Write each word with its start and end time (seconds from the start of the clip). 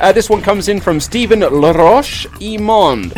Uh, 0.00 0.12
this 0.12 0.30
one 0.30 0.40
comes 0.40 0.68
in 0.68 0.80
from 0.80 0.98
Stephen 0.98 1.40
Laroche 1.40 2.26
Imond. 2.40 3.12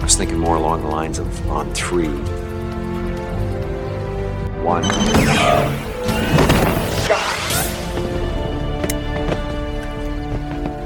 I 0.00 0.02
was 0.02 0.16
thinking 0.16 0.38
more 0.38 0.56
along 0.56 0.80
the 0.80 0.88
lines 0.88 1.18
of 1.18 1.28
on 1.50 1.70
three. 1.74 2.08
One. 4.64 4.82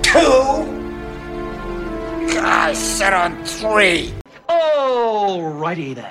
Two? 0.02 0.66
I 2.40 2.72
said 2.74 3.12
on 3.12 3.44
three. 3.44 4.12
Alrighty 4.48 5.94
then. 5.94 6.10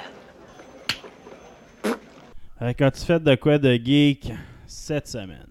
Fait 2.57 2.73
qu'as-tu 2.73 3.05
fait 3.05 3.19
de 3.21 3.35
quoi 3.35 3.57
de 3.57 3.75
geek 3.75 4.31
cette 4.73 5.07
semaine? 5.07 5.47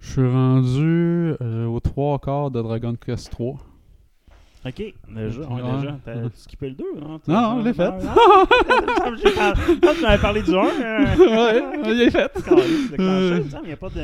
Je 0.00 0.10
suis 0.12 0.28
rendu 0.28 1.34
euh, 1.42 1.66
aux 1.66 1.80
trois 1.80 2.18
quarts 2.18 2.50
de 2.50 2.62
Dragon 2.62 2.94
Quest 2.94 3.30
3. 3.30 3.54
Ok, 4.66 4.74
déjà, 5.08 5.40
on 5.48 5.56
a 5.56 5.80
déjà. 5.80 5.98
T'as 6.04 6.14
skippé 6.34 6.68
le 6.68 6.74
2, 6.74 6.84
non? 7.00 7.20
Non, 7.26 7.40
non, 7.56 7.60
je 7.60 7.64
l'ai 7.68 7.72
fait. 7.74 7.82
Ah, 7.84 8.44
par- 8.98 9.16
Toi, 9.80 9.94
tu 9.96 10.02
m'avais 10.02 10.20
parlé 10.20 10.42
du 10.42 10.50
1. 10.54 10.54
ouais, 10.62 11.62
il 11.92 12.02
est 12.02 12.10
fait. 12.10 12.30
Il 12.98 13.64
n'y 13.66 13.72
a 13.72 13.76
pas 13.76 13.88
de. 13.88 14.00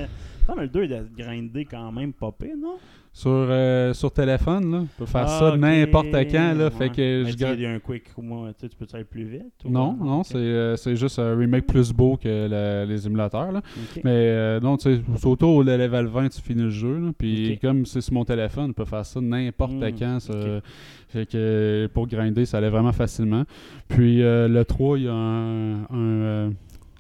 Non, 0.49 0.55
mais 0.57 0.63
le 0.63 0.69
2 0.69 0.85
il 0.85 0.95
a 0.95 1.01
grindé 1.17 1.65
quand 1.67 1.93
même 1.93 2.13
pas 2.13 2.33
pire, 2.33 2.57
non? 2.59 2.79
Sur, 3.19 3.31
euh, 3.31 3.95
sur 3.95 4.13
téléphone, 4.13 4.71
là, 4.71 4.81
tu 4.83 4.89
peux 4.99 5.07
faire 5.07 5.25
Ah, 5.27 5.39
ça 5.39 5.49
ok. 5.55 5.59
n'importe 5.59 6.09
quand. 6.31 6.53
Là, 6.53 6.65
Ouais. 6.67 6.71
fait 6.71 6.91
que 6.91 7.25
Mais 7.25 7.31
je 7.31 7.37
tu 7.37 7.65
a 7.67 7.71
un 7.71 7.79
quick, 7.79 8.03
moi, 8.19 8.51
tu 8.61 8.69
tu 8.69 8.77
peux 8.77 8.85
aller 8.93 9.05
plus 9.05 9.25
vite? 9.25 9.43
ou- 9.65 9.71
Non, 9.71 9.97
non, 9.99 10.23
c'est 10.23 10.37
euh, 10.37 10.77
c'est 10.77 10.97
juste 10.97 11.19
un 11.19 11.35
remake 11.35 11.67
plus 11.67 11.95
beau 11.95 12.19
que 12.19 12.29
le- 12.29 12.85
les 12.87 13.07
émulateurs. 13.07 13.53
Là. 13.53 13.63
Mais 14.05 14.11
euh, 14.13 14.61
non, 14.61 14.77
tu 14.77 14.97
sais, 14.97 15.01
autour 15.27 15.55
au 15.55 15.63
level 15.63 16.05
20, 16.09 16.29
tu 16.29 16.43
finis 16.43 16.65
le 16.65 16.69
jeu. 16.69 16.99
là. 16.99 17.11
Puis 17.17 17.59
comme 17.63 17.87
c'est 17.87 18.03
sur 18.03 18.13
mon 18.13 18.27
téléphone, 18.27 18.69
je 18.69 18.73
peux 18.75 18.85
faire 18.85 19.07
ça 19.07 19.19
n'importe 19.23 19.73
Hmm, 19.73 19.91
quand. 19.99 20.21
ça- 20.21 20.35
fait 21.09 21.25
que 21.25 21.89
pour 21.95 22.07
grinder, 22.09 22.45
ça 22.45 22.59
allait 22.59 22.69
vraiment 22.69 22.93
facilement. 22.93 23.45
Puis 23.89 24.23
euh, 24.23 24.47
le 24.47 24.63
3, 24.67 24.99
il 24.99 25.05
y 25.05 25.09
a 25.09 25.15
un, 25.15 25.85
un, 25.85 25.87
euh, 25.95 26.51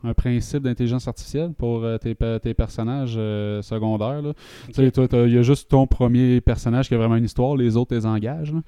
un 0.06 0.14
principe 0.14 0.62
d'intelligence 0.62 1.08
artificielle 1.08 1.52
pour 1.52 1.84
euh, 1.84 1.98
tes, 1.98 2.14
tes 2.14 2.54
personnages 2.54 3.14
euh, 3.16 3.60
secondaires. 3.62 4.22
Tu 4.66 4.72
sais, 4.72 4.92
il 5.12 5.32
y 5.32 5.38
a 5.38 5.42
juste 5.42 5.70
ton 5.70 5.86
premier 5.86 6.40
personnage 6.40 6.88
qui 6.88 6.94
a 6.94 6.98
vraiment 6.98 7.16
une 7.16 7.24
histoire, 7.24 7.56
les 7.56 7.76
autres, 7.76 7.94
les 7.94 8.06
engages. 8.06 8.52
là. 8.52 8.60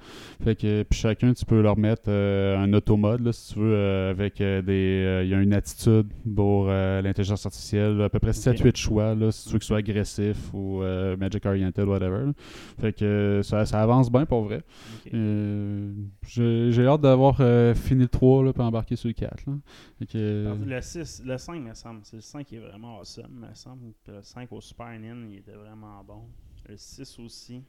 Fait 0.43 0.55
que 0.55 0.83
puis 0.83 0.99
chacun, 0.99 1.33
tu 1.33 1.45
peux 1.45 1.61
leur 1.61 1.77
mettre 1.77 2.03
euh, 2.07 2.57
un 2.57 2.73
automode, 2.73 3.21
là, 3.21 3.31
si 3.31 3.53
tu 3.53 3.59
veux, 3.59 4.09
avec 4.09 4.37
des. 4.39 5.21
Il 5.23 5.29
y 5.29 5.33
a 5.33 5.41
une 5.41 5.53
attitude 5.53 6.07
pour 6.35 6.67
l'intelligence 6.67 7.45
artificielle, 7.45 8.01
à 8.01 8.09
peu 8.09 8.19
près 8.19 8.31
7-8 8.31 8.75
choix, 8.75 9.15
là, 9.15 9.31
si 9.31 9.45
tu 9.45 9.53
veux 9.53 9.59
que 9.59 9.63
ce 9.63 9.69
soit 9.69 9.77
agressif 9.77 10.53
ou 10.53 10.81
Magic 11.17 11.45
Oriented, 11.45 11.87
whatever. 11.87 12.31
Fait 12.79 12.93
que 12.93 13.41
ça, 13.43 13.65
ça 13.65 13.81
avance 13.81 14.11
bien 14.11 14.25
pour 14.25 14.43
vrai. 14.43 14.61
J'ai 15.05 16.87
hâte 16.87 17.01
d'avoir 17.01 17.37
fini 17.75 18.03
le 18.03 18.07
3 18.07 18.43
là, 18.45 18.53
puis 18.53 18.61
embarquer 18.61 18.95
sur 18.95 19.07
le 19.07 19.13
4. 19.13 19.45
Là. 19.47 19.53
Fait 19.99 20.05
que, 20.05 20.55
Le 20.65 20.81
6, 20.81 21.23
le 21.29 21.37
5, 21.37 21.59
me 21.61 21.73
semble. 21.73 22.01
C'est 22.05 22.17
le 22.17 22.21
5 22.21 22.45
qui 22.45 22.55
est 22.55 22.59
vraiment 22.59 22.99
awesome, 22.99 23.31
me 23.49 23.53
semble. 23.55 23.93
Puis 24.03 24.13
le 24.13 24.21
5 24.21 24.51
au 24.51 24.61
Super 24.61 24.87
NES, 24.99 25.29
il 25.29 25.37
était 25.37 25.53
vraiment 25.53 26.03
bon. 26.03 26.29
Le 26.67 26.77
6 26.77 27.17
aussi. 27.19 27.63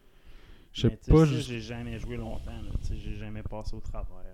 Je 0.72 0.82
sais 0.82 0.96
pas 1.08 1.24
le 1.24 1.26
jus- 1.26 1.42
6, 1.42 1.48
j'ai 1.48 1.60
jamais 1.60 1.98
joué 1.98 2.16
longtemps. 2.16 2.60
J'ai 2.90 3.14
jamais 3.16 3.42
passé 3.42 3.74
au 3.76 3.80
travers. 3.80 4.29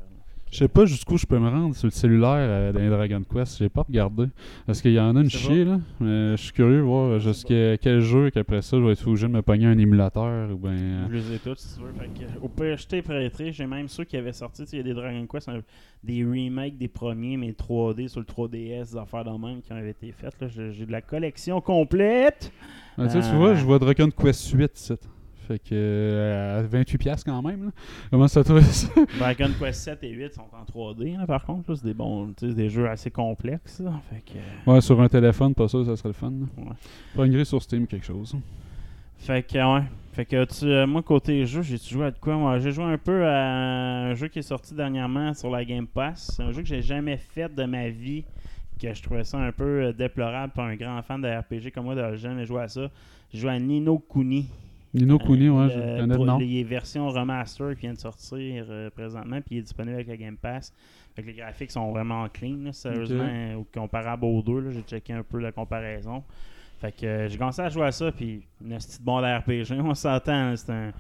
Je 0.53 0.59
sais 0.59 0.69
pas 0.69 0.87
jusqu'où 0.87 1.19
je 1.19 1.27
peux 1.27 1.39
me 1.39 1.49
rendre 1.49 1.75
sur 1.75 1.87
le 1.87 1.91
cellulaire 1.91 2.31
euh, 2.39 2.73
dans 2.73 2.79
les 2.79 2.89
Dragon 2.89 3.21
Quest. 3.31 3.59
J'ai 3.59 3.69
pas 3.69 3.83
regardé. 3.83 4.27
Parce 4.65 4.81
qu'il 4.81 4.93
y 4.93 5.01
en 5.01 5.15
a 5.17 5.21
une 5.21 5.29
C'est 5.29 5.39
chier, 5.39 5.65
là. 5.65 5.81
Mais 6.01 6.31
je 6.37 6.37
suis 6.43 6.53
curieux 6.53 6.79
de 6.79 6.83
voir 6.83 7.19
jusqu'à 7.19 7.77
quel 7.77 8.01
jeu 8.01 8.31
qu'après 8.31 8.63
ça, 8.63 8.79
je 8.79 8.83
vais 8.85 8.93
être 8.93 9.07
obligé 9.07 9.27
de 9.27 9.33
me 9.33 9.43
pogner 9.43 9.67
un 9.67 9.77
émulateur 9.77 10.51
ou 10.53 10.57
bien. 10.57 11.09
Je 11.11 11.15
les 11.17 11.35
ai 11.35 11.39
tous, 11.41 11.59
si 11.59 11.77
tu 11.79 11.85
veux. 11.85 11.93
Fait 11.93 12.07
que, 12.07 12.41
au 12.41 12.49
pire, 12.49 12.77
je 12.79 12.87
t'ai 12.87 13.03
prêté. 13.03 13.53
J'ai 13.53 13.67
même 13.67 13.89
ceux 13.89 14.05
qui 14.05 14.17
avaient 14.17 14.33
sorti. 14.33 14.63
Il 14.73 14.77
y 14.77 14.81
a 14.81 14.85
des 14.85 14.95
Dragon 14.95 15.27
Quest, 15.27 15.49
un- 15.49 15.61
des 16.05 16.25
remakes 16.25 16.79
des 16.79 16.89
premiers, 16.89 17.37
mais 17.37 17.53
3D 17.53 18.07
sur 18.09 18.21
le 18.21 18.27
3DS, 18.27 18.93
des 18.93 18.97
affaires 18.97 19.25
de 19.25 19.31
même 19.31 19.61
qui 19.61 19.73
ont 19.73 19.79
été 19.85 20.13
faites. 20.13 20.37
J'ai 20.49 20.87
de 20.87 20.93
la 20.93 21.03
collection 21.03 21.61
complète. 21.61 22.53
Ah, 22.97 23.07
tu 23.09 23.21
sais, 23.21 23.29
tu 23.29 23.35
Euh, 23.35 23.39
vois, 23.39 23.55
je 23.57 23.65
vois 23.65 23.79
Dragon 23.81 24.09
Quest 24.11 24.53
8 24.53 24.71
ici. 24.79 24.95
Fait 25.47 25.59
que 25.59 25.69
euh, 25.73 26.61
à 26.61 26.63
28$ 26.65 26.99
piastres 26.99 27.25
quand 27.31 27.41
même. 27.43 27.67
Là. 27.67 27.71
Comment 28.11 28.27
ça 28.29 28.43
trouve 28.43 28.61
ça? 28.63 28.89
Dragon 29.19 29.51
Quest 29.59 29.81
7 29.81 29.99
et 30.03 30.11
8 30.11 30.35
sont 30.35 30.43
en 30.53 30.65
3D, 30.93 31.17
là, 31.19 31.27
par 31.27 31.45
contre. 31.45 31.75
C'est 31.75 31.85
des 31.85 31.95
bons, 31.95 32.33
des 32.41 32.69
jeux 32.69 32.89
assez 32.89 33.11
complexes. 33.11 33.81
là. 33.81 33.93
Fait 34.11 34.23
que, 34.25 34.71
Ouais, 34.71 34.81
sur 34.81 35.01
un 35.01 35.09
téléphone, 35.09 35.55
pas 35.55 35.69
ça, 35.69 35.85
ça 35.85 35.97
serait 35.97 36.09
le 36.09 36.15
fun. 36.15 36.33
Ouais. 36.57 36.65
Pognerai 37.15 37.45
sur 37.45 37.63
Steam 37.63 37.87
quelque 37.87 38.07
chose. 38.07 38.35
fait 39.19 39.43
que, 39.43 39.75
ouais. 39.77 39.85
Fait 40.13 40.25
que, 40.25 40.45
tu, 40.47 40.65
euh, 40.65 40.87
moi, 40.87 41.03
côté 41.03 41.45
jeu, 41.45 41.61
j'ai 41.63 41.77
joué 41.77 42.07
à 42.07 42.11
de 42.11 42.19
quoi? 42.19 42.37
Moi, 42.37 42.59
j'ai 42.59 42.73
joué 42.73 42.85
un 42.85 42.97
peu 42.99 43.27
à 43.27 44.07
un 44.09 44.15
jeu 44.15 44.29
qui 44.29 44.39
est 44.39 44.43
sorti 44.43 44.75
dernièrement 44.75 45.35
sur 45.35 45.51
la 45.51 45.65
Game 45.65 45.87
Pass. 45.87 46.33
C'est 46.35 46.43
un 46.43 46.53
jeu 46.53 46.63
que 46.63 46.69
j'ai 46.69 46.81
jamais 46.83 47.19
fait 47.19 47.55
de 47.55 47.65
ma 47.65 47.89
vie. 47.91 48.25
Que 48.81 48.93
je 48.93 49.03
trouvais 49.03 49.25
ça 49.25 49.39
un 49.39 49.53
peu 49.53 49.85
euh, 49.85 49.93
déplorable 49.93 50.53
pour 50.55 50.63
un 50.65 50.75
grand 50.77 51.01
fan 51.03 51.21
de 51.23 51.29
RPG 51.29 51.71
comme 51.73 51.85
moi 51.85 51.95
de 51.95 52.17
jamais 52.17 52.45
joué 52.47 52.63
à 52.63 52.69
ça. 52.69 52.91
J'ai 53.33 53.39
joué 53.41 53.51
à 53.51 53.59
Nino 53.59 53.99
Kuni. 53.99 54.49
Nino 54.97 55.19
Kuni, 55.19 55.49
ouais, 55.49 55.69
Euh, 55.73 56.07
le 56.07 56.15
pour 56.17 56.25
nom. 56.27 56.39
les 56.39 56.65
versions 56.65 57.09
remaster 57.09 57.75
qui 57.75 57.83
viennent 57.83 57.95
de 57.95 58.01
sortir 58.01 58.67
euh, 58.69 58.91
présentement, 58.91 59.41
puis 59.41 59.57
il 59.57 59.59
est 59.59 59.63
disponible 59.63 59.95
avec 59.95 60.09
la 60.09 60.17
Game 60.17 60.37
Pass. 60.37 60.73
Fait 61.15 61.23
que 61.23 61.27
les 61.29 61.35
graphiques 61.35 61.71
sont 61.71 61.91
vraiment 61.93 62.27
clean, 62.29 62.59
là, 62.65 62.73
sérieusement, 62.73 63.25
Ok. 63.25 63.31
euh, 63.31 63.63
comparable 63.75 64.25
aux 64.25 64.43
deux. 64.43 64.71
J'ai 64.71 64.83
checké 64.83 65.13
un 65.13 65.23
peu 65.23 65.39
la 65.39 65.53
comparaison. 65.53 66.23
Fait 66.81 66.93
que 66.93 67.07
euh, 67.07 67.29
j'ai 67.29 67.39
commencé 67.39 67.63
à 67.63 67.69
jouer 67.69 67.87
à 67.87 67.93
ça, 67.93 68.13
puis 68.13 68.43
une 68.63 68.77
petite 68.77 69.03
bon 69.03 69.19
RPG, 69.19 69.73
on 69.85 69.95
s'entend, 69.95 70.55
c'est 70.57 70.71
un, 70.73 70.93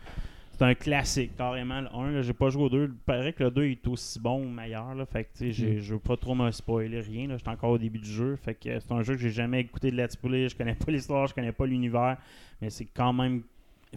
c'est 0.52 0.62
un 0.64 0.74
classique, 0.74 1.36
carrément. 1.36 1.82
Le 1.82 1.88
1, 1.94 2.10
là, 2.12 2.22
j'ai 2.22 2.32
pas 2.32 2.48
joué 2.48 2.62
au 2.64 2.68
2. 2.70 2.84
Il 2.84 2.90
paraît 3.04 3.34
que 3.34 3.44
le 3.44 3.50
2 3.50 3.64
est 3.66 3.86
aussi 3.88 4.18
bon 4.18 4.42
ou 4.42 4.48
meilleur. 4.48 4.94
Là, 4.94 5.04
fait 5.04 5.24
que 5.24 5.44
Mm. 5.44 5.52
je 5.80 5.92
veux 5.94 6.00
pas 6.00 6.16
trop 6.16 6.34
me 6.34 6.50
spoiler 6.50 7.00
rien. 7.00 7.28
J'étais 7.36 7.50
encore 7.50 7.72
au 7.72 7.78
début 7.78 7.98
du 7.98 8.08
jeu. 8.10 8.36
Fait 8.36 8.54
que 8.54 8.70
euh, 8.70 8.78
c'est 8.80 8.90
un 8.92 9.02
jeu 9.02 9.14
que 9.16 9.20
j'ai 9.20 9.30
jamais 9.30 9.60
écouté 9.60 9.90
de 9.90 9.96
Let's 9.96 10.16
Play. 10.16 10.48
Je 10.48 10.56
connais 10.56 10.74
pas 10.74 10.90
l'histoire, 10.90 11.26
je 11.26 11.34
connais 11.34 11.52
pas 11.52 11.66
l'univers. 11.66 12.16
Mais 12.62 12.70
c'est 12.70 12.86
quand 12.86 13.12
même 13.12 13.42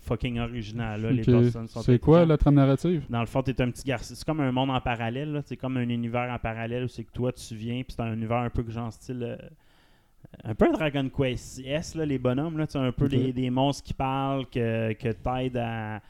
fucking 0.01 0.39
original. 0.39 1.01
Là, 1.01 1.11
les 1.11 1.21
personnes 1.23 1.67
sont 1.67 1.81
C'est 1.81 1.99
quoi 1.99 2.25
la 2.25 2.37
trame 2.37 2.55
narrative? 2.55 3.03
Dans 3.09 3.19
le 3.21 3.25
fond, 3.25 3.41
t'es 3.41 3.59
un 3.61 3.69
petit 3.71 3.83
garçon. 3.83 4.13
C'est 4.15 4.25
comme 4.25 4.39
un 4.41 4.51
monde 4.51 4.69
en 4.71 4.81
parallèle. 4.81 5.31
là. 5.31 5.41
C'est 5.45 5.57
comme 5.57 5.77
un 5.77 5.87
univers 5.89 6.31
en 6.31 6.39
parallèle 6.39 6.83
où 6.83 6.87
c'est 6.87 7.03
que 7.03 7.11
toi, 7.11 7.31
tu 7.31 7.55
viens. 7.55 7.81
Puis 7.83 7.93
c'est 7.95 8.01
un 8.01 8.13
univers 8.13 8.37
un 8.37 8.49
peu 8.49 8.63
que 8.63 8.71
genre 8.71 8.91
style. 8.91 9.23
euh, 9.23 9.37
un 10.43 10.53
peu 10.53 10.71
Dragon 10.71 11.09
Quest 11.09 11.61
S, 11.65 11.95
là, 11.95 12.05
les 12.05 12.17
bonhommes. 12.19 12.57
Là, 12.57 12.65
un 12.75 12.91
peu 12.91 13.07
des, 13.07 13.33
des 13.33 13.49
monstres 13.49 13.83
qui 13.83 13.93
parlent, 13.93 14.45
que, 14.47 14.93
que 14.93 15.09
t'aident 15.11 15.57
à, 15.57 16.01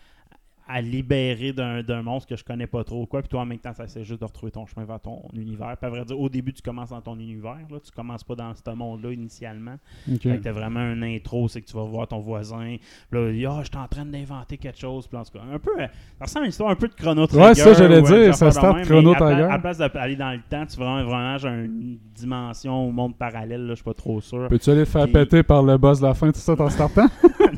à 0.72 0.81
libérer 0.81 1.52
d'un 1.52 2.02
monstre 2.03 2.30
que 2.30 2.35
je 2.35 2.44
connais 2.44 2.68
pas 2.68 2.84
trop. 2.84 3.07
Quoi. 3.07 3.22
Puis 3.22 3.30
toi, 3.30 3.41
en 3.41 3.46
même 3.46 3.57
temps, 3.57 3.74
ça 3.74 3.88
c'est 3.88 4.03
juste 4.03 4.19
de 4.22 4.25
retrouver 4.25 4.52
ton 4.52 4.68
chemin 4.68 4.85
vers 4.85 5.00
ton 5.00 5.24
univers. 5.34 5.75
Puis 5.78 5.88
à 5.88 5.90
vrai 5.90 6.06
dire, 6.06 6.19
au 6.19 6.30
début, 6.30 6.53
tu 6.53 6.62
commences 6.62 6.91
dans 6.91 7.02
ton 7.02 7.18
univers. 7.18 7.57
Là. 7.72 7.78
Tu 7.84 7.91
commences 7.91 8.24
pas 8.24 8.35
dans 8.35 8.53
ce 8.53 8.72
monde-là 8.75 9.12
initialement. 9.12 9.75
Fait 10.06 10.19
que 10.38 10.44
t'as 10.44 10.52
vraiment 10.52 10.80
un 10.80 11.02
intro, 11.02 11.47
c'est 11.47 11.62
que 11.62 11.68
tu 11.68 11.74
vas 11.75 11.84
voir 11.85 12.07
ton 12.07 12.19
voisin. 12.19 12.75
Là, 13.12 13.30
il 13.31 13.38
dit, 13.40 13.46
ah, 13.47 13.62
je 13.63 13.68
suis 13.68 13.78
en 13.78 13.88
train 13.88 14.06
d'inventer 14.06 14.57
quelque 14.57 14.77
chose. 14.80 15.07
Puis 15.07 15.18
en 15.18 15.24
tout 15.24 15.31
cas, 15.33 15.39
un 15.51 15.57
peu, 15.57 15.71
euh, 15.81 15.88
ça 16.19 16.25
ressemble 16.25 16.44
à 16.44 16.45
une 16.45 16.50
histoire 16.51 16.69
un 16.69 16.75
peu 16.75 16.88
de 16.88 16.94
Chrono 16.94 17.25
Trigger. 17.25 17.44
Ouais, 17.45 17.56
ça, 17.56 17.74
j'allais 17.74 18.01
dire, 18.04 18.36
ça 18.36 18.51
start 18.51 18.75
même, 18.77 18.86
Chrono 18.86 19.13
à 19.13 19.16
Trigger. 19.16 19.44
À 19.44 19.48
la 19.50 19.60
place 19.60 19.77
d'aller 19.80 20.16
dans 20.16 20.31
le 20.33 20.42
temps, 20.48 20.66
tu 20.68 20.77
vraiment, 20.77 21.04
vraiment 21.04 21.38
une 21.63 21.98
dimension 22.13 22.88
ou 22.88 22.92
monde 22.92 23.16
parallèle, 23.18 23.62
là, 23.63 23.69
je 23.69 23.75
suis 23.75 23.83
pas 23.83 23.94
trop 23.95 24.21
sûr. 24.21 24.48
Peux-tu 24.50 24.69
aller 24.69 24.83
te 24.83 24.89
faire 24.89 25.06
Puis- 25.06 25.13
péter 25.13 25.42
par 25.42 25.63
le 25.63 25.77
boss 25.80 26.00
de 26.00 26.06
la 26.06 26.13
fin, 26.13 26.31
tout 26.31 26.39
ça, 26.39 26.54
en 26.60 26.69
startant? 26.69 27.07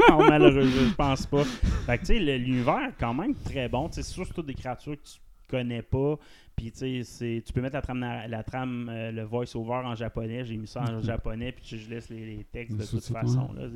non, 0.09 0.17
malheureusement, 0.29 0.71
je 0.89 0.95
pense 0.95 1.25
pas. 1.25 1.43
Fait 1.43 1.97
que, 1.97 2.05
tu 2.05 2.13
sais, 2.13 2.19
l'univers 2.19 2.89
quand 3.01 3.13
même 3.15 3.33
très 3.35 3.67
bon. 3.67 3.89
C'est 3.91 4.03
sûr, 4.03 4.25
c'est 4.25 4.33
toutes 4.33 4.45
des 4.45 4.53
créatures 4.53 4.93
que 4.95 5.07
tu 5.07 5.19
connais 5.49 5.81
pas. 5.81 6.17
Puis, 6.55 6.71
tu 6.71 7.03
sais, 7.03 7.43
tu 7.45 7.51
peux 7.53 7.61
mettre 7.61 7.75
la 7.75 7.81
trame, 7.81 7.99
la 7.99 8.43
trame 8.43 8.89
euh, 8.89 9.11
le 9.11 9.23
voice-over 9.23 9.81
en 9.85 9.95
japonais. 9.95 10.45
J'ai 10.45 10.55
mis 10.55 10.67
ça 10.67 10.83
en 10.83 11.01
japonais, 11.01 11.51
puis 11.51 11.77
je 11.77 11.89
laisse 11.89 12.09
les, 12.09 12.37
les 12.37 12.43
textes 12.43 12.77
de 12.77 12.85
toute 12.85 13.03
façon. 13.05 13.51
là. 13.53 13.67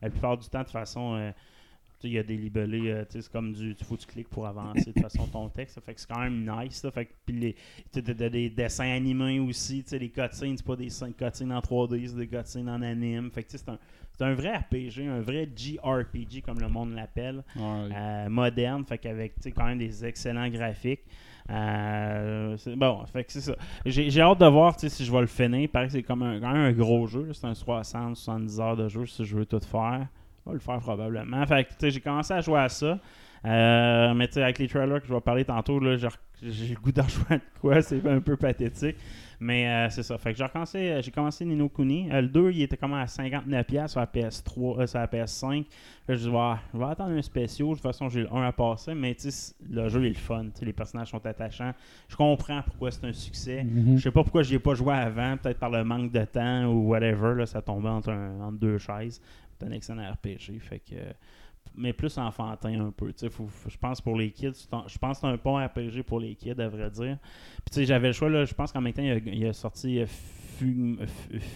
La 0.00 0.10
plupart 0.10 0.38
du 0.38 0.48
temps, 0.48 0.60
de 0.60 0.64
toute 0.64 0.72
façon, 0.72 1.14
euh, 1.14 1.30
il 2.04 2.12
y 2.12 2.18
a 2.18 2.22
des 2.22 2.36
libellés, 2.36 2.90
euh, 2.90 3.04
c'est 3.08 3.28
comme 3.30 3.52
du. 3.52 3.70
Il 3.78 3.84
faut 3.84 3.96
que 3.96 4.00
tu 4.00 4.06
cliques 4.06 4.28
pour 4.28 4.46
avancer 4.46 4.92
de 4.92 5.00
façon 5.00 5.26
ton 5.26 5.48
texte. 5.48 5.74
ça 5.76 5.80
fait 5.80 5.94
que 5.94 6.00
c'est 6.00 6.08
quand 6.08 6.20
même 6.20 6.40
nice. 6.48 6.76
ça. 6.76 6.90
Fait 6.90 7.06
que, 7.06 7.12
puis 7.26 7.38
les, 7.38 7.56
t'as- 7.92 8.02
t'as 8.02 8.28
des 8.28 8.48
dessins 8.50 8.90
animés 8.90 9.38
aussi. 9.40 9.84
Les 9.92 10.08
cutscenes, 10.10 10.56
c'est 10.56 10.66
pas 10.66 10.76
des 10.76 10.88
cutscenes 10.88 11.52
en 11.52 11.60
3D, 11.60 12.06
c'est 12.08 12.16
des 12.16 12.26
cutscenes 12.28 12.68
en 12.68 12.80
anime. 12.82 13.30
Fait 13.30 13.42
que, 13.42 13.50
c'est 13.50 13.68
un, 13.68 13.78
c'est 14.16 14.24
un 14.24 14.34
vrai 14.34 14.56
RPG, 14.56 15.06
un 15.08 15.20
vrai 15.20 15.48
JRPG, 15.54 16.42
comme 16.44 16.58
le 16.60 16.68
monde 16.68 16.94
l'appelle 16.94 17.42
Ouais. 17.56 17.88
euh, 17.94 18.28
moderne, 18.28 18.84
fait 18.84 18.98
qu'avec 18.98 19.34
quand 19.54 19.66
même 19.66 19.78
des 19.78 20.04
excellents 20.04 20.48
graphiques. 20.48 21.00
Euh, 21.48 22.56
c'est- 22.58 22.76
bon, 22.76 23.04
fait 23.06 23.24
que 23.24 23.32
c'est 23.32 23.40
ça. 23.40 23.56
J'ai 23.84 24.08
j'ai 24.10 24.20
hâte 24.20 24.38
de 24.40 24.46
voir 24.46 24.78
si 24.78 25.04
je 25.04 25.10
vais 25.12 25.20
le 25.20 25.26
finir. 25.26 25.60
Il 25.60 25.68
paraît 25.68 25.86
que 25.86 25.92
c'est 25.92 26.02
comme 26.02 26.22
un, 26.22 26.38
quand 26.40 26.52
même 26.52 26.62
un 26.62 26.72
gros 26.72 27.06
jeu. 27.06 27.24
là. 27.24 27.32
C'est 27.34 27.46
un 27.46 27.54
60-70 27.54 28.60
heures 28.60 28.76
de 28.76 28.88
jeu 28.88 29.06
si 29.06 29.24
je 29.24 29.36
veux 29.36 29.46
tout 29.46 29.60
faire. 29.60 30.06
Vais 30.50 30.54
le 30.54 30.60
faire 30.60 30.78
probablement. 30.80 31.44
Fait 31.46 31.64
que 31.64 31.70
tu 31.70 31.74
sais, 31.80 31.90
j'ai 31.90 32.00
commencé 32.00 32.32
à 32.34 32.40
jouer 32.40 32.60
à 32.60 32.68
ça. 32.68 32.98
Euh, 33.46 34.12
mais 34.14 34.26
tu 34.28 34.34
sais, 34.34 34.42
avec 34.42 34.58
les 34.58 34.68
trailers 34.68 35.00
que 35.00 35.06
je 35.08 35.14
vais 35.14 35.20
parler 35.22 35.46
tantôt, 35.46 35.80
là, 35.80 35.96
j'ai 35.96 36.74
le 36.74 36.80
goût 36.80 36.92
d'en 36.92 37.02
jouer 37.08 37.24
à 37.30 37.36
de 37.36 37.42
quoi. 37.60 37.80
C'est 37.82 38.06
un 38.06 38.20
peu 38.20 38.36
pathétique. 38.36 38.96
Mais 39.42 39.66
euh, 39.66 39.88
c'est 39.88 40.02
ça. 40.02 40.18
Fait 40.18 40.32
que 40.32 40.36
j'ai 40.38 40.44
recommencé, 40.44 40.78
euh, 40.90 41.00
j'ai 41.00 41.10
commencé 41.10 41.46
Nino 41.46 41.70
Kuni. 41.70 42.10
Euh, 42.12 42.20
le 42.20 42.28
2, 42.28 42.50
il 42.50 42.60
était 42.60 42.76
comme 42.76 42.92
à 42.92 43.06
59$ 43.06 43.88
sur 43.88 43.98
la 44.00 44.04
PS3, 44.04 44.80
euh, 44.82 44.86
sur 44.86 44.98
la 44.98 45.06
PS5. 45.06 45.64
Là, 46.06 46.14
je 46.14 46.28
ouais, 46.28 46.54
je 46.74 46.78
vais 46.78 46.84
attendre 46.84 47.12
un 47.16 47.22
spécial. 47.22 47.68
De 47.68 47.72
toute 47.72 47.82
façon, 47.82 48.10
j'ai 48.10 48.20
le 48.20 48.30
1 48.30 48.42
à 48.48 48.52
passer. 48.52 48.92
Mais 48.92 49.14
tu 49.14 49.30
sais, 49.30 49.54
le 49.70 49.88
jeu 49.88 50.04
est 50.04 50.10
le 50.10 50.14
fun. 50.16 50.44
Les 50.60 50.74
personnages 50.74 51.08
sont 51.08 51.24
attachants. 51.24 51.72
Je 52.08 52.16
comprends 52.16 52.60
pourquoi 52.60 52.90
c'est 52.90 53.06
un 53.06 53.14
succès. 53.14 53.64
Mhm. 53.64 53.96
Je 53.96 54.02
sais 54.02 54.10
pas 54.10 54.22
pourquoi 54.22 54.42
j'y 54.42 54.56
ai 54.56 54.58
pas 54.58 54.74
joué 54.74 54.92
avant. 54.92 55.38
Peut-être 55.38 55.58
par 55.58 55.70
le 55.70 55.82
manque 55.82 56.12
de 56.12 56.24
temps 56.26 56.66
ou 56.66 56.88
whatever. 56.90 57.34
Là, 57.36 57.46
ça 57.46 57.62
tombait 57.62 57.88
entre, 57.88 58.10
un- 58.10 58.42
entre 58.42 58.58
deux 58.58 58.76
chaises. 58.76 59.22
Un 59.62 59.72
excellent 59.72 60.10
RPG. 60.12 60.58
Fait 60.60 60.80
que. 60.80 60.94
euh, 60.94 61.12
mais 61.76 61.92
plus 61.92 62.18
enfantin 62.18 62.80
un 62.80 62.90
peu. 62.90 63.12
Je 63.20 63.76
pense 63.78 64.00
pour 64.00 64.16
les 64.16 64.30
kids, 64.32 64.52
je 64.88 64.98
pense 64.98 65.20
que 65.20 65.20
c'est 65.20 65.26
un 65.26 65.36
bon 65.36 65.64
RPG 65.64 66.02
pour 66.04 66.18
les 66.18 66.34
kids, 66.34 66.60
à 66.60 66.68
vrai 66.68 66.90
dire. 66.90 67.18
Puis 67.70 67.86
j'avais 67.86 68.08
le 68.08 68.12
choix, 68.12 68.44
je 68.44 68.54
pense 68.54 68.72
qu'en 68.72 68.80
même 68.80 68.92
temps, 68.92 69.02
il 69.02 69.22
il 69.34 69.46
a 69.46 69.52
sorti 69.52 70.00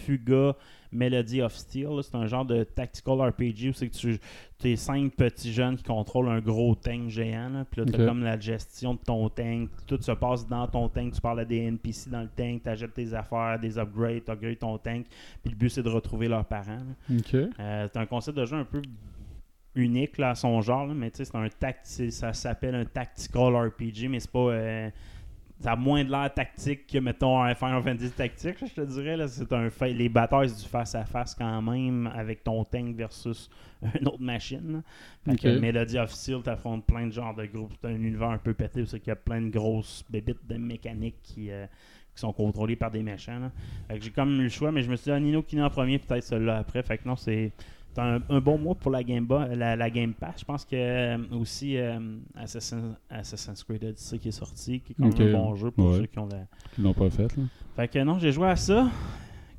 Fuga 0.05 0.55
Melody 0.91 1.41
of 1.41 1.53
Steel. 1.55 1.99
C'est 2.01 2.15
un 2.15 2.25
genre 2.27 2.45
de 2.45 2.63
tactical 2.63 3.21
RPG 3.21 3.69
où 3.69 3.73
c'est 3.73 3.89
que 3.89 3.95
tu 3.97 4.19
es 4.63 4.75
cinq 4.75 5.13
petits 5.15 5.51
jeunes 5.51 5.75
qui 5.75 5.83
contrôlent 5.83 6.29
un 6.29 6.39
gros 6.39 6.75
tank 6.75 7.09
géant. 7.09 7.49
Là. 7.49 7.65
Puis 7.69 7.81
là, 7.81 7.85
tu 7.85 7.97
comme 8.05 8.23
la 8.23 8.39
gestion 8.39 8.93
de 8.93 8.99
ton 8.99 9.29
tank. 9.29 9.69
Tout 9.87 10.01
se 10.01 10.11
passe 10.11 10.47
dans 10.47 10.67
ton 10.67 10.87
tank. 10.89 11.13
Tu 11.13 11.21
parles 11.21 11.41
à 11.41 11.45
des 11.45 11.57
NPC 11.57 12.09
dans 12.09 12.21
le 12.21 12.29
tank, 12.29 12.63
tu 12.63 12.69
achètes 12.69 12.93
tes 12.93 13.13
affaires, 13.13 13.59
des 13.59 13.77
upgrades, 13.77 14.23
tu 14.25 14.31
upgrades 14.31 14.59
ton 14.59 14.77
tank. 14.77 15.05
Puis 15.43 15.51
le 15.51 15.55
but, 15.57 15.69
c'est 15.69 15.83
de 15.83 15.89
retrouver 15.89 16.27
leurs 16.27 16.45
parents. 16.45 16.77
Euh, 17.59 17.87
c'est 17.91 17.99
un 17.99 18.05
concept 18.05 18.37
de 18.37 18.45
jeu 18.45 18.55
un 18.57 18.65
peu 18.65 18.81
unique 19.75 20.17
là, 20.17 20.29
à 20.29 20.35
son 20.35 20.61
genre, 20.61 20.87
là, 20.87 20.93
mais 20.93 21.11
tu 21.11 21.17
sais, 21.17 21.25
c'est 21.25 21.35
un 21.35 21.49
tact, 21.49 21.85
ça 21.85 22.31
s'appelle 22.31 22.75
un 22.75 22.85
tactical 22.85 23.53
RPG, 23.55 24.07
mais 24.09 24.21
c'est 24.21 24.31
pas. 24.31 24.39
euh, 24.39 24.89
ça 25.59 25.71
a 25.71 25.75
moins 25.75 26.03
de 26.03 26.11
l'air 26.11 26.33
tactique 26.33 26.85
que, 26.85 26.97
mettons, 26.97 27.41
un 27.41 27.55
Final 27.55 27.81
Fantasy 27.81 28.11
tactique, 28.11 28.57
je 28.59 28.73
te 28.73 28.81
dirais. 28.81 29.15
Là, 29.15 29.27
c'est 29.27 29.51
un 29.53 29.69
fait, 29.69 29.93
les 29.93 30.09
batailles, 30.09 30.49
c'est 30.49 30.63
du 30.63 30.69
face-à-face 30.69 31.33
quand 31.35 31.61
même 31.61 32.07
avec 32.13 32.43
ton 32.43 32.63
tank 32.65 32.95
versus 32.95 33.49
une 33.99 34.07
autre 34.07 34.21
machine. 34.21 34.83
Fait 35.23 35.37
que 35.37 35.59
Melody 35.59 35.97
of 35.97 36.11
Steel, 36.11 36.41
t'affrontes 36.43 36.85
plein 36.85 37.07
de 37.07 37.11
genres 37.11 37.35
de 37.35 37.45
groupes. 37.45 37.73
C'est 37.81 37.87
un 37.87 37.95
univers 37.95 38.29
un 38.29 38.37
peu 38.37 38.53
pété 38.53 38.81
où 38.81 38.85
c'est 38.85 38.99
qu'il 38.99 39.09
y 39.09 39.11
a 39.11 39.15
plein 39.15 39.41
de 39.41 39.49
grosses 39.49 40.03
bébites 40.09 40.45
de 40.47 40.57
mécanique 40.57 41.15
qui, 41.23 41.49
euh, 41.49 41.65
qui 42.13 42.19
sont 42.19 42.33
contrôlées 42.33 42.75
par 42.75 42.91
des 42.91 43.01
méchants. 43.01 43.39
là. 43.39 43.51
Fait 43.87 43.97
que 43.97 44.03
j'ai 44.03 44.11
comme 44.11 44.39
eu 44.39 44.43
le 44.43 44.49
choix, 44.49 44.71
mais 44.71 44.81
je 44.81 44.91
me 44.91 44.97
suis 44.97 45.05
dit, 45.05 45.11
ah, 45.11 45.19
Nino 45.19 45.41
Kuni 45.41 45.61
en 45.61 45.69
premier, 45.69 45.99
peut-être 45.99 46.23
celui-là 46.23 46.57
après. 46.57 46.83
Fait 46.83 46.97
que 46.97 47.07
non, 47.07 47.15
c'est 47.15 47.53
un, 48.01 48.19
un 48.29 48.39
bon 48.39 48.57
mois 48.57 48.75
pour 48.75 48.91
la 48.91 49.03
Game, 49.03 49.27
la, 49.55 49.75
la 49.75 49.89
Game 49.89 50.13
Pass. 50.13 50.35
Je 50.39 50.45
pense 50.45 50.65
que 50.65 50.75
euh, 50.75 51.17
aussi 51.39 51.77
euh, 51.77 51.97
Assassin- 52.35 52.95
Assassin's 53.09 53.63
Creed 53.63 53.83
Odyssey 53.83 54.17
qui 54.19 54.29
est 54.29 54.31
sorti, 54.31 54.79
qui 54.81 54.93
est 54.93 54.95
quand 54.99 55.19
même 55.19 55.35
un 55.35 55.39
bon 55.39 55.55
jeu 55.55 55.71
pour 55.71 55.91
Ouais. 55.91 55.97
ceux 55.99 56.05
qui 56.05 56.19
ont 56.19 56.27
la. 56.27 56.45
L'ont 56.81 56.93
pas 56.93 57.09
fait, 57.09 57.35
là. 57.37 57.43
Fait 57.75 57.87
que 57.87 57.99
non, 58.03 58.19
j'ai 58.19 58.31
joué 58.31 58.47
à 58.47 58.55
ça. 58.55 58.87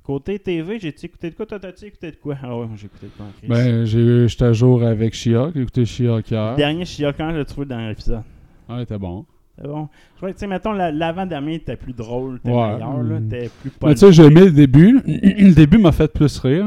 Côté 0.02 0.38
TV, 0.38 0.78
j'ai-tu 0.78 1.06
écouté 1.06 1.30
de 1.30 1.34
quoi? 1.34 1.46
T'as-tu 1.46 1.86
écouté 1.86 2.12
de 2.12 2.16
quoi? 2.16 2.36
Ah 2.40 2.56
ouais, 2.56 2.66
j'ai 2.76 2.86
écouté 2.86 3.06
de 3.06 3.12
quoi 3.16 3.26
en 3.26 3.30
crise. 3.38 3.48
Ben, 3.50 3.84
j'ai- 3.84 4.28
j'étais 4.28 4.44
à 4.44 4.52
jour 4.52 4.82
avec 4.84 5.14
She-Hulk, 5.14 5.52
j'ai 5.54 5.62
écouté 5.62 5.84
She-Hulk 5.84 6.30
hier. 6.30 6.50
Le 6.52 6.56
dernier 6.56 6.84
She-Hulk, 6.84 7.16
quand 7.16 7.30
je 7.32 7.38
l'ai 7.38 7.44
trouvé 7.44 7.66
dans 7.66 7.88
l'épisode. 7.88 8.22
Ah, 8.68 8.76
il 8.78 8.82
était 8.82 8.98
bon. 8.98 9.26
C'est 9.58 9.66
bon. 9.66 9.88
Je 10.12 10.16
crois 10.18 10.28
que, 10.30 10.34
tu 10.34 10.40
sais, 10.40 10.46
mettons, 10.46 10.72
la- 10.72 10.92
l'avant-dernier 10.92 11.54
était 11.54 11.76
plus 11.76 11.92
drôle, 11.94 12.36
était 12.36 12.50
Ouais. 12.50 12.74
meilleur, 12.74 13.02
là, 13.02 13.16
était 13.18 13.48
plus 13.60 13.72
Mais 13.82 13.94
tu 13.94 14.00
sais, 14.00 14.12
j'ai 14.12 14.24
aimé 14.26 14.44
le 14.44 14.52
début. 14.52 15.00
le 15.06 15.54
début 15.54 15.78
m'a 15.78 15.92
fait 15.92 16.12
plus 16.12 16.38
rire. 16.38 16.66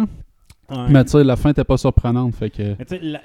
Ouais. 0.70 0.86
Mais 0.90 1.04
tu 1.04 1.12
sais, 1.12 1.24
la 1.24 1.36
fin 1.36 1.50
était 1.50 1.64
pas 1.64 1.78
surprenante, 1.78 2.36
fait 2.36 2.50
que... 2.50 2.76
Mais 2.78 2.86
tu 2.86 2.96
sais, 2.96 3.22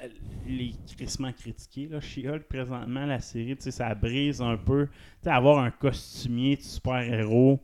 les 0.47 0.73
crissement 0.95 1.31
critiqués, 1.31 1.87
là, 1.91 1.99
She-Hulk, 1.99 2.43
présentement, 2.43 3.05
la 3.05 3.19
série, 3.19 3.55
tu 3.55 3.63
sais, 3.63 3.71
ça 3.71 3.93
brise 3.95 4.41
un 4.41 4.57
peu. 4.57 4.85
Tu 4.85 5.23
sais, 5.23 5.29
avoir 5.29 5.59
un 5.63 5.71
costumier 5.71 6.55
de 6.55 6.61
super-héros. 6.61 7.59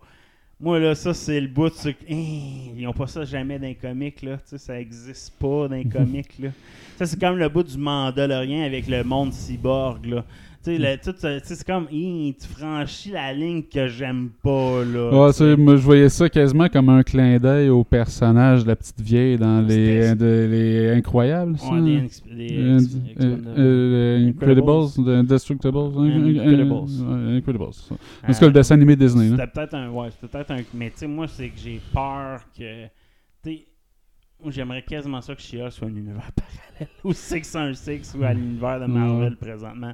Moi, 0.60 0.80
là, 0.80 0.94
ça, 0.94 1.14
c'est 1.14 1.40
le 1.40 1.48
bout 1.48 1.70
de. 1.70 1.90
Hein, 1.90 2.74
ils 2.78 2.88
ont 2.88 2.94
pas 2.94 3.08
ça 3.08 3.24
jamais 3.24 3.58
dans 3.58 3.66
les 3.68 3.76
comics, 3.76 4.22
là. 4.22 4.38
Tu 4.38 4.44
sais, 4.46 4.58
ça 4.58 4.80
existe 4.80 5.34
pas 5.40 5.68
dans 5.68 5.76
les 5.76 5.86
comics, 5.90 6.38
là. 6.40 6.50
Ça, 6.98 7.06
c'est 7.06 7.20
comme 7.20 7.38
le 7.38 7.50
bout 7.50 7.64
du 7.64 7.78
Mandalorien 7.78 8.64
avec 8.64 8.88
le 8.88 9.04
monde 9.04 9.34
cyborg, 9.34 10.06
là. 10.06 10.26
Tu 10.64 10.78
sais, 10.78 11.40
c'est 11.44 11.66
comme, 11.66 11.88
Hein, 11.92 12.32
tu 12.40 12.48
franchis 12.48 13.10
la 13.10 13.34
ligne 13.34 13.64
que 13.64 13.88
j'aime 13.88 14.30
pas, 14.44 14.84
là. 14.86 15.10
Ouais, 15.10 15.56
moi, 15.58 15.76
je 15.76 15.82
voyais 15.82 16.08
ça 16.10 16.30
quasiment 16.30 16.70
comme 16.70 16.90
un 16.90 17.02
clin 17.02 17.40
d'œil 17.40 17.70
au 17.70 17.84
personnage 17.84 18.62
de 18.64 18.68
la 18.68 18.76
petite 18.76 19.02
vieille 19.02 19.38
dans 19.38 19.62
les, 19.62 20.14
de- 20.14 20.48
les 20.52 20.90
Incroyables. 20.92 21.58
ça? 21.58 21.68
Ouais, 21.72 21.80
Euh, 21.80 22.04
ex- 22.06 22.22
euh, 22.30 22.78
ex- 22.78 23.24
euh, 23.24 24.28
Incredibles, 24.30 24.70
Incredibles. 24.70 25.06
de- 25.06 25.16
Indestructibles, 25.16 25.78
Incredibles. 25.78 26.40
euh, 26.40 27.38
Incredibles. 27.38 27.64
Euh, 27.64 27.96
Parce 28.22 28.40
que 28.40 28.46
le 28.46 28.52
dessin 28.52 28.76
animé 28.76 28.96
Disney. 28.96 29.30
C'était 29.32 29.48
peut-être 29.48 29.74
un. 29.74 29.90
Ouais, 29.90 30.10
c'était 30.12 30.28
peut-être 30.28 30.52
un. 30.52 30.62
Mais 30.76 30.90
tu 30.92 30.98
sais, 30.98 31.08
moi, 31.08 31.28
c'est 31.28 31.50
que 31.50 31.58
j'ai 31.60 31.82
peur 31.92 32.42
que. 32.56 32.86
Tu 33.44 33.62
j'aimerais 34.50 34.82
quasiment 34.84 35.22
ça 35.22 35.34
que 35.36 35.42
She-Hulk 35.42 35.72
soit 35.72 35.88
un 35.88 35.96
univers 35.96 36.32
parallèle 36.36 36.90
au 37.04 37.14
616 37.14 38.16
ou 38.20 38.24
à 38.24 38.34
l'univers 38.34 38.80
de 38.80 38.86
Marvel 38.86 39.36
présentement. 39.38 39.94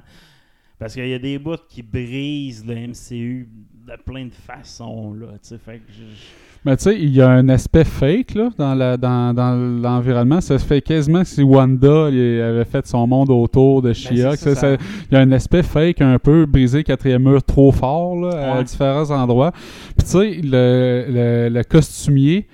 Parce 0.78 0.94
qu'il 0.94 1.08
y 1.08 1.14
a 1.14 1.18
des 1.18 1.38
bouts 1.38 1.56
qui 1.68 1.82
brisent 1.82 2.64
le 2.66 2.74
MCU 2.74 3.48
de 3.86 3.92
plein 4.04 4.26
de 4.26 4.32
façons, 4.34 5.12
là. 5.14 5.26
Tu 5.34 5.38
sais, 5.48 5.58
fait 5.58 5.78
que 5.78 5.84
je- 5.90 6.02
je- 6.02 6.26
Mais 6.64 6.76
tu 6.76 6.82
sais, 6.84 6.96
il 7.00 7.10
y 7.14 7.20
a 7.22 7.28
un 7.30 7.48
aspect 7.48 7.84
fake 7.84 8.34
là, 8.34 8.50
dans, 8.58 8.74
la, 8.74 8.96
dans, 8.96 9.32
dans 9.32 9.54
l'environnement. 9.54 10.40
Ça 10.40 10.58
se 10.58 10.64
fait 10.64 10.82
quasiment 10.82 11.20
que 11.22 11.28
si 11.28 11.42
Wanda 11.42 12.10
il 12.10 12.40
avait 12.42 12.64
fait 12.64 12.86
son 12.86 13.06
monde 13.06 13.30
autour 13.30 13.80
de. 13.80 13.88
Ben, 13.88 13.94
c'est 13.94 14.16
ça, 14.16 14.36
ça- 14.36 14.54
ça- 14.54 14.76
Il 15.10 15.14
y 15.14 15.16
a 15.16 15.20
un 15.20 15.32
aspect 15.32 15.62
fake 15.62 16.00
un 16.02 16.18
peu 16.18 16.46
brisé 16.46 16.82
quatrième 16.84 17.22
mur 17.22 17.42
trop 17.42 17.70
fort 17.72 18.16
là, 18.20 18.54
à 18.56 18.62
différents 18.62 19.10
endroits. 19.10 19.52
Puis 19.96 20.04
tu 20.04 20.06
sais, 20.06 20.40
le, 20.42 21.04
le, 21.08 21.48
le 21.48 21.62
costumier, 21.64 22.46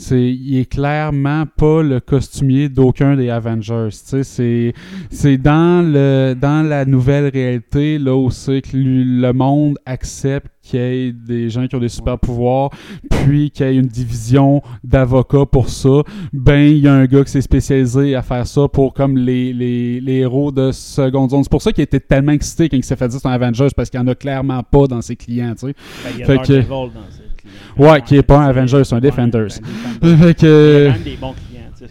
c'est, 0.00 0.30
il 0.32 0.58
est 0.58 0.64
clairement 0.64 1.44
pas 1.56 1.82
le 1.82 2.00
costumier 2.00 2.68
d'aucun 2.68 3.16
des 3.16 3.28
Avengers. 3.28 3.88
Tu 3.90 3.98
sais, 3.98 4.22
c'est, 4.24 4.72
c'est 5.10 5.36
dans, 5.36 5.84
le, 5.86 6.34
dans 6.40 6.66
la 6.66 6.84
nouvelle 6.86 7.28
réalité 7.28 7.98
là 7.98 8.16
où 8.16 8.30
c'est 8.30 8.62
que 8.62 8.70
le 8.76 9.32
monde 9.32 9.76
accepte 9.84 10.46
qu'il 10.62 10.80
y 10.80 10.82
ait 10.82 11.12
des 11.12 11.50
gens 11.50 11.66
qui 11.66 11.74
ont 11.74 11.80
des 11.80 11.88
super 11.88 12.18
pouvoirs, 12.18 12.70
puis 13.10 13.50
qu'il 13.50 13.66
y 13.66 13.68
ait 13.70 13.76
une 13.76 13.86
division 13.86 14.62
d'avocats 14.84 15.46
pour 15.46 15.68
ça. 15.68 16.02
Ben, 16.32 16.60
il 16.60 16.78
y 16.78 16.88
a 16.88 16.94
un 16.94 17.06
gars 17.06 17.24
qui 17.24 17.30
s'est 17.30 17.40
spécialisé 17.40 18.14
à 18.14 18.22
faire 18.22 18.46
ça 18.46 18.68
pour 18.68 18.94
comme 18.94 19.16
les, 19.18 19.52
les, 19.52 20.00
les 20.00 20.14
héros 20.18 20.52
de 20.52 20.70
seconde 20.72 21.30
zone. 21.30 21.42
C'est 21.42 21.50
pour 21.50 21.62
ça 21.62 21.72
qu'il 21.72 21.82
était 21.82 22.00
tellement 22.00 22.32
excité 22.32 22.68
quand 22.68 22.76
il 22.76 22.84
s'est 22.84 22.96
fait 22.96 23.08
dire 23.08 23.18
c'est 23.20 23.28
un 23.28 23.32
Avengers 23.32 23.68
parce 23.76 23.90
qu'il 23.90 24.00
y 24.00 24.02
en 24.02 24.06
a 24.06 24.14
clairement 24.14 24.62
pas 24.62 24.86
dans 24.86 25.00
ses 25.02 25.16
clients, 25.16 25.54
tu 25.58 25.66
sais. 25.68 25.74
a 26.22 26.26
Fait 26.26 26.36
que- 26.36 26.62
dans 26.62 26.88
client. 26.88 27.19
Ouais, 27.76 28.00
qui 28.02 28.16
est 28.16 28.22
pas 28.22 28.38
un 28.38 28.44
c'est- 28.52 28.58
Avenger, 28.58 28.84
c'est 28.84 28.94
un 28.94 29.00
Defenders. 29.00 29.48
Fait 29.52 30.34
que. 30.38 30.86
quand 30.88 30.92
même 30.94 31.02
des 31.02 31.16
bons 31.16 31.34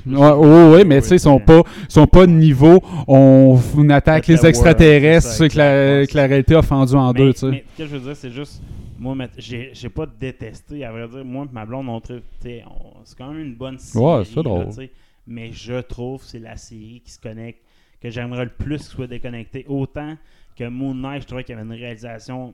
Ouais, 0.06 0.32
ouais, 0.32 0.70
ouais, 0.72 0.84
mais 0.86 1.02
tu 1.02 1.08
sais, 1.08 1.16
ils 1.16 1.20
sont 1.20 1.40
pas, 1.40 1.64
sont 1.88 2.06
pas 2.06 2.26
de 2.26 2.32
niveau. 2.32 2.80
On, 3.08 3.60
on 3.76 3.90
attaque 3.90 4.28
les 4.28 4.46
extraterrestres, 4.46 5.28
c'est 5.28 5.50
que 5.50 5.58
la, 5.58 6.06
que 6.06 6.16
la 6.16 6.28
réalité 6.28 6.56
a 6.56 6.62
fendu 6.62 6.94
en 6.94 7.12
mais, 7.12 7.20
deux, 7.20 7.34
tu 7.34 7.40
sais. 7.40 7.48
mais 7.50 7.64
ce 7.76 7.84
que 7.84 7.90
je 7.90 7.96
veux 7.96 8.00
dire, 8.00 8.16
c'est 8.16 8.32
juste, 8.32 8.62
moi, 9.00 9.16
j'ai 9.38 9.72
j'ai 9.74 9.90
pas 9.90 10.06
détesté, 10.06 10.86
à 10.86 10.92
vrai 10.92 11.08
dire. 11.08 11.26
Moi 11.26 11.46
et 11.46 11.54
ma 11.54 11.66
blonde, 11.66 11.90
on 11.90 12.00
trouve, 12.00 12.22
c'est 12.42 12.64
quand 13.18 13.32
même 13.32 13.40
une 13.42 13.56
bonne 13.56 13.80
série. 13.80 14.04
Ouais, 14.06 14.24
c'est 14.26 14.44
drôle. 14.44 14.68
mais 15.28 15.52
je 15.52 15.82
trouve 15.82 16.22
que 16.22 16.28
c'est 16.28 16.40
la 16.40 16.56
série 16.58 17.02
qui 17.04 17.12
se 17.12 17.20
connecte, 17.20 17.60
que 18.02 18.10
j'aimerais 18.10 18.46
le 18.46 18.52
plus 18.52 18.78
qu'il 18.78 18.96
soit 18.96 19.08
déconnecté. 19.08 19.66
Autant 19.68 20.16
que 20.56 20.68
Moon 20.68 20.94
Knight, 20.94 21.24
je 21.24 21.28
trouvais 21.28 21.44
qu'il 21.44 21.56
y 21.56 21.58
avait 21.58 21.68
une 21.68 21.80
réalisation 21.80 22.54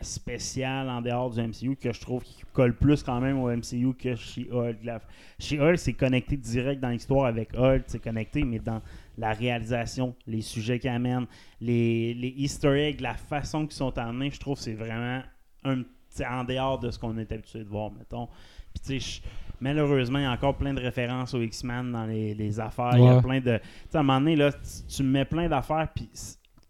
spéciale 0.00 0.88
en 0.88 1.00
dehors 1.00 1.30
du 1.30 1.40
MCU 1.40 1.76
que 1.76 1.92
je 1.92 2.00
trouve 2.00 2.22
qui 2.22 2.42
colle 2.52 2.74
plus 2.74 3.02
quand 3.02 3.20
même 3.20 3.38
au 3.38 3.48
MCU 3.50 3.94
que 3.94 4.14
She-Hulk. 4.14 4.76
La- 4.84 5.00
She-Hulk, 5.38 5.78
c'est 5.78 5.92
connecté 5.94 6.36
direct 6.36 6.80
dans 6.80 6.90
l'histoire 6.90 7.26
avec 7.26 7.56
Hulk, 7.56 7.84
c'est 7.86 8.02
connecté, 8.02 8.44
mais 8.44 8.58
dans 8.58 8.80
la 9.16 9.32
réalisation, 9.32 10.14
les 10.26 10.42
sujets 10.42 10.78
qu'il 10.78 10.90
amène, 10.90 11.26
les, 11.60 12.14
les 12.14 12.28
easter 12.36 12.88
eggs, 12.88 13.00
la 13.00 13.14
façon 13.14 13.62
qu'ils 13.66 13.76
sont 13.76 13.96
amenés, 13.98 14.30
je 14.30 14.38
trouve 14.40 14.56
que 14.56 14.62
c'est 14.64 14.74
vraiment 14.74 15.22
un 15.64 15.82
en 16.28 16.42
dehors 16.42 16.78
de 16.80 16.90
ce 16.90 16.98
qu'on 16.98 17.16
est 17.18 17.30
habitué 17.30 17.60
de 17.60 17.68
voir, 17.68 17.92
mettons. 17.92 18.26
Puis 18.74 18.82
tu 18.84 19.00
sais, 19.00 19.20
malheureusement, 19.60 20.18
il 20.18 20.22
y 20.22 20.26
a 20.26 20.32
encore 20.32 20.56
plein 20.56 20.74
de 20.74 20.80
références 20.80 21.32
aux 21.34 21.40
X-Men 21.42 21.92
dans 21.92 22.06
les, 22.06 22.34
les 22.34 22.58
affaires. 22.58 22.96
Il 22.96 23.04
y 23.04 23.08
a 23.08 23.22
plein 23.22 23.40
de. 23.40 23.58
Tu 23.58 23.62
sais, 23.90 23.96
à 23.98 24.00
un 24.00 24.02
moment 24.02 24.18
donné, 24.18 24.34
là, 24.34 24.50
tu, 24.52 24.58
tu 24.96 25.02
me 25.04 25.10
mets 25.10 25.24
plein 25.24 25.48
d'affaires, 25.48 25.86
puis 25.94 26.08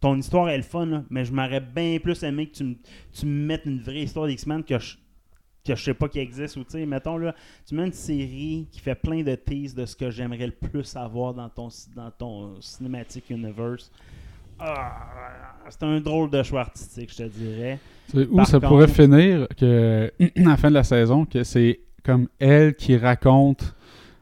ton 0.00 0.16
histoire 0.16 0.48
est 0.48 0.56
le 0.56 0.62
fun, 0.62 0.86
là, 0.86 1.04
mais 1.10 1.24
je 1.24 1.32
m'aurais 1.32 1.60
bien 1.60 1.98
plus 1.98 2.22
aimé 2.22 2.46
que 2.48 2.54
tu 2.56 2.64
me, 2.64 2.74
tu 3.12 3.26
me 3.26 3.46
mettes 3.46 3.66
une 3.66 3.80
vraie 3.80 4.02
histoire 4.02 4.26
d'X-Men 4.26 4.62
que 4.64 4.78
je 4.78 4.96
que 5.66 5.74
je 5.74 5.82
sais 5.84 5.92
pas 5.92 6.08
qui 6.08 6.18
existe 6.18 6.56
ou 6.56 6.64
tu 6.64 6.70
sais 6.70 6.86
mettons 6.86 7.18
là 7.18 7.34
tu 7.66 7.74
mets 7.74 7.84
une 7.84 7.92
série 7.92 8.66
qui 8.72 8.80
fait 8.80 8.94
plein 8.94 9.22
de 9.22 9.34
teases 9.34 9.74
de 9.74 9.84
ce 9.84 9.94
que 9.94 10.10
j'aimerais 10.10 10.46
le 10.46 10.52
plus 10.52 10.96
avoir 10.96 11.34
dans 11.34 11.48
ton 11.50 11.68
dans 11.94 12.10
ton 12.10 12.58
cinématique 12.62 13.28
universe. 13.28 13.90
Ah, 14.58 15.54
c'est 15.68 15.82
un 15.82 16.00
drôle 16.00 16.30
de 16.30 16.42
choix 16.42 16.60
artistique 16.62 17.10
je 17.12 17.24
te 17.24 17.28
dirais. 17.28 17.78
Où 18.14 18.36
Par 18.36 18.46
ça 18.46 18.58
contre- 18.58 18.68
pourrait 18.68 18.88
finir 18.88 19.46
que 19.58 20.10
à 20.20 20.48
la 20.48 20.56
fin 20.56 20.68
de 20.70 20.74
la 20.74 20.84
saison 20.84 21.24
que 21.26 21.44
c'est 21.44 21.80
comme 22.02 22.28
elle 22.38 22.74
qui 22.74 22.96
raconte 22.96 23.74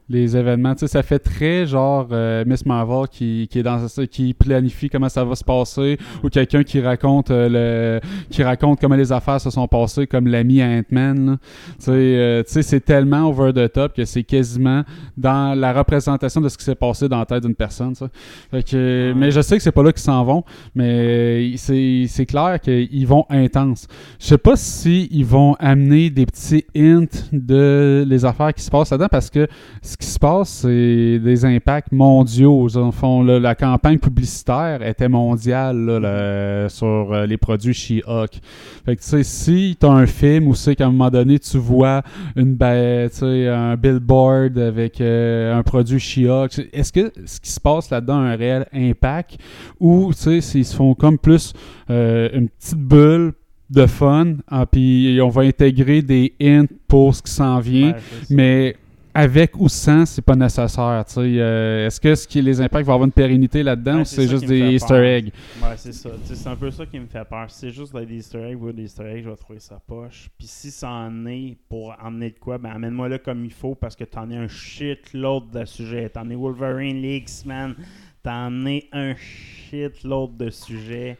les 0.09 0.37
événements. 0.37 0.73
Tu 0.73 0.81
sais, 0.81 0.87
ça 0.87 1.03
fait 1.03 1.19
très 1.19 1.65
genre 1.65 2.07
euh, 2.11 2.43
Miss 2.45 2.65
Marvel 2.65 3.07
qui, 3.09 3.47
qui 3.49 3.59
est 3.59 3.63
dans 3.63 3.85
qui 4.09 4.33
planifie 4.33 4.89
comment 4.89 5.09
ça 5.09 5.23
va 5.23 5.35
se 5.35 5.43
passer, 5.43 5.97
ou 6.23 6.29
quelqu'un 6.29 6.63
qui 6.63 6.79
raconte 6.79 7.31
euh, 7.31 7.99
le 8.01 8.07
qui 8.29 8.43
raconte 8.43 8.79
comment 8.79 8.95
les 8.95 9.11
affaires 9.11 9.41
se 9.41 9.49
sont 9.49 9.67
passées, 9.67 10.07
comme 10.07 10.27
l'ami 10.27 10.61
à 10.61 10.67
Ant-Man. 10.67 11.37
Tu 11.79 11.85
sais, 11.85 11.91
euh, 11.91 12.43
tu 12.43 12.53
sais, 12.53 12.61
c'est 12.61 12.79
tellement 12.79 13.27
over 13.27 13.51
the 13.53 13.71
top 13.71 13.93
que 13.93 14.05
c'est 14.05 14.23
quasiment 14.23 14.83
dans 15.17 15.57
la 15.57 15.73
représentation 15.73 16.41
de 16.41 16.49
ce 16.49 16.57
qui 16.57 16.63
s'est 16.63 16.75
passé 16.75 17.09
dans 17.09 17.19
la 17.19 17.25
tête 17.25 17.43
d'une 17.43 17.55
personne. 17.55 17.95
ça. 17.95 18.07
Fait 18.51 18.63
que, 18.63 19.13
Mais 19.15 19.31
je 19.31 19.41
sais 19.41 19.57
que 19.57 19.63
c'est 19.63 19.71
pas 19.71 19.83
là 19.83 19.91
qu'ils 19.91 20.01
s'en 20.01 20.23
vont, 20.23 20.43
mais 20.75 21.53
c'est 21.57 22.05
c'est 22.07 22.25
clair 22.25 22.59
qu'ils 22.61 23.07
vont 23.07 23.25
intense. 23.29 23.87
Je 24.19 24.25
sais 24.25 24.37
pas 24.37 24.55
si 24.55 25.07
ils 25.11 25.25
vont 25.25 25.55
amener 25.59 26.09
des 26.09 26.25
petits 26.25 26.65
hints 26.75 27.05
de 27.31 28.05
les 28.07 28.25
affaires 28.25 28.53
qui 28.53 28.63
se 28.63 28.69
passent 28.69 28.91
là-dedans 28.91 29.09
parce 29.11 29.29
que 29.29 29.47
ce 29.81 29.96
qui 29.99 30.07
se 30.07 30.19
passe, 30.19 30.49
c'est 30.49 31.19
des 31.19 31.45
impacts 31.45 31.91
mondiaux. 31.91 32.67
Le 32.73 32.91
fond, 32.91 33.23
là, 33.23 33.39
la 33.39 33.55
campagne 33.55 33.97
publicitaire 33.97 34.85
était 34.85 35.09
mondiale 35.09 35.77
là, 35.77 35.99
là, 35.99 36.69
sur 36.69 37.13
euh, 37.13 37.25
les 37.25 37.37
produits 37.37 37.73
She-Hulk. 37.73 38.39
Fait 38.85 38.95
que 38.95 39.01
tu 39.01 39.07
sais, 39.07 39.23
si 39.23 39.77
t'as 39.79 39.89
un 39.89 40.05
film 40.05 40.47
où 40.47 40.55
c'est 40.55 40.75
qu'à 40.75 40.85
un 40.85 40.91
moment 40.91 41.09
donné, 41.09 41.39
tu 41.39 41.57
vois 41.57 42.03
une 42.35 42.57
un 42.61 43.75
billboard 43.75 44.57
avec 44.57 45.01
euh, 45.01 45.57
un 45.57 45.63
produit 45.63 45.99
She-Hulk, 45.99 46.67
est-ce 46.73 46.93
que 46.93 47.11
ce 47.25 47.39
qui 47.39 47.51
se 47.51 47.59
passe 47.59 47.89
là-dedans 47.89 48.19
a 48.19 48.23
un 48.23 48.35
réel 48.35 48.67
impact? 48.73 49.37
Ou 49.79 50.11
tu 50.13 50.19
sais, 50.19 50.41
s'ils 50.41 50.65
se 50.65 50.75
font 50.75 50.93
comme 50.93 51.17
plus 51.17 51.53
euh, 51.89 52.29
une 52.33 52.49
petite 52.49 52.77
bulle 52.77 53.33
de 53.69 53.85
fun, 53.85 54.35
ah, 54.47 54.65
puis 54.65 55.19
on 55.21 55.29
va 55.29 55.41
intégrer 55.41 56.01
des 56.01 56.33
hints 56.41 56.67
pour 56.87 57.15
ce 57.15 57.21
qui 57.21 57.31
s'en 57.31 57.59
vient, 57.59 57.93
Ouais, 57.93 58.73
ça. 58.73 58.79
Avec 59.17 59.59
ou 59.59 59.67
sans, 59.67 60.05
c'est 60.05 60.21
pas 60.21 60.35
nécessaire. 60.35 61.03
Euh, 61.17 61.87
Est-ce 61.87 61.99
que 61.99 62.13
ce 62.13 62.27
qui, 62.27 62.39
les 62.39 62.61
impacts 62.61 62.85
vont 62.85 62.93
avoir 62.93 63.07
une 63.07 63.11
pérennité 63.11 63.63
là-dedans 63.63 63.95
Ouais, 63.95 64.01
ou 64.01 64.05
c'est 64.05 64.27
juste 64.27 64.45
des 64.45 64.59
Easter 64.59 65.03
eggs? 65.03 65.31
Ouais, 65.59 65.75
c'est 65.75 65.91
ça. 65.91 66.11
C'est 66.23 66.47
un 66.47 66.55
peu 66.55 66.69
ça 66.69 66.85
qui 66.85 66.99
me 66.99 67.07
fait 67.07 67.25
peur. 67.27 67.49
Si 67.49 67.61
c'est 67.61 67.71
juste 67.71 67.95
des 67.97 68.15
Easter 68.15 68.43
eggs 68.43 68.61
ou 68.61 68.71
des 68.71 68.83
Easter 68.83 69.05
eggs, 69.05 69.23
je 69.23 69.29
vais 69.31 69.35
trouver 69.35 69.59
ça 69.59 69.81
poche. 69.87 70.29
Puis 70.37 70.45
si 70.45 70.69
ça 70.69 70.91
en 70.91 71.25
est 71.25 71.57
pour 71.67 71.95
emmener 71.99 72.29
de 72.29 72.37
quoi, 72.37 72.59
ben 72.59 72.69
amène-moi 72.69 73.09
là 73.09 73.17
comme 73.17 73.43
il 73.43 73.53
faut 73.53 73.73
parce 73.73 73.95
que 73.95 74.03
t'en 74.03 74.29
as 74.29 74.35
un 74.35 74.47
shitload 74.47 75.49
de 75.49 75.65
sujets. 75.65 76.09
T'en 76.09 76.29
as 76.29 76.35
Wolverine, 76.35 77.01
les 77.01 77.15
X-Men, 77.17 77.73
t'en 78.21 78.67
as 78.67 78.81
un 78.91 79.15
shitload 79.15 80.37
de 80.37 80.51
sujets. 80.51 81.17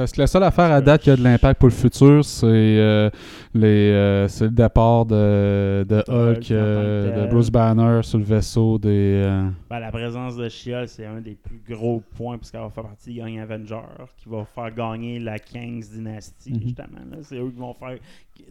Parce 0.00 0.12
que 0.12 0.20
la 0.22 0.26
seule 0.26 0.44
affaire 0.44 0.72
à 0.72 0.80
date 0.80 1.02
qui 1.02 1.10
a 1.10 1.16
de 1.16 1.22
l'impact 1.22 1.60
pour 1.60 1.68
le 1.68 1.74
futur, 1.74 2.24
c'est 2.24 2.46
euh, 2.46 3.10
les, 3.52 3.90
euh, 3.90 4.28
c'est 4.28 4.44
le 4.44 4.50
départ 4.50 5.04
de, 5.04 5.84
de 5.86 6.02
Hulk 6.08 6.50
euh, 6.52 7.26
de 7.26 7.30
Bruce 7.30 7.50
Banner 7.50 8.00
sur 8.02 8.16
le 8.16 8.24
vaisseau 8.24 8.78
des. 8.78 9.22
Ben, 9.68 9.78
la 9.78 9.90
présence 9.90 10.36
de 10.36 10.48
She-Hulk, 10.48 10.88
c'est 10.88 11.04
un 11.04 11.20
des 11.20 11.34
plus 11.34 11.60
gros 11.68 12.02
points 12.16 12.38
puisqu'elle 12.38 12.62
va 12.62 12.70
faire 12.70 12.84
partie 12.84 13.10
des 13.12 13.16
Young 13.20 13.38
Avengers 13.40 13.76
qui 14.16 14.30
va 14.30 14.46
faire 14.46 14.74
gagner 14.74 15.18
la 15.18 15.38
King's 15.38 15.90
Dynasty, 15.90 16.50
Mhm. 16.54 16.60
justement. 16.62 16.98
C'est 17.20 17.36
eux 17.36 17.50
qui 17.50 17.60
vont 17.60 17.74
faire. 17.74 17.98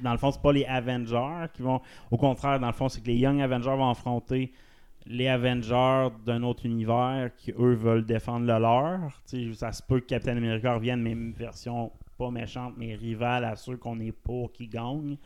Dans 0.03 0.11
le 0.11 0.19
fond, 0.19 0.29
c'est 0.29 0.43
pas 0.43 0.53
les 0.53 0.65
Avengers 0.65 1.47
qui 1.55 1.63
vont. 1.63 1.81
Au 2.11 2.17
contraire, 2.17 2.59
dans 2.59 2.67
le 2.67 2.73
fond, 2.73 2.89
c'est 2.89 3.01
que 3.01 3.07
les 3.07 3.15
Young 3.17 3.41
Avengers 3.41 3.75
vont 3.75 3.89
affronter 3.89 4.51
les 5.09 5.27
Avengers 5.27 6.09
d'un 6.23 6.43
autre 6.43 6.67
univers 6.67 7.31
qui, 7.35 7.51
eux, 7.57 7.73
veulent 7.73 8.05
défendre 8.05 8.45
le 8.45 8.59
leur. 8.59 9.21
Ça 9.55 9.71
se 9.71 9.81
peut 9.81 9.99
que 9.99 10.05
Captain 10.05 10.37
America 10.37 10.75
revienne, 10.75 11.01
mais 11.01 11.11
une 11.11 11.33
version 11.33 11.91
pas 12.17 12.29
méchante, 12.29 12.75
mais 12.77 12.95
rivale 12.95 13.43
à 13.43 13.55
ceux 13.55 13.77
qu'on 13.77 13.99
est 13.99 14.11
pour 14.11 14.51
qui 14.51 14.67
gagnent. 14.67 15.17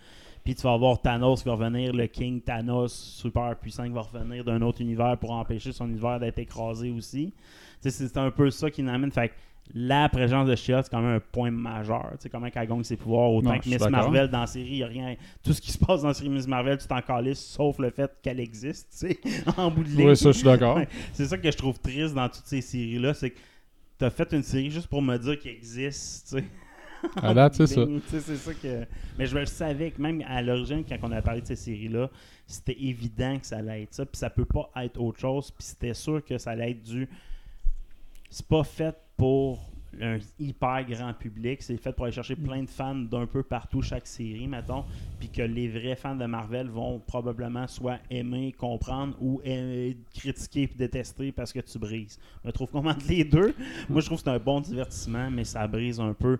Puis 0.45 0.55
tu 0.55 0.61
vas 0.61 0.73
avoir 0.73 1.01
Thanos 1.01 1.41
qui 1.41 1.49
va 1.49 1.55
revenir, 1.55 1.91
le 1.91 2.07
King 2.07 2.41
Thanos 2.41 2.93
super 2.93 3.57
puissant 3.57 3.83
qui 3.83 3.91
va 3.91 4.01
revenir 4.01 4.43
d'un 4.43 4.61
autre 4.61 4.81
univers 4.81 5.17
pour 5.17 5.31
empêcher 5.31 5.71
son 5.71 5.89
univers 5.89 6.19
d'être 6.19 6.39
écrasé 6.39 6.89
aussi. 6.89 7.33
C'est 7.81 8.17
un 8.17 8.31
peu 8.31 8.49
ça 8.51 8.71
qui 8.71 8.83
nous 8.83 8.91
amène. 8.91 9.11
La 9.73 10.09
présence 10.09 10.47
de 10.47 10.55
She-Hulk, 10.55 10.83
c'est 10.83 10.91
quand 10.91 11.01
même 11.01 11.15
un 11.15 11.19
point 11.19 11.49
majeur. 11.49 12.09
Tu 12.13 12.23
sais, 12.23 12.29
comment 12.29 12.49
qu'elle 12.49 12.67
gagne 12.67 12.83
ses 12.83 12.97
pouvoirs. 12.97 13.31
Autant 13.31 13.53
Non, 13.53 13.59
que 13.59 13.69
Miss. 13.69 13.89
Marvel 13.89 14.29
dans 14.29 14.41
la 14.41 14.47
série, 14.47 14.67
il 14.67 14.77
n'y 14.77 14.83
a 14.83 14.87
rien. 14.87 15.15
Tout 15.43 15.53
ce 15.53 15.61
qui 15.61 15.71
se 15.71 15.77
passe 15.77 16.01
dans 16.01 16.09
la 16.09 16.13
série 16.13 16.29
Miss 16.29 16.47
Marvel, 16.47 16.77
tu 16.77 16.87
t'en 16.87 17.01
calisses, 17.01 17.43
sauf 17.43 17.79
le 17.79 17.89
fait 17.89 18.11
qu'elle 18.21 18.39
existe, 18.39 18.89
tu 18.91 19.07
sais, 19.07 19.19
en 19.57 19.71
bout 19.71 19.83
de 19.83 19.89
ligne. 19.89 20.09
Oui, 20.09 20.17
ça, 20.17 20.31
je 20.31 20.37
suis 20.37 20.45
d'accord. 20.45 20.79
C'est 21.13 21.25
ça 21.25 21.37
que 21.37 21.49
je 21.49 21.57
trouve 21.57 21.79
triste 21.79 22.13
dans 22.13 22.29
toutes 22.29 22.45
ces 22.45 22.61
séries-là, 22.61 23.13
c'est 23.13 23.31
que 23.31 23.39
t'as 23.97 24.09
fait 24.09 24.31
une 24.33 24.43
série 24.43 24.69
juste 24.69 24.87
pour 24.87 25.01
me 25.01 25.17
dire 25.17 25.39
qu'il 25.39 25.51
existe, 25.51 26.27
tu 26.29 26.39
sais. 26.39 26.45
À 27.21 27.33
date, 27.33 27.55
c'est 27.55 27.67
ça. 27.67 27.85
Tu 27.85 28.01
sais, 28.07 28.19
c'est 28.19 28.35
ça 28.35 28.53
que. 28.53 28.85
Mais 29.17 29.25
je 29.25 29.37
le 29.37 29.45
savais 29.45 29.91
que 29.91 30.01
même 30.01 30.23
à 30.27 30.41
l'origine, 30.41 30.83
quand 30.87 30.97
on 31.03 31.11
a 31.11 31.21
parlé 31.21 31.41
de 31.41 31.47
ces 31.47 31.55
séries-là, 31.55 32.09
c'était 32.47 32.77
évident 32.79 33.39
que 33.39 33.45
ça 33.45 33.57
allait 33.57 33.83
être 33.83 33.93
ça. 33.93 34.05
Puis 34.05 34.17
ça 34.17 34.29
peut 34.29 34.45
pas 34.45 34.69
être 34.77 34.99
autre 35.01 35.19
chose. 35.19 35.51
Puis 35.51 35.63
c'était 35.63 35.93
sûr 35.93 36.23
que 36.23 36.37
ça 36.37 36.51
allait 36.51 36.71
être 36.71 36.83
du. 36.83 37.09
C'est 38.33 38.47
pas 38.47 38.63
fait 38.63 38.97
pour 39.15 39.59
un 40.01 40.17
hyper 40.39 40.83
grand 40.85 41.13
public. 41.13 41.61
C'est 41.61 41.77
fait 41.77 41.93
pour 41.93 42.05
aller 42.05 42.15
chercher 42.15 42.35
plein 42.35 42.63
de 42.63 42.69
fans 42.69 42.95
d'un 42.95 43.27
peu 43.27 43.43
partout, 43.43 43.83
chaque 43.83 44.07
série, 44.07 44.47
mettons. 44.47 44.85
Puis 45.19 45.29
que 45.29 45.43
les 45.43 45.67
vrais 45.67 45.95
fans 45.95 46.15
de 46.15 46.25
Marvel 46.25 46.67
vont 46.67 46.97
probablement 46.97 47.67
soit 47.67 47.99
aimer, 48.09 48.51
comprendre 48.51 49.15
ou 49.21 49.39
aimer, 49.43 49.97
critiquer 50.15 50.67
puis 50.67 50.75
détester 50.75 51.31
parce 51.31 51.53
que 51.53 51.59
tu 51.59 51.77
brises. 51.77 52.17
Je 52.43 52.49
trouve 52.49 52.71
qu'on 52.71 52.83
entre 52.87 53.07
les 53.07 53.23
deux. 53.23 53.53
Moi, 53.87 54.01
je 54.01 54.07
trouve 54.07 54.17
que 54.17 54.23
c'est 54.23 54.31
un 54.31 54.39
bon 54.39 54.61
divertissement, 54.61 55.29
mais 55.29 55.43
ça 55.43 55.67
brise 55.67 55.99
un 55.99 56.15
peu. 56.15 56.39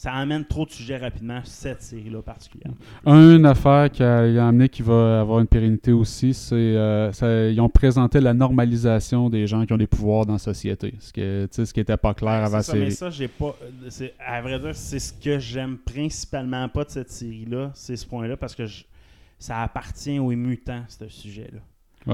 Ça 0.00 0.12
amène 0.12 0.44
trop 0.44 0.64
de 0.64 0.70
sujets 0.70 0.96
rapidement, 0.96 1.40
cette 1.42 1.82
série-là 1.82 2.22
particulièrement. 2.22 2.76
Une 3.04 3.44
affaire 3.44 3.90
qui 3.90 4.04
a, 4.04 4.46
amené 4.46 4.68
qui 4.68 4.80
va 4.82 5.20
avoir 5.22 5.40
une 5.40 5.48
pérennité 5.48 5.90
aussi, 5.90 6.32
c'est 6.34 6.54
euh, 6.54 7.10
ça- 7.10 7.48
ils 7.48 7.60
ont 7.60 7.68
présenté 7.68 8.20
la 8.20 8.32
normalisation 8.32 9.28
des 9.28 9.48
gens 9.48 9.66
qui 9.66 9.72
ont 9.72 9.76
des 9.76 9.88
pouvoirs 9.88 10.24
dans 10.24 10.34
la 10.34 10.38
société. 10.38 10.94
Ce 11.00 11.10
sais, 11.50 11.66
ce 11.66 11.74
qui 11.74 11.80
était 11.80 11.96
pas 11.96 12.14
clair 12.14 12.44
avant 12.44 12.58
la 12.58 12.62
C'est 12.62 12.70
ça, 12.70 12.78
mais 12.78 12.90
ça, 12.90 13.10
j'ai 13.10 13.26
pas. 13.26 13.56
euh, 13.60 13.86
c'est- 13.88 14.14
À 14.24 14.40
vrai 14.40 14.60
dire, 14.60 14.74
c'est 14.76 15.00
ce 15.00 15.12
que 15.12 15.40
j'aime 15.40 15.76
principalement 15.78 16.68
pas 16.68 16.84
de 16.84 16.90
cette 16.90 17.10
série-là, 17.10 17.72
c'est 17.74 17.96
ce 17.96 18.06
point-là, 18.06 18.36
parce 18.36 18.54
que 18.54 18.66
je- 18.66 18.84
ça 19.36 19.62
appartient 19.62 20.20
aux 20.20 20.30
mutants, 20.30 20.84
ce 20.88 21.08
sujet-là. 21.08 21.58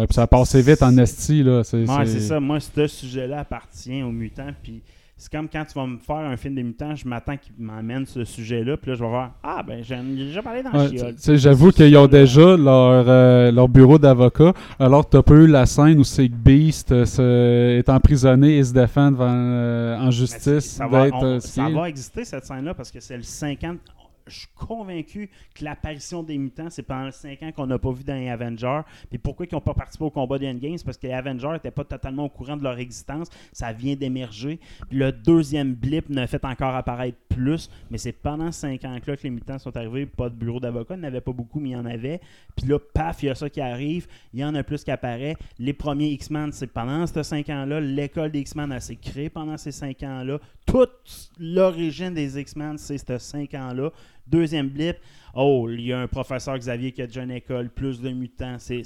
Ouais, 0.01 0.07
puis 0.07 0.15
ça 0.15 0.23
a 0.23 0.27
passé 0.27 0.63
vite 0.63 0.83
en 0.83 0.97
esti, 0.97 1.43
là. 1.43 1.63
C'est, 1.65 1.87
Ouais, 1.87 2.07
c'est 2.07 2.21
ça. 2.21 2.41
Moi, 2.41 2.61
ce 2.61 2.87
sujet-là 2.87 3.41
appartient 3.41 4.03
aux 4.03 4.11
mutants, 4.11 4.53
puis 4.63 4.81
c'est 5.17 5.31
comme 5.31 5.49
quand 5.49 5.65
tu 5.65 5.75
vas 5.79 5.87
me 5.87 5.99
faire 5.99 6.17
un 6.17 6.37
film 6.37 6.57
des 6.57 6.63
mutants, 6.65 6.95
je 6.97 7.07
m'attends 7.09 7.37
qu'il 7.37 7.53
m'emmène 7.59 8.05
ce 8.05 8.25
sujet-là, 8.25 8.77
puis 8.77 8.91
là, 8.91 8.97
je 8.97 9.03
vais 9.05 9.09
voir 9.09 9.33
Ah, 9.43 9.63
ben, 9.67 9.83
j'en 9.85 10.01
ai 10.01 10.17
déjà 10.27 10.43
parlé 10.43 10.63
dans 10.63 10.73
Ouais, 10.73 11.15
sais, 11.17 11.37
J'avoue 11.39 11.71
qu'ils 11.71 11.97
ont 11.97 12.07
déjà 12.09 12.57
leur, 12.57 13.05
euh, 13.09 13.53
leur 13.53 13.69
bureau 13.69 13.99
d'avocat, 13.99 14.53
alors 14.79 15.09
tu 15.09 15.17
n'as 15.17 15.23
pas 15.23 15.35
eu 15.35 15.47
la 15.47 15.67
scène 15.67 15.99
où 15.99 16.05
c'est 16.05 16.29
que 16.29 16.35
Beast 16.35 16.91
euh, 16.93 17.79
est 17.79 17.89
emprisonné 17.89 18.59
et 18.59 18.65
se 18.65 18.73
défend 18.73 19.11
devant, 19.13 19.29
euh, 19.31 19.97
en 19.99 20.11
justice 20.11 20.65
ça 20.77 20.87
va, 20.89 21.07
on- 21.13 21.39
ça 21.41 21.69
va 21.69 21.89
exister 21.89 22.25
cette 22.25 22.45
scène-là 22.45 22.75
parce 22.75 22.91
que 22.91 22.99
c'est 23.01 23.17
le 23.17 23.23
50. 23.23 23.79
Je 24.27 24.41
suis 24.41 24.49
convaincu 24.55 25.31
que 25.55 25.65
l'apparition 25.65 26.23
des 26.23 26.39
mutants, 26.39 26.71
c'est 26.71 26.83
pendant 26.83 27.07
les 27.07 27.13
5 27.13 27.43
ans 27.43 27.53
qu'on 27.53 27.67
n'a 27.67 27.79
pas 27.79 27.93
vu 27.93 28.05
dans 28.05 28.15
les 28.15 28.29
Avengers. 28.29 28.81
Puis 29.11 29.19
pourquoi 29.19 29.47
ils 29.51 29.55
n'ont 29.55 29.61
pas 29.61 29.75
participé 29.75 30.05
au 30.05 30.11
combat 30.11 30.39
des 30.39 30.49
Endgames? 30.49 30.79
C'est 30.79 30.85
parce 30.85 30.97
que 30.97 31.07
les 31.07 31.13
Avengers 31.13 31.51
n'étaient 31.53 31.71
pas 31.71 31.85
totalement 31.85 32.25
au 32.25 32.29
courant 32.29 32.57
de 32.57 32.63
leur 32.63 32.79
existence. 32.79 33.29
Ça 33.53 33.73
vient 33.73 33.97
d'émerger. 33.97 34.61
Puis 34.89 34.99
le 34.99 35.13
deuxième 35.13 35.75
blip 35.75 36.09
ne 36.09 36.27
fait 36.27 36.45
encore 36.45 36.75
apparaître 36.75 37.19
plus. 37.29 37.69
Mais 37.91 37.99
c'est 37.99 38.13
pendant 38.13 38.53
5 38.53 38.85
ans 38.85 38.99
que, 39.01 39.11
là 39.11 39.17
que 39.17 39.23
les 39.23 39.31
mutants 39.31 39.59
sont 39.59 39.77
arrivés. 39.77 40.07
Pas 40.07 40.29
de 40.29 40.35
bureau 40.35 40.61
d'avocat. 40.61 40.95
Il 40.95 41.01
n'y 41.01 41.07
en 41.07 41.09
avait 41.09 41.21
pas 41.21 41.33
beaucoup, 41.33 41.61
mais 41.61 41.71
il 41.71 41.73
y 41.73 41.77
en 41.77 41.87
avait. 41.87 42.21
Puis 42.57 42.67
là, 42.67 42.79
paf, 42.79 43.23
il 43.23 43.27
y 43.27 43.31
a 43.31 43.35
ça 43.35 43.51
qui 43.51 43.61
arrive. 43.61 44.07
Il 44.33 44.41
y 44.41 44.45
en 44.45 44.55
a 44.55 44.63
plus 44.63 44.85
qui 44.85 44.91
apparaît. 44.91 45.37
Les 45.59 45.73
premiers 45.73 46.09
X-Men, 46.09 46.53
c'est 46.53 46.67
pendant 46.67 47.07
ces 47.07 47.23
5 47.23 47.49
ans-là. 47.51 47.81
L'école 47.81 48.31
des 48.31 48.41
X-Men, 48.41 48.79
s'est 48.81 48.97
créée 48.97 49.31
pendant 49.31 49.57
ces 49.57 49.73
5 49.73 50.03
ans-là. 50.03 50.39
Toute 50.67 51.31
l'origine 51.39 52.15
des 52.15 52.39
X-Men, 52.39 52.79
c'est 52.79 52.99
ces 52.99 53.19
5 53.19 53.55
ans-là. 53.55 53.91
Deuxième 54.27 54.69
blip, 54.69 54.97
oh, 55.35 55.69
il 55.71 55.83
y 55.83 55.93
a 55.93 56.01
un 56.01 56.09
professeur 56.09 56.59
Xavier 56.59 56.93
qui 56.93 57.03
a 57.03 57.07
déjà 57.07 57.23
une 57.23 57.31
école, 57.31 57.69
plus 57.69 58.01
de 58.01 58.11
mutants. 58.11 58.57
C'est, 58.59 58.83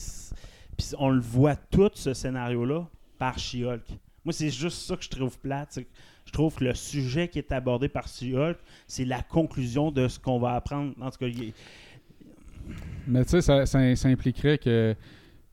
Puis 0.76 0.88
on 0.98 1.10
le 1.10 1.20
voit 1.20 1.56
tout, 1.56 1.90
ce 1.94 2.14
scénario-là, 2.14 2.86
par 3.18 3.38
She-Hulk. 3.38 3.84
Moi, 4.24 4.32
c'est 4.32 4.50
juste 4.50 4.78
ça 4.78 4.96
que 4.96 5.04
je 5.04 5.10
trouve 5.10 5.38
plate. 5.38 5.78
Je 6.24 6.32
trouve 6.32 6.54
que 6.54 6.64
le 6.64 6.74
sujet 6.74 7.28
qui 7.28 7.38
est 7.38 7.52
abordé 7.52 7.88
par 7.88 8.08
She-Hulk, 8.08 8.58
c'est 8.86 9.04
la 9.04 9.22
conclusion 9.22 9.90
de 9.90 10.08
ce 10.08 10.18
qu'on 10.18 10.38
va 10.38 10.54
apprendre. 10.54 10.94
Mais 13.06 13.24
tu 13.24 13.40
sais, 13.40 13.66
ça 13.66 14.08
impliquerait 14.08 14.58
que, 14.58 14.94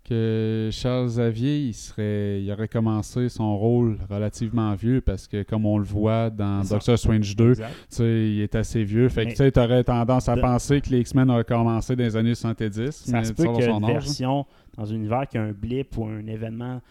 que 0.07 0.69
Charles 0.71 1.07
Xavier, 1.07 1.59
il, 1.59 1.73
serait, 1.73 2.41
il 2.41 2.51
aurait 2.51 2.67
commencé 2.67 3.27
son 3.27 3.57
rôle 3.57 3.97
relativement 4.09 4.73
vieux 4.75 5.01
parce 5.01 5.27
que, 5.27 5.43
comme 5.43 5.65
on 5.65 5.77
le 5.77 5.83
voit 5.83 6.29
dans. 6.29 6.61
Doctor 6.63 6.97
Strange 6.97 7.35
2, 7.35 7.49
Exact. 7.49 7.69
tu 7.89 7.95
sais, 7.95 8.29
il 8.29 8.41
est 8.41 8.55
assez 8.55 8.83
vieux. 8.83 9.09
Fait 9.09 9.25
que 9.25 9.31
tu 9.31 9.35
sais, 9.37 9.51
t'aurais 9.51 9.83
tendance 9.83 10.29
à 10.29 10.35
De- 10.35 10.41
penser 10.41 10.79
que 10.81 10.89
les 10.89 10.99
X-Men 10.99 11.29
auraient 11.31 11.43
commencé 11.43 11.95
dans 11.95 12.03
les 12.03 12.15
années 12.15 12.35
70. 12.35 12.91
Ça 12.91 13.11
mais 13.19 13.25
se 13.25 13.33
peut 13.33 13.51
qu'il 13.53 13.67
une 13.69 13.85
version 13.85 14.45
dans 14.77 14.91
un 14.91 14.95
univers 14.95 15.27
qui 15.27 15.37
a 15.37 15.43
un 15.43 15.51
blip 15.51 15.97
ou 15.97 16.05
un 16.05 16.25
événement 16.27 16.81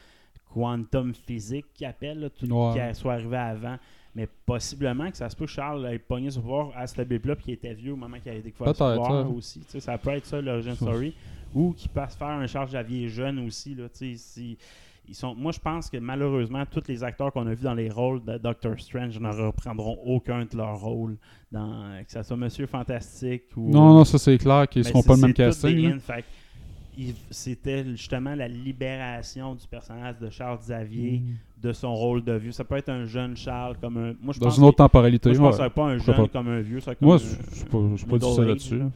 quantum 0.53 1.13
physique 1.15 1.67
qui 1.75 1.85
appelle, 1.85 2.21
là, 2.21 2.29
tout, 2.31 2.47
Ouais. 2.47 2.91
qui 2.93 2.99
soit 3.01 3.15
arrivé 3.15 3.37
avant. 3.37 3.77
Mais 4.17 4.29
possiblement 4.47 5.11
que 5.11 5.17
ça 5.17 5.29
se 5.29 5.35
peut 5.35 5.45
que 5.47 5.51
Charles 5.51 5.85
ait 5.87 5.99
pogné 5.99 6.31
ce 6.31 6.39
pouvoir 6.39 6.69
à 6.77 6.87
ce 6.87 7.03
blip-là 7.03 7.35
puis 7.35 7.47
qu'il 7.47 7.55
était 7.55 7.75
vieux 7.75 7.95
au 7.95 7.97
moment 7.97 8.17
qu'il 8.23 8.31
a 8.31 8.39
découvert 8.39 8.73
ce 8.73 8.79
pouvoir 8.79 9.35
aussi. 9.35 9.61
Ça 9.67 9.99
peut 9.99 10.11
être 10.11 10.25
ça 10.27 10.41
l'origin 10.41 10.77
Ça. 10.77 10.87
story. 10.87 11.15
Ou 11.55 11.73
qu'il 11.73 11.89
passe 11.91 12.17
faire 12.17 12.29
un 12.29 12.47
Charles 12.47 12.69
Xavier 12.69 13.09
jeune 13.09 13.39
aussi. 13.47 13.75
Là, 13.75 13.85
si- 13.93 14.59
ils 15.07 15.15
sont, 15.15 15.35
moi, 15.35 15.53
je 15.53 15.59
pense 15.61 15.91
que 15.91 15.99
malheureusement, 15.99 16.65
tous 16.71 16.83
les 16.89 17.05
acteurs 17.05 17.31
qu'on 17.33 17.47
a 17.47 17.55
vus 17.55 17.63
dans 17.65 17.75
les 17.75 17.91
rôles 17.91 18.25
de 18.25 18.39
Doctor 18.39 18.79
Strange 18.81 19.19
ne 19.21 19.29
reprendront 19.29 19.99
aucun 20.07 20.47
de 20.47 20.57
leurs 20.57 20.81
rôles, 20.81 21.17
dans, 21.53 22.03
que 22.05 22.11
ce 22.11 22.23
soit 22.23 22.37
Monsieur 22.39 22.67
Fantastique 22.67 23.45
ou. 23.57 23.69
Non, 23.71 23.93
non, 23.95 24.05
ça 24.05 24.19
c'est 24.19 24.39
clair 24.39 24.67
qu'ils 24.69 24.83
Mais 24.83 24.89
seront 24.89 25.03
c'est- 25.03 25.09
pas 25.09 25.15
le 25.17 25.21
même 25.21 25.35
casting. 25.35 25.99
que 25.99 27.03
C'était 27.31 27.85
justement 27.87 28.35
la 28.37 28.47
libération 28.49 29.55
du 29.57 29.67
personnage 29.67 30.17
de 30.21 30.31
Charles 30.31 30.59
Xavier 30.61 31.23
de 31.61 31.73
son 31.73 31.93
rôle 31.95 32.23
de 32.23 32.33
vieux. 32.35 32.53
Ça 32.53 32.63
peut 32.65 32.77
être 32.77 32.89
un 32.89 33.05
jeune 33.05 33.37
Charles 33.37 33.77
comme 33.81 33.97
un. 33.97 34.15
Moi, 34.23 34.33
je 34.33 34.39
Dans 34.41 34.47
pense 34.47 34.59
une 34.59 34.65
autre 34.65 34.73
que- 34.77 34.83
temporalité. 34.85 35.31
moi, 35.31 35.35
je 35.35 35.41
pense 35.41 35.49
que 35.51 35.51
ouais. 35.51 35.53
ça 35.53 35.65
serait 35.65 35.75
pas 35.75 35.87
un 35.87 35.99
jeune 35.99 36.17
pas. 36.17 36.29
comme 36.29 36.49
un 36.49 36.61
vieux. 36.61 36.81
Ça 36.81 36.95
comme 36.95 37.09
Moi, 37.09 37.19
je 37.19 37.25
je 37.25 37.55
suis 37.57 37.65
pas, 37.67 38.19
pas 38.19 38.19
du 38.43 38.49
là-dessus. 38.49 38.79
là. 38.79 38.91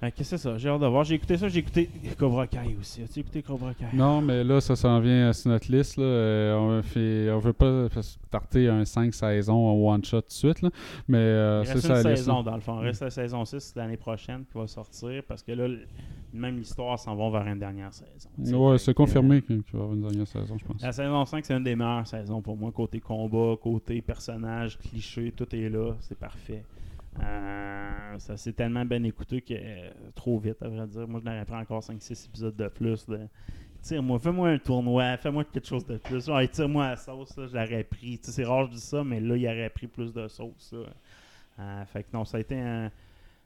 Fait 0.00 0.12
que, 0.12 0.20
euh, 0.20 0.24
c'est 0.24 0.38
ça, 0.38 0.56
j'ai 0.58 0.68
hâte 0.68 0.80
de 0.80 0.86
voir. 0.86 1.04
J'ai 1.04 1.16
écouté 1.16 1.36
ça, 1.36 1.48
j'ai 1.48 1.58
écouté 1.60 1.90
Cobra 2.18 2.46
Kai 2.46 2.76
aussi. 2.80 3.02
As-tu 3.02 3.20
écouté 3.20 3.42
Cobra 3.42 3.74
Kai? 3.74 3.86
Non, 3.92 4.20
mais 4.20 4.44
là, 4.44 4.60
ça 4.60 4.76
s'en 4.76 5.00
vient 5.00 5.32
sur 5.32 5.50
notre 5.50 5.70
liste. 5.72 5.96
Là. 5.96 6.04
Euh, 6.04 6.56
on, 6.56 6.82
fait, 6.82 7.30
on 7.30 7.38
veut 7.38 7.52
pas 7.52 7.88
starter 8.00 8.68
un 8.68 8.84
5 8.84 9.12
saisons 9.12 9.66
en 9.66 9.74
one-shot 9.94 10.20
tout 10.22 10.28
de 10.28 10.32
suite. 10.32 10.62
Là. 10.62 10.70
Mais 11.08 11.18
euh, 11.18 11.64
c'est 11.64 11.72
reste 11.74 11.86
ça 11.86 11.98
une 11.98 12.04
la 12.04 12.10
liste. 12.10 12.24
saison 12.24 12.42
dans 12.42 12.54
le 12.54 12.60
fond. 12.60 12.76
Reste 12.78 13.02
la 13.02 13.10
saison 13.10 13.44
6 13.44 13.72
l'année 13.76 13.96
prochaine 13.96 14.44
qui 14.50 14.56
va 14.58 14.66
sortir 14.66 15.22
parce 15.26 15.42
que 15.42 15.52
là, 15.52 15.66
même 16.32 16.58
l'histoire 16.58 16.98
s'en 16.98 17.16
va 17.16 17.30
vers 17.30 17.52
une 17.52 17.58
dernière 17.58 17.92
saison. 17.92 18.28
Ouais, 18.56 18.78
c'est 18.78 18.94
confirmé 18.94 19.42
qu'il 19.42 19.56
va 19.56 19.62
y 19.72 19.76
avoir 19.76 19.94
une 19.94 20.02
dernière 20.02 20.26
saison, 20.28 20.56
je 20.58 20.64
pense. 20.64 20.80
La 20.82 20.92
saison 20.92 21.24
5, 21.24 21.44
c'est 21.44 21.54
une 21.56 21.64
des 21.64 21.74
meilleures 21.74 22.06
saisons 22.06 22.40
pour 22.40 22.56
moi. 22.56 22.70
Côté 22.70 23.00
combat, 23.00 23.56
côté 23.60 24.00
personnage, 24.00 24.78
cliché, 24.78 25.32
tout 25.36 25.52
est 25.56 25.68
là. 25.68 25.94
C'est 26.00 26.18
parfait. 26.18 26.62
Euh, 27.22 28.18
ça 28.18 28.36
s'est 28.36 28.52
tellement 28.52 28.84
bien 28.84 29.02
écouté 29.04 29.40
que 29.40 29.54
euh, 29.54 29.90
trop 30.14 30.38
vite, 30.38 30.62
à 30.62 30.68
vrai 30.68 30.86
dire. 30.86 31.06
Moi, 31.08 31.20
je 31.20 31.24
n'aurais 31.28 31.44
pris 31.44 31.56
encore 31.56 31.80
5-6 31.80 32.26
épisodes 32.26 32.56
de 32.56 32.68
plus. 32.68 33.06
De... 33.06 33.20
Tire-moi, 33.82 34.18
fais-moi 34.18 34.48
un 34.50 34.58
tournoi, 34.58 35.16
fais-moi 35.16 35.44
quelque 35.44 35.66
chose 35.66 35.86
de 35.86 35.96
plus. 35.96 36.28
Ouais, 36.28 36.48
tire-moi 36.48 36.90
la 36.90 36.96
sauce, 36.96 37.36
là, 37.36 37.46
je 37.46 37.54
l'aurais 37.54 37.84
pris. 37.84 38.18
Tu 38.18 38.26
sais, 38.26 38.32
c'est 38.32 38.44
rare 38.44 38.66
que 38.66 38.72
je 38.72 38.76
dis 38.76 38.82
ça, 38.82 39.04
mais 39.04 39.20
là, 39.20 39.36
il 39.36 39.46
aurait 39.46 39.70
pris 39.70 39.86
plus 39.86 40.12
de 40.12 40.28
sauce. 40.28 40.74
Euh, 41.58 41.84
fait 41.86 42.04
que 42.04 42.08
non, 42.12 42.24
ça 42.24 42.38
a 42.38 42.40
été 42.40 42.58
un. 42.58 42.90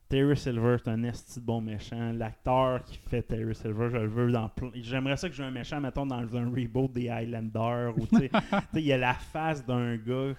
Terry 0.08 0.36
Silver, 0.36 0.76
c'est 0.76 0.90
un 0.90 1.02
esti 1.04 1.40
de 1.40 1.44
bon 1.46 1.62
méchant. 1.62 2.12
L'acteur 2.12 2.84
qui 2.84 2.98
fait 2.98 3.22
Terry 3.22 3.54
Silver, 3.54 3.88
je 3.90 3.96
le 3.96 4.08
veux 4.08 4.30
dans 4.30 4.46
plein. 4.50 4.70
J'aimerais 4.74 5.16
ça 5.16 5.26
que 5.30 5.34
j'ai 5.34 5.42
un 5.42 5.50
méchant, 5.50 5.80
mettons, 5.80 6.04
dans 6.04 6.36
un 6.36 6.50
reboot 6.50 6.92
des 6.92 7.08
Highlanders. 7.08 7.96
Ou, 7.96 8.06
il 8.74 8.80
y 8.82 8.92
a 8.92 8.98
la 8.98 9.14
face 9.14 9.64
d'un 9.64 9.96
gars 9.96 10.34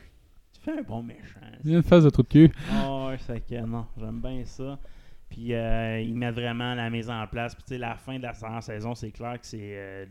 fait 0.64 0.80
un 0.80 0.82
bon 0.82 1.04
méchant. 1.04 1.40
Il 1.64 1.76
une 1.76 1.84
phase 1.84 2.04
de 2.06 2.10
trou 2.10 2.24
de 2.24 2.28
cul. 2.28 2.52
Ouais, 2.72 3.18
c'est 3.20 3.46
que 3.46 3.66
non, 3.66 3.86
j'aime 3.98 4.22
bien 4.22 4.44
ça. 4.46 4.80
Puis 5.30 5.54
euh, 5.54 6.00
il 6.00 6.16
met 6.16 6.32
vraiment 6.32 6.76
la 6.76 6.90
mise 6.90 7.10
en 7.10 7.26
place. 7.28 7.56
Puis 7.56 7.64
tu 7.64 7.74
sais, 7.74 7.78
la 7.80 7.96
fin 7.96 8.18
de 8.18 8.24
la 8.24 8.62
saison, 8.62 8.94
c'est 8.96 9.12
clair 9.12 9.40
que 9.40 9.46
c'est 9.46 9.58
euh, 9.62 10.06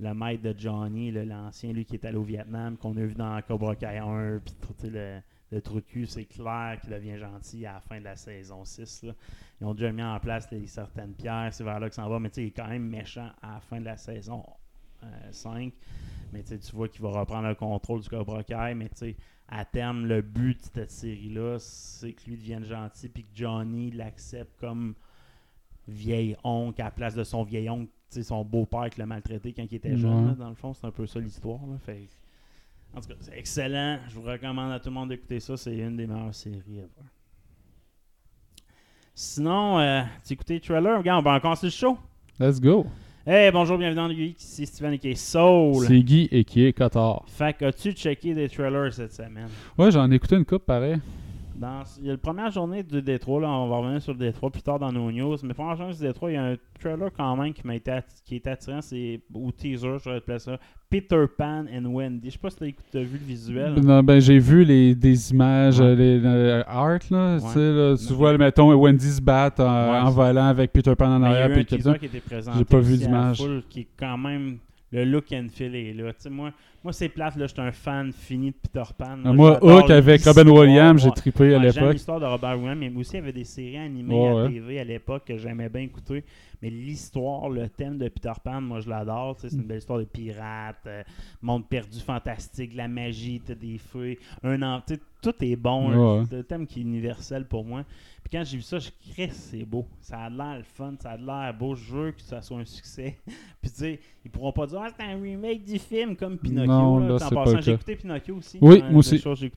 le 0.00 0.12
maître 0.12 0.42
de 0.42 0.54
Johnny, 0.58 1.12
l'ancien, 1.12 1.72
lui 1.72 1.84
qui 1.84 1.94
est 1.94 2.04
allé 2.04 2.16
au 2.16 2.24
Vietnam, 2.24 2.76
qu'on 2.76 2.96
a 2.96 3.04
vu 3.04 3.14
dans 3.14 3.40
Cobra 3.42 3.76
Kai 3.76 3.98
1. 3.98 4.40
Puis 4.44 4.54
tu 4.60 4.86
sais, 4.86 4.90
le, 4.90 5.20
le 5.52 5.62
trou 5.62 5.76
de 5.76 5.86
cul, 5.86 6.06
c'est 6.06 6.24
clair 6.24 6.78
qu'il 6.80 6.90
devient 6.90 7.18
gentil 7.18 7.64
à 7.64 7.74
la 7.74 7.80
fin 7.80 7.98
de 8.00 8.04
la 8.04 8.16
saison 8.16 8.64
6. 8.64 9.04
là. 9.04 9.12
Ils 9.60 9.66
ont 9.66 9.74
déjà 9.74 9.92
mis 9.92 10.02
en 10.02 10.18
place 10.18 10.50
les, 10.50 10.66
certaines 10.66 11.14
pierres, 11.14 11.50
c'est 11.52 11.64
vers 11.64 11.78
là 11.78 11.88
que 11.88 11.94
ça 11.94 12.04
en 12.04 12.08
va. 12.08 12.18
Mais 12.18 12.30
tu 12.30 12.36
sais, 12.36 12.42
il 12.42 12.46
est 12.48 12.50
quand 12.50 12.68
même 12.68 12.86
méchant 12.88 13.30
à 13.42 13.54
la 13.54 13.60
fin 13.60 13.80
de 13.80 13.84
la 13.84 13.96
saison 13.96 14.44
5. 15.30 15.72
Mais 16.32 16.42
tu 16.42 16.56
vois 16.74 16.88
qu'il 16.88 17.02
va 17.02 17.10
reprendre 17.10 17.48
le 17.48 17.54
contrôle 17.54 18.00
du 18.00 18.08
Cobra 18.08 18.42
Kai. 18.42 18.74
Mais 18.74 18.88
tu 18.88 18.96
sais, 18.96 19.16
à 19.48 19.64
terme, 19.64 20.06
le 20.06 20.22
but 20.22 20.58
de 20.58 20.80
cette 20.80 20.90
série-là, 20.90 21.58
c'est 21.58 22.12
que 22.12 22.26
lui 22.26 22.36
devienne 22.36 22.64
gentil 22.64 23.08
puis 23.08 23.24
que 23.24 23.30
Johnny 23.34 23.90
l'accepte 23.90 24.58
comme 24.60 24.94
vieil 25.88 26.36
oncle 26.42 26.80
à 26.82 26.86
la 26.86 26.90
place 26.90 27.14
de 27.14 27.24
son 27.24 27.44
vieil 27.44 27.70
oncle, 27.70 27.90
son 28.10 28.44
beau-père 28.44 28.90
qui 28.90 28.98
l'a 28.98 29.06
maltraité 29.06 29.52
quand 29.52 29.64
il 29.70 29.74
était 29.74 29.96
jeune. 29.96 30.28
Là, 30.28 30.34
dans 30.34 30.48
le 30.48 30.54
fond, 30.54 30.72
c'est 30.74 30.86
un 30.86 30.90
peu 30.90 31.06
ça 31.06 31.20
l'histoire. 31.20 31.60
Fait 31.84 32.08
en 32.94 33.00
tout 33.00 33.08
cas, 33.08 33.14
c'est 33.20 33.36
excellent. 33.36 33.98
Je 34.08 34.14
vous 34.14 34.22
recommande 34.22 34.72
à 34.72 34.80
tout 34.80 34.88
le 34.88 34.94
monde 34.94 35.10
d'écouter 35.10 35.38
ça. 35.38 35.56
C'est 35.56 35.76
une 35.76 35.96
des 35.96 36.06
meilleures 36.06 36.34
séries 36.34 36.78
ever. 36.78 36.88
Sinon, 39.14 39.78
euh, 39.78 40.02
tu 40.24 40.32
écouté 40.32 40.54
le 40.54 40.60
trailer? 40.60 40.98
Regarde, 40.98 41.20
on 41.20 41.30
va 41.30 41.36
encore 41.36 41.56
sur 41.56 41.66
le 41.66 41.70
show. 41.70 41.98
Let's 42.38 42.60
go. 42.60 42.86
Hey, 43.28 43.50
bonjour, 43.50 43.76
bienvenue 43.76 43.96
dans 43.96 44.06
le 44.06 44.14
Geek. 44.14 44.40
Ici 44.40 44.66
Steven 44.66 44.92
et 44.92 44.98
qui 44.98 45.08
est 45.10 45.14
Soul. 45.16 45.84
C'est 45.88 46.00
Guy 46.00 46.28
et 46.30 46.44
qui 46.44 46.64
est 46.64 46.72
Cotard. 46.72 47.24
Fait 47.26 47.56
que 47.56 47.64
as-tu 47.64 47.90
checké 47.90 48.34
des 48.34 48.48
trailers 48.48 48.94
cette 48.94 49.12
semaine? 49.12 49.48
Ouais, 49.76 49.90
j'en 49.90 50.08
ai 50.12 50.14
écouté 50.14 50.36
une 50.36 50.44
coupe 50.44 50.64
pareil. 50.64 50.98
Dans, 51.58 51.82
il 52.00 52.06
y 52.06 52.08
a 52.08 52.12
la 52.12 52.18
première 52.18 52.50
journée 52.50 52.82
du 52.82 53.00
Détroit, 53.00 53.40
là, 53.40 53.48
on 53.48 53.68
va 53.68 53.76
revenir 53.78 54.02
sur 54.02 54.12
le 54.12 54.18
Détroit 54.18 54.50
plus 54.50 54.60
tard 54.60 54.78
dans 54.78 54.92
nos 54.92 55.10
news, 55.10 55.36
mais 55.42 55.54
première 55.54 55.74
journée 55.76 55.94
du 55.94 56.00
Détroit, 56.00 56.30
il 56.30 56.34
y 56.34 56.36
a 56.36 56.44
un 56.44 56.56
trailer 56.78 57.10
quand 57.16 57.34
même 57.34 57.54
qui, 57.54 57.66
m'a 57.66 57.74
été 57.76 57.92
qui 58.26 58.36
est 58.36 58.46
attirant, 58.46 58.82
c'est, 58.82 59.20
ou 59.32 59.50
teaser, 59.52 59.96
je 60.04 60.10
vais 60.10 60.16
appeler 60.16 60.38
ça, 60.38 60.58
Peter 60.90 61.24
Pan 61.38 61.64
and 61.74 61.86
Wendy. 61.86 62.28
Je 62.28 62.32
sais 62.34 62.38
pas 62.38 62.50
si 62.50 62.74
tu 62.90 62.98
as 62.98 63.02
vu 63.02 63.18
le 63.18 63.24
visuel. 63.24 63.74
Non, 63.82 64.02
ben, 64.02 64.20
j'ai 64.20 64.38
vu 64.38 64.64
les, 64.64 64.94
des 64.94 65.30
images, 65.32 65.80
Ouais. 65.80 65.96
les, 65.96 66.20
euh, 66.22 66.62
art, 66.66 66.98
là, 67.10 67.38
tu 67.38 67.44
Ouais. 67.46 67.50
sais, 67.52 67.72
là, 67.72 67.96
tu 67.96 68.04
Mais- 68.10 68.14
vois, 68.16 68.36
mettons, 68.38 68.74
Wendy 68.74 69.08
se 69.10 69.22
battre 69.22 69.64
en, 69.64 70.10
volant 70.10 70.46
avec 70.48 70.72
Peter 70.72 70.94
Pan 70.94 71.06
en 71.06 71.18
Mais 71.20 71.28
il 71.28 71.32
y 71.32 71.36
a 71.36 71.44
arrière. 71.44 71.64
puis 71.64 71.66
J'ai 72.58 72.64
pas 72.66 72.80
vu 72.80 72.92
la 72.92 72.98
d'image. 72.98 73.42
qui 73.70 73.80
est 73.80 73.88
quand 73.98 74.18
même 74.18 74.58
le 74.92 75.04
look 75.04 75.32
and 75.32 75.46
feel 75.52 75.74
est 75.74 75.92
là. 75.94 76.12
Tu 76.12 76.16
sais, 76.20 76.30
moi, 76.30 76.52
moi 76.84 76.92
c'est 76.92 77.08
plate, 77.08 77.36
là, 77.36 77.46
j'étais 77.46 77.60
un 77.62 77.72
fan 77.72 78.12
fini 78.12 78.50
de 78.50 78.56
Peter 78.56 78.82
Pan. 78.96 79.18
Ah, 79.24 79.32
Moi, 79.32 79.58
Hook 79.64 79.90
avec. 79.90 80.22
Robin 80.24 80.48
Williams, 80.48 81.02
j'ai 81.02 81.10
trippé 81.10 81.54
à 81.54 81.58
Ouais, 81.58 81.70
J'aime 81.70 81.82
l'époque. 81.82 81.92
l'histoire 81.94 82.20
de 82.20 82.26
Robert 82.26 82.56
Williams, 82.58 82.78
mais 82.78 82.92
aussi 82.96 83.12
il 83.12 83.16
y 83.16 83.18
avait 83.18 83.32
des 83.32 83.44
séries 83.44 83.78
animées 83.78 84.14
Ouais, 84.14 84.28
à 84.28 84.34
ouais. 84.44 84.48
TV 84.52 84.80
à 84.80 84.84
l'époque 84.84 85.24
que 85.26 85.36
j'aimais 85.36 85.68
bien 85.68 85.82
écouter. 85.82 86.24
Mais 86.62 86.70
l'histoire, 86.70 87.50
le 87.50 87.68
thème 87.68 87.98
de 87.98 88.08
Peter 88.08 88.32
Pan, 88.42 88.60
moi 88.62 88.80
je 88.80 88.88
l'adore. 88.88 89.36
C'est 89.38 89.52
une 89.52 89.62
belle 89.64 89.78
histoire 89.78 89.98
de 89.98 90.04
pirates, 90.04 90.86
euh, 90.86 91.02
monde 91.42 91.68
perdu 91.68 92.00
fantastique, 92.00 92.74
la 92.74 92.88
magie, 92.88 93.42
t'as 93.44 93.54
des 93.54 93.76
feux, 93.78 94.16
un 94.42 94.62
an, 94.62 94.82
tout 95.22 95.34
est 95.44 95.56
bon. 95.56 95.90
là. 95.90 95.98
Ouais. 96.20 96.24
C'est 96.30 96.38
un 96.38 96.42
thème 96.42 96.66
qui 96.66 96.80
est 96.80 96.82
universel 96.82 97.44
pour 97.46 97.64
moi. 97.64 97.84
Puis 98.22 98.36
quand 98.38 98.44
j'ai 98.44 98.56
vu 98.56 98.62
ça, 98.62 98.78
je 98.80 98.90
crée 99.12 99.28
c'est 99.32 99.64
beau. 99.64 99.86
Ça 100.00 100.18
a 100.18 100.30
l'air 100.30 100.56
le 100.56 100.64
fun, 100.64 100.94
ça 101.00 101.10
a 101.10 101.16
l'air 101.16 101.54
beau. 101.56 101.74
Je 101.76 101.92
veux 101.94 102.10
que 102.12 102.22
ça 102.22 102.40
soit 102.42 102.58
un 102.58 102.64
succès. 102.64 103.16
Puis 103.62 103.70
tu 103.70 103.76
sais, 103.76 104.00
ils 104.24 104.30
pourront 104.30 104.50
pas 104.52 104.66
dire 104.66 104.80
ah, 104.82 104.88
c'est 104.96 105.04
un 105.04 105.20
remake 105.20 105.64
du 105.64 105.78
film 105.78 106.16
comme 106.16 106.36
Pinocchio. 106.38 106.65
Non, 106.66 106.98
là. 106.98 107.08
là, 107.08 107.18
c'est 107.18 107.34
pas 107.34 107.60
j'ai 107.60 107.72
écouté 107.72 107.96
Pinocchio 107.96 108.36
aussi. 108.36 108.58
Oui, 108.60 108.76
Ouais, 108.82 108.90
moi 108.90 108.98
aussi. 108.98 109.18
j'ai. 109.18 109.50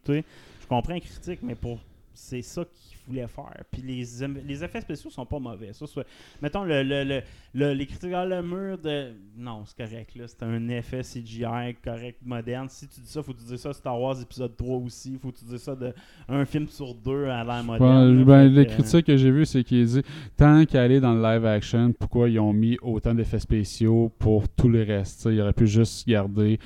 Je 0.62 0.68
comprends 0.68 0.94
la 0.94 1.00
critique, 1.00 1.40
mais 1.42 1.56
pour 1.56 1.80
c'est 2.14 2.42
ça 2.42 2.64
qu'il 2.66 2.98
voulait 3.08 3.28
faire. 3.28 3.64
Puis 3.72 3.82
les, 3.82 4.64
effets 4.64 4.82
spéciaux 4.82 5.10
sont 5.10 5.26
pas 5.26 5.40
mauvais. 5.40 5.72
Ça, 5.72 5.88
soit- 5.88 6.06
mettons 6.42 6.64
le, 6.64 6.84
le, 6.84 7.04
le, 7.06 7.22
le- 7.54 7.74
les 7.74 7.86
critiques 7.86 8.12
dans 8.12 8.26
le 8.26 8.42
mur 8.44 8.78
de. 8.78 9.14
Non, 9.38 9.64
c'est 9.66 9.78
correct 9.78 10.16
là. 10.16 10.26
C'est 10.28 10.44
un 10.44 10.68
effet 10.68 11.02
CGI 11.02 11.76
correct, 11.84 12.18
moderne. 12.26 12.68
Si 12.70 12.88
tu 12.88 13.00
dis 13.00 13.10
ça, 13.10 13.24
faut 13.24 13.32
que 13.34 13.40
tu 13.40 13.46
dises 13.46 13.62
ça 13.62 13.72
Star 13.74 14.00
Wars 14.00 14.22
épisode 14.22 14.56
3 14.56 14.78
aussi. 14.78 15.18
Faut 15.22 15.32
que 15.32 15.38
tu 15.40 15.46
dises 15.46 15.62
ça 15.62 15.76
de 15.76 15.94
un 16.28 16.46
film 16.46 16.68
sur 16.68 16.94
deux 16.94 17.26
à 17.26 17.44
l'air 17.44 17.64
moderne. 17.64 18.18
Là. 18.20 18.24
ben, 18.26 18.44
les 18.48 18.66
que, 18.66 18.72
euh, 18.72 18.74
critiques 18.76 19.06
que 19.06 19.16
j'ai 19.18 19.32
vues, 19.32 19.46
c'est 19.46 19.64
qu'ils 19.64 19.86
disent 19.86 20.02
tant 20.36 20.66
qu'à 20.66 20.84
aller 20.84 21.00
dans 21.00 21.14
le 21.14 21.22
live 21.22 21.46
action, 21.46 21.94
pourquoi 21.94 22.30
ils 22.30 22.40
ont 22.40 22.54
mis 22.54 22.78
autant 22.82 23.16
d'effets 23.16 23.40
spéciaux 23.40 24.12
pour 24.20 24.50
tout 24.50 24.68
le 24.68 24.84
reste 24.84 25.26
Ils 25.32 25.40
auraient 25.42 25.54
pu 25.54 25.68
juste 25.68 26.08
garder 26.08 26.60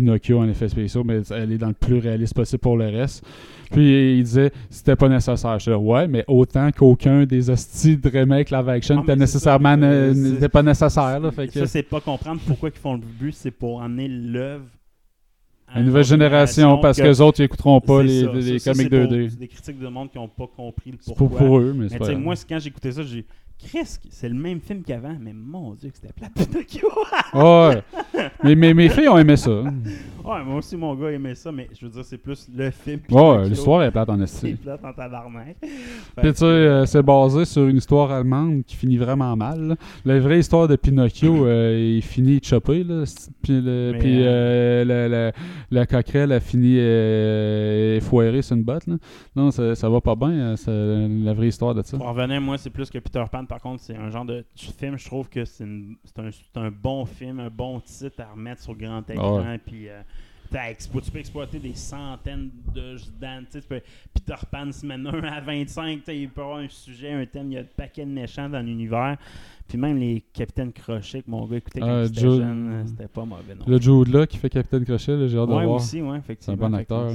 Pinocchio 0.00 0.38
en 0.38 0.48
effets 0.48 0.68
spéciaux, 0.68 1.04
mais 1.04 1.30
aller 1.32 1.58
dans 1.58 1.68
le 1.68 1.74
plus 1.74 1.98
réaliste 1.98 2.34
possible 2.34 2.60
pour 2.60 2.76
le 2.76 2.86
reste. 2.88 3.24
Puis 3.70 4.18
il 4.18 4.24
disait 4.24 4.50
c'était 4.68 4.96
pas 4.96 5.08
nécessaire. 5.08 5.58
Je 5.58 5.64
disais, 5.64 5.74
ouais, 5.76 6.08
mais 6.08 6.24
autant 6.26 6.70
qu'aucun 6.72 7.24
des 7.24 7.50
hosties 7.50 7.96
de 7.96 8.08
remake 8.08 8.50
live 8.50 8.68
action 8.68 8.96
Ah, 8.96 8.98
mais 8.98 9.02
était 9.04 9.12
c'est 9.12 9.18
nécessairement 9.20 9.76
euh, 9.80 10.12
c'est- 10.12 10.18
n'était 10.32 10.48
pas 10.48 10.62
nécessaire. 10.62 11.20
Là, 11.20 11.30
fait 11.30 11.46
que, 11.48 11.52
Ça, 11.60 11.66
c'est 11.66 11.82
pas 11.82 12.00
comprendre 12.00 12.40
pourquoi 12.46 12.70
ils 12.74 12.78
font 12.80 12.94
le 12.94 13.00
but, 13.00 13.32
c'est 13.32 13.50
pour 13.52 13.80
emmener 13.80 14.08
l'œuvre 14.08 14.64
à 15.72 15.78
une 15.80 15.86
nouvelle 15.86 16.02
génération, 16.04 16.78
parce 16.78 16.98
que 16.98 17.04
les 17.06 17.20
autres 17.20 17.40
ils 17.40 17.44
écouteront 17.44 17.80
pas 17.80 17.98
C'est 18.00 18.04
les, 18.06 18.24
ça, 18.24 18.32
les 18.32 18.58
ça, 18.58 18.72
comics 18.72 18.88
c'est 18.90 18.98
pour- 19.00 19.08
2D. 19.12 19.28
C'est 19.30 19.38
des 19.38 19.48
critiques 19.48 19.78
de 19.78 19.86
monde 19.88 20.10
qui 20.10 20.18
n'ont 20.18 20.26
pas 20.26 20.48
compris 20.56 20.90
le 20.90 20.96
C'est 21.00 21.14
pourquoi. 21.14 21.38
pour, 21.38 21.46
pour 21.46 21.58
eux, 21.60 21.72
mais 21.76 21.88
c'est 21.88 22.00
Mais 22.00 22.06
grave. 22.06 22.18
moi, 22.18 22.34
c'est- 22.34 22.46
quand 22.48 22.58
j'écoutais 22.58 22.90
ça, 22.90 23.02
j'ai 23.04 23.24
Chris, 23.62 23.98
c'est 24.10 24.28
le 24.28 24.34
même 24.34 24.60
film 24.60 24.82
qu'avant, 24.82 25.16
mais 25.20 25.32
mon 25.34 25.74
Dieu, 25.74 25.90
que 25.90 25.96
c'était 25.96 26.12
plat 26.12 26.28
Pinocchio. 26.34 26.88
Ouais. 27.34 27.82
mais, 28.42 28.54
mais 28.56 28.74
mes 28.74 28.88
filles 28.88 29.08
ont 29.08 29.18
aimé 29.18 29.36
ça. 29.36 29.50
ouais, 29.50 30.44
moi 30.44 30.56
aussi, 30.56 30.76
mon 30.76 30.94
gars 30.94 31.10
aimait 31.12 31.34
ça, 31.34 31.52
mais 31.52 31.68
je 31.78 31.86
veux 31.86 31.92
dire, 31.92 32.04
c'est 32.04 32.18
plus 32.18 32.48
le 32.54 32.70
film. 32.70 32.98
puis 33.00 33.14
Ouais, 33.14 33.22
Pinocchio. 33.22 33.48
l'histoire 33.50 33.82
est 33.84 33.90
plate 33.90 34.08
en 34.08 34.16
C'est 34.26 34.48
esti. 34.50 34.54
plate 34.54 34.84
en 34.84 34.92
tabarnak. 34.92 35.56
Puis 35.60 36.32
tu 36.32 36.34
sais, 36.34 36.44
euh, 36.44 36.86
c'est 36.86 37.02
basé 37.02 37.44
sur 37.44 37.66
une 37.66 37.76
histoire 37.76 38.10
allemande 38.10 38.62
qui 38.66 38.74
finit 38.76 38.96
vraiment 38.96 39.36
mal. 39.36 39.60
là. 39.68 39.76
La 40.04 40.18
vraie 40.18 40.40
histoire 40.40 40.66
de 40.66 40.76
Pinocchio, 40.76 41.44
euh, 41.46 41.94
il 41.96 42.02
finit 42.02 42.40
chopé, 42.42 42.82
là. 42.82 43.04
Puis, 43.42 43.60
le, 43.62 43.94
puis 43.98 44.18
euh, 44.22 44.84
la, 44.84 45.08
la, 45.08 45.32
la 45.70 45.86
coquerelle 45.86 46.32
a 46.32 46.40
fini 46.40 46.76
foirée 48.00 48.42
sur 48.42 48.56
une 48.56 48.64
botte, 48.64 48.86
là. 48.86 48.96
Non, 49.36 49.50
ça, 49.50 49.74
ça 49.74 49.88
va 49.88 50.00
pas 50.00 50.14
bien, 50.16 50.56
c'est 50.56 50.70
la 50.70 51.34
vraie 51.34 51.48
histoire 51.48 51.74
de 51.74 51.82
ça. 51.82 51.96
Pour 51.96 52.08
revenir, 52.08 52.40
moi, 52.40 52.58
c'est 52.58 52.70
plus 52.70 52.90
que 52.90 52.98
Peter 52.98 53.22
Pan. 53.30 53.44
Par 53.50 53.60
contre, 53.60 53.82
c'est 53.82 53.96
un 53.96 54.10
genre 54.10 54.24
de 54.24 54.44
film, 54.78 54.96
je 54.96 55.04
trouve 55.04 55.28
que 55.28 55.44
c'est 55.44 55.64
un, 55.64 56.70
bon 56.70 57.04
film, 57.04 57.40
un 57.40 57.50
bon 57.50 57.80
titre 57.80 58.20
à 58.20 58.30
remettre 58.30 58.62
sur 58.62 58.76
grand 58.76 59.10
écran. 59.10 59.40
Ouais. 59.40 59.58
Puis, 59.58 59.88
euh, 59.88 60.02
tu 60.78 61.10
peux 61.10 61.18
exploiter 61.18 61.58
des 61.58 61.74
centaines 61.74 62.50
de 62.72 62.94
Dan. 63.20 63.44
tu 63.50 63.60
peux- 63.62 63.80
Peter 64.14 64.36
Pan 64.52 64.70
mène 64.84 65.04
1 65.04 65.24
à 65.24 65.40
25. 65.40 65.98
tu 65.98 66.04
sais, 66.04 66.20
Il 66.20 66.28
peut 66.28 66.42
y 66.42 66.44
avoir 66.44 66.58
un 66.58 66.68
sujet, 66.68 67.10
un 67.10 67.26
thème. 67.26 67.50
Il 67.50 67.54
y 67.54 67.58
a 67.58 67.62
un 67.62 67.66
paquet 67.76 68.04
de 68.04 68.10
méchants 68.12 68.48
dans 68.48 68.64
l'univers. 68.64 69.16
Puis 69.66 69.76
même 69.78 69.98
les 69.98 70.22
Capitaines 70.32 70.72
Crochet 70.72 71.22
que 71.22 71.30
mon 71.30 71.44
gars 71.46 71.56
écoutait 71.56 71.80
quand 71.80 71.86
Ah, 71.88 72.04
Joe- 72.04 72.38
jeune, 72.38 72.72
euh, 72.72 72.86
c'était 72.86 73.08
pas 73.08 73.24
mauvais. 73.24 73.56
Non. 73.56 73.64
Le 73.66 73.80
Jude 73.80 74.14
là 74.14 74.28
qui 74.28 74.36
fait 74.36 74.50
Capitaine 74.50 74.84
Crochet, 74.84 75.28
j'ai 75.28 75.38
hâte 75.38 75.48
de 75.48 75.52
voir. 75.52 75.70
aussi, 75.70 76.00
ouais, 76.00 76.18
effectivement. 76.18 76.56
C'est 76.56 76.64
un 76.64 76.68
bon 76.68 76.74
acteur. 76.76 77.12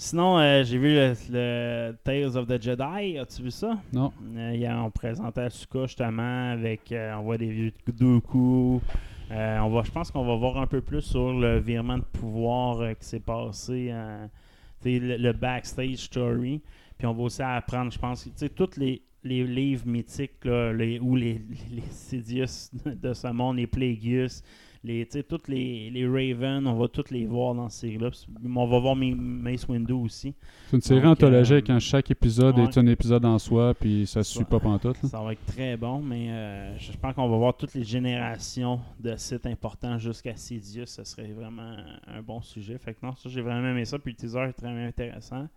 Sinon, 0.00 0.38
euh, 0.38 0.62
j'ai 0.62 0.78
vu 0.78 0.94
le, 0.94 1.12
le 1.30 1.92
Tales 2.04 2.36
of 2.36 2.46
the 2.46 2.62
Jedi. 2.62 3.18
As-tu 3.18 3.42
vu 3.42 3.50
ça? 3.50 3.78
Non. 3.92 4.12
Euh, 4.36 4.52
il 4.54 4.60
y 4.60 4.66
a- 4.66 4.80
on 4.80 4.90
présentait 4.92 5.40
Asuka 5.40 5.86
justement 5.86 6.52
avec 6.52 6.92
euh, 6.92 7.14
on 7.16 7.22
voit 7.22 7.36
des 7.36 7.50
vieux 7.50 7.72
Dooku. 7.88 8.80
Euh, 9.32 9.58
on 9.58 9.68
va, 9.70 9.82
je 9.82 9.90
pense 9.90 10.10
qu'on 10.12 10.24
va 10.24 10.36
voir 10.36 10.58
un 10.58 10.68
peu 10.68 10.80
plus 10.80 11.02
sur 11.02 11.32
le 11.32 11.58
virement 11.58 11.98
de 11.98 12.04
pouvoir 12.04 12.80
euh, 12.80 12.92
qui 12.94 13.04
s'est 13.06 13.18
passé, 13.20 13.88
euh, 13.90 14.26
le, 14.84 15.16
le 15.16 15.32
backstage 15.32 15.96
story. 15.96 16.62
Puis 16.96 17.06
on 17.06 17.12
va 17.12 17.22
aussi 17.24 17.42
apprendre, 17.42 17.90
je 17.92 17.98
pense, 17.98 18.22
tu 18.22 18.30
sais, 18.36 18.48
tous 18.48 18.76
les, 18.76 19.02
les 19.24 19.42
livres 19.44 19.84
mythiques 19.86 20.44
là, 20.44 20.72
les, 20.72 21.00
ou 21.00 21.16
les, 21.16 21.42
les 21.72 21.82
Sidious 21.90 22.70
de 22.84 23.12
ce 23.12 23.28
monde, 23.32 23.56
les 23.56 23.66
Plagueis, 23.66 24.28
les, 24.84 25.06
tous 25.06 25.48
les, 25.48 25.90
les 25.90 26.06
Raven, 26.06 26.66
on 26.66 26.74
va 26.74 26.88
tous 26.88 27.10
les 27.10 27.26
voir 27.26 27.54
dans 27.54 27.68
cette 27.68 27.80
série-là. 27.80 28.10
On 28.44 28.66
va 28.66 28.78
voir 28.78 28.94
Ma- 28.96 29.14
Mace 29.14 29.68
Windu 29.68 29.92
aussi. 29.92 30.34
C'est 30.68 30.76
une 30.76 30.82
série 30.82 31.00
Donc, 31.02 31.12
anthologique, 31.12 31.68
euh, 31.68 31.74
hein, 31.74 31.78
chaque 31.80 32.10
épisode 32.10 32.56
ouais. 32.58 32.64
est 32.64 32.78
un 32.78 32.86
épisode 32.86 33.24
en 33.24 33.38
soi, 33.38 33.74
puis 33.74 34.06
ça 34.06 34.22
se 34.22 34.32
suit 34.34 34.44
pas 34.44 34.60
pantoute. 34.60 34.96
là. 35.02 35.08
Ça 35.08 35.20
va 35.20 35.32
être 35.32 35.44
très 35.46 35.76
bon, 35.76 36.00
mais 36.00 36.30
euh, 36.30 36.78
je 36.78 36.92
pense 36.96 37.14
qu'on 37.14 37.28
va 37.28 37.36
voir 37.36 37.56
toutes 37.56 37.74
les 37.74 37.84
générations 37.84 38.80
de 39.00 39.16
sites 39.16 39.46
importants 39.46 39.98
jusqu'à 39.98 40.36
Sidious. 40.36 40.86
Ce 40.86 41.04
serait 41.04 41.32
vraiment 41.32 41.76
un 42.06 42.22
bon 42.22 42.40
sujet. 42.40 42.78
Fait 42.78 42.94
que 42.94 43.04
non, 43.04 43.14
ça, 43.16 43.28
j'ai 43.28 43.40
vraiment 43.40 43.68
aimé 43.68 43.84
ça. 43.84 43.98
Puis 43.98 44.12
le 44.12 44.16
teaser 44.16 44.40
est 44.48 44.52
très 44.52 44.68
intéressant. 44.68 45.48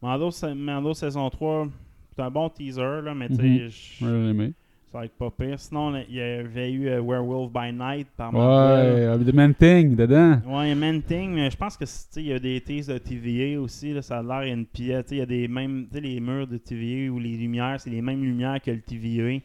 Mando, 0.00 0.30
Mando 0.54 0.94
saison 0.94 1.28
3, 1.28 1.68
c'est 2.16 2.22
un 2.22 2.30
bon 2.30 2.48
teaser, 2.48 3.02
là, 3.02 3.14
mais 3.14 3.28
tu 3.28 3.68
sais, 3.68 4.04
aimé. 4.06 4.52
Ça 4.92 4.98
va 4.98 5.04
être 5.04 5.12
pas 5.16 5.30
pire. 5.30 5.58
Sinon, 5.58 5.94
il 6.08 6.16
y 6.16 6.20
avait 6.20 6.72
eu 6.72 6.88
euh, 6.88 7.00
Werewolf 7.00 7.52
by 7.52 7.72
Night 7.72 8.08
par. 8.16 8.34
Ouais, 8.34 9.16
The 9.24 9.32
Man 9.34 9.54
Thing 9.54 9.94
dedans. 9.94 10.40
Ouais, 10.46 10.74
Man 10.74 11.00
Thing, 11.02 11.30
mais 11.32 11.50
je 11.50 11.56
pense 11.56 11.76
que 11.76 11.86
c'est- 11.86 12.08
tu 12.08 12.14
sais, 12.14 12.20
il 12.22 12.26
y 12.28 12.32
a 12.32 12.38
des 12.38 12.60
teases 12.60 12.88
de 12.88 12.98
TVA 12.98 13.60
aussi, 13.60 13.92
là, 13.92 14.02
ça 14.02 14.18
a 14.18 14.22
l'air 14.22 14.42
il 14.44 14.48
y 14.48 14.50
a 14.50 14.54
une 14.54 14.66
pièce, 14.66 15.06
il 15.12 15.18
y 15.18 15.20
a 15.20 15.26
des 15.26 15.46
mêmes, 15.48 15.86
tu 15.88 15.94
sais, 15.96 16.00
les 16.00 16.18
murs 16.20 16.46
de 16.46 16.56
TVA 16.56 17.10
ou 17.12 17.18
les 17.20 17.36
lumières, 17.36 17.76
c'est 17.78 17.90
les 17.90 18.02
mêmes 18.02 18.22
lumières 18.22 18.60
que 18.60 18.70
le 18.72 18.80
TVA. 18.80 19.38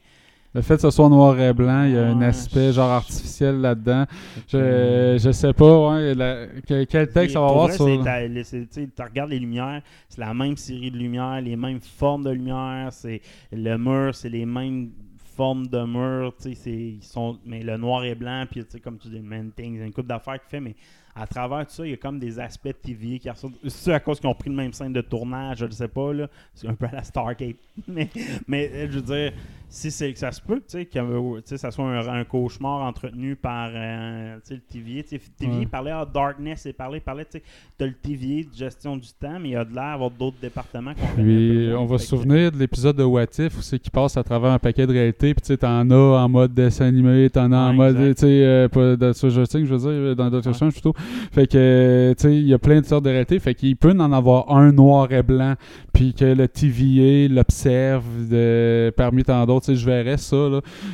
Le 0.55 0.62
fait 0.62 0.75
que 0.75 0.81
ce 0.84 0.89
soit 0.89 1.10
noir 1.10 1.38
et 1.38 1.51
blanc, 1.51 1.84
il 1.84 1.91
y 1.91 1.97
a 1.97 2.08
un 2.08 2.21
aspect 2.21 2.71
genre 2.71 2.89
artificiel 2.89 3.60
là-dedans. 3.60 4.05
Je, 4.47 5.17
je 5.21 5.31
sais 5.31 5.51
pas, 5.51 5.89
ouais, 5.91 6.15
la- 6.15 6.47
que- 6.65 6.86
quel 6.86 7.10
texte 7.10 7.34
ça 7.34 7.41
va 7.41 7.47
avoir 7.49 7.67
vrai, 7.67 7.75
sur. 7.75 7.86
tu 7.86 9.01
regardes 9.03 9.31
les 9.31 9.39
lumières, 9.39 9.81
c'est 10.08 10.21
la 10.21 10.34
même 10.34 10.55
série 10.55 10.89
de 10.89 10.97
lumières, 10.97 11.41
les 11.41 11.58
mêmes 11.58 11.81
formes 11.81 12.23
de 12.23 12.29
lumière, 12.31 12.88
c'est 12.91 13.21
le 13.51 13.75
mur, 13.77 14.15
c'est 14.15 14.29
les 14.29 14.45
mêmes 14.45 14.91
formes 15.36 15.67
de 15.67 15.84
mur, 15.84 16.34
tu 16.41 16.56
sais, 16.56 16.71
ils 16.71 17.04
sont, 17.04 17.39
mais 17.45 17.62
le 17.62 17.78
noir 17.78 18.04
et 18.06 18.15
blanc, 18.15 18.45
puis 18.50 18.63
tu 18.63 18.71
sais, 18.71 18.80
comme 18.80 18.98
tu 18.98 19.10
dis, 19.10 19.17
le 19.17 19.24
man 19.24 19.52
thing, 19.52 19.76
il 19.76 19.80
y 19.80 19.84
a 19.84 19.86
une 19.86 19.93
coupe 19.93 20.08
d'affaires 20.08 20.41
qui 20.41 20.50
fait, 20.50 20.60
mais 20.60 20.76
à 21.15 21.25
travers 21.28 21.65
tout 21.65 21.71
ça, 21.73 21.86
il 21.86 21.91
y 21.91 21.93
a 21.93 21.97
comme 21.97 22.19
des 22.19 22.39
aspects 22.39 22.67
de 22.67 22.71
TVA 22.73 23.17
qui 23.19 23.30
ressortent. 23.30 23.54
C'est 23.67 23.93
à 23.93 23.99
cause 24.01 24.19
qu'ils 24.19 24.30
ont 24.30 24.36
pris 24.36 24.49
le 24.49 24.56
même 24.56 24.73
scène 24.73 24.91
de 24.91 25.01
tournage, 25.01 25.60
je 25.60 25.65
ne 25.65 25.71
sais 25.71 25.88
pas, 25.88 26.12
là. 26.13 26.28
C'est 26.54 26.67
un 26.67 26.73
peu 26.75 26.86
à 26.88 26.91
la 26.91 27.04
Stargate. 27.04 27.56
mais, 27.88 28.10
mais 28.47 28.69
euh, 28.73 28.88
je 28.91 28.99
veux 28.99 29.01
dire, 29.01 29.32
si 29.69 29.91
c'est 29.91 30.12
que 30.13 30.19
ça 30.19 30.32
se 30.32 30.41
peut, 30.41 30.58
tu 30.58 30.63
sais, 30.80 30.86
que 30.86 30.99
euh, 30.99 31.41
ça 31.45 31.71
soit 31.71 31.86
un, 31.86 32.08
un 32.19 32.23
cauchemar 32.25 32.82
entretenu 32.82 33.36
par 33.36 33.69
euh, 33.73 34.38
le 34.49 34.58
TVA. 34.60 35.04
Tu 35.04 35.10
sais, 35.10 35.21
TVA 35.38 35.56
Ouais. 35.60 35.65
parlait 35.65 35.91
à 35.91 36.06
Darkness 36.06 36.65
et 36.65 36.73
parlait, 36.73 36.99
parlait, 36.99 37.25
tu 37.25 37.38
sais, 37.39 37.43
t'as 37.78 37.86
le 37.86 37.93
TVA 37.93 38.43
de 38.49 38.56
gestion 38.56 38.97
du 38.97 39.08
temps, 39.19 39.39
mais 39.39 39.49
il 39.49 39.51
y 39.51 39.56
a 39.56 39.63
de 39.63 39.73
l'air 39.73 39.91
d'avoir 39.93 40.12
d'autres 40.12 40.38
départements 40.41 40.93
qu'on 40.93 41.21
Puis 41.23 41.69
on 41.78 41.86
va 41.86 41.97
se 41.97 42.08
souvenir 42.08 42.51
de 42.51 42.58
l'épisode 42.58 42.97
de 42.97 43.04
What 43.04 43.25
If 43.39 43.58
où 43.58 43.62
c'est 43.62 43.80
qui 43.80 43.89
passe 43.89 44.17
à 44.17 44.23
travers 44.23 44.51
un 44.51 44.60
paquet 44.60 44.86
de 44.86 44.91
réalités. 44.91 45.34
Puis 45.34 45.41
tu 45.41 45.47
sais, 45.47 45.58
t'en 45.58 45.89
as 45.89 45.95
en 45.95 46.28
mode 46.30 46.54
dessin 46.54 46.88
animé, 46.88 47.30
t'en 47.30 47.51
as 47.54 47.58
en 47.58 47.73
mode, 47.73 47.95
tu 48.15 48.21
sais, 48.21 48.28
euh, 48.28 49.13
Stranger 49.13 49.47
Things, 49.47 49.65
je 49.65 49.75
veux 49.75 50.06
dire, 50.08 50.15
dans 50.15 50.30
Doctor 50.30 50.51
Ouais. 50.51 50.54
Strange 50.56 50.73
plutôt. 50.73 50.93
Fait 51.32 51.48
que, 51.48 52.13
tu 52.18 52.22
sais, 52.22 52.36
il 52.36 52.48
y 52.48 52.54
a 52.54 52.60
plein 52.60 52.82
de 52.82 52.86
sortes 52.86 53.06
de 53.06 53.10
réalités. 53.10 53.39
Fait 53.39 53.54
qu'il 53.56 53.76
peut 53.76 53.96
en 54.00 54.12
avoir 54.12 54.52
un 54.56 54.72
noir 54.72 55.12
et 55.12 55.24
blanc, 55.24 55.56
puis 55.94 56.13
que 56.13 56.26
le 56.26 56.48
TVA 56.48 57.34
l'observe 57.34 58.04
de- 58.30 58.94
parmi 58.96 59.24
tant 59.24 59.46
d'autres. 59.46 59.74
Je 59.74 59.86
verrais 59.86 60.18
ça. 60.18 60.36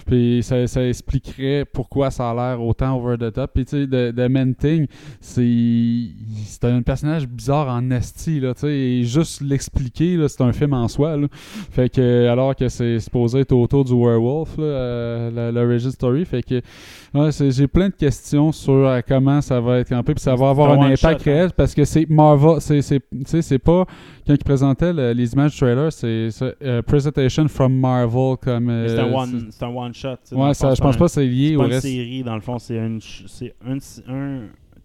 Puis 0.06 0.42
ça, 0.44 0.88
expliquerait 0.88 1.66
pourquoi 1.66 2.12
ça 2.12 2.30
a 2.30 2.34
l'air 2.34 2.62
autant 2.64 2.98
over 2.98 3.18
the 3.18 3.32
top. 3.34 3.52
Puis 3.54 3.66
tu 3.66 3.72
sais, 3.82 3.88
de, 3.88 4.12
de 4.12 4.28
Man 4.28 4.56
Thing, 4.56 4.88
c'est 5.20 6.64
un 6.64 6.82
personnage 6.82 7.28
bizarre 7.28 7.68
en 7.70 7.90
esti, 7.92 8.40
là, 8.40 8.54
tu 8.54 8.62
sais. 8.62 9.04
Juste 9.04 9.42
l'expliquer, 9.42 10.16
là, 10.18 10.28
c'est 10.28 10.42
un 10.42 10.54
film 10.54 10.74
en 10.74 10.88
soi. 10.88 11.18
Fait 11.72 11.90
que, 11.90 12.28
alors 12.28 12.56
que 12.56 12.70
c'est 12.70 13.00
supposé 13.00 13.40
être 13.40 13.52
autour 13.54 13.84
du 13.86 13.94
werewolf, 13.94 14.58
là, 14.58 14.64
euh, 14.64 15.32
la- 15.32 15.52
l'origin 15.52 15.92
story. 15.92 16.26
Fait 16.26 16.44
que, 16.44 16.62
ouais, 17.14 17.30
j'ai 17.52 17.68
plein 17.68 17.90
de 17.90 17.94
questions 17.96 18.52
sur 18.52 18.74
euh, 18.74 19.02
comment 19.08 19.42
ça 19.42 19.60
va 19.60 19.80
être 19.80 19.92
campé, 20.02 20.14
puis 20.14 20.22
ça 20.24 20.36
va 20.36 20.50
avoir 20.50 20.72
un 20.72 20.82
un 20.82 20.92
impact 20.92 21.02
shot, 21.24 21.30
hein. 21.30 21.34
réel, 21.34 21.50
parce 21.56 21.74
que 21.74 21.84
c'est 21.86 22.10
Marvel, 22.10 22.60
c'est, 22.62 22.82
c'est, 22.82 23.00
tu 23.00 23.24
sais, 23.26 23.42
c'est 23.42 23.60
pas, 23.60 23.86
quand 24.28 24.34
ils 24.34 24.38
présentaient 24.44 24.94
le- 24.94 25.14
les 25.14 25.34
images 25.34 25.52
du 25.52 25.58
trailer, 25.58 25.92
c'est, 25.92 26.30
euh, 26.64 26.82
Presentation 26.82 27.48
from 27.48 27.74
Marvel, 27.74 28.38
comme... 28.42 28.68
C'est 28.88 29.00
un 29.00 29.08
euh, 29.08 29.14
one, 29.14 29.48
c'est 29.52 29.64
un 29.64 29.70
one 29.70 29.94
shot. 29.94 30.16
Ouais, 30.32 30.54
ça, 30.54 30.74
je 30.74 30.82
pense 30.82 30.98
pas 30.98 31.04
un- 31.06 31.08
que 31.08 31.14
c'est 31.14 31.26
lié 31.26 31.50
C'est 31.50 31.56
au 31.56 31.60
pas 31.60 31.66
une 31.66 31.72
reste. 31.72 31.86
série, 31.88 32.24
dans 32.24 32.36
le 32.36 32.42
fond, 32.42 32.58
c'est 32.60 32.80
un, 32.80 32.98
un, 33.68 33.78
un 34.14 34.40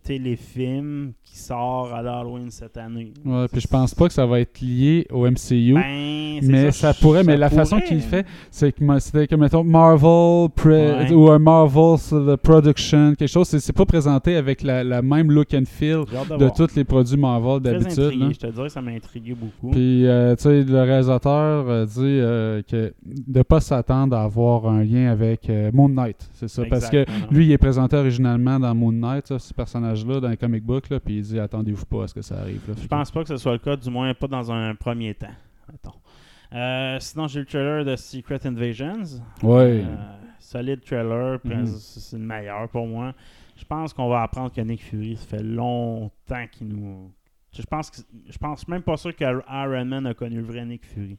téléfilm 0.07 1.13
qui 1.23 1.39
sort 1.39 1.93
à 1.93 2.03
l'Halloween 2.03 2.51
cette 2.51 2.77
année. 2.77 3.13
Ouais, 3.25 3.47
puis 3.51 3.61
je 3.61 3.67
pense 3.69 3.95
pas 3.95 4.07
que 4.09 4.15
ça 4.15 4.25
va 4.27 4.41
être 4.41 4.61
lié 4.61 5.07
au 5.11 5.27
MCU. 5.29 5.75
Ben, 5.75 6.39
mais 6.43 6.71
ça, 6.73 6.95
pourrait, 6.95 7.25
mais 7.25 7.37
la 7.37 7.49
pourrait. 7.49 7.63
façon 7.63 7.81
qu'il 7.81 8.01
fait, 8.01 8.25
c'est 8.51 8.73
que 8.73 8.83
ma- 8.85 9.01
c'était 9.01 9.27
comme 9.27 9.41
mettons 9.41 9.65
Marvel 9.65 10.49
Ouais. 10.65 11.13
ou 11.13 11.29
un 11.31 11.39
Marvel 11.39 11.99
production, 12.43 13.15
quelque 13.15 13.29
chose. 13.29 13.49
C'est, 13.49 13.73
pas 13.73 13.85
présenté 13.87 14.37
avec 14.37 14.63
la, 14.63 14.83
la 14.85 15.03
même 15.03 15.31
look 15.31 15.53
and 15.55 15.65
feel 15.67 16.05
de 16.31 16.37
de 16.47 16.51
tous 16.57 16.75
les 16.77 16.85
produits 16.85 17.17
Marvel 17.17 17.61
d'habitude. 17.61 18.13
je 18.33 18.39
te 18.39 18.47
dirais, 18.47 18.69
ça 18.69 18.81
m'a 18.81 18.93
intrigué 18.93 19.35
beaucoup. 19.35 19.71
Puis, 19.73 20.07
euh, 20.07 20.35
tu 20.37 20.43
sais, 20.45 20.63
le 20.63 20.83
réalisateur 20.83 21.67
euh, 21.69 21.85
dit 21.85 22.01
euh, 22.01 22.63
que 22.63 22.93
de 23.05 23.43
pas 23.43 23.61
s'attendre 23.61 24.17
à 24.17 24.23
avoir 24.23 24.67
un 24.69 24.83
lien 24.85 25.11
avec 25.11 25.49
euh, 25.51 25.71
Moon 25.73 25.89
Knight. 25.89 26.29
C'est 26.33 26.49
ça. 26.49 26.63
Parce 26.69 26.89
que 26.89 27.05
lui, 27.31 27.47
il 27.47 27.53
est 27.53 27.59
présenté 27.59 27.97
originalement 27.97 28.59
dans 28.59 28.75
Moon 28.75 28.93
Knight, 28.93 29.27
ce 29.39 29.53
personnage-là, 29.97 30.21
dans 30.21 30.29
les 30.29 30.37
comic 30.37 30.65
book, 30.65 30.89
là, 30.91 31.01
puis 31.01 31.17
il 31.19 31.23
dit 31.23 31.39
attendez-vous 31.39 31.87
pas 31.87 32.05
à 32.05 32.09
ce 32.09 32.15
que 32.15 32.23
ça 32.23 32.39
arrive. 32.41 32.63
là. 32.69 32.75
Je 32.81 32.87
pense 32.87 33.11
pas 33.11 33.23
que 33.23 33.29
ce 33.29 33.37
soit 33.37 33.53
le 33.53 33.59
cas, 33.59 33.77
du 33.77 33.91
moins 33.91 34.13
pas 34.15 34.27
dans 34.29 34.51
un 34.53 34.75
premier 34.75 35.15
temps. 35.15 35.27
mettons. 35.71 35.97
Euh, 36.55 36.97
sinon, 37.01 37.27
j'ai 37.27 37.41
le 37.41 37.47
trailer 37.47 37.85
de 37.85 37.97
Secret 37.97 38.47
Invasions. 38.47 39.03
Ouais. 39.43 39.83
Euh, 39.85 39.97
solide 40.39 40.81
trailer, 40.85 41.41
Mhm. 41.45 41.67
c'est 41.67 42.17
le 42.17 42.23
meilleur 42.25 42.69
pour 42.69 42.87
moi. 42.87 43.15
Je 43.57 43.65
pense 43.65 43.93
qu'on 43.93 44.09
va 44.09 44.23
apprendre 44.23 44.53
que 44.53 44.61
Nick 44.61 44.83
Fury, 44.85 45.17
ça 45.17 45.27
fait 45.27 45.43
longtemps 45.43 46.47
qu'il 46.53 46.69
nous. 46.69 47.11
Je 47.53 47.63
pense 47.63 47.91
que 47.91 47.97
je 48.29 48.39
pense 48.39 48.69
même 48.69 48.83
pas 48.83 48.97
sûr 48.97 49.17
que 49.17 49.25
Iron 49.25 49.85
Man 49.87 50.07
a 50.07 50.15
connu 50.15 50.37
le 50.37 50.45
vrai 50.45 50.65
Nick 50.65 50.85
Fury. 50.85 51.17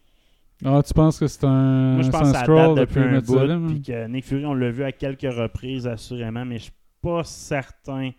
Ah, 0.63 0.81
tu 0.85 0.93
penses 0.93 1.19
que 1.19 1.27
c'est 1.27 1.43
un, 1.43 1.93
Moi, 1.95 2.03
je 2.03 2.09
pense 2.09 2.21
que 2.21 2.27
ça 2.37 2.43
scroll 2.43 2.75
date 2.75 2.87
depuis 2.87 2.99
un 3.01 3.19
bout, 3.19 3.37
hein? 3.39 3.65
puis 3.67 3.81
que 3.81 4.07
Nick 4.07 4.25
Fury, 4.25 4.45
on 4.45 4.53
l'a 4.53 4.69
vu 4.71 4.83
à 4.83 4.91
quelques 4.91 5.21
reprises, 5.23 5.85
assurément, 5.87 6.45
mais 6.45 6.57
je 6.57 6.63
suis 6.63 6.73
pas 7.01 7.23
certain 7.23 8.11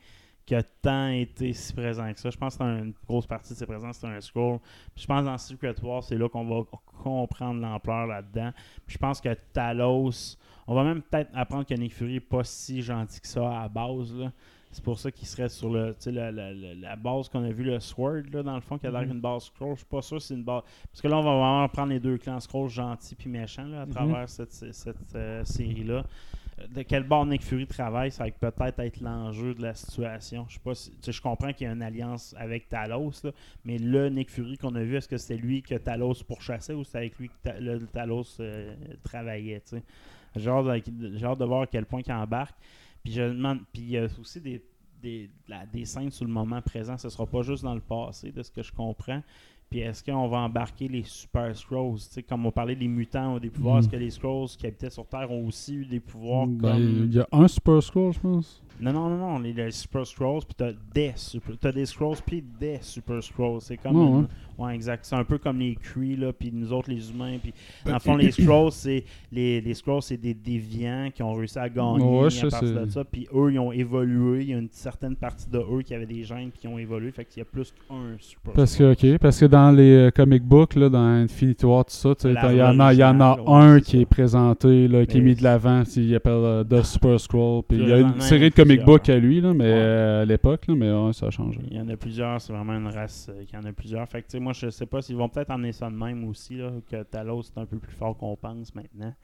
qu'il 0.49 0.57
a 0.57 0.63
tant 0.63 1.09
été 1.09 1.53
si 1.53 1.73
présent 1.73 2.13
que 2.13 2.19
ça. 2.19 2.31
Je 2.31 2.37
pense 2.37 2.57
que 2.57 2.65
c'est 2.65 2.71
une 2.83 2.95
grosse 3.07 3.27
partie 3.27 3.53
de 3.53 3.59
ses 3.59 3.67
présences, 3.67 3.99
c'est 3.99 4.07
un 4.07 4.21
scroll. 4.21 4.59
Puis 4.95 5.03
je 5.03 5.07
pense 5.07 5.21
que 5.21 5.27
dans 5.27 5.39
Secret 5.39 5.75
War, 5.83 6.03
c'est 6.03 6.17
là 6.17 6.29
qu'on 6.29 6.45
va 6.47 6.65
comprendre 7.03 7.61
l'ampleur 7.61 8.07
là-dedans. 8.07 8.51
Puis 8.87 8.95
je 8.95 8.99
pense 8.99 9.21
que 9.21 9.33
Talos, 9.53 10.37
on 10.67 10.75
va 10.75 10.85
même 10.85 11.03
peut-être 11.03 11.31
apprendre 11.35 11.67
que 11.67 11.75
Nick 11.75 11.95
Fury 11.95 12.15
n'est 12.15 12.21
pas 12.21 12.45
si 12.45 12.83
gentil 12.83 13.21
que 13.21 13.29
ça 13.29 13.49
à 13.49 13.63
la 13.63 13.69
base. 13.69 14.13
là. 14.15 14.33
C'est 14.71 14.85
pour 14.85 14.99
ça 14.99 15.11
qu'il 15.11 15.27
serait 15.27 15.49
sur 15.49 15.71
le, 15.71 15.95
la, 16.07 16.31
la- 16.31 16.53
la- 16.53 16.75
la 16.75 16.97
base 16.97 17.29
qu'on 17.31 17.43
a 17.43 17.51
vu, 17.51 17.65
le 17.65 17.81
Sword, 17.81 18.25
là, 18.33 18.43
dans 18.43 18.55
le 18.55 18.61
fond, 18.61 18.77
qui 18.77 18.87
a 18.87 18.91
l'air 18.91 19.03
Mhm. 19.03 19.13
une 19.13 19.21
base 19.21 19.45
scroll. 19.45 19.73
Je 19.73 19.79
suis 19.79 19.87
pas 19.87 20.03
sûr 20.03 20.19
que 20.19 20.23
c'est 20.23 20.35
une 20.35 20.45
base. 20.45 20.63
Parce 20.93 21.01
que 21.01 21.09
là, 21.09 21.17
on 21.17 21.23
va 21.23 21.31
vraiment 21.37 21.69
prendre 21.69 21.89
les 21.89 22.01
deux 22.01 22.19
clans 22.19 22.39
scroll 22.39 22.69
gentils 22.69 23.15
puis 23.15 23.31
méchants 23.31 23.65
là, 23.67 23.83
à 23.83 23.87
Mhm. 23.87 23.93
travers 23.93 24.29
cette, 24.29 24.53
cette, 24.53 24.75
cette, 24.75 25.15
euh, 25.15 25.43
série-là. 25.45 26.05
De 26.67 26.83
quel 26.83 27.05
bord 27.05 27.27
Nick 27.27 27.43
Fury 27.43 27.67
travaille, 27.67 28.11
ça 28.11 28.25
va 28.25 28.51
peut-être 28.51 28.79
être 28.81 29.01
l'enjeu 29.01 29.55
de 29.55 29.63
la 29.63 29.75
situation. 29.75 30.47
Je 30.49 30.55
sais 30.55 30.61
pas 30.61 30.75
si, 30.75 30.93
je 31.07 31.21
comprends 31.21 31.53
qu'il 31.53 31.67
y 31.67 31.71
a 31.71 31.73
une 31.73 31.83
alliance 31.83 32.35
avec 32.39 32.69
Talos, 32.69 33.23
mais 33.65 33.79
le 33.79 34.09
Nick 34.09 34.31
Fury 34.31 34.59
qu'on 34.59 34.75
a 34.75 34.83
vu, 34.83 34.97
est-ce 34.97 35.09
que 35.09 35.17
c'était 35.17 35.41
lui 35.41 35.63
que 35.63 35.75
Talos 35.77 36.25
pourchassait 36.27 36.75
ou 36.75 36.85
c'était 36.85 36.99
avec 36.99 37.19
lui 37.19 37.29
que 37.29 37.51
le 37.61 37.87
Talos 37.87 38.41
euh, 38.41 38.75
travaillait? 39.03 39.63
J'ai 40.37 40.51
hâte 40.51 41.39
de, 41.39 41.45
voir 41.45 41.63
à 41.63 41.67
quel 41.67 41.87
point 41.87 42.03
il 42.05 42.13
embarque. 42.13 42.57
Puis 43.03 43.13
je 43.13 43.23
demande, 43.23 43.61
puis 43.73 43.83
il 43.83 43.91
y 43.91 43.99
a 43.99 44.07
aussi 44.21 44.41
des, 44.41 44.63
des, 45.01 45.31
des 45.73 45.85
scènes 45.85 46.11
sur 46.11 46.25
le 46.25 46.33
moment 46.33 46.61
présent. 46.61 46.97
Ce 46.99 47.09
sera 47.09 47.27
pas 47.27 47.43
juste 47.43 47.65
dans 47.65 47.75
le 47.75 47.81
passé, 47.81 48.33
de 48.33 48.43
ce 48.43 48.51
que 48.51 48.63
je 48.63 48.73
comprends. 48.73 49.23
Puis 49.71 49.81
est-ce 49.81 50.03
qu'on 50.03 50.29
va 50.29 50.39
embarquer 50.39 50.89
les 50.89 51.03
Super 51.05 51.55
Scrolls? 51.55 51.97
Tu 51.99 52.05
sais, 52.05 52.23
comme 52.23 52.47
on 52.47 52.51
parlait 52.51 52.75
des 52.75 52.89
mutants 52.89 53.35
ou 53.35 53.39
des 53.39 53.51
pouvoirs, 53.51 53.77
Mm. 53.77 53.79
est-ce 53.81 53.89
que 53.91 53.97
les 53.97 54.11
Scrolls 54.11 54.49
qui 54.59 54.67
habitaient 54.67 54.89
sur 54.89 55.07
Terre 55.07 55.31
ont 55.31 55.47
aussi 55.47 55.75
eu 55.75 55.85
des 55.85 56.01
pouvoirs 56.01 56.47
Ben, 56.47 56.73
comme... 56.73 56.81
Il 57.11 57.15
y 57.15 57.21
a 57.21 57.29
un 57.33 57.47
Super 57.49 57.83
Scroll, 57.83 58.13
je 58.15 58.19
pense. 58.21 58.63
Non, 58.81 58.93
non, 58.93 59.09
non, 59.11 59.17
non, 59.19 59.39
les, 59.41 59.53
les 59.53 59.71
Super 59.71 60.07
Scrolls, 60.07 60.41
puis 60.47 60.55
t'as 60.57 60.73
des 60.95 61.13
Super... 61.17 61.55
T'as 61.61 61.73
des 61.73 61.85
Scrolls, 61.85 62.17
puis 62.25 62.43
des 62.59 62.79
Super 62.81 63.23
Scrolls. 63.23 63.61
C'est 63.61 63.77
comme... 63.77 63.97
Une-. 63.97 64.29
Ouais, 64.59 64.75
exact. 64.75 65.05
C'est 65.05 65.15
un 65.15 65.25
peu 65.25 65.39
comme 65.39 65.59
les 65.61 65.77
Kree, 65.77 66.17
là, 66.17 66.33
puis 66.33 66.51
nous 66.53 66.73
autres, 66.73 66.91
les 66.91 67.11
humains, 67.11 67.37
puis... 67.41 67.53
Dans 67.87 67.93
le 67.95 67.99
fond, 68.01 68.17
les 68.17 68.33
Scrolls, 68.33 68.73
c'est... 68.73 69.05
Les, 69.31 69.61
les 69.61 69.75
Scrolls, 69.75 70.03
c'est 70.03 70.17
des 70.17 70.35
déviants 70.35 71.11
qui 71.15 71.23
ont 71.23 71.33
réussi 71.35 71.59
à 71.59 71.69
gagner 71.69 72.03
Ouais, 72.05 72.27
à 72.27 72.31
sais, 72.31 72.49
partir 72.49 72.85
de 72.87 72.91
ça, 72.91 73.05
puis 73.05 73.29
eux, 73.35 73.53
ils 73.53 73.59
ont 73.59 73.71
évolué. 73.73 74.43
Il 74.43 74.51
y 74.51 74.55
a 74.55 74.59
une 74.59 74.69
certaine 74.73 75.15
partie 75.17 75.49
de 75.49 75.59
eux 75.59 75.83
qui 75.83 75.95
avaient 75.95 76.07
des 76.07 76.25
gènes 76.25 76.51
qui 76.51 76.67
ont 76.67 76.77
évolué, 76.79 77.11
fait 77.13 77.25
qu'il 77.25 77.39
y 77.39 77.43
a 77.43 77.45
plus 77.45 77.73
qu'un 77.89 78.17
Super 78.19 78.53
Parce 78.55 78.75
que, 78.77 78.93
ok, 78.93 79.19
parce 79.19 79.39
que 79.39 79.47
dans 79.47 79.71
les 79.71 79.93
euh, 80.09 80.11
comic 80.11 80.43
books, 80.43 80.75
là, 80.75 80.89
dans 80.89 80.99
Infinity 81.07 81.65
War, 81.65 81.85
tout 81.85 81.93
ça, 81.93 82.15
tu 82.17 82.23
sais, 82.23 82.33
La 82.33 82.53
il 82.53 82.59
y, 82.59 82.63
en 82.63 82.81
a, 82.81 82.93
il 82.93 82.99
y 82.99 83.05
en 83.05 83.21
a 83.21 83.41
ouais, 83.41 83.45
un 83.49 83.81
qui 83.81 83.93
ça. 83.93 83.99
est 83.99 84.07
présenté, 84.07 84.89
là, 84.89 85.07
qui 85.07 85.19
est 85.19 85.21
mis 85.21 85.35
de 85.37 85.43
l'avant, 85.45 85.83
il 85.97 86.15
appelle 86.17 86.65
The 86.69 86.83
Super 86.83 87.21
Scroll. 87.21 87.63
Puis 87.69 87.79
il 87.79 87.89
y 87.89 87.93
a 87.93 87.99
une 88.01 88.21
série 88.21 88.51
de 88.51 88.55
il 88.57 88.61
y 88.61 88.65
comic 88.65 88.85
books 88.85 89.09
à 89.09 89.17
lui, 89.19 89.41
là, 89.41 89.55
mais 89.55 89.65
Ouais. 89.69 89.73
euh, 89.75 90.23
à 90.23 90.25
l'époque, 90.25 90.67
là, 90.67 90.75
mais 90.75 90.91
ouais, 90.91 91.13
ça 91.13 91.27
a 91.27 91.31
changé. 91.31 91.61
Il 91.71 91.77
y 91.77 91.81
en 91.81 91.89
a 91.89 91.97
plusieurs, 91.97 92.41
c'est 92.41 92.53
vraiment 92.53 92.73
une 92.75 92.89
race 92.89 93.29
euh, 93.31 93.45
qui 93.45 93.57
en 93.57 93.65
a 93.65 93.73
plusieurs. 93.73 94.09
Fait 94.09 94.23
que, 94.23 94.39
moi, 94.49 94.55
je 94.55 94.71
sais 94.71 94.87
pas 94.87 95.03
s'ils 95.03 95.17
vont 95.17 95.29
peut-être 95.29 95.51
emmener 95.51 95.73
ça 95.73 95.91
de 95.91 95.95
même 95.95 96.25
aussi, 96.27 96.57
là, 96.57 96.71
que 96.91 97.03
Talos 97.03 97.43
est 97.43 97.59
un 97.59 97.67
peu 97.67 97.77
plus 97.79 97.93
fort 97.93 98.17
qu'on 98.17 98.35
pense 98.37 98.75
maintenant. 98.75 99.15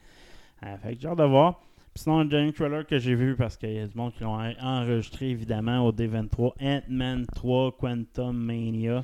Euh, 0.63 0.77
fait 0.77 0.95
que 0.95 1.01
j'ai 1.01 1.07
hâte 1.07 1.17
de 1.17 1.23
voir. 1.23 1.61
Sinon, 1.95 2.19
un 2.19 2.25
dernier 2.25 2.53
trailer 2.53 2.85
que 2.85 2.97
j'ai 2.99 3.15
vu, 3.15 3.35
parce 3.35 3.57
qu'il 3.57 3.71
y 3.71 3.79
a 3.79 3.87
du 3.87 3.97
monde 3.97 4.13
qui 4.13 4.23
l'ont 4.23 4.35
en- 4.39 4.53
enregistré 4.61 5.29
évidemment 5.29 5.79
au 5.85 5.91
D23, 5.91 6.53
Ant-Man 6.61 7.25
3 7.33 7.71
Quantum 7.71 8.37
Mania, 8.37 9.03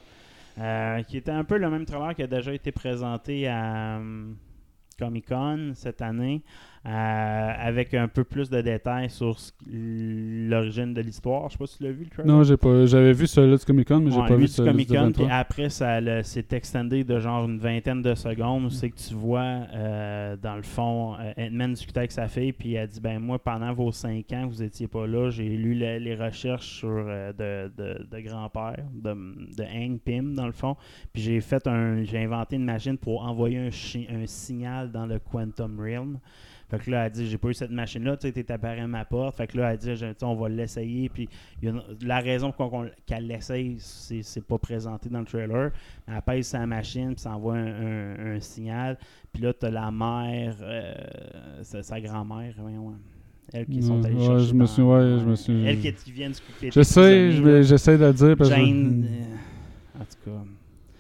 euh, 0.59 1.01
qui 1.03 1.17
était 1.17 1.31
un 1.31 1.43
peu 1.43 1.57
le 1.57 1.69
même 1.69 1.85
trailer 1.85 2.13
qui 2.13 2.21
a 2.21 2.27
déjà 2.27 2.53
été 2.53 2.71
présenté 2.71 3.47
à 3.47 3.97
euh, 3.97 4.31
Comic 4.99 5.27
Con 5.29 5.71
cette 5.73 6.01
année, 6.01 6.43
avec 6.83 7.93
un 7.93 8.07
peu 8.07 8.23
plus 8.23 8.49
de 8.49 8.59
détails 8.61 9.09
sur 9.09 9.37
l'origine 9.67 10.93
de 10.93 11.01
l'histoire. 11.01 11.47
Je 11.49 11.53
sais 11.53 11.57
pas 11.57 11.67
si 11.67 11.77
tu 11.77 11.83
l'as 11.83 11.91
vu 11.91 12.03
le 12.05 12.09
trailer. 12.09 12.25
Non, 12.35 12.43
j'ai 12.43 12.57
pas, 12.57 12.85
j'avais 12.85 13.13
vu 13.13 13.27
celui-là 13.27 13.57
du 13.57 13.65
Comic 13.65 13.87
Con, 13.87 13.99
mais 13.99 14.11
j'ai 14.11 14.17
Ouais, 14.19 14.27
pas 14.27 14.35
vu 14.35 14.45
du 14.45 14.47
celui 14.51 14.71
Comic 14.71 14.87
du 14.89 14.95
Con, 14.95 15.01
23. 15.03 15.25
puis 15.25 15.33
après, 15.35 15.69
ça 15.69 15.99
c'est 16.23 16.53
extendé 16.53 17.03
de 17.03 17.19
genre 17.19 17.45
une 17.47 17.59
vingtaine 17.59 18.01
de 18.01 18.15
secondes. 18.15 18.71
C'est 18.71 18.89
que 18.89 18.97
tu 18.97 19.13
vois, 19.13 19.41
euh, 19.73 20.35
dans 20.37 20.55
le 20.55 20.63
fond, 20.63 21.15
euh, 21.19 21.33
Ant-Man 21.37 21.73
discuter 21.73 21.99
avec 21.99 22.11
sa 22.11 22.27
fille, 22.27 22.51
puis 22.53 22.73
elle 22.73 22.87
dit 22.87 22.99
Ben, 22.99 23.19
moi, 23.19 23.39
pendant 23.39 23.73
vos 23.73 23.91
cinq 23.91 24.31
ans, 24.33 24.47
vous 24.47 24.63
étiez 24.63 24.87
pas 24.87 25.05
là, 25.07 25.29
j'ai 25.29 25.49
lu 25.49 25.75
le- 25.75 25.97
les 25.99 26.15
recherches 26.15 26.67
sur 26.79 26.89
euh, 26.89 27.31
de, 27.33 27.71
de, 27.77 28.07
de 28.09 28.19
grand-père, 28.21 28.83
de, 28.93 29.13
de 29.55 29.63
Hank 29.63 30.01
Pym, 30.01 30.33
dans 30.35 30.45
le 30.47 30.51
fond, 30.51 30.75
puis 31.13 31.21
j'ai 31.21 31.41
fait 31.41 31.65
un. 31.67 32.03
J'ai 32.03 32.19
inventé 32.23 32.55
une 32.55 32.65
machine 32.65 32.97
pour 32.97 33.23
envoyer 33.23 33.57
un, 33.59 33.69
un 33.69 34.25
signal 34.25 34.91
dans 34.91 35.05
le 35.05 35.19
Quantum 35.19 35.79
Realm. 35.79 36.17
Fait 36.71 36.79
que 36.79 36.89
là, 36.89 37.05
elle 37.05 37.11
dit, 37.11 37.27
j'ai 37.27 37.37
pas 37.37 37.49
eu 37.49 37.53
cette 37.53 37.69
machine-là, 37.69 38.15
tu 38.15 38.27
sais, 38.27 38.31
t'es 38.33 38.49
apparu 38.49 38.79
à 38.79 38.87
ma 38.87 39.03
porte. 39.05 39.35
Fait 39.35 39.45
que 39.45 39.57
là, 39.57 39.73
elle 39.73 39.77
dit, 39.77 39.93
je- 39.95 40.05
tu 40.05 40.13
sais, 40.17 40.23
on 40.25 40.35
va 40.35 40.47
l'essayer. 40.47 41.09
Puis 41.09 41.27
une- 41.61 41.83
la 42.01 42.19
raison 42.21 42.53
qu'elle 43.05 43.27
l'essaye, 43.27 43.75
c'est 43.79 44.23
c'est 44.23 44.43
pas 44.45 44.57
présenté 44.57 45.09
dans 45.09 45.19
le 45.19 45.25
trailer. 45.25 45.71
Elle 46.07 46.21
pèse 46.25 46.47
sa 46.47 46.65
machine, 46.65 47.09
puis 47.13 47.19
ça 47.19 47.35
envoie 47.35 47.55
un, 47.55 47.67
un- 47.67 48.35
un 48.35 48.39
signal. 48.39 48.97
Puis 49.33 49.43
là, 49.43 49.51
t'as 49.53 49.69
la 49.69 49.91
mère, 49.91 50.55
euh, 50.61 50.93
sa, 51.61 51.99
grand-mère, 51.99 52.53
elle 53.53 53.65
qui 53.65 53.83
sont 53.83 54.01
ouais, 54.01 54.11
chercher 54.17 54.47
je 54.47 54.53
me 54.53 54.65
suis- 54.65 54.81
ouais, 54.81 55.17
je 55.19 55.25
me 55.25 55.35
suis- 55.35 55.65
Elle 55.65 55.79
qui, 55.81 55.93
qui 55.93 56.11
vient 56.13 56.29
de 56.29 56.35
se 56.35 56.41
couper. 56.41 56.71
Je 56.73 56.81
sais, 56.83 57.31
je 57.31 57.43
vais- 57.43 57.63
j'essaie 57.63 57.97
de 57.97 58.05
le 58.05 58.13
dire. 58.13 58.37
Parce 58.37 58.49
que- 58.49 58.55
Jane, 58.55 59.05
euh, 59.05 59.99
en 59.99 60.05
tout 60.05 60.29
cas. 60.31 60.43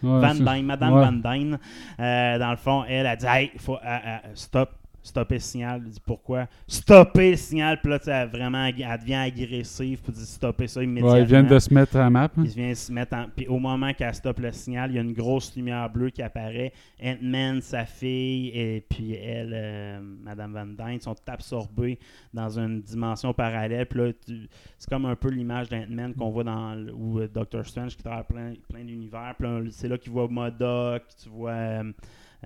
Ouais, 0.03 0.19
Van 0.19 0.33
Dyne, 0.55 0.65
Madame. 0.65 1.21
Van 1.21 1.31
Dyne, 1.33 1.59
dans 1.97 2.51
le 2.51 2.57
fond, 2.57 2.83
elle 2.89 3.05
a 3.05 3.15
dit 3.15 3.25
Hey, 3.25 3.51
faut, 3.57 3.75
euh, 3.75 3.79
euh, 3.85 4.17
stop, 4.33 4.69
stopper 5.03 5.35
le 5.35 5.39
signal. 5.39 5.81
Elle 5.85 5.91
dit 5.91 6.01
pourquoi 6.05 6.47
Stopper 6.67 7.31
le 7.31 7.37
signal, 7.37 7.79
puis 7.81 7.89
là, 7.91 7.99
elle, 8.07 8.29
vraiment, 8.29 8.65
elle 8.65 8.75
devient 8.99 9.15
agressive, 9.15 9.99
puis 10.01 10.13
dit 10.13 10.25
stopper 10.25 10.67
ça 10.67 10.83
immédiatement. 10.83 11.13
Ouais, 11.13 11.21
ils 11.21 11.27
viennent 11.27 11.47
de 11.47 11.59
se 11.59 11.73
mettre 11.73 11.97
à 11.97 12.09
map. 12.09 12.25
hein. 12.37 12.43
Il 12.43 12.49
vient 12.49 12.73
se 12.75 12.91
mettre 12.91 13.15
en... 13.15 13.25
Puis 13.35 13.47
au 13.47 13.59
moment 13.59 13.93
qu'elle 13.93 14.13
stoppe 14.13 14.39
le 14.39 14.51
signal, 14.51 14.91
il 14.91 14.95
y 14.95 14.97
a 14.97 15.01
une 15.01 15.13
grosse 15.13 15.55
lumière 15.55 15.89
bleue 15.89 16.09
qui 16.09 16.21
apparaît. 16.21 16.71
Ant-Man, 17.03 17.61
sa 17.61 17.85
fille, 17.85 18.49
et 18.53 18.85
puis 18.89 19.13
elle, 19.13 19.51
euh, 19.53 19.99
Madame 20.23 20.53
Van 20.53 20.85
Dyne, 20.87 20.99
sont 21.01 21.15
absorbés 21.27 21.97
dans 22.33 22.59
une 22.59 22.81
dimension 22.81 23.33
parallèle. 23.33 23.85
Puis 23.85 23.99
là, 23.99 24.11
tu- 24.25 24.47
c'est 24.77 24.89
comme 24.89 25.05
un 25.05 25.15
peu 25.15 25.29
l'image 25.29 25.69
d'Ant-Man 25.69 26.13
qu'on 26.13 26.29
voit 26.29 26.43
dans... 26.43 26.75
le- 26.75 26.93
ou 26.93 27.19
euh, 27.19 27.27
Doctor 27.27 27.65
Strange 27.65 27.95
qui 27.95 28.03
travaille 28.03 28.25
plein, 28.25 28.53
plein 28.69 28.83
d'univers. 28.83 29.33
Puis 29.37 29.47
là, 29.47 29.61
c'est 29.71 29.87
là 29.87 29.97
qu'il 29.97 30.11
voit 30.11 30.27
Modoc, 30.27 31.03
tu 31.21 31.29
vois... 31.29 31.51
euh, 31.51 31.91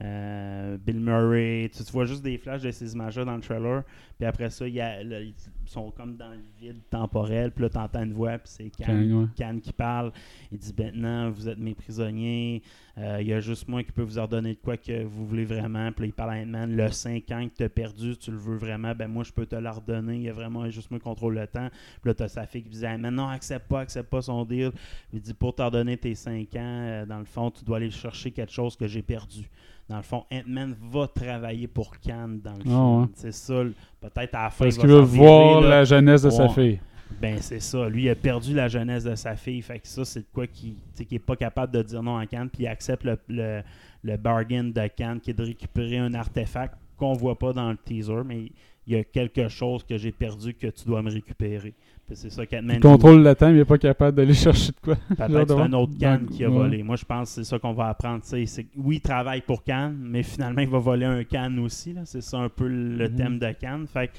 euh, 0.01 0.77
Bill 0.77 0.99
Murray, 0.99 1.69
tu, 1.73 1.84
tu 1.84 1.91
vois 1.91 2.05
juste 2.05 2.21
des 2.23 2.38
flashs 2.38 2.62
de 2.62 2.71
ces 2.71 2.93
images-là 2.93 3.23
dans 3.25 3.36
le 3.36 3.41
trailer, 3.41 3.84
puis 4.17 4.25
après 4.25 4.49
ça, 4.49 4.67
y 4.67 4.79
a- 4.81 5.03
là, 5.03 5.21
ils 5.21 5.34
sont 5.65 5.89
comme 5.91 6.15
dans 6.17 6.29
le 6.29 6.39
vide 6.60 6.81
temporel, 6.89 7.51
puis 7.51 7.63
là, 7.63 7.69
t'entends 7.69 8.03
une 8.03 8.13
voix, 8.13 8.38
puis 8.38 8.47
c'est 8.49 8.69
Kang, 8.69 9.12
ouais. 9.12 9.25
Kang 9.38 9.60
qui 9.62 9.71
parle. 9.73 10.12
Il 10.51 10.58
dit 10.58 10.73
maintenant, 10.77 11.29
vous 11.31 11.47
êtes 11.49 11.58
mes 11.58 11.73
prisonniers, 11.73 12.62
euh, 12.97 13.17
il 13.21 13.27
y 13.27 13.34
a 13.34 13.39
juste 13.39 13.67
moi 13.67 13.84
qui 13.84 13.91
peux 13.91 14.01
vous 14.03 14.17
ordonner 14.17 14.53
de 14.53 14.60
quoi 14.60 14.77
que 14.77 15.03
vous 15.03 15.25
voulez 15.25 15.45
vraiment. 15.45 15.91
Puis 15.91 16.01
là, 16.03 16.08
il 16.08 16.13
parle 16.13 16.31
à 16.31 16.41
Ant-Man, 16.41 16.75
le 16.75 16.89
5 16.91 17.31
ans 17.31 17.47
que 17.49 17.55
tu 17.55 17.63
as 17.63 17.69
perdu, 17.69 18.15
tu 18.17 18.31
le 18.31 18.38
veux 18.38 18.55
vraiment, 18.58 18.93
ben 18.95 19.08
moi, 19.08 19.23
je 19.23 19.31
peux 19.31 19.45
te 19.45 19.55
l'ordonner. 19.55 20.15
Il 20.15 20.21
y 20.23 20.29
a 20.29 20.34
vraiment 20.34 20.69
juste 20.69 20.91
moi 20.91 20.99
qui 20.99 21.03
contrôle 21.05 21.36
le 21.36 21.47
temps. 21.47 21.69
Puis 22.01 22.10
là, 22.10 22.13
tu 22.13 22.23
as 22.23 22.27
sa 22.29 22.45
fille 22.45 22.63
qui 22.63 22.69
dit 22.69 22.86
Ant-Man, 22.88 23.15
non, 23.15 23.27
accepte 23.27 23.67
pas, 23.67 23.81
accepte 23.81 24.10
pas 24.10 24.21
son 24.21 24.45
deal. 24.45 24.71
Il 25.13 25.19
dit 25.21 25.34
pour 25.34 25.55
t'ordonner 25.55 25.97
tes 25.97 26.15
5 26.15 26.53
ans, 26.55 26.60
euh, 26.62 27.05
dans 27.05 27.19
le 27.19 27.25
fond, 27.25 27.49
tu 27.51 27.63
dois 27.65 27.77
aller 27.77 27.91
chercher 27.91 28.31
quelque 28.31 28.51
chose 28.53 28.75
que 28.75 28.88
j'ai 28.88 29.01
perdu. 29.01 29.49
Dans 29.87 29.97
le 29.97 30.03
fond, 30.03 30.23
Ant-Man 30.31 30.75
va 30.91 31.07
travailler 31.07 31.67
pour 31.67 31.99
Khan 31.99 32.29
dans 32.43 32.53
le 32.53 32.63
Ah, 32.67 33.03
film. 33.05 33.09
C'est 33.15 33.31
ça. 33.33 33.61
Peut-être 34.01 34.35
à 34.35 34.43
la 34.45 34.49
fin. 34.49 34.65
Parce 34.65 34.75
il 34.77 34.79
qu'il 34.81 34.89
veut 34.89 34.99
voir 34.99 35.61
là. 35.61 35.69
la 35.69 35.83
jeunesse 35.83 36.23
de 36.23 36.29
sa 36.31 36.49
fille. 36.49 36.79
Ben 37.21 37.37
c'est 37.39 37.59
ça. 37.59 37.87
Lui, 37.87 38.03
il 38.05 38.09
a 38.09 38.15
perdu 38.15 38.53
la 38.55 38.67
jeunesse 38.67 39.03
de 39.03 39.13
sa 39.15 39.35
fille. 39.35 39.61
Fait 39.61 39.79
que 39.79 39.87
ça, 39.87 40.03
c'est 40.03 40.21
de 40.21 40.27
quoi 40.33 40.47
qui 40.47 40.75
n'est 41.11 41.19
pas 41.19 41.35
capable 41.35 41.71
de 41.73 41.83
dire 41.83 42.01
non 42.01 42.17
à 42.17 42.25
Khan. 42.25 42.47
Puis 42.51 42.63
il 42.63 42.67
accepte 42.67 43.03
le, 43.03 43.17
le, 43.29 43.61
le 44.03 44.17
bargain 44.17 44.63
de 44.63 44.87
Khan 44.97 45.17
qui 45.21 45.29
est 45.29 45.33
de 45.35 45.43
récupérer 45.43 45.99
un 45.99 46.13
artefact 46.15 46.75
qu'on 46.97 47.13
voit 47.13 47.37
pas 47.37 47.53
dans 47.53 47.69
le 47.69 47.77
teaser, 47.77 48.23
mais 48.25 48.51
il 48.87 48.93
y 48.93 48.95
a 48.97 49.03
quelque 49.03 49.47
chose 49.47 49.83
que 49.83 49.97
j'ai 49.97 50.11
perdu 50.11 50.53
que 50.53 50.67
tu 50.67 50.85
dois 50.85 51.01
me 51.01 51.09
récupérer. 51.11 51.73
C'est 52.13 52.29
ça 52.29 52.45
qu'Ant-Man 52.45 52.75
Il 52.75 52.81
contrôle 52.81 53.23
le 53.23 53.33
temps, 53.33 53.47
mais 53.47 53.53
il 53.53 53.57
n'est 53.57 53.65
pas 53.65 53.79
capable 53.79 54.15
d'aller 54.17 54.33
chercher 54.45 54.71
de 54.73 54.79
quoi. 54.79 54.95
Peut-être 54.95 55.47
c'est 55.47 55.59
un 55.59 55.73
autre 55.73 55.93
Donc, 55.93 56.29
qui 56.29 56.43
a 56.45 56.49
ouais. 56.49 56.55
volé. 56.55 56.83
Moi, 56.83 56.97
je 56.97 57.05
pense 57.05 57.29
que 57.29 57.35
c'est 57.35 57.43
ça 57.49 57.57
qu'on 57.57 57.73
va 57.73 57.87
apprendre. 57.89 58.21
oui, 58.31 58.95
il 58.97 59.01
travaille 59.01 59.41
pour 59.41 59.63
Khan, 59.63 59.91
mais 59.97 60.21
finalement, 60.21 60.61
il 60.61 60.69
va 60.69 60.77
voler 60.77 61.05
un 61.05 61.23
Khan 61.23 61.57
aussi. 61.63 61.93
là. 61.93 62.01
C'est 62.05 62.21
ça 62.21 62.37
un 62.37 62.49
peu 62.49 62.67
le 62.67 63.09
Mhm. 63.09 63.15
thème 63.15 63.39
de. 63.39 63.47
Fait 63.87 64.07
que, 64.07 64.11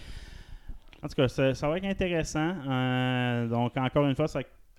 en 1.05 1.09
tout 1.09 1.15
cas, 1.15 1.29
ça, 1.29 1.55
ça 1.55 1.69
va 1.69 1.79
être 1.79 1.85
intéressant. 1.85 2.55
Euh, 2.69 3.47
donc, 3.47 3.77
encore 3.77 4.05
une 4.07 4.17
fois, 4.17 4.27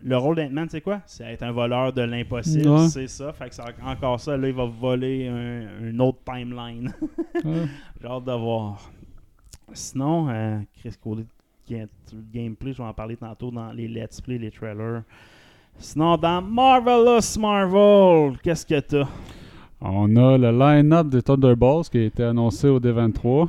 le 0.03 0.17
rôle 0.17 0.35
d'Ant-Man, 0.35 0.67
c'est 0.69 0.81
quoi? 0.81 1.01
C'est 1.05 1.23
être 1.23 1.43
un 1.43 1.53
voleur 1.53 1.93
de 1.93 2.01
l'impossible. 2.01 2.67
Ouais. 2.67 2.87
C'est 2.89 3.07
ça. 3.07 3.31
Fait 3.31 3.47
que 3.47 3.55
c'est 3.55 3.63
encore 3.85 4.19
ça. 4.19 4.35
Là, 4.35 4.49
il 4.49 4.53
va 4.53 4.65
voler 4.65 5.27
un, 5.29 5.87
une 5.87 6.01
autre 6.01 6.19
timeline. 6.25 6.93
Ouais. 7.45 7.53
J'ai 8.01 8.07
hâte 8.07 8.25
de 8.25 8.33
voir. 8.33 8.91
Sinon, 9.73 10.29
euh, 10.29 10.59
Chris 10.79 10.95
le 11.69 12.23
gameplay, 12.33 12.71
je 12.73 12.77
vais 12.77 12.87
en 12.87 12.93
parler 12.93 13.17
tantôt 13.17 13.51
dans 13.51 13.71
les 13.71 13.87
let's 13.87 14.21
play, 14.21 14.37
les 14.37 14.51
trailers. 14.51 15.03
Sinon, 15.77 16.17
dans 16.17 16.41
Marvelous 16.41 17.39
Marvel, 17.39 18.37
qu'est-ce 18.41 18.65
que 18.65 18.79
t'as? 18.79 19.07
On 19.79 20.15
a 20.15 20.37
le 20.37 20.51
line-up 20.51 21.07
des 21.07 21.21
Thunderbolts 21.21 21.89
qui 21.89 21.99
a 21.99 22.03
été 22.05 22.23
annoncé 22.23 22.67
au 22.67 22.79
D23. 22.79 23.47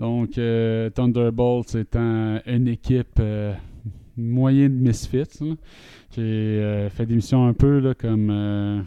Donc, 0.00 0.38
euh, 0.38 0.88
Thunderbolts 0.90 1.74
étant 1.74 2.38
une 2.46 2.68
équipe 2.68 3.18
euh, 3.20 3.52
moyenne 4.16 4.78
de 4.78 4.88
Misfits. 4.88 5.40
là. 5.40 5.54
J'ai 6.16 6.22
euh, 6.22 6.88
fait 6.88 7.04
des 7.04 7.16
missions 7.16 7.46
un 7.46 7.52
peu 7.52 7.94
comme, 7.98 8.84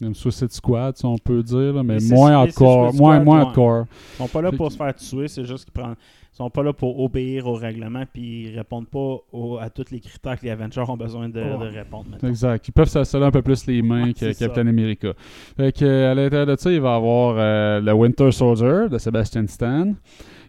comme 0.00 0.14
Suicide 0.14 0.52
Squad, 0.52 0.96
si 0.96 1.04
on 1.04 1.18
peut 1.18 1.42
dire, 1.42 1.72
là, 1.74 1.82
mais 1.82 1.98
moins 2.10 2.32
hardcore. 2.32 2.94
Moins, 2.94 3.20
moins 3.20 3.40
hardcore. 3.40 3.84
Ils 4.14 4.16
sont 4.18 4.28
pas 4.28 4.42
là 4.42 4.52
pour 4.52 4.70
se 4.70 4.76
faire 4.76 4.94
tuer, 4.94 5.28
c'est 5.28 5.44
juste 5.44 5.64
qu'ils 5.64 5.72
prennent. 5.72 5.96
Ils 6.32 6.36
sont 6.36 6.50
pas 6.50 6.62
là 6.62 6.72
pour 6.72 7.00
obéir 7.00 7.48
au 7.48 7.54
règlement, 7.54 8.04
puis 8.12 8.44
ils 8.44 8.56
répondent 8.56 8.86
pas 8.86 9.16
au- 9.32 9.58
à 9.60 9.70
tous 9.70 9.90
les 9.90 9.98
critères 9.98 10.38
que 10.38 10.44
les 10.44 10.52
Avengers 10.52 10.84
ont 10.86 10.96
besoin 10.96 11.28
de, 11.28 11.40
répondre. 11.40 12.06
Exact. 12.22 12.68
Ils 12.68 12.72
peuvent 12.72 12.88
s'assurer 12.88 13.24
un 13.24 13.30
peu 13.32 13.42
plus 13.42 13.66
les 13.66 13.82
mains 13.82 14.04
Ouais, 14.04 14.12
que 14.14 14.38
Captain 14.38 14.62
ça. 14.62 14.68
America. 14.68 15.08
Fait 15.56 15.72
que, 15.72 15.84
euh, 15.84 16.12
à 16.12 16.14
l'intérieur 16.14 16.46
de 16.46 16.54
ça, 16.56 16.70
il 16.70 16.80
va 16.80 16.92
y 16.92 16.96
avoir 16.96 17.34
euh, 17.38 17.80
le 17.80 17.92
Winter 17.92 18.30
Soldier 18.30 18.88
de 18.88 18.98
Sebastian 18.98 19.46
Stan. 19.48 19.92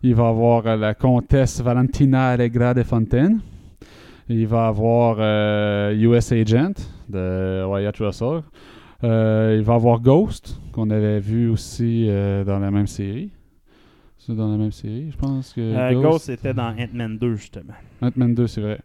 Il 0.03 0.13
va 0.13 0.27
avoir 0.27 0.67
euh, 0.67 0.75
la 0.75 0.93
comtesse 0.93 1.59
Valentina 1.59 2.27
Allegra 2.29 2.75
de 2.75 2.83
Fontaine. 2.83 3.39
Il 4.29 4.45
va 4.45 4.67
avoir 4.67 5.15
euh, 5.19 5.91
US 5.95 6.31
Agent 6.31 6.73
de 7.09 7.65
Wyatt 7.65 7.97
Russell. 7.97 8.41
Euh, 9.03 9.55
il 9.57 9.63
va 9.63 9.75
avoir 9.75 10.01
Ghost, 10.01 10.59
qu'on 10.73 10.89
avait 10.89 11.19
vu 11.19 11.49
aussi 11.49 12.07
euh, 12.09 12.43
dans 12.43 12.59
la 12.59 12.69
même 12.69 12.87
série. 12.87 13.31
C'est 14.19 14.35
dans 14.35 14.51
la 14.51 14.57
même 14.57 14.73
série, 14.73 15.09
je 15.11 15.17
pense 15.17 15.53
que. 15.53 15.61
Euh, 15.61 16.01
Ghost 16.01 16.27
était 16.27 16.53
dans 16.53 16.75
Ant-Man 16.77 17.17
2, 17.17 17.35
justement. 17.35 17.73
Ant-Man 18.01 18.35
2, 18.35 18.47
c'est 18.47 18.59
vrai. 18.59 18.79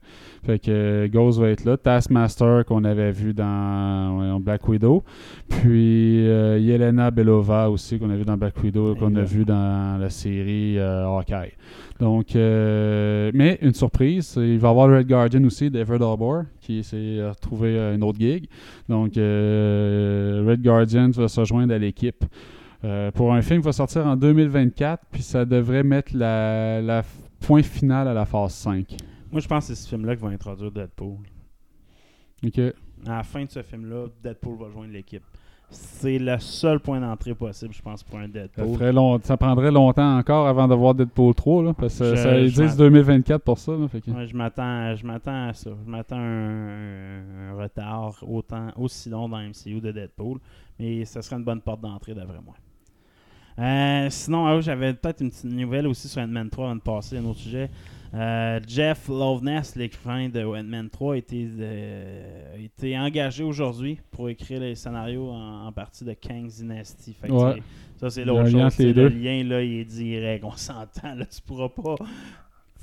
Fait 0.47 0.61
que 0.61 0.71
euh, 0.71 1.09
Ghost 1.09 1.41
va 1.41 1.49
être 1.49 1.65
là. 1.65 1.77
Taskmaster 1.77 2.65
qu'on 2.65 2.85
avait 2.85 3.11
vu 3.11 3.35
dans 3.35 4.39
Black 4.41 4.69
Widow. 4.69 5.03
Puis 5.49 6.29
euh, 6.29 6.59
Yelena 6.59 7.11
Belova 7.11 7.69
aussi 7.69 7.99
qu'on 7.99 8.11
a 8.11 8.17
vu 8.17 8.25
dans 8.25 8.37
Black 8.37 8.63
Widow, 8.63 8.95
qu'on 8.95 9.15
a 9.17 9.23
vu 9.23 9.45
dans 9.45 9.99
la 9.99 10.11
série 10.11 10.79
euh, 10.79 11.07
Hawkeye. 11.07 11.53
Donc, 11.99 12.37
euh, 12.37 13.31
mais 13.35 13.59
une 13.63 13.75
surprise, 13.75 14.35
il 14.37 14.59
va 14.59 14.69
y 14.69 14.71
avoir 14.71 14.89
le 14.89 14.99
Red 14.99 15.09
Guardian 15.09 15.45
aussi, 15.45 15.71
David 15.71 16.03
Arbor, 16.03 16.43
qui 16.61 16.83
s'est 16.85 17.27
retrouvé 17.27 17.77
une 17.95 18.03
autre 18.03 18.19
gig. 18.19 18.49
Donc, 18.89 19.13
Red 19.15 20.63
Guardian 20.63 21.11
va 21.11 21.29
se 21.29 21.45
joindre 21.45 21.75
à 21.75 21.79
l'équipe. 21.79 22.25
Euh, 22.85 23.11
pour 23.11 23.33
un 23.33 23.41
film 23.43 23.61
qui 23.61 23.65
va 23.67 23.73
sortir 23.73 24.07
en 24.07 24.15
2024, 24.17 25.05
puis 25.11 25.23
ça 25.23 25.45
devrait 25.45 25.83
mettre 25.83 26.15
la, 26.15 27.03
point 27.41 27.63
final 27.63 28.09
à 28.09 28.15
la 28.15 28.27
phase 28.27 28.53
5. 28.55 28.97
Moi, 29.33 29.41
je 29.41 29.49
pense 29.49 29.67
que 29.69 29.75
c'est 29.75 29.83
ce 29.83 29.89
film-là 29.89 30.15
qui 30.17 30.23
va 30.23 30.29
introduire 30.29 30.71
Deadpool. 30.71 31.17
OK. 32.47 32.59
À 33.07 33.17
la 33.17 33.23
fin 33.23 33.45
de 33.45 33.51
ce 33.51 33.63
film-là, 33.63 34.07
Deadpool 34.23 34.59
va 34.59 34.69
joindre 34.71 34.93
l'équipe. 34.93 35.23
C'est 35.71 36.19
le 36.19 36.39
seul 36.39 36.79
point 36.79 37.01
d'entrée 37.01 37.35
possible, 37.35 37.73
je 37.75 37.83
pense, 37.83 38.03
pour 38.05 38.19
un 38.19 38.29
Deadpool. 38.29 38.79
long- 38.91 39.19
ça 39.23 39.37
prendrait 39.37 39.71
longtemps 39.73 40.19
encore 40.19 40.47
avant 40.47 40.69
de 40.69 40.75
voir 40.75 40.95
Deadpool 40.95 41.35
3, 41.35 41.63
là, 41.65 41.73
parce 41.75 41.99
que 41.99 42.11
Je- 42.11 42.17
ça, 42.17 42.39
ils 42.39 42.49
disent 42.51 42.59
m'att- 42.61 42.77
2024 42.77 43.43
pour 43.43 43.59
ça. 43.59 43.73
là, 43.73 43.89
fait 43.89 44.01
que- 44.03 44.11
Ouais, 44.11 44.27
je 44.27 44.37
m'attends, 44.37 44.95
je 44.95 45.07
m'attends 45.07 45.49
à 45.49 45.53
ça. 45.55 45.71
Je 45.85 45.91
m'attends 45.91 46.17
à 46.17 46.21
un, 46.21 47.51
un 47.51 47.55
retard 47.55 48.23
autant 48.29 48.69
aussi 48.77 49.09
long 49.09 49.29
dans 49.29 49.39
MCU 49.39 49.81
de 49.81 49.91
Deadpool, 49.91 50.39
mais 50.79 51.05
ça 51.07 51.23
serait 51.23 51.37
une 51.37 51.45
bonne 51.45 51.63
porte 51.63 51.81
d'entrée 51.81 52.15
d'après 52.15 52.41
moi. 52.45 52.55
Euh, 53.59 54.09
sinon, 54.11 54.47
ah 54.47 54.61
j'avais 54.61 54.95
peut-être 54.95 55.21
une 55.21 55.31
petite 55.31 55.45
nouvelle 55.45 55.87
aussi 55.87 56.09
sur 56.09 56.21
Ant-Man 56.21 56.51
3 56.51 56.65
avant 56.67 56.77
de 56.77 56.81
passer 56.81 57.17
à 57.17 57.21
un 57.21 57.25
autre 57.25 57.39
sujet. 57.41 57.71
Euh, 58.13 58.61
Jeff 58.67 59.09
Loveness, 59.09 59.75
l'écrivain 59.77 60.29
de 60.29 60.45
Ant-Man 60.45 60.89
3, 60.91 61.15
a 61.15 61.17
été, 61.17 61.49
euh, 61.59 62.55
a 62.55 62.59
été 62.59 62.99
engagé 62.99 63.43
aujourd'hui 63.45 63.99
pour 64.11 64.29
écrire 64.29 64.61
les 64.61 64.75
scénarios 64.75 65.31
en, 65.31 65.67
en 65.67 65.73
partie 65.73 66.05
de 66.05 66.15
Kang's 66.15 66.57
Dynasty. 66.61 67.13
Fait 67.13 67.29
que, 67.29 67.33
Ouais. 67.33 67.55
tu 67.55 67.59
sais, 67.61 67.65
Ça, 68.01 68.11
c'est 68.11 68.25
l'autre 68.25 68.49
chose. 68.51 68.79
Le 68.79 69.09
lien, 69.09 69.43
là, 69.45 69.63
il 69.63 69.81
est 69.81 69.85
direct. 69.85 70.45
On 70.45 70.51
s'entend. 70.57 71.15
Là, 71.15 71.25
tu 71.27 71.41
pourras 71.43 71.69
pas. 71.69 71.97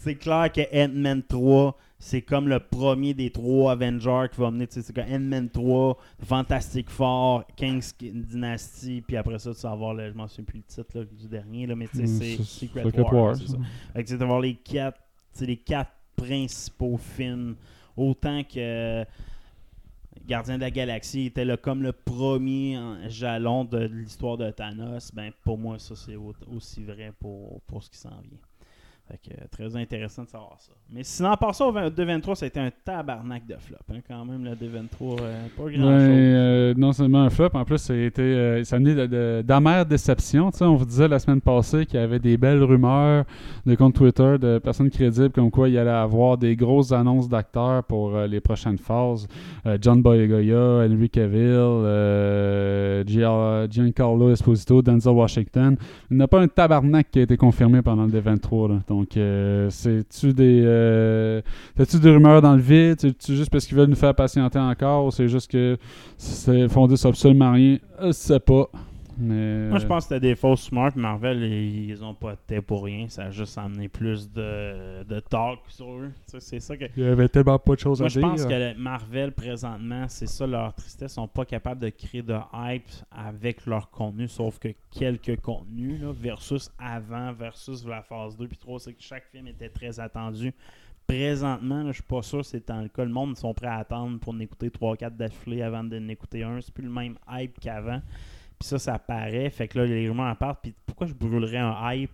C'est 0.04 0.16
clair 0.16 0.52
que 0.52 0.62
Ant-Man 0.74 1.22
3, 1.28 1.78
c'est 2.00 2.24
comme 2.24 2.48
le 2.48 2.60
premier 2.60 3.14
des 3.14 3.30
trois 3.30 3.74
Avengers 3.74 4.26
qui 4.34 4.42
va 4.42 4.48
amener. 4.48 4.66
tu 4.66 4.74
sais, 4.74 4.82
C'est 4.82 4.94
comme 4.94 5.06
Ant-Man 5.14 5.50
3, 5.52 5.96
Fantastic 6.26 6.90
Four, 6.90 7.44
King's 7.56 7.96
Dynasty, 8.00 9.02
puis 9.06 9.16
après 9.18 9.38
ça, 9.38 9.54
tu 9.54 9.62
vas 9.62 9.72
avoir, 9.72 9.94
le, 9.94 10.10
je 10.10 10.16
m'en 10.16 10.28
souviens 10.28 10.46
plus 10.46 10.58
le 10.58 10.64
titre 10.64 10.98
là, 10.98 11.06
du 11.06 11.28
dernier, 11.28 11.68
là, 11.68 11.76
mais 11.76 11.88
tu 11.88 11.98
sais, 11.98 12.04
Mm, 12.04 12.20
c'est 12.38 12.44
Secret, 12.44 12.84
Secret 12.86 13.02
War. 13.04 13.14
War, 13.14 13.36
ça. 13.36 13.44
Fait 13.94 14.02
que 14.04 14.08
tu 14.08 14.14
sais, 14.14 14.18
d'avoir 14.18 14.40
les 14.40 14.56
quatre, 14.56 15.00
les 15.40 15.58
quatre 15.58 15.92
principaux 16.16 16.98
films, 16.98 17.56
autant 17.96 18.42
que 18.44 19.06
Gardien 20.28 20.56
de 20.58 20.62
la 20.62 20.72
Galaxie 20.72 21.26
était 21.28 21.46
comme 21.58 21.82
le 21.84 21.92
premier 21.92 22.80
jalon 23.08 23.66
de 23.66 23.80
l'histoire 23.86 24.38
de 24.38 24.50
Thanos, 24.52 25.12
ben 25.14 25.32
pour 25.44 25.58
moi 25.58 25.78
ça 25.80 25.96
c'est 25.96 26.16
au- 26.16 26.34
aussi 26.56 26.84
vrai 26.84 27.12
pour, 27.20 27.62
pour 27.62 27.84
ce 27.84 27.90
qui 27.90 27.98
s'en 27.98 28.10
vient. 28.22 28.38
Fait 29.10 29.18
que, 29.18 29.34
euh, 29.36 29.46
très 29.52 29.76
intéressant 29.76 30.24
de 30.24 30.30
savoir 30.30 30.56
ça. 30.60 30.72
Mais 30.90 31.04
sinon, 31.04 31.32
à 31.32 31.38
part 31.38 31.54
ça, 31.54 31.66
au 31.66 31.72
20 31.74 31.90
2-23, 31.90 32.36
ça 32.36 32.46
a 32.46 32.48
été 32.48 32.60
un 32.62 32.70
tabarnak 32.86 33.46
de 33.46 33.56
flop. 33.60 33.76
hein, 33.94 34.00
quand 34.08 34.24
même, 34.24 34.46
le 34.46 34.52
D23, 34.52 35.18
euh, 35.22 35.46
pas 35.58 35.64
grand 35.64 35.68
Ouais, 35.68 35.74
chose. 35.74 35.82
euh, 35.84 36.74
non 36.78 36.94
seulement 36.94 37.24
un 37.24 37.30
flop, 37.30 37.50
en 37.54 37.66
plus, 37.66 37.78
ça 37.80 37.94
a 37.94 37.98
été, 37.98 38.22
euh, 38.22 38.64
ça 38.64 38.78
d'amères 39.44 39.86
déceptions. 39.86 40.50
On 40.62 40.76
vous 40.76 40.86
disait 40.86 41.08
la 41.10 41.20
semaine 41.20 41.42
passée 41.42 41.86
qu'il 41.86 42.00
y 42.00 42.04
avait 42.04 42.20
des 42.20 42.38
belles 42.38 42.64
rumeurs 42.64 43.26
de 43.66 43.76
compte 43.76 43.96
Twitter 43.96 44.38
de 44.40 44.60
personnes 44.60 44.90
crédibles 44.90 45.32
comme 45.32 45.52
quoi 45.52 45.68
il 45.68 45.78
allait 45.78 45.90
avoir 45.90 46.38
des 46.38 46.56
grosses 46.56 46.92
annonces 46.94 47.28
d'acteurs 47.28 47.84
pour 47.84 48.18
les 48.18 48.40
prochaines 48.40 48.78
phases. 48.78 49.28
John 49.82 50.02
Boyega, 50.02 50.86
Henry 50.86 51.10
Cavill, 51.10 53.04
Gia- 53.08 53.68
Giancarlo 53.70 54.32
Esposito, 54.32 54.82
Denzel 54.82 55.14
Washington. 55.14 55.76
Il 56.10 56.18
n'y 56.18 56.24
a 56.24 56.28
pas 56.28 56.40
un 56.42 56.48
tabarnak 56.48 57.10
qui 57.12 57.20
a 57.20 57.24
été 57.24 57.36
confirmé 57.38 57.82
pendant 57.82 58.06
le 58.06 58.12
D23. 58.12 58.80
Donc, 58.92 59.16
euh, 59.16 59.70
c'est-tu 59.70 60.34
des... 60.34 60.64
euh, 60.66 61.42
des 61.78 62.10
rumeurs 62.10 62.42
dans 62.42 62.56
le 62.56 62.62
vide? 62.62 63.00
C'est-tu 63.00 63.38
juste 63.38 63.50
parce 63.50 63.66
qu'ils 63.66 63.78
veulent 63.78 63.90
nous 63.90 63.96
faire 63.96 64.14
patienter 64.14 64.60
encore? 64.60 65.06
Ou 65.06 65.12
c'est 65.12 65.30
juste 65.30 65.50
que 65.50 65.78
c'est 66.18 66.68
fondé 66.68 66.98
sur 66.98 67.08
absolument 67.10 67.54
rien? 67.54 67.78
Je 68.04 68.12
sais 68.12 68.42
pas. 68.42 68.70
Mais, 69.22 69.70
Moi, 69.70 69.78
je 69.78 69.86
pense 69.86 70.06
que 70.06 70.16
c'était 70.16 70.28
des 70.30 70.36
fausses 70.36 70.64
smart. 70.64 70.92
Marvel, 70.96 71.44
ils, 71.44 71.90
ils 71.92 72.04
ont 72.04 72.16
pas 72.16 72.34
été 72.34 72.60
pour 72.60 72.84
rien. 72.84 73.08
Ça 73.08 73.26
a 73.26 73.30
juste 73.30 73.56
amené 73.58 73.88
plus 73.88 74.32
de, 74.32 75.04
de 75.04 75.20
talk 75.20 75.60
sur 75.68 75.92
eux. 75.92 76.12
C'est 76.40 76.60
ça 76.60 76.76
que. 76.76 76.86
Il 76.98 77.04
y 77.04 77.08
avait 77.08 77.30
tellement 77.30 77.60
pas 77.60 77.76
de 77.76 77.80
choses 77.80 78.00
Moi, 78.00 78.08
à 78.08 78.10
je 78.10 78.20
dire. 78.20 78.28
pense 78.30 78.46
que 78.46 78.54
le 78.54 78.74
Marvel, 78.80 79.32
présentement, 79.32 80.06
c'est 80.08 80.28
ça 80.28 80.48
leur 80.48 80.74
tristesse. 80.74 81.12
Ils 81.12 81.16
sont 81.16 81.28
pas 81.28 81.46
capables 81.46 81.80
de 81.82 81.90
créer 81.90 82.24
de 82.24 82.36
hype 82.54 82.90
avec 83.12 83.66
leur 83.68 83.92
contenu, 83.92 84.28
sauf 84.28 84.58
que 84.58 84.70
quelques 84.90 85.40
contenus, 85.42 86.02
là, 86.02 86.12
versus 86.12 86.72
avant, 86.80 87.32
versus 87.34 87.86
la 87.86 88.02
phase 88.02 88.36
2 88.38 88.48
puis 88.48 88.58
3. 88.58 88.80
C'est 88.80 88.94
que 88.94 89.04
chaque 89.04 89.28
film 89.32 89.48
était 89.48 89.70
très 89.70 90.00
attendu. 90.00 90.52
Présentement, 91.08 91.88
je 91.88 91.94
suis 91.94 92.04
pas 92.04 92.22
sûr 92.22 92.40
que 92.40 92.46
c'est 92.46 92.68
dans 92.68 92.82
le 92.82 92.88
cas. 92.88 93.04
Le 93.04 93.12
monde 93.12 93.32
ils 93.36 93.40
sont 93.40 93.54
prêts 93.54 93.68
à 93.68 93.78
attendre 93.78 94.18
pour 94.20 94.34
en 94.34 94.40
écouter 94.40 94.70
3-4 94.70 95.18
d'affilée 95.18 95.62
avant 95.62 95.84
d'en 95.84 96.08
écouter 96.08 96.44
un. 96.44 96.62
C'est 96.62 96.74
plus 96.74 96.86
le 96.86 96.90
même 96.92 97.18
hype 97.30 97.60
qu'avant. 97.60 98.02
Puis 98.62 98.68
ça, 98.68 98.78
ça 98.78 99.00
paraît. 99.00 99.50
Fait 99.50 99.68
que 99.68 99.80
là, 99.80 99.88
les 99.88 100.08
rumeurs 100.08 100.38
partent. 100.38 100.62
Puis 100.62 100.76
pourquoi 100.86 101.08
je 101.08 101.16
brûlerais 101.16 101.58
un 101.58 101.94
hype? 101.94 102.12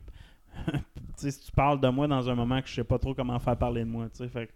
Si 1.17 1.36
tu 1.36 1.51
parles 1.51 1.81
de 1.81 1.88
moi 1.88 2.07
dans 2.07 2.29
un 2.29 2.36
moment 2.36 2.62
que 2.62 2.67
je 2.67 2.75
sais 2.75 2.83
pas 2.83 2.99
trop 2.99 3.15
comment 3.15 3.39
faire 3.39 3.57
parler 3.57 3.83
de 3.83 3.89
moi. 3.89 4.07
tu 4.07 4.17
sais. 4.17 4.27
Fait 4.29 4.45
que 4.45 4.53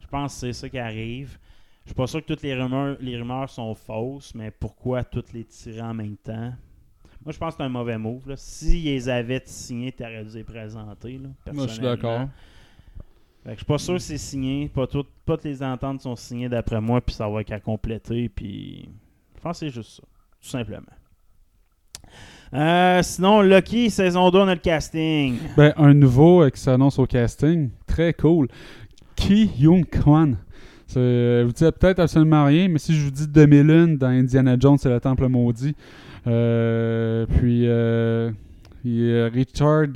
je 0.00 0.06
pense 0.08 0.34
que 0.34 0.40
c'est 0.40 0.52
ça 0.52 0.68
qui 0.68 0.80
arrive. 0.80 1.38
Je 1.84 1.90
suis 1.90 1.94
pas 1.94 2.08
sûr 2.08 2.20
que 2.20 2.26
toutes 2.26 2.42
les 2.42 2.60
rumeurs, 2.60 2.96
les 3.00 3.16
rumeurs 3.16 3.48
sont 3.48 3.72
fausses, 3.72 4.34
mais 4.34 4.50
pourquoi 4.50 5.04
toutes 5.04 5.32
les 5.32 5.44
tirer 5.44 5.82
en 5.82 5.94
même 5.94 6.16
temps? 6.16 6.52
Moi, 7.24 7.32
je 7.32 7.38
pense 7.38 7.54
que 7.54 7.58
c'est 7.58 7.62
un 7.62 7.68
mauvais 7.68 7.96
move. 7.98 8.28
Là. 8.28 8.36
S'ils 8.36 8.84
les 8.84 9.08
avaient 9.08 9.42
signés, 9.46 9.92
tu 9.92 10.02
aurais 10.02 10.24
dû 10.24 10.36
les 10.36 10.42
présenter. 10.42 11.18
Là, 11.18 11.52
Moi, 11.52 11.68
je 11.68 11.72
suis 11.74 11.82
d'accord. 11.82 12.28
Fait 13.44 13.50
que 13.50 13.52
je 13.52 13.56
suis 13.58 13.64
pas 13.64 13.78
sûr 13.78 13.94
que 13.94 14.00
c'est 14.00 14.18
signé. 14.18 14.68
Pas, 14.68 14.88
toutes 14.88 15.08
pas 15.24 15.36
toutes 15.36 15.44
les 15.44 15.62
ententes 15.62 16.00
sont 16.00 16.16
signées 16.16 16.48
d'après 16.48 16.80
moi, 16.80 17.00
puis 17.00 17.14
ça 17.14 17.28
va 17.28 17.44
qu'à 17.44 17.60
compléter. 17.60 18.28
Puis 18.28 18.88
je 19.36 19.40
pense 19.40 19.60
que 19.60 19.66
c'est 19.66 19.72
juste 19.72 19.92
ça, 19.92 20.02
tout 20.02 20.48
simplement. 20.48 20.82
Euh, 22.54 23.02
sinon, 23.02 23.42
Lucky, 23.42 23.90
saison 23.90 24.30
2, 24.30 24.38
on 24.38 24.48
a 24.48 24.54
le 24.54 24.60
casting. 24.60 25.36
Ben, 25.56 25.72
un 25.76 25.94
nouveau 25.94 26.42
euh, 26.42 26.50
qui 26.50 26.60
s'annonce 26.60 26.98
au 26.98 27.06
casting. 27.06 27.70
Très 27.86 28.12
cool. 28.12 28.48
Ki 29.16 29.50
Young 29.58 29.84
Kwan. 29.88 30.36
Euh, 30.96 31.42
Vous 31.46 31.52
dites 31.52 31.70
peut-être 31.72 31.98
absolument 31.98 32.44
rien, 32.44 32.68
mais 32.68 32.78
si 32.78 32.94
je 32.94 33.04
vous 33.04 33.10
dis 33.10 33.26
2001 33.26 33.96
dans 33.96 34.06
Indiana 34.06 34.56
Jones, 34.58 34.78
c'est 34.78 34.88
le 34.88 35.00
Temple 35.00 35.28
maudit. 35.28 35.74
Euh, 36.26 37.26
puis, 37.38 37.62
euh, 37.66 38.30
a 38.86 39.28
Richard, 39.28 39.88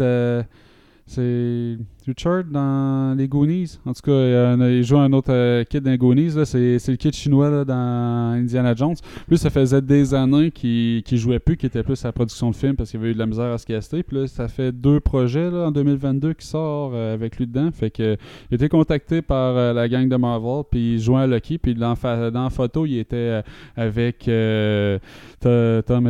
c'est 1.10 1.76
Richard 2.06 2.44
dans 2.44 3.16
les 3.18 3.26
Goonies. 3.26 3.78
En 3.84 3.92
tout 3.92 4.02
cas, 4.02 4.54
il, 4.56 4.84
joue 4.84 4.96
un 4.96 5.12
autre 5.12 5.32
euh, 5.32 5.64
kid 5.64 5.82
dans 5.82 5.90
les 5.90 5.98
Goonies. 5.98 6.36
là. 6.36 6.44
C'est 6.44 6.78
c'est 6.78 6.92
le 6.92 6.96
kid 6.96 7.12
chinois 7.12 7.50
là, 7.50 7.64
dans 7.64 8.36
Indiana 8.38 8.76
Jones. 8.76 8.94
Lui, 9.28 9.36
ça 9.36 9.50
faisait 9.50 9.82
des 9.82 10.14
années 10.14 10.52
qu'il 10.52 11.02
qu'il 11.02 11.18
jouait 11.18 11.40
plus, 11.40 11.56
qu'il 11.56 11.66
était 11.66 11.82
plus 11.82 12.04
à 12.04 12.08
la 12.08 12.12
production 12.12 12.50
de 12.50 12.54
films 12.54 12.76
parce 12.76 12.90
qu'il 12.92 13.00
avait 13.00 13.10
eu 13.10 13.14
de 13.14 13.18
la 13.18 13.26
misère 13.26 13.52
à 13.52 13.58
se 13.58 13.66
caster. 13.66 14.04
Puis 14.04 14.18
là, 14.18 14.26
ça 14.28 14.46
fait 14.46 14.70
deux 14.70 15.00
projets 15.00 15.50
là, 15.50 15.66
en 15.66 15.72
2022 15.72 16.34
qui 16.34 16.46
sort 16.46 16.92
euh, 16.94 17.12
avec 17.14 17.38
lui 17.38 17.48
dedans. 17.48 17.70
Fait 17.72 17.90
que 17.90 18.16
il 18.50 18.54
été 18.54 18.68
contacté 18.68 19.20
par 19.20 19.56
euh, 19.56 19.72
la 19.72 19.88
gang 19.88 20.08
de 20.08 20.16
Marvel, 20.16 20.62
puis 20.70 20.94
il 20.94 21.00
jouait 21.00 21.22
à 21.22 21.26
Lucky. 21.26 21.58
Puis 21.58 21.74
dans, 21.74 21.96
la 22.04 22.50
photo, 22.50 22.86
il 22.86 22.98
était 22.98 23.16
euh, 23.16 23.42
avec 23.76 24.28
euh, 24.28 25.00
To- 25.40 25.82
Tom 25.82 26.06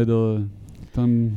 Tom, 0.92 1.30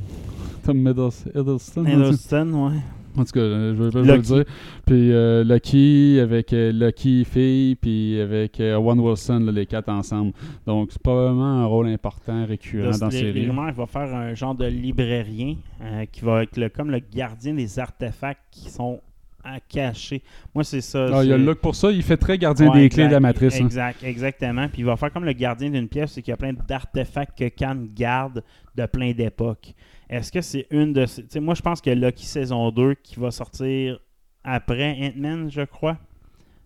Tom 0.65 0.78
Middles- 0.78 1.30
Hiddleston. 1.34 1.86
Hiddleston, 1.86 2.67
ouais. 2.67 2.80
En 3.17 3.23
tout 3.26 3.32
cas, 3.32 3.41
je 3.41 3.71
vais 3.84 3.91
je 3.91 3.99
vais 3.99 4.15
le 4.17 4.21
dire. 4.21 4.43
Puis 4.86 5.12
euh, 5.12 5.43
Lucky 5.43 6.19
avec 6.21 6.52
euh, 6.54 6.71
Lucky 6.71 7.26
Fille, 7.26 7.76
puis 7.76 8.19
avec 8.19 8.60
euh, 8.60 8.76
Owen 8.78 8.99
Wilson, 8.99 9.39
là, 9.45 9.52
les 9.52 9.65
quatre 9.65 9.89
ensemble. 9.89 10.32
Donc, 10.65 10.89
c'est 10.91 11.02
probablement 11.02 11.62
un 11.62 11.65
rôle 11.65 11.88
important, 11.88 12.45
récurrent 12.45 12.89
Là, 12.91 12.97
dans 12.97 13.08
la 13.08 13.12
les, 13.12 13.21
les 13.21 13.34
série. 13.34 13.47
rumeurs, 13.49 13.69
il 13.69 13.76
va 13.76 13.86
faire 13.86 14.13
un 14.15 14.34
genre 14.34 14.56
de 14.56 14.65
librérien 14.65 15.56
euh, 15.82 16.06
qui 16.12 16.21
va 16.21 16.43
être 16.43 16.58
le, 16.58 16.69
comme 16.69 16.89
le 16.91 16.99
gardien 16.99 17.54
des 17.54 17.80
artefacts 17.80 18.41
qui 18.51 18.70
sont 18.70 18.99
à 19.45 19.59
cacher. 19.59 20.22
Moi, 20.55 20.64
c'est 20.64 20.80
ça. 20.80 21.09
Ah, 21.14 21.24
il 21.24 21.28
y 21.28 21.34
a 21.34 21.36
c'est- 21.36 21.38
le 21.39 21.45
look 21.45 21.57
pour 21.59 21.76
ça. 21.76 21.91
Il 21.91 22.01
fait 22.01 22.16
très 22.16 22.38
gardien 22.38 22.70
Ouais, 22.72 22.80
des 22.84 22.89
clés 22.89 23.03
de 23.07 23.11
la 23.11 23.18
exact, 23.18 23.22
matrice. 23.22 23.55
hein. 23.59 23.66
Exact, 23.66 24.03
exactement. 24.03 24.68
Puis 24.70 24.84
il 24.84 24.86
va 24.86 24.95
faire 24.95 25.11
comme 25.11 25.26
le 25.26 25.34
gardien 25.34 25.70
d'une 25.70 25.89
pièce, 25.89 26.14
c'est 26.14 26.22
qu'il 26.22 26.32
y 26.32 26.34
a 26.34 26.38
plein 26.38 26.53
d'artefacts 26.53 27.38
que 27.38 27.49
Khan 27.49 27.76
garde 27.93 28.41
de 28.76 28.86
plein 28.86 29.11
d'époques. 29.11 29.74
Est-ce 30.10 30.32
que 30.32 30.41
c'est 30.41 30.68
une 30.72 30.93
de 30.93 31.06
ces. 31.06 31.39
moi, 31.39 31.54
je 31.56 31.62
pense 31.62 31.82
que 31.82 31.89
Lucky 31.89 32.26
saison 32.26 32.70
2 32.72 32.95
qui 32.95 33.20
va 33.20 33.32
sortir 33.32 33.99
après 34.43 34.97
Ant-Man, 35.08 35.49
je 35.51 35.62
crois. 35.62 35.97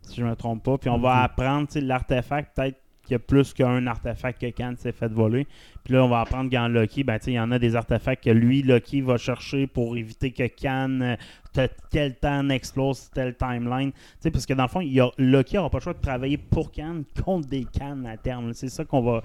Si 0.01 0.15
je 0.15 0.25
me 0.25 0.35
trompe 0.35 0.63
pas. 0.63 0.77
Puis 0.77 0.89
on 0.89 0.97
va 0.99 1.15
Mhm. 1.17 1.23
apprendre 1.23 1.67
l'artefact, 1.81 2.55
peut-être 2.55 2.79
qu'il 3.07 3.13
y 3.13 3.15
a 3.15 3.19
plus 3.19 3.53
qu'un 3.53 3.87
artefact 3.87 4.41
que 4.41 4.49
Khan 4.51 4.73
s'est 4.77 4.91
fait 4.91 5.11
voler. 5.11 5.47
Puis 5.83 5.93
là, 5.93 6.03
on 6.03 6.09
va 6.09 6.19
apprendre 6.19 6.51
qu'en 6.51 6.67
Lucky, 6.67 7.03
ben, 7.03 7.17
il 7.25 7.33
y 7.33 7.39
en 7.39 7.51
a 7.51 7.59
des 7.59 7.75
artefacts 7.75 8.23
que 8.23 8.29
lui, 8.29 8.61
Lucky, 8.61 9.01
va 9.01 9.17
chercher 9.17 9.67
pour 9.67 9.95
éviter 9.95 10.31
que 10.31 10.47
Khan, 10.47 10.99
euh, 11.01 11.15
te- 11.53 11.69
tel 11.89 12.15
temps 12.15 12.49
explose 12.49 13.09
telle 13.13 13.35
timeline. 13.35 13.91
Parce 14.31 14.45
que 14.45 14.53
dans 14.53 14.63
le 14.63 14.69
fond, 14.69 14.81
il 14.81 14.99
a, 14.99 15.09
Lucky 15.17 15.55
n'aura 15.55 15.69
pas 15.69 15.77
le 15.77 15.83
choix 15.83 15.93
de 15.93 16.01
travailler 16.01 16.37
pour 16.37 16.71
Khan 16.71 17.03
contre 17.23 17.47
des 17.47 17.65
Khan 17.65 18.03
à 18.05 18.17
terme. 18.17 18.51
C'est 18.53 18.69
ça 18.69 18.83
qu'on 18.83 19.01
va. 19.01 19.21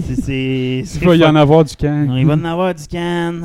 c'est-. 0.00 0.82
Il 1.00 1.06
va 1.06 1.16
y 1.16 1.24
en 1.24 1.36
avoir 1.36 1.64
du 1.64 1.74
non, 1.86 2.16
il 2.16 2.26
va 2.26 2.34
en 2.34 2.44
avoir 2.44 2.74
du 2.74 2.86
can. 2.86 3.42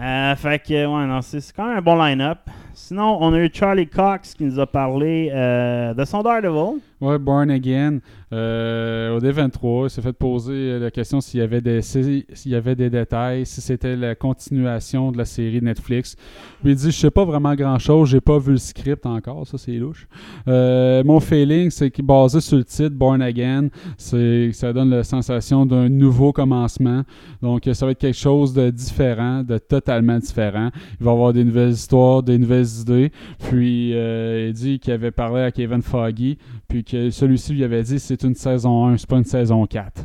Euh, 0.00 0.36
fait 0.36 0.58
que, 0.62 0.74
ouais, 0.86 1.06
non, 1.06 1.22
c'est 1.22 1.40
quand 1.54 1.68
même 1.68 1.78
un 1.78 1.82
bon 1.82 1.96
line-up. 1.96 2.38
Sinon, 2.80 3.18
on 3.20 3.32
a 3.34 3.40
eu 3.40 3.50
Charlie 3.52 3.88
Cox 3.88 4.34
qui 4.34 4.44
nous 4.44 4.60
a 4.60 4.66
parlé 4.66 5.30
euh, 5.34 5.92
de 5.94 6.04
son 6.04 6.22
Daredevil. 6.22 6.80
Ouais, 7.00 7.18
Born 7.18 7.50
Again. 7.50 7.98
Euh, 8.32 9.16
au 9.16 9.20
D23, 9.20 9.84
il 9.86 9.90
s'est 9.90 10.02
fait 10.02 10.12
poser 10.12 10.78
la 10.78 10.90
question 10.90 11.20
s'il 11.20 11.40
y 11.40 11.42
avait 11.42 11.60
des 11.60 11.80
si- 11.80 12.26
s'il 12.32 12.52
y 12.52 12.54
avait 12.54 12.74
des 12.74 12.90
détails, 12.90 13.46
si 13.46 13.60
c'était 13.60 13.96
la 13.96 14.14
continuation 14.14 15.10
de 15.12 15.18
la 15.18 15.24
série 15.24 15.62
Netflix. 15.62 16.14
Puis 16.62 16.72
il 16.72 16.74
dit 16.76 16.90
je 16.90 16.96
sais 16.98 17.10
pas 17.10 17.24
vraiment 17.24 17.54
grand 17.54 17.78
chose, 17.78 18.10
j'ai 18.10 18.20
pas 18.20 18.38
vu 18.38 18.52
le 18.52 18.58
script 18.58 19.06
encore, 19.06 19.46
ça 19.46 19.56
c'est 19.58 19.72
louche. 19.72 20.06
Euh, 20.46 21.02
mon 21.04 21.20
feeling 21.20 21.70
c'est 21.70 21.90
qu'il 21.90 22.04
est 22.04 22.06
basé 22.06 22.40
sur 22.40 22.58
le 22.58 22.64
titre 22.64 22.94
Born 22.96 23.22
Again, 23.22 23.68
ça 23.96 24.72
donne 24.72 24.90
la 24.90 25.04
sensation 25.04 25.64
d'un 25.66 25.88
nouveau 25.88 26.32
commencement. 26.32 27.02
Donc 27.42 27.62
ça 27.72 27.86
va 27.86 27.92
être 27.92 27.98
quelque 27.98 28.18
chose 28.18 28.52
de 28.52 28.70
différent, 28.70 29.42
de 29.42 29.56
totalement 29.58 30.18
différent. 30.18 30.70
Il 31.00 31.04
va 31.04 31.12
y 31.12 31.14
avoir 31.14 31.32
des 31.32 31.44
nouvelles 31.44 31.70
histoires, 31.72 32.22
des 32.22 32.36
nouvelles 32.38 32.67
idées. 32.80 33.10
Puis 33.48 33.94
euh, 33.94 34.48
il 34.48 34.52
dit 34.52 34.78
qu'il 34.78 34.92
avait 34.92 35.10
parlé 35.10 35.42
à 35.42 35.50
Kevin 35.50 35.82
Foggy, 35.82 36.38
puis 36.68 36.84
que 36.84 37.10
celui-ci 37.10 37.54
lui 37.54 37.64
avait 37.64 37.82
dit 37.82 37.98
c'est 37.98 38.22
une 38.22 38.34
saison 38.34 38.86
1, 38.86 38.96
c'est 38.98 39.08
pas 39.08 39.18
une 39.18 39.24
saison 39.24 39.66
4. 39.66 40.04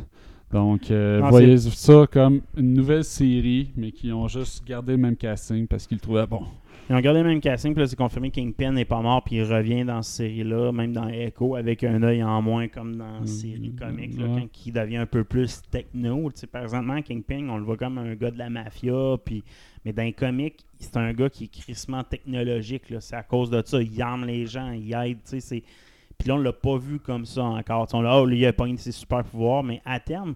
Donc, 0.52 0.90
euh, 0.90 1.20
Non, 1.20 1.30
voyez 1.30 1.58
ça 1.58 2.06
comme 2.10 2.40
une 2.56 2.74
nouvelle 2.74 3.02
série, 3.02 3.72
mais 3.76 3.90
qui 3.90 4.12
ont 4.12 4.28
juste 4.28 4.64
gardé 4.64 4.92
le 4.92 4.98
même 4.98 5.16
casting 5.16 5.66
parce 5.66 5.86
qu'ils 5.86 5.96
le 5.96 6.00
trouvaient 6.00 6.26
bon. 6.26 6.42
Ils 6.88 6.94
ont 6.94 7.00
gardé 7.00 7.22
le 7.22 7.28
même 7.28 7.40
casting, 7.40 7.72
puis 7.72 7.80
là, 7.80 7.86
c'est 7.88 7.96
confirmé 7.96 8.30
que 8.30 8.34
Kingpin 8.36 8.72
n'est 8.72 8.84
pas 8.84 9.00
mort, 9.00 9.24
puis 9.24 9.36
il 9.36 9.42
revient 9.42 9.84
dans 9.84 10.02
cette 10.02 10.28
série-là, 10.28 10.70
même 10.70 10.92
dans 10.92 11.08
Echo, 11.08 11.56
avec 11.56 11.82
un 11.82 12.02
œil 12.02 12.22
en 12.22 12.42
moins, 12.42 12.68
comme 12.68 12.96
dans 12.96 13.20
la 13.20 13.26
série 13.26 13.70
Mm, 13.70 13.76
comique, 13.76 14.18
là, 14.20 14.26
ouais. 14.26 14.40
quand 14.42 14.66
il 14.66 14.72
devient 14.72 14.96
un 14.98 15.06
peu 15.06 15.24
plus 15.24 15.62
techno. 15.70 16.30
Tu 16.30 16.40
sais, 16.40 16.46
présentement, 16.46 17.00
Kingpin, 17.00 17.48
on 17.48 17.56
le 17.56 17.64
voit 17.64 17.78
comme 17.78 17.96
un 17.98 18.14
gars 18.14 18.30
de 18.30 18.38
la 18.38 18.50
mafia, 18.50 19.16
puis... 19.24 19.42
mais 19.84 19.92
dans 19.92 20.02
les 20.02 20.12
comics, 20.12 20.64
c'est 20.78 20.96
un 20.96 21.12
gars 21.12 21.28
qui 21.30 21.44
est 21.44 21.48
crissement 21.48 22.02
technologique. 22.04 22.82
C'est 23.00 23.16
à 23.16 23.22
cause 23.22 23.50
de 23.50 23.62
ça. 23.64 23.80
Il 23.82 24.00
arme 24.02 24.24
les 24.26 24.46
gens, 24.46 24.70
il 24.72 24.92
aide. 24.94 25.18
Puis 25.26 26.28
là, 26.28 26.34
on 26.34 26.38
l'a 26.38 26.52
pas 26.52 26.76
vu 26.78 26.98
comme 27.00 27.24
ça 27.26 27.42
encore. 27.44 27.86
Tu 27.86 27.90
sais, 27.92 27.96
On 27.96 28.02
l'a, 28.02 28.20
oh, 28.20 28.26
lui, 28.26 28.38
il 28.40 28.46
a 28.46 28.52
pogné 28.52 28.76
ses 28.76 28.92
super 28.92 29.24
pouvoirs, 29.24 29.62
mais 29.62 29.80
à 29.84 30.00
terme, 30.00 30.34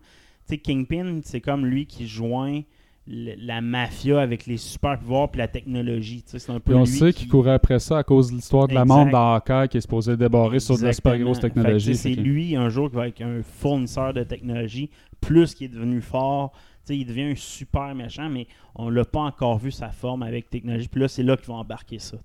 Kingpin, 0.63 1.21
c'est 1.23 1.41
comme 1.41 1.67
lui 1.67 1.87
qui 1.87 2.07
joint 2.07 2.63
la 3.11 3.63
mafia 3.63 4.21
avec 4.21 4.45
les 4.47 4.59
super 4.59 4.99
pouvoirs 4.99 5.31
puis 5.31 5.39
la 5.39 5.49
technologie. 5.49 6.23
tu 6.23 6.31
sais, 6.33 6.39
C'est 6.39 6.53
un 6.53 6.61
peu 6.61 6.73
Puis 6.73 6.75
on 6.75 6.81
lui 6.85 6.87
sait 6.87 7.13
qui- 7.13 7.21
qu'il 7.21 7.29
courait 7.29 7.53
après 7.53 7.79
ça 7.79 7.99
à 7.99 8.03
cause 8.03 8.31
de 8.31 8.35
l'histoire 8.37 8.69
de 8.69 8.75
la 8.75 8.85
montre 8.85 9.11
d'Hawkeye 9.13 9.69
qui 9.71 9.79
est 9.79 9.81
supposée 9.81 10.17
débarrer 10.17 10.61
sur 10.61 10.77
de 10.79 10.85
la 10.85 10.93
super 10.93 11.19
grosse 11.19 11.41
technologie. 11.41 11.95
C'est 11.95 12.11
lui, 12.15 12.55
un 12.55 12.69
jour, 12.69 12.91
qui 12.91 12.97
va 12.97 13.09
être 13.09 13.23
un 13.23 13.43
fournisseur 13.43 14.13
de 14.13 14.25
technologie, 14.25 14.91
plus 15.23 15.55
qu'il 15.55 15.67
est 15.67 15.75
devenu 15.75 16.03
fort. 16.03 16.53
Il 16.95 17.07
devient 17.07 17.33
un 17.33 17.35
super 17.37 17.95
méchant, 17.95 18.29
mais 18.29 18.47
on 18.75 18.91
l'a 18.91 19.05
pas 19.05 19.21
encore 19.21 19.59
vu 19.59 19.71
sa 19.71 19.91
forme 19.91 20.23
avec 20.23 20.51
technologie. 20.51 20.89
Puis 20.89 21.01
là, 21.01 21.09
c'est 21.09 21.23
là 21.23 21.37
qu'ils 21.37 21.47
vont 21.47 21.57
embarquer 21.57 21.99
ça. 21.99 22.17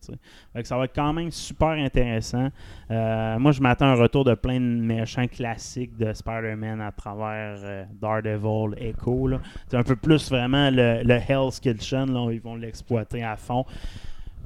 ça 0.63 0.77
va 0.77 0.85
être 0.85 0.95
quand 0.95 1.13
même 1.13 1.31
super 1.31 1.69
intéressant. 1.69 2.49
Euh, 2.91 3.39
moi, 3.39 3.51
je 3.51 3.61
m'attends 3.61 3.85
à 3.85 3.89
un 3.89 3.95
retour 3.95 4.23
de 4.23 4.35
plein 4.35 4.59
de 4.59 4.65
méchants 4.65 5.27
classiques 5.27 5.97
de 5.97 6.13
Spider-Man 6.13 6.81
à 6.81 6.91
travers 6.91 7.57
euh, 7.63 7.85
Daredevil, 8.01 8.75
Echo. 8.77 9.29
C'est 9.67 9.77
un 9.77 9.83
peu 9.83 9.95
plus 9.95 10.29
vraiment 10.29 10.69
le, 10.69 11.03
le 11.03 11.19
Hell's 11.27 11.59
Kitchen. 11.59 12.13
Là, 12.13 12.23
où 12.23 12.31
ils 12.31 12.41
vont 12.41 12.55
l'exploiter 12.55 13.23
à 13.23 13.35
fond. 13.37 13.65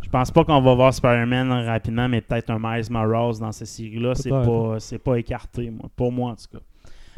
Je 0.03 0.09
pense 0.09 0.31
pas 0.31 0.43
qu'on 0.45 0.61
va 0.61 0.73
voir 0.75 0.93
Spider-Man 0.93 1.51
rapidement, 1.65 2.07
mais 2.07 2.21
peut-être 2.21 2.49
un 2.49 2.59
Miles 2.59 2.91
Morales 2.91 3.39
dans 3.39 3.51
cette 3.51 3.67
série-là. 3.67 4.15
C'est 4.15 4.29
pas, 4.29 4.77
pas 5.03 5.19
écarté, 5.19 5.69
moi, 5.69 5.89
pour 5.95 6.11
moi 6.11 6.31
en 6.31 6.35
tout 6.35 6.57
cas. 6.57 6.63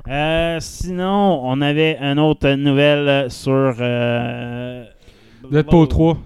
Euh, 0.09 0.57
sinon, 0.59 1.41
on 1.43 1.61
avait 1.61 1.97
une 2.01 2.17
autre 2.19 2.49
nouvelle 2.55 3.29
sur 3.29 3.75
euh, 3.79 4.83
Deadpool 5.51 5.87
3. 5.87 6.17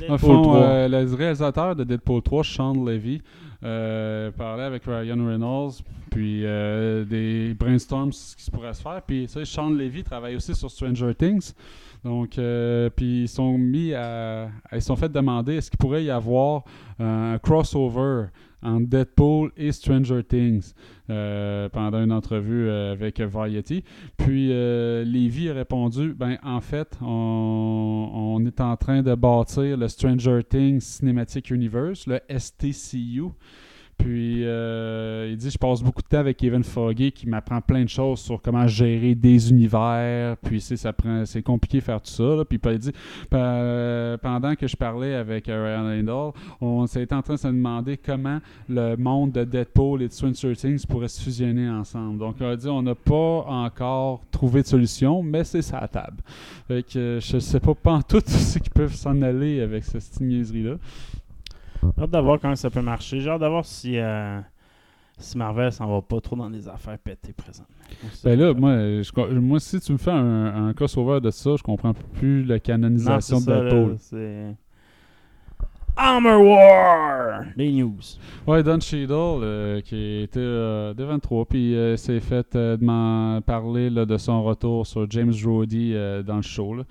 Deadpool 0.00 0.10
le 0.10 0.18
fond, 0.18 0.42
3. 0.42 0.56
euh, 0.58 0.88
le 0.88 1.14
réalisateur 1.14 1.76
de 1.76 1.84
Deadpool 1.84 2.20
3, 2.22 2.44
Sean 2.44 2.84
Levy, 2.84 3.22
euh, 3.64 4.30
parlait 4.32 4.64
avec 4.64 4.82
Ryan 4.84 5.24
Reynolds, 5.26 5.72
puis 6.10 6.42
euh, 6.44 7.04
des 7.04 7.54
brainstorms 7.54 8.10
qui 8.10 8.42
se 8.44 8.50
pourrait 8.50 8.74
se 8.74 8.82
faire. 8.82 9.00
Puis, 9.06 9.26
tu 9.26 9.32
sais, 9.32 9.44
Sean 9.46 9.70
Levy 9.70 10.02
travaille 10.02 10.36
aussi 10.36 10.54
sur 10.54 10.70
Stranger 10.70 11.14
Things. 11.14 11.52
Donc, 12.04 12.36
euh, 12.36 12.90
puis 12.94 13.22
ils 13.22 13.28
sont 13.28 13.56
mis 13.56 13.94
à, 13.94 14.48
à- 14.70 14.76
Ils 14.76 14.82
sont 14.82 14.96
fait 14.96 15.10
demander 15.10 15.54
est-ce 15.54 15.70
qu'il 15.70 15.78
pourrait 15.78 16.04
y 16.04 16.10
avoir 16.10 16.64
un 16.98 17.38
crossover 17.38 18.26
entre 18.62 18.86
Deadpool 18.86 19.52
et 19.56 19.72
Stranger 19.72 20.22
Things 20.22 20.72
euh, 21.10 21.68
pendant 21.68 22.02
une 22.02 22.12
entrevue 22.12 22.68
euh, 22.68 22.92
avec 22.92 23.20
Variety. 23.20 23.84
Puis 24.16 24.50
euh, 24.52 25.04
Levy 25.04 25.50
a 25.50 25.54
répondu 25.54 26.14
ben 26.14 26.38
en 26.42 26.60
fait, 26.60 26.98
on 27.02 28.42
est 28.46 28.60
en 28.60 28.76
train 28.76 29.02
de 29.02 29.14
bâtir 29.14 29.76
le 29.76 29.88
Stranger 29.88 30.40
Things 30.48 30.80
Cinematic 30.80 31.50
Universe, 31.50 32.06
le 32.06 32.20
STCU. 32.30 33.30
Puis 34.02 34.44
euh, 34.44 35.28
il 35.30 35.36
dit 35.36 35.48
je 35.48 35.58
passe 35.58 35.80
beaucoup 35.80 36.02
de 36.02 36.08
temps 36.08 36.18
avec 36.18 36.36
Kevin 36.36 36.64
Foggy 36.64 37.12
qui 37.12 37.28
m'apprend 37.28 37.60
plein 37.60 37.84
de 37.84 37.88
choses 37.88 38.18
sur 38.18 38.42
comment 38.42 38.66
gérer 38.66 39.14
des 39.14 39.50
univers. 39.50 40.36
Puis 40.38 40.60
ça 40.60 40.92
prend 40.92 41.24
c'est 41.24 41.42
compliqué 41.42 41.78
de 41.78 41.84
faire 41.84 42.00
tout 42.00 42.10
ça. 42.10 42.24
là. 42.36 42.44
Puis 42.44 42.58
il 42.64 42.78
dit 42.78 42.90
pe- 43.30 44.16
pendant 44.16 44.54
que 44.56 44.66
je 44.66 44.76
parlais 44.76 45.14
avec 45.14 45.48
euh, 45.48 45.64
Ryan 45.64 45.86
Reynolds, 45.88 46.32
on 46.60 46.84
s'était 46.86 47.14
en 47.14 47.22
train 47.22 47.34
de 47.34 47.38
se 47.38 47.46
demander 47.46 47.96
comment 47.96 48.40
le 48.68 48.96
monde 48.96 49.30
de 49.32 49.44
Deadpool 49.44 50.02
et 50.02 50.08
de 50.08 50.12
Stranger 50.12 50.56
Things 50.56 50.84
pourrait 50.86 51.08
se 51.08 51.22
fusionner 51.22 51.68
ensemble. 51.70 52.18
Donc 52.18 52.36
on 52.40 52.46
a 52.48 52.56
dit 52.56 52.68
on 52.68 52.82
n'a 52.82 52.96
pas 52.96 53.44
encore 53.46 54.22
trouvé 54.32 54.62
de 54.62 54.66
solution, 54.66 55.22
mais 55.22 55.44
c'est 55.44 55.62
ça 55.62 55.78
à 55.78 55.86
table. 55.86 56.16
Fait 56.66 56.82
que 56.82 57.18
je 57.22 57.38
sais 57.38 57.60
pas 57.60 57.74
pas 57.74 57.92
en 57.92 58.02
tout 58.02 58.20
ce 58.26 58.58
qui 58.58 58.70
peuvent 58.70 58.94
s'en 58.94 59.22
aller 59.22 59.60
avec 59.60 59.84
cette 59.84 60.02
petite 60.02 60.20
niaiserie 60.22 60.64
là. 60.64 60.74
J'ai 61.96 62.02
hâte 62.04 62.10
de 62.10 62.18
voir 62.18 62.38
comment 62.40 62.56
ça 62.56 62.70
peut 62.70 62.82
marcher. 62.82 63.20
J'ai 63.20 63.30
hâte 63.30 63.40
de 63.40 63.46
voir 63.46 63.64
si, 63.64 63.98
euh, 63.98 64.40
si 65.18 65.36
Marvel 65.38 65.72
s'en 65.72 65.86
va 65.86 66.00
pas 66.02 66.20
trop 66.20 66.36
dans 66.36 66.50
des 66.50 66.68
affaires 66.68 66.98
pétées 66.98 67.32
présentement. 67.32 67.74
Ben 68.24 68.38
là, 68.38 68.54
moi, 68.54 68.72
je 69.02 69.38
moi, 69.38 69.60
si 69.60 69.80
tu 69.80 69.92
me 69.92 69.98
fais 69.98 70.10
un, 70.12 70.68
un 70.68 70.72
crossover 70.74 71.20
de 71.20 71.30
ça, 71.30 71.56
je 71.56 71.62
comprends 71.62 71.94
plus 71.94 72.44
la 72.44 72.54
Non, 72.56 72.60
canonisation 72.60 73.40
de 73.40 73.44
Deadpool. 73.46 73.96
c'est- 73.98 74.56
Armor 75.94 76.42
War! 76.42 77.42
Les 77.54 77.70
news. 77.70 77.98
Ouais, 78.46 78.62
Don 78.62 78.80
Cheadle, 78.80 79.12
euh, 79.12 79.80
qui 79.82 80.22
était 80.22 80.40
euh, 80.40 80.94
de 80.94 81.04
23, 81.04 81.44
puis 81.44 81.76
euh, 81.76 81.98
s'est 81.98 82.20
fait 82.20 82.56
parler 83.44 83.90
là, 83.90 84.06
de 84.06 84.16
son 84.16 84.42
retour 84.42 84.86
sur 84.86 85.06
James 85.10 85.34
Rhodey 85.44 86.22
dans 86.24 86.36
le 86.36 86.42
show. 86.42 86.74
là. 86.74 86.84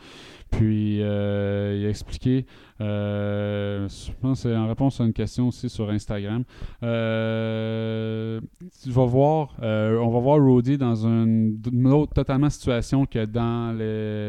Puis 0.52 1.02
euh, 1.02 1.78
il 1.80 1.86
a 1.86 1.90
expliqué, 1.90 2.46
euh, 2.82 3.88
je 3.88 4.12
pense 4.22 4.46
en 4.46 4.68
réponse 4.68 5.00
à 5.00 5.06
une 5.06 5.14
question 5.14 5.48
aussi 5.48 5.70
sur 5.70 5.90
Instagram. 5.90 6.44
euh, 6.84 8.42
tu 8.84 8.90
vas 8.90 9.06
voir, 9.06 9.56
euh, 9.62 9.98
on 10.00 10.10
va 10.10 10.20
voir 10.20 10.40
Rhodey 10.40 10.78
dans 10.78 11.08
une, 11.08 11.58
autre 11.86 12.14
totalement 12.14 12.50
situation 12.50 13.06
que 13.06 13.24
dans 13.26 13.78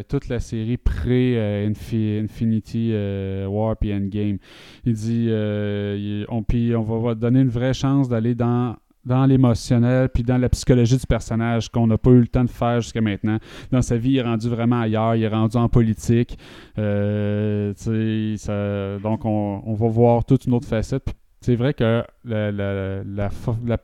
toute 0.08 0.28
la 0.28 0.38
série 0.38 0.76
pré-Infinity 0.76 2.94
War 3.48 3.76
puis 3.76 3.92
Endgame. 3.92 4.38
Il 4.84 4.94
dit, 4.94 5.28
on, 6.28 6.42
puis 6.42 6.76
on 6.76 6.82
va 6.82 7.14
donner 7.14 7.40
une 7.40 7.48
vraie 7.48 7.74
chance 7.74 8.08
d'aller 8.08 8.34
dans 8.34 8.76
dans 9.04 9.26
l'émotionnel 9.26 10.08
puis 10.08 10.22
dans 10.22 10.38
la 10.38 10.48
psychologie 10.48 10.96
du 10.96 11.06
personnage 11.06 11.68
qu'on 11.68 11.86
n'a 11.86 11.98
pas 11.98 12.10
eu 12.10 12.20
le 12.20 12.28
temps 12.28 12.44
de 12.44 12.50
faire 12.50 12.80
jusqu'à 12.80 13.00
maintenant. 13.00 13.38
Dans 13.70 13.82
sa 13.82 13.96
vie, 13.96 14.10
il 14.12 14.18
est 14.18 14.22
rendu 14.22 14.48
vraiment 14.48 14.80
ailleurs, 14.80 15.14
il 15.16 15.22
est 15.24 15.28
rendu 15.28 15.56
en 15.56 15.68
politique. 15.68 16.38
Euh, 16.78 17.72
ça- 17.76 18.98
donc, 19.02 19.24
on, 19.24 19.62
on 19.64 19.74
va 19.74 19.88
voir 19.88 20.24
toute 20.24 20.44
une 20.46 20.54
autre 20.54 20.68
facette. 20.68 21.12
C'est 21.40 21.56
vrai 21.56 21.74
que 21.74 22.04
la, 22.24 22.52
la, 22.52 23.02
la, 23.04 23.78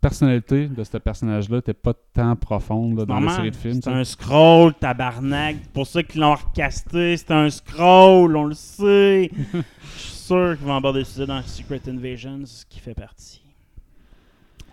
personnalité 0.00 0.68
de 0.68 0.84
ce 0.84 0.96
personnage-là 0.98 1.56
n'était 1.56 1.74
pas 1.74 1.92
tant 2.14 2.36
profonde 2.36 2.98
là, 2.98 3.04
dans 3.04 3.18
la 3.18 3.30
série 3.34 3.50
de 3.50 3.56
films. 3.56 3.80
C'est 3.82 3.90
un 3.90 4.04
scroll, 4.04 4.74
tabarnak. 4.74 5.56
Pour 5.72 5.86
ça 5.86 6.02
qu'ils 6.02 6.20
l'ont 6.20 6.34
recasté. 6.34 7.16
C'est 7.16 7.32
un 7.32 7.50
scroll, 7.50 8.36
on 8.36 8.44
le 8.44 8.54
sait. 8.54 9.30
Je 9.52 10.00
suis 10.00 10.12
sûr 10.12 10.56
qu'ils 10.56 10.66
vont 10.66 10.76
aborder 10.76 11.02
ce 11.02 11.14
sujet 11.14 11.26
dans 11.26 11.42
Secret 11.42 11.80
Invasions, 11.88 12.44
qui 12.68 12.78
fait 12.78 12.94
partie. 12.94 13.42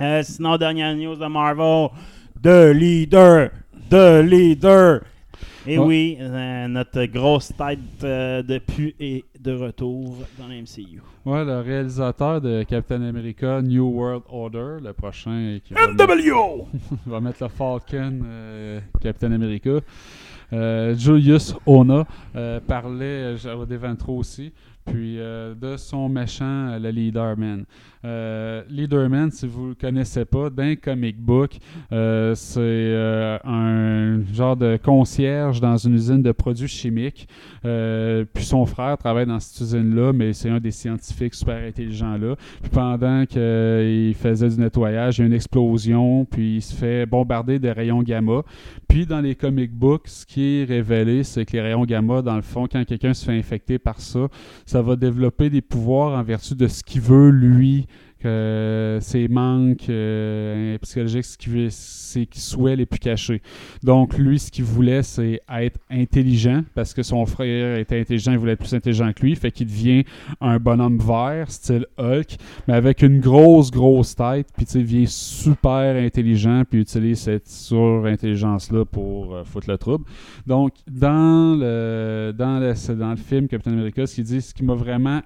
Euh, 0.01 0.21
sinon, 0.23 0.57
dernière 0.57 0.93
news 0.95 1.15
de 1.15 1.25
Marvel. 1.27 1.89
The 2.41 2.73
Leader. 2.73 3.49
The 3.89 4.21
Leader. 4.23 5.01
Et 5.67 5.79
Ouais. 5.79 5.85
oui, 5.85 6.17
euh, 6.19 6.67
notre 6.67 7.05
grosse 7.05 7.51
tête 7.57 7.79
euh, 8.03 8.43
de 8.43 8.59
pu 8.59 8.93
est 8.99 9.23
de 9.39 9.53
retour 9.53 10.17
dans 10.37 10.47
la 10.47 10.55
MCU. 10.61 11.01
Ouais, 11.25 11.43
le 11.43 11.61
réalisateur 11.61 12.39
de 12.39 12.61
Captain 12.63 13.01
America 13.01 13.61
New 13.63 13.85
World 13.87 14.23
Order, 14.29 14.77
le 14.83 14.93
prochain 14.93 15.57
qui 15.63 15.73
va, 15.73 15.87
mettre, 15.87 16.05
va 17.07 17.19
mettre 17.19 17.41
le 17.41 17.49
Falcon 17.49 18.19
Captain 19.01 19.31
America. 19.31 19.79
Julius 20.51 21.55
Ona 21.65 22.05
parlait, 22.67 23.35
j'avais 23.37 23.65
des 23.65 23.79
aussi, 24.07 24.53
puis 24.85 25.15
de 25.17 25.77
son 25.77 26.09
méchant, 26.09 26.77
le 26.77 26.89
Leaderman. 26.91 27.65
Euh, 28.05 28.61
Leaderman, 28.69 29.31
si 29.31 29.47
vous 29.47 29.69
le 29.69 29.75
connaissez 29.75 30.25
pas, 30.25 30.49
d'un 30.51 30.75
comic 30.75 31.17
book, 31.19 31.57
euh, 31.91 32.35
c'est 32.35 32.59
euh, 32.61 33.37
un 33.43 34.23
genre 34.31 34.55
de 34.55 34.77
concierge 34.77 35.59
dans 35.59 35.75
une 35.77 35.95
usine 35.95 36.21
de 36.21 36.31
produits 36.31 36.67
chimiques. 36.67 37.27
Puis 37.63 38.45
son 38.45 38.65
frère 38.65 38.97
travaille 38.97 39.25
dans 39.25 39.39
cette 39.39 39.59
usine-là, 39.61 40.13
mais 40.13 40.33
c'est 40.33 40.49
un 40.49 40.59
des 40.59 40.71
scientifiques 40.71 41.33
super 41.33 41.57
intelligents 41.67 42.17
là. 42.17 42.35
Puis 42.61 42.69
pendant 42.69 43.25
qu'il 43.25 44.15
faisait 44.15 44.49
du 44.49 44.59
nettoyage, 44.59 45.17
il 45.17 45.21
y 45.21 45.23
a 45.23 45.27
une 45.27 45.33
explosion, 45.33 46.25
puis 46.25 46.57
il 46.57 46.61
se 46.61 46.75
fait 46.75 47.05
bombarder 47.05 47.57
de 47.57 47.69
rayons 47.69 48.03
gamma. 48.03 48.43
Puis 48.87 49.05
dans 49.07 49.21
les 49.21 49.35
comic 49.35 49.71
books, 49.71 50.07
ce 50.07 50.25
qui 50.25 50.59
est 50.59 50.63
révélé, 50.65 51.23
c'est 51.23 51.45
que 51.45 51.53
les 51.53 51.61
rayons 51.61 51.85
gamma, 51.85 52.21
dans 52.21 52.35
le 52.35 52.43
fond, 52.43 52.67
quand 52.71 52.85
quelqu'un 52.85 53.13
se 53.13 53.25
fait 53.25 53.37
infecter 53.37 53.79
par 53.79 53.99
ça, 53.99 54.27
ça 54.65 54.81
va 54.81 54.95
développer 54.95 55.49
des 55.49 55.61
pouvoirs 55.61 56.17
en 56.17 56.23
vertu 56.23 56.53
de 56.53 56.67
ce 56.67 56.83
qu'il 56.83 57.01
veut 57.01 57.29
lui 57.29 57.87
que 58.19 58.97
ses 59.01 59.27
manques 59.27 59.89
euh, 59.89 60.77
psychologiques, 60.79 61.25
ce 61.25 61.37
qu'il 61.37 61.71
c'est 61.71 62.25
qu'il 62.25 62.41
souhait 62.41 62.75
les 62.75 62.85
plus 62.85 62.99
cachés. 62.99 63.41
Donc, 63.83 64.17
lui, 64.17 64.39
ce 64.39 64.51
qu'il 64.51 64.63
voulait, 64.63 65.03
c'est 65.03 65.41
être 65.49 65.79
intelligent, 65.89 66.63
parce 66.73 66.93
que 66.93 67.03
son 67.03 67.25
frère 67.25 67.77
était 67.77 67.99
intelligent, 67.99 68.31
il 68.31 68.37
voulait 68.37 68.53
être 68.53 68.59
plus 68.59 68.73
intelligent 68.73 69.11
que 69.13 69.21
lui, 69.21 69.35
fait 69.35 69.51
qu'il 69.51 69.67
devient 69.67 70.03
un 70.41 70.59
bonhomme 70.59 70.97
vert, 70.97 71.51
style 71.51 71.85
Hulk, 71.97 72.37
mais 72.67 72.73
avec 72.73 73.01
une 73.01 73.19
grosse, 73.19 73.71
grosse 73.71 74.15
tête, 74.15 74.47
puis 74.55 74.65
il 74.75 74.81
devient 74.81 75.07
super 75.07 75.95
intelligent, 75.95 76.63
puis 76.69 76.79
utilise 76.81 77.19
cette 77.19 77.47
surintelligence-là 77.47 78.85
pour 78.85 79.35
euh, 79.35 79.43
foutre 79.43 79.69
le 79.69 79.77
trouble. 79.77 80.05
Donc, 80.47 80.73
dans 80.89 81.55
le, 81.59 82.33
dans 82.37 82.59
le, 82.59 82.95
dans 82.95 83.11
le 83.11 83.17
film 83.17 83.47
Captain 83.47 83.73
America, 83.73 84.05
ce 84.05 84.15
qu'il 84.15 84.23
dit, 84.23 84.41
ce 84.41 84.53
qui 84.53 84.63
m'a 84.63 84.75
vraiment 84.75 85.21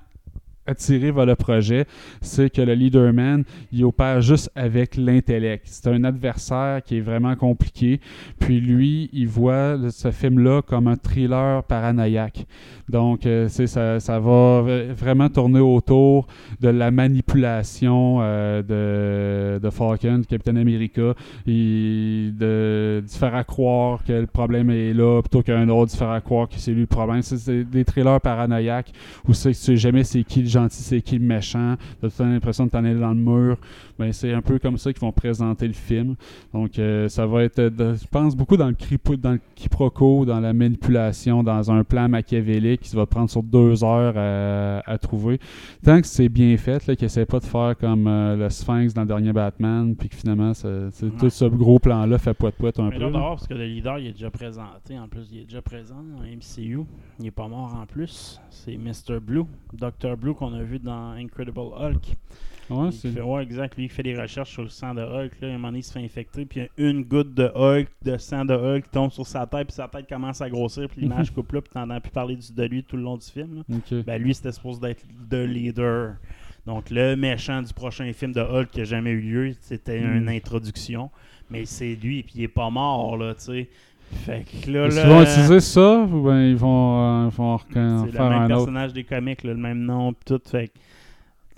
attiré 0.69 1.11
vers 1.11 1.25
le 1.25 1.35
projet, 1.35 1.85
c'est 2.21 2.49
que 2.49 2.61
le 2.61 2.73
Leaderman, 2.73 3.43
il 3.71 3.83
opère 3.85 4.21
juste 4.21 4.51
avec 4.55 4.95
l'intellect. 4.97 5.63
C'est 5.65 5.87
un 5.87 6.03
adversaire 6.03 6.81
qui 6.83 6.97
est 6.97 7.01
vraiment 7.01 7.35
compliqué. 7.35 7.99
Puis 8.39 8.59
lui, 8.59 9.09
il 9.13 9.27
voit 9.27 9.77
ce 9.89 10.11
film-là 10.11 10.61
comme 10.61 10.87
un 10.87 10.95
thriller 10.95 11.63
paranoïaque. 11.63 12.45
Donc, 12.87 13.25
euh, 13.25 13.47
ça, 13.49 13.99
ça 13.99 14.19
va 14.19 14.63
vraiment 14.97 15.29
tourner 15.29 15.59
autour 15.59 16.27
de 16.59 16.69
la 16.69 16.89
manipulation 16.91 18.19
euh, 18.21 18.61
de, 18.63 19.59
de 19.63 19.69
Falcon, 19.69 20.21
Captain 20.27 20.55
America, 20.55 21.13
et 21.47 22.29
de, 22.33 23.01
de 23.01 23.09
faire 23.09 23.45
croire 23.45 24.03
que 24.03 24.13
le 24.13 24.27
problème 24.27 24.69
est 24.71 24.93
là, 24.93 25.21
plutôt 25.21 25.41
qu'un 25.43 25.69
autre, 25.69 25.91
de 25.91 25.97
faire 25.97 26.21
croire 26.23 26.47
que 26.49 26.55
c'est 26.57 26.71
lui 26.71 26.81
le 26.81 26.87
problème. 26.87 27.21
C'est- 27.21 27.63
des 27.69 27.85
thrillers 27.85 28.19
paranoïaques 28.21 28.91
où 29.27 29.33
c'est 29.33 29.53
sais 29.53 29.75
jamais 29.75 30.03
c'est 30.03 30.23
qui 30.23 30.41
le 30.41 30.47
gentil, 30.61 30.81
c'est 30.81 31.01
qui 31.01 31.17
le 31.17 31.25
méchant? 31.25 31.75
T'as 32.01 32.25
l'impression 32.25 32.65
de 32.65 32.71
t'en 32.71 32.83
aller 32.83 32.99
dans 32.99 33.09
le 33.09 33.15
mur. 33.15 33.57
Ben, 33.97 34.11
c'est 34.13 34.33
un 34.33 34.41
peu 34.41 34.59
comme 34.59 34.77
ça 34.77 34.93
qu'ils 34.93 35.01
vont 35.01 35.11
présenter 35.11 35.67
le 35.67 35.73
film. 35.73 36.15
Donc, 36.53 36.79
euh, 36.79 37.07
ça 37.09 37.25
va 37.25 37.43
être, 37.43 37.59
euh, 37.59 37.69
de- 37.69 37.95
je 37.95 38.07
pense, 38.07 38.35
beaucoup 38.35 38.55
dans 38.57 38.67
le, 38.67 38.73
cripo- 38.75 39.17
dans 39.17 39.33
le 39.33 39.41
quiproquo, 39.55 40.25
dans 40.25 40.39
la 40.39 40.53
manipulation, 40.53 41.43
dans 41.43 41.69
un 41.71 41.83
plan 41.83 42.07
machiavélique 42.07 42.81
qui 42.81 42.95
va 42.95 43.05
prendre 43.05 43.29
sur 43.29 43.43
deux 43.43 43.83
heures 43.83 44.13
à, 44.17 44.79
à 44.89 44.97
trouver. 44.97 45.39
Tant 45.83 45.99
que 45.99 46.07
c'est 46.07 46.29
bien 46.29 46.55
fait, 46.57 46.85
là, 46.87 46.95
qu'ils 46.95 47.05
essaient 47.05 47.25
pas 47.25 47.39
de 47.39 47.45
faire 47.45 47.75
comme 47.77 48.07
euh, 48.07 48.35
le 48.37 48.49
Sphinx 48.49 48.93
dans 48.93 49.01
le 49.01 49.07
dernier 49.07 49.33
Batman, 49.33 49.95
puis 49.95 50.07
que 50.09 50.15
finalement, 50.15 50.53
ça- 50.53 50.89
tout 51.19 51.29
ce 51.29 51.45
gros 51.45 51.79
plan-là 51.79 52.17
fait 52.17 52.33
poète-poète 52.33 52.79
un 52.79 52.89
Mais 52.89 52.97
peu. 52.99 53.11
dehors, 53.11 53.35
parce 53.35 53.47
que 53.47 53.53
le 53.53 53.65
leader, 53.65 53.99
il 53.99 54.07
est 54.07 54.11
déjà 54.13 54.29
présenté. 54.31 54.97
En 54.97 55.07
plus, 55.07 55.27
il 55.31 55.39
est 55.39 55.43
déjà 55.45 55.61
présent 55.61 56.01
dans 56.15 56.23
MCU. 56.23 56.79
Il 57.19 57.27
est 57.27 57.31
pas 57.31 57.47
mort 57.47 57.75
en 57.81 57.85
plus. 57.85 58.39
C'est 58.49 58.77
Mr. 58.77 59.19
Blue, 59.21 59.43
Dr. 59.73 60.15
Blue 60.17 60.33
qu'on 60.39 60.53
a 60.53 60.63
vu 60.63 60.79
dans 60.79 61.11
Incredible 61.11 61.59
Hulk. 61.59 62.15
Ouais, 62.69 62.91
c'est- 62.91 63.09
fait, 63.09 63.21
ouais, 63.21 63.41
exact. 63.41 63.75
Lui, 63.77 63.85
il 63.85 63.89
fait 63.89 64.03
des 64.03 64.15
recherches 64.15 64.51
sur 64.51 64.61
le 64.61 64.69
sang 64.69 64.93
de 64.93 65.01
Hulk. 65.01 65.31
Là. 65.41 65.47
À 65.47 65.51
un 65.51 65.53
moment 65.53 65.69
donné, 65.69 65.79
il 65.79 65.83
se 65.83 65.91
fait 65.91 66.03
infecter. 66.03 66.45
Puis 66.45 66.59
il 66.77 66.83
y 66.83 66.87
a 66.87 66.89
une 66.91 67.03
goutte 67.03 67.33
de 67.33 67.51
Hulk, 67.55 67.87
de 68.05 68.17
sang 68.17 68.45
de 68.45 68.53
Hulk, 68.53 68.83
qui 68.83 68.89
tombe 68.91 69.11
sur 69.11 69.25
sa 69.25 69.47
tête. 69.47 69.67
Puis 69.67 69.73
sa 69.75 69.87
tête 69.87 70.07
commence 70.07 70.39
à 70.41 70.49
grossir. 70.49 70.87
Puis 70.87 71.01
l'image 71.01 71.31
coupe 71.33 71.51
là. 71.51 71.61
Puis 71.61 71.71
t'entends 71.73 71.99
plus 71.99 72.11
parler 72.11 72.37
de 72.55 72.63
lui 72.65 72.83
tout 72.83 72.95
le 72.95 73.01
long 73.03 73.17
du 73.17 73.25
film. 73.25 73.63
là. 73.67 74.01
Ben, 74.05 74.21
lui, 74.21 74.33
c'était 74.35 74.51
supposé 74.51 74.79
d'être 74.81 75.03
le 75.31 75.45
leader. 75.47 76.15
Donc, 76.67 76.91
le 76.91 77.15
méchant 77.15 77.63
du 77.63 77.73
prochain 77.73 78.11
film 78.13 78.33
de 78.33 78.41
Hulk 78.41 78.69
qui 78.69 78.79
n'a 78.79 78.85
jamais 78.85 79.09
eu 79.11 79.21
lieu, 79.21 79.55
c'était 79.61 79.99
Mm. 80.01 80.17
une 80.17 80.29
introduction. 80.29 81.09
Mais 81.49 81.65
c'est 81.65 81.95
lui, 81.95 82.21
puis 82.21 82.33
il 82.35 82.43
est 82.43 82.47
pas 82.47 82.69
mort, 82.69 83.17
là, 83.17 83.33
tu 83.33 83.41
sais. 83.45 83.69
Fait 84.11 84.43
que 84.43 84.71
là, 84.71 84.89
qu'ils 84.89 85.01
vont 85.01 85.21
utiliser 85.21 85.59
ça 85.59 85.99
ou 86.01 86.23
ben 86.23 86.41
ils 86.41 86.55
vont, 86.55 87.25
euh, 87.25 87.29
ils 87.31 87.35
vont 87.35 87.53
en 87.53 87.59
c'est 87.59 87.75
le 87.77 88.11
faire 88.11 88.29
même 88.29 88.39
un 88.39 88.45
autre? 88.45 88.55
personnage 88.55 88.93
des 88.93 89.03
comics, 89.03 89.43
là, 89.43 89.53
le 89.53 89.59
même 89.59 89.83
nom, 89.83 90.13
puis 90.13 90.25
tout. 90.25 90.41
Fait 90.49 90.71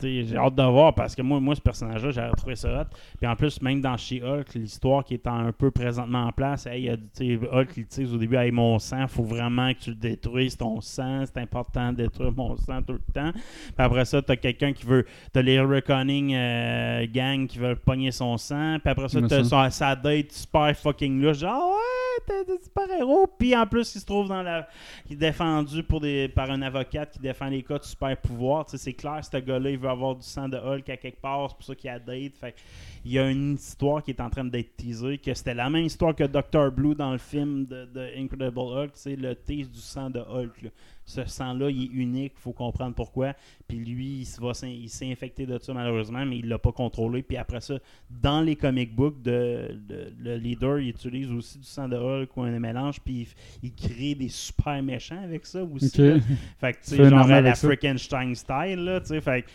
j'ai 0.01 0.37
hâte 0.37 0.55
de 0.55 0.63
voir 0.63 0.93
parce 0.93 1.15
que 1.15 1.21
moi, 1.21 1.39
moi 1.39 1.55
ce 1.55 1.61
personnage-là, 1.61 2.11
j'ai 2.11 2.29
trouvé 2.37 2.55
ça 2.55 2.81
hot. 2.81 2.95
Puis 3.19 3.27
en 3.27 3.35
plus, 3.35 3.61
même 3.61 3.81
dans 3.81 3.97
chez 3.97 4.21
Hulk, 4.23 4.53
l'histoire 4.55 5.03
qui 5.03 5.15
est 5.15 5.27
un 5.27 5.51
peu 5.51 5.71
présentement 5.71 6.25
en 6.25 6.31
place, 6.31 6.65
hey, 6.65 6.81
il 6.81 6.85
y 6.85 7.33
a, 7.33 7.57
Hulk, 7.59 7.69
il 7.77 7.83
utilise 7.83 8.13
au 8.13 8.17
début, 8.17 8.35
hey, 8.35 8.51
mon 8.51 8.79
sang, 8.79 9.07
faut 9.07 9.23
vraiment 9.23 9.73
que 9.73 9.79
tu 9.79 9.89
le 9.91 9.95
détruises, 9.95 10.57
ton 10.57 10.81
sang, 10.81 11.23
c'est 11.25 11.37
important 11.39 11.91
de 11.91 11.97
détruire 11.97 12.31
mon 12.31 12.57
sang 12.57 12.81
tout 12.81 12.93
le 12.93 13.13
temps. 13.13 13.31
Puis 13.31 13.73
après 13.77 14.05
ça, 14.05 14.21
t'as 14.21 14.35
quelqu'un 14.35 14.73
qui 14.73 14.85
veut, 14.85 15.05
t'as 15.31 15.41
les 15.41 15.61
Reconning 15.61 16.33
euh, 16.33 17.05
gang 17.11 17.45
qui 17.47 17.59
veulent 17.59 17.75
pogner 17.75 18.11
son 18.11 18.37
sang. 18.37 18.77
Puis 18.81 18.89
après 18.89 19.09
ça, 19.09 19.19
t'as 19.21 19.69
sa 19.69 19.95
date 19.95 20.31
super 20.31 20.75
fucking 20.75 21.21
là, 21.21 21.33
genre, 21.33 21.69
ouais, 21.69 22.00
t'es 22.27 22.45
des 22.45 22.63
super 22.63 22.89
héros. 22.91 23.27
Puis 23.27 23.55
en 23.55 23.65
plus, 23.65 23.95
il 23.95 24.01
se 24.01 24.05
trouve 24.05 24.27
dans 24.27 24.41
la. 24.41 24.67
Il 25.09 25.13
est 25.13 25.15
défendu 25.17 25.83
pour 25.83 26.01
des, 26.01 26.27
par 26.29 26.49
un 26.51 26.61
avocat 26.61 27.05
qui 27.05 27.19
défend 27.19 27.47
les 27.47 27.63
cas 27.63 27.77
de 27.77 27.83
super 27.83 28.15
pouvoir. 28.17 28.65
Tu 28.65 28.71
sais, 28.71 28.77
c'est 28.77 28.93
clair, 28.93 29.19
ce 29.23 29.37
gars-là, 29.37 29.69
il 29.69 29.77
veut 29.77 29.89
avoir 29.89 30.15
du 30.15 30.23
sang 30.23 30.47
de 30.47 30.57
Hulk 30.57 30.89
à 30.89 30.97
quelque 30.97 31.21
part. 31.21 31.49
C'est 31.49 31.55
pour 31.55 31.65
ça 31.65 31.75
qu'il 31.75 31.89
a 31.89 31.99
date. 31.99 32.35
Fait 32.35 32.55
il 33.03 33.13
y 33.13 33.19
a 33.19 33.29
une 33.29 33.55
histoire 33.55 34.03
qui 34.03 34.11
est 34.11 34.21
en 34.21 34.29
train 34.29 34.45
d'être 34.45 34.77
teasée, 34.77 35.17
que 35.17 35.33
c'était 35.33 35.55
la 35.55 35.69
même 35.69 35.85
histoire 35.85 36.15
que 36.15 36.23
Dr. 36.23 36.71
Blue 36.71 36.93
dans 36.93 37.11
le 37.11 37.17
film 37.17 37.65
de, 37.65 37.87
Incredible 38.15 38.59
Hulk, 38.59 38.91
c'est 38.93 39.15
le 39.15 39.35
tease 39.35 39.71
du 39.71 39.79
sang 39.79 40.09
de 40.09 40.19
Hulk. 40.19 40.71
Ce 41.11 41.25
sang-là, 41.25 41.69
il 41.69 41.83
est 41.83 41.89
unique, 41.93 42.33
faut 42.37 42.53
comprendre 42.53 42.95
pourquoi. 42.95 43.33
Puis 43.67 43.77
lui, 43.79 44.21
il 44.21 44.27
il 44.63 44.89
s'est 44.89 45.11
infecté 45.11 45.45
de 45.45 45.57
ça 45.59 45.73
malheureusement, 45.73 46.25
mais 46.25 46.37
il 46.37 46.47
l'a 46.47 46.57
pas 46.57 46.71
contrôlé. 46.71 47.21
Puis 47.21 47.35
après 47.37 47.59
ça, 47.59 47.75
dans 48.09 48.41
les 48.41 48.55
comic 48.55 48.95
books, 48.95 49.21
de, 49.21 49.77
de- 49.87 50.13
le 50.19 50.37
leader, 50.37 50.79
il 50.79 50.89
utilise 50.89 51.29
aussi 51.31 51.57
du 51.59 51.65
sang 51.65 51.89
de 51.89 51.97
Hulk 51.97 52.35
ou 52.37 52.43
un 52.43 52.59
mélange, 52.59 53.01
puis 53.01 53.27
il, 53.61 53.69
il 53.69 53.73
crée 53.73 54.15
des 54.15 54.29
super 54.29 54.81
méchants 54.81 55.21
avec 55.21 55.45
ça 55.45 55.63
aussi. 55.63 55.87
Ok. 55.87 55.97
là. 55.97 56.17
Fait 56.59 56.73
que, 56.73 56.77
tu 56.79 56.95
sais, 56.95 57.09
genre 57.09 57.19
à 57.29 57.41
la. 57.41 57.55
Frankenstein 57.55 58.33
style, 58.35 58.83
là, 58.85 59.01
tu 59.01 59.07
sais, 59.07 59.21
fait 59.21 59.41
que, 59.43 59.47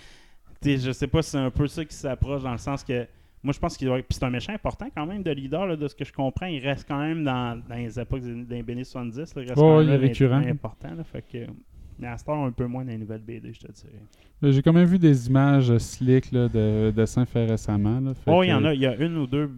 tu 0.61 0.76
sais, 0.76 0.78
je 0.86 0.92
sais 0.92 1.07
pas 1.07 1.22
si 1.22 1.30
c'est 1.30 1.38
un 1.38 1.50
peu 1.50 1.66
ça 1.66 1.84
qui 1.84 1.94
s'approche 1.94 2.42
dans 2.42 2.52
le 2.52 2.59
sens 2.59 2.84
que, 2.84 3.07
moi, 3.47 3.53
je 3.53 3.61
pense 3.61 3.76
qu'il 3.76 3.86
doit 3.86 3.97
puis 3.99 4.07
c'est 4.11 4.24
un 4.24 4.30
méchant 4.30 4.53
important 4.53 4.88
quand 4.94 5.07
même 5.07 5.22
de 5.22 5.30
leader, 5.30 5.66
là, 5.66 5.76
de 5.76 5.86
ce 5.86 5.94
que 5.94 6.05
je 6.05 6.12
comprends, 6.12 6.47
il 6.47 6.59
reste 6.59 6.86
quand 6.88 6.99
même 6.99 7.22
dans, 7.22 7.62
dans 7.68 7.76
les 7.76 7.99
époques 7.99 8.22
des 8.22 8.62
BD 8.62 8.82
70, 8.82 9.16
là, 9.18 9.24
il 9.42 9.49
reste 9.49 9.55
quand 9.55 9.78
même 9.78 9.88
il 9.88 9.92
est 9.92 9.97
récurrent. 9.97 10.42
important, 10.44 10.94
là, 10.97 11.05
fait 11.05 11.22
que, 11.22 11.47
mais 11.99 12.09
à 12.09 12.18
ce 12.18 12.24
temps, 12.24 12.44
un 12.44 12.51
peu 12.51 12.66
moins 12.66 12.84
dans 12.84 12.90
les 12.90 12.99
nouvelles 12.99 13.22
BD, 13.22 13.53
je 13.53 13.61
te 13.61 13.72
dirais. 13.72 14.03
Mais 14.42 14.51
J'ai 14.51 14.62
quand 14.62 14.72
même 14.72 14.84
vu 14.84 14.99
des 14.99 15.28
images 15.28 15.70
euh, 15.70 15.78
slick 15.78 16.32
là, 16.32 16.49
de 16.49 16.92
dessins 16.94 17.24
faits 17.24 17.49
récemment. 17.49 18.01
Là, 18.01 18.14
fait 18.14 18.30
Oh, 18.30 18.42
il 18.42 18.49
y 18.49 18.53
en 18.53 18.64
a, 18.64 18.74
il 18.74 18.80
y 18.80 18.86
a 18.86 18.97
une 18.97 19.16
ou 19.16 19.26
deux 19.28 19.49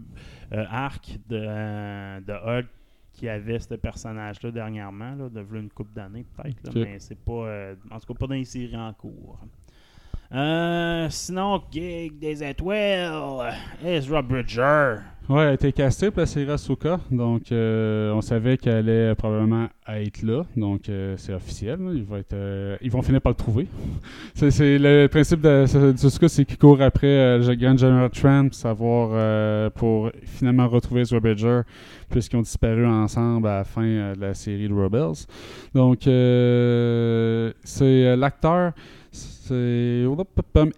euh, 0.52 0.64
arcs 0.70 1.18
de, 1.28 1.40
euh, 1.48 2.20
de 2.20 2.32
Hulk 2.32 2.66
qui 3.14 3.28
avait 3.28 3.58
ce 3.58 3.74
personnage-là 3.74 4.50
dernièrement, 4.52 5.14
là, 5.16 5.28
de 5.28 5.44
une 5.56 5.70
couple 5.70 5.92
d'années 5.94 6.24
peut-être, 6.36 6.72
mais 6.74 7.00
c'est 7.00 7.18
pas, 7.18 7.32
euh, 7.32 7.74
en 7.90 7.98
tout 7.98 8.12
cas 8.12 8.18
pas 8.20 8.26
dans 8.28 8.34
les 8.34 8.44
séries 8.44 8.76
en 8.76 8.92
cours. 8.92 9.40
Euh, 10.34 11.06
sinon, 11.10 11.62
Gig 11.70 12.18
des 12.18 12.44
étoiles, 12.44 13.54
Ezra 13.82 14.20
Bridger. 14.20 14.96
Ouais, 15.28 15.42
elle 15.42 15.48
a 15.48 15.52
été 15.52 15.72
castée 15.72 16.10
pour 16.10 16.20
la 16.20 16.26
série 16.26 16.50
Asuka, 16.50 17.00
donc 17.10 17.52
euh, 17.52 18.12
on 18.14 18.22
savait 18.22 18.56
qu'elle 18.56 18.88
allait 18.88 19.14
probablement 19.14 19.68
être 19.86 20.22
là, 20.22 20.46
donc 20.56 20.88
euh, 20.88 21.16
c'est 21.18 21.34
officiel. 21.34 21.78
euh, 22.32 22.76
ils 22.80 22.90
vont 22.90 23.02
finir 23.02 23.20
par 23.20 23.32
le 23.32 23.36
trouver. 23.36 23.66
c'est, 24.34 24.78
le 24.78 25.06
principe 25.08 25.42
de 25.42 25.64
Asuka, 26.02 26.28
c'est 26.28 26.46
qu'il 26.46 26.56
court 26.56 26.80
après 26.80 27.38
le 27.38 27.54
Grand 27.56 27.76
General 27.76 28.08
pour 28.10 28.54
savoir 28.54 29.70
pour 29.72 30.10
finalement 30.24 30.66
retrouver 30.66 31.02
Ezra 31.02 31.20
Bridger, 31.20 31.60
puisqu'ils 32.08 32.38
ont 32.38 32.42
disparu 32.42 32.86
ensemble 32.86 33.48
à 33.48 33.58
la 33.58 33.64
fin 33.64 34.14
de 34.14 34.18
la 34.18 34.32
série 34.32 34.66
de 34.66 34.72
Rebels. 34.72 35.26
Donc 35.74 36.04
c'est 37.64 38.16
l'acteur. 38.16 38.72
C'est 39.48 40.04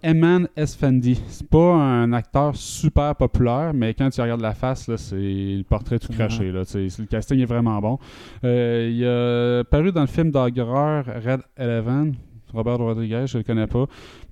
Eman 0.03 0.47
Esfandi. 0.55 1.21
C'est 1.27 1.47
pas 1.47 1.73
un 1.75 2.13
acteur 2.13 2.55
super 2.55 3.15
populaire, 3.15 3.71
mais 3.73 3.93
quand 3.93 4.09
tu 4.09 4.21
regardes 4.21 4.41
la 4.41 4.53
face, 4.53 4.89
c'est 4.95 5.15
le 5.15 5.63
portrait 5.63 5.99
tout 5.99 6.11
craché. 6.13 6.51
Là, 6.51 6.61
le 6.73 7.05
casting 7.05 7.39
est 7.39 7.45
vraiment 7.45 7.79
bon. 7.79 7.99
Euh, 8.43 8.89
il 8.91 9.05
a 9.05 9.63
paru 9.65 9.91
dans 9.91 10.01
le 10.01 10.07
film 10.07 10.31
d'horreur 10.31 11.05
Red 11.05 11.41
Eleven. 11.57 12.15
Robert 12.53 12.77
Rodriguez, 12.79 13.25
je 13.27 13.37
le 13.37 13.43
connais 13.43 13.67
pas. 13.67 13.85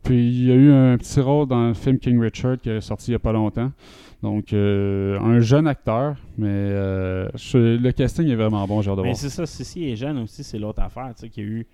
Puis 0.04 0.28
il 0.30 0.46
y 0.48 0.52
a 0.52 0.56
eu 0.56 0.72
un 0.72 0.98
petit 0.98 1.20
rôle 1.22 1.48
dans 1.48 1.70
le 1.70 1.74
film 1.74 2.00
King 2.00 2.20
Richard 2.20 2.58
qui 2.62 2.70
est 2.70 2.82
sorti 2.82 3.12
il 3.12 3.14
y 3.14 3.16
a 3.16 3.20
pas 3.20 3.32
longtemps. 3.32 3.72
Donc, 4.22 4.52
euh, 4.52 5.18
un 5.22 5.40
jeune 5.40 5.66
acteur, 5.68 6.18
mais 6.38 6.48
euh, 6.50 7.30
je- 7.36 7.78
le 7.78 7.92
casting 7.94 8.28
est 8.28 8.36
vraiment 8.36 8.66
bon, 8.68 8.82
j'ai 8.82 8.92
hâte 8.92 8.98
de 8.98 9.04
Mais 9.04 9.14
c'est 9.14 9.30
ça, 9.30 9.44
il 9.78 9.90
est 9.92 9.96
jeune 9.96 10.18
aussi, 10.20 10.44
c'est 10.44 10.60
l'autre 10.60 10.82
affaire, 10.82 11.12
tu 11.16 11.22
sais, 11.22 11.30
qu'il 11.30 11.44
y 11.44 11.48
a 11.48 11.50
eu. 11.50 11.68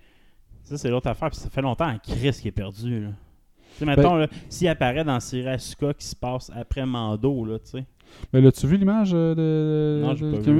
Ça, 0.66 0.76
c'est 0.76 0.90
l'autre 0.90 1.06
affaire, 1.08 1.30
puis 1.30 1.38
ça 1.38 1.48
fait 1.48 1.62
longtemps 1.62 1.88
en 1.88 1.98
Chris 1.98 2.32
qui 2.42 2.48
est 2.48 2.52
perdu, 2.52 3.00
là. 3.00 3.08
Tu 3.08 3.80
sais, 3.80 3.84
mettons, 3.84 4.12
Ben- 4.14 4.18
là, 4.20 4.26
s'il 4.48 4.68
apparaît 4.68 5.04
dans 5.04 5.20
Série 5.20 5.48
Asuka 5.48 5.92
qui 5.94 6.06
se 6.06 6.16
passe 6.16 6.50
après 6.54 6.84
Mando, 6.86 7.44
là, 7.44 7.58
tu 7.58 7.70
sais. 7.72 7.84
Mais 8.32 8.40
l'as-tu 8.40 8.66
vu 8.66 8.76
l'image 8.76 9.10
euh, 9.14 9.34
de, 9.34 10.04
Non, 10.04 10.14
j'ai 10.14 10.26
de 10.26 10.36
pas 10.36 10.50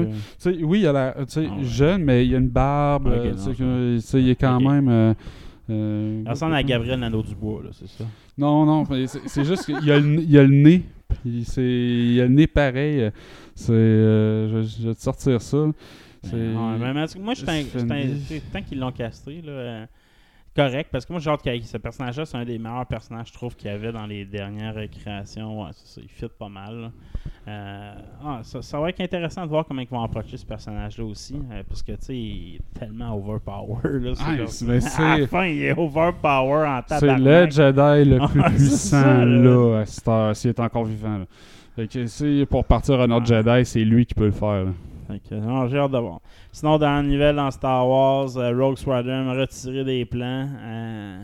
vu. 0.51 0.63
Oui, 0.65 0.79
il 0.81 0.87
a 0.87 0.93
l'air 0.93 1.15
tu 1.25 1.25
sais, 1.33 1.47
Ah 1.49 1.55
ouais. 1.55 1.63
jeune, 1.63 2.03
mais 2.03 2.25
il 2.27 2.35
a 2.35 2.37
une 2.37 2.49
barbe. 2.49 3.07
Ok, 3.07 3.13
euh, 3.15 3.31
non, 3.31 3.35
tu 3.35 3.39
sais, 3.41 3.51
je- 3.53 3.57
que- 3.57 3.95
tu 3.95 4.01
sais, 4.01 4.21
il 4.21 4.29
est 4.29 4.35
quand 4.35 4.59
même. 4.59 4.87
euh, 4.89 5.13
euh, 5.69 6.21
Il 6.25 6.29
ressemble 6.29 6.53
à 6.55 6.63
Gabriel 6.63 6.99
Nadeau-Dubois, 6.99 7.63
là, 7.63 7.69
c'est 7.73 7.87
ça. 7.89 8.03
Non, 8.37 8.65
non, 8.65 8.83
mais 8.89 9.07
c'est 9.07 9.43
juste 9.45 9.65
qu'il 9.65 9.83
y, 9.83 9.91
a 9.91 9.97
il 9.97 10.37
a 10.37 10.43
le 10.43 10.49
nez. 10.53 10.83
Puis 11.23 11.43
c'est, 11.45 11.63
il 11.63 12.21
a 12.21 12.25
le 12.25 12.33
nez 12.33 12.47
pareil. 12.47 13.01
euh, 13.01 13.11
C'est, 13.55 13.71
euh, 13.73 14.61
je, 14.63 14.81
je 14.83 14.87
vais 14.89 14.95
te 14.95 15.01
sortir 15.01 15.41
ça. 15.41 15.57
C'est, 16.21 16.35
Ouais, 16.35 16.77
mais- 16.79 16.93
mais 16.93 17.01
en 17.03 17.07
tout 17.07 17.13
cas, 17.13 17.19
moi, 17.23 17.33
je 17.33 17.43
suis 17.45 18.41
tant 18.51 18.61
qu'ils 18.61 18.79
l'ont 18.79 18.91
castré, 18.91 19.41
là, 19.41 19.51
euh, 19.51 19.85
correct, 20.57 20.89
parce 20.91 21.05
que 21.05 21.13
moi, 21.13 21.21
j'ai 21.21 21.29
hâte 21.29 21.41
qu'il- 21.41 21.63
ce 21.63 21.77
personnage-là, 21.77 22.25
c'est 22.25 22.37
un 22.37 22.43
des 22.43 22.57
meilleurs 22.57 22.85
personnages, 22.85 23.27
je 23.29 23.33
trouve, 23.33 23.55
qu'il 23.55 23.71
y 23.71 23.73
avait 23.73 23.91
dans 23.93 24.05
les 24.05 24.25
dernières 24.25 24.75
créations. 24.89 25.61
Ouais, 25.63 25.69
c'est 25.71 25.87
ça, 25.87 26.01
il 26.03 26.09
fit 26.09 26.25
pas 26.37 26.49
mal. 26.49 26.91
Euh, 27.47 27.93
ah, 28.25 28.39
ça, 28.43 28.61
ça 28.61 28.79
va 28.79 28.89
être 28.89 28.99
intéressant 28.99 29.43
de 29.43 29.49
voir 29.49 29.65
comment 29.65 29.81
ils 29.81 29.87
vont 29.87 30.01
approcher 30.03 30.35
ce 30.35 30.45
personnage-là 30.45 31.05
aussi, 31.05 31.35
euh, 31.51 31.63
parce 31.67 31.81
que, 31.81 31.93
tu 31.93 31.97
sais, 32.01 32.17
il 32.17 32.55
est 32.55 32.79
tellement 32.79 33.15
overpower. 33.15 33.77
Là, 33.99 34.11
Ah, 34.19 34.31
mais 34.65 34.85
à 34.99 35.17
la 35.19 35.27
fin, 35.27 35.45
il 35.45 35.63
est 35.63 35.77
overpower 35.77 36.67
en 36.67 36.81
c'est 36.87 37.17
le. 37.17 37.49
Jedi 37.49 38.09
le 38.09 38.17
plus 38.27 38.39
Ouais, 38.41 38.47
c'est 38.49 38.55
puissant 38.57 39.01
ça, 39.03 39.25
là. 39.25 39.25
là, 39.25 39.79
à 39.79 39.85
cette 39.85 40.07
heure, 40.07 40.35
s'il 40.35 40.49
est 40.49 40.59
encore 40.59 40.83
vivant. 40.85 41.19
là. 41.19 41.25
Fait 41.75 41.87
que 41.87 42.43
pour 42.45 42.65
partir 42.65 42.99
un 42.99 43.11
autre 43.11 43.25
Jedi, 43.27 43.65
c'est 43.65 43.83
lui 43.85 44.05
qui 44.05 44.15
peut 44.15 44.25
le 44.25 44.31
faire. 44.31 44.65
là. 44.65 44.71
Fait 45.07 45.19
que, 45.19 45.35
non, 45.35 45.67
j'ai 45.67 45.77
hâte 45.77 45.91
de 45.91 45.97
voir. 45.97 46.19
Sinon, 46.51 46.77
dans 46.77 46.89
la 46.89 47.01
nouvelle 47.01 47.35
dans 47.35 47.49
Star 47.51 47.87
Wars, 47.87 48.37
euh, 48.37 48.57
Rogue 48.57 48.77
Squadron 48.77 49.29
a 49.29 49.33
retiré 49.33 49.83
des 49.83 50.05
plans. 50.05 50.47
euh, 50.59 51.23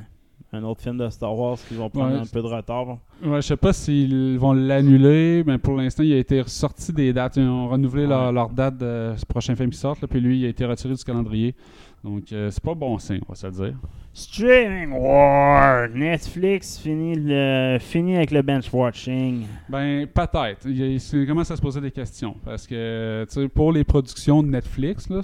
un 0.55 0.63
autre 0.63 0.81
film 0.81 0.97
de 0.97 1.09
Star 1.09 1.35
Wars 1.35 1.57
qui 1.67 1.73
vont 1.73 1.89
prendre 1.89 2.13
Ouais, 2.13 2.21
un 2.21 2.25
peu 2.25 2.41
de 2.41 2.47
retard. 2.47 2.99
Ouais, 3.23 3.37
je 3.37 3.47
sais 3.47 3.57
pas 3.57 3.73
s'ils 3.73 4.37
vont 4.37 4.53
l'annuler, 4.53 5.43
mais 5.45 5.57
pour 5.57 5.75
l'instant, 5.75 6.03
il 6.03 6.13
a 6.13 6.17
été 6.17 6.41
ressorti 6.41 6.93
des 6.93 7.11
dates. 7.11 7.37
Ils 7.37 7.47
ont 7.47 7.69
renouvelé 7.69 8.05
leur, 8.05 8.49
date 8.49 8.77
de 8.77 9.13
ce 9.17 9.25
prochain 9.25 9.55
film 9.55 9.71
qui 9.71 9.79
sort, 9.79 9.97
là, 9.99 10.07
puis 10.07 10.21
lui, 10.21 10.41
il 10.41 10.45
a 10.45 10.49
été 10.49 10.63
retiré 10.65 10.93
du 10.93 11.03
calendrier. 11.03 11.55
Donc, 12.03 12.31
euh, 12.33 12.51
c'est 12.51 12.63
pas 12.63 12.75
bon 12.75 12.97
signe, 12.99 13.21
on 13.27 13.31
va 13.31 13.35
se 13.35 13.47
le 13.47 13.53
dire. 13.53 13.75
Streaming 14.15 14.91
War! 14.91 15.89
Netflix 15.89 16.77
finit, 16.77 17.15
le, 17.15 17.77
finit 17.79 18.15
avec 18.15 18.29
le 18.29 18.43
bench 18.43 18.71
watching. 18.71 19.47
Ben, 19.67 20.05
peut-être. 20.05 20.67
Il, 20.67 21.25
commence 21.25 21.49
à 21.49 21.55
se 21.55 21.61
poser 21.61 21.81
des 21.81 21.89
questions? 21.89 22.35
Parce 22.45 22.67
que, 22.67 23.25
tu 23.27 23.41
sais, 23.41 23.47
pour 23.47 23.71
les 23.71 23.83
productions 23.83 24.43
de 24.43 24.49
Netflix, 24.49 25.09
là, 25.09 25.21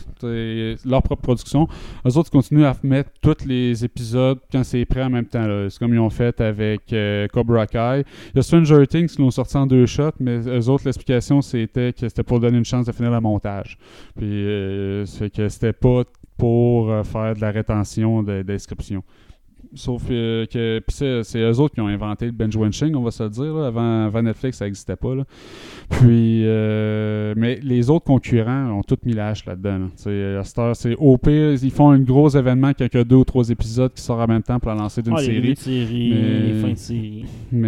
leur 0.86 1.04
propre 1.04 1.22
production, 1.22 1.68
eux 2.08 2.18
autres 2.18 2.32
continuent 2.32 2.66
à 2.66 2.76
mettre 2.82 3.12
tous 3.22 3.46
les 3.46 3.86
épisodes 3.86 4.40
quand 4.52 4.64
c'est 4.64 4.86
prêt 4.86 5.04
en 5.04 5.12
même 5.12 5.26
temps. 5.26 5.68
C'est 5.70 5.78
comme 5.78 5.94
ils 5.94 6.00
ont 6.00 6.10
fait 6.10 6.42
avec 6.42 6.92
euh, 6.92 7.28
Cobra 7.28 7.68
Kai. 7.68 8.04
Il 8.34 8.38
y 8.38 8.40
a 8.40 8.42
Stranger 8.42 8.88
Things 8.88 9.10
qui 9.10 9.22
l'ont 9.22 9.30
sorti 9.30 9.56
en 9.58 9.68
deux 9.68 9.86
shots, 9.86 10.14
mais 10.20 10.40
eux 10.48 10.68
autres, 10.70 10.86
l'explication, 10.86 11.44
c'était 11.44 11.94
que 11.94 12.10
c'était 12.10 12.24
pour 12.24 12.40
donner 12.40 12.58
une 12.58 12.66
chance 12.66 12.88
de 12.88 12.92
finir 12.92 13.12
le 13.12 13.20
montage. 13.20 13.78
Puis, 14.18 14.26
euh, 14.26 15.06
c'est 15.06 15.30
que 15.30 15.48
c'était 15.48 15.74
pas 15.74 16.06
pour 16.40 16.90
euh, 16.90 17.04
faire 17.04 17.36
de 17.36 17.42
la 17.42 17.52
rétention 17.52 18.24
de- 18.24 18.42
d'inscription. 18.42 19.04
Sauf 19.76 20.04
euh, 20.10 20.46
que 20.48 20.82
c'est, 20.88 21.38
eux 21.40 21.60
autres 21.60 21.76
qui 21.76 21.82
ont 21.82 21.88
inventé 21.88 22.26
le 22.26 22.32
binge 22.32 22.56
watching, 22.56 22.96
on 22.96 23.04
va 23.04 23.12
se 23.12 23.24
le 23.24 23.30
dire. 23.30 23.54
là. 23.54 23.68
Avant, 23.68 24.06
avant 24.06 24.22
Netflix, 24.24 24.58
ça 24.58 24.66
n'existait 24.66 24.96
pas. 24.96 25.14
là. 25.14 25.26
Puis, 25.90 26.44
euh, 26.46 27.34
mais 27.38 27.60
les 27.62 27.90
autres 27.90 28.06
concurrents 28.06 28.72
ont 28.72 28.82
tous 28.84 28.98
mis 29.06 29.14
la 29.14 29.30
hache 29.30 29.46
là-dedans. 29.46 29.80
là. 30.06 30.40
À 30.40 30.44
c'est 30.74 30.96
au 30.96 31.18
pire, 31.18 31.54
ils 31.62 31.72
font 31.72 31.90
un 31.92 32.00
gros 32.00 32.30
événement 32.30 32.72
y 32.80 32.98
a 32.98 33.04
deux 33.04 33.16
ou 33.18 33.24
trois 33.24 33.50
épisodes 33.50 33.94
qui 33.94 34.02
sortent 34.02 34.22
en 34.22 34.28
même 34.28 34.44
temps 34.44 34.60
pour 34.60 34.70
la 34.72 34.78
lancer 34.78 35.02
d'une 35.02 35.14
Ah, 35.16 35.20
série. 35.20 35.40
mais- 35.42 35.56
les 36.54 36.62
fins 36.62 36.72
de 36.72 36.78
série. 36.78 37.26
Mais 37.52 37.68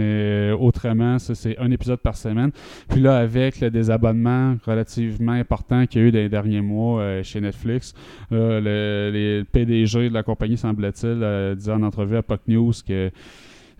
euh, 0.51 0.55
autrement, 0.57 1.19
c'est 1.19 1.57
un 1.59 1.69
épisode 1.71 1.99
par 1.99 2.15
semaine. 2.15 2.51
Puis 2.89 2.99
là, 3.01 3.17
avec 3.17 3.59
le 3.59 3.69
désabonnement 3.69 4.55
relativement 4.65 5.31
important 5.33 5.85
qu'il 5.85 6.01
y 6.01 6.03
a 6.03 6.07
eu 6.07 6.11
dans 6.11 6.19
les 6.19 6.29
derniers 6.29 6.61
mois 6.61 7.01
euh, 7.01 7.23
chez 7.23 7.41
Netflix, 7.41 7.93
le, 8.31 9.09
les 9.13 9.43
PDG 9.51 10.09
de 10.09 10.13
la 10.13 10.23
compagnie, 10.23 10.57
semble-t-il, 10.57 11.55
disait 11.55 11.71
en 11.81 11.87
entrevue 11.87 12.17
à 12.17 12.23
Puck 12.23 12.41
News 12.47 12.71
que 12.87 13.11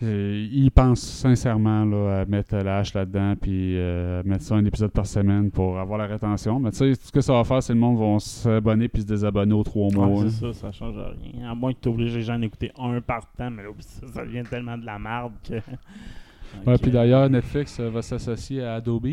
euh, 0.04 0.48
ils 0.52 0.72
pensent 0.72 1.02
sincèrement 1.02 1.86
là, 1.86 2.22
à 2.22 2.26
mettre 2.26 2.56
la 2.56 2.80
hache 2.80 2.96
là-dedans 2.96 3.36
puis 3.40 3.78
euh, 3.78 4.24
mettre 4.26 4.44
ça 4.44 4.56
un 4.56 4.66
épisode 4.66 4.92
par 4.92 5.06
semaine 5.06 5.52
pour 5.52 5.78
avoir 5.78 6.00
la 6.00 6.08
rétention. 6.08 6.60
Mais 6.60 6.72
tu 6.72 6.78
sais, 6.78 6.96
tout 6.96 7.06
ce 7.06 7.12
que 7.12 7.22
ça 7.22 7.34
va 7.34 7.44
faire, 7.44 7.62
c'est 7.62 7.74
que 7.74 7.78
le 7.78 7.82
monde 7.82 8.00
va 8.00 8.20
s'abonner 8.20 8.88
puis 8.88 9.04
se 9.04 9.08
désabonner 9.08 9.54
aux 9.54 9.64
trois 9.64 9.92
mois. 9.92 10.08
Ouais, 10.08 10.24
là. 10.24 10.30
c'est 10.32 10.54
ça, 10.54 10.54
ça 10.54 10.72
change 10.72 10.96
rien. 10.98 11.52
À 11.52 11.54
moins 11.54 11.72
que 11.74 11.80
tu 11.82 11.90
obliges 11.90 12.16
les 12.16 12.24
gens 12.24 12.40
d'écouter 12.40 12.72
un 12.80 13.00
par 13.00 13.32
temps, 13.34 13.52
mais 13.52 13.62
là, 13.62 13.70
ça, 13.78 14.08
ça 14.08 14.26
devient 14.26 14.44
tellement 14.50 14.78
de 14.78 14.86
la 14.88 14.98
merde 14.98 15.34
que. 15.48 15.54
Ouais, 15.54 16.74
Ok. 16.74 16.82
puis 16.82 16.92
d'ailleurs, 16.92 17.30
Netflix 17.30 17.80
euh, 17.80 17.90
va 17.90 18.02
s'associer 18.02 18.64
à 18.64 18.76
Adobe 18.76 19.08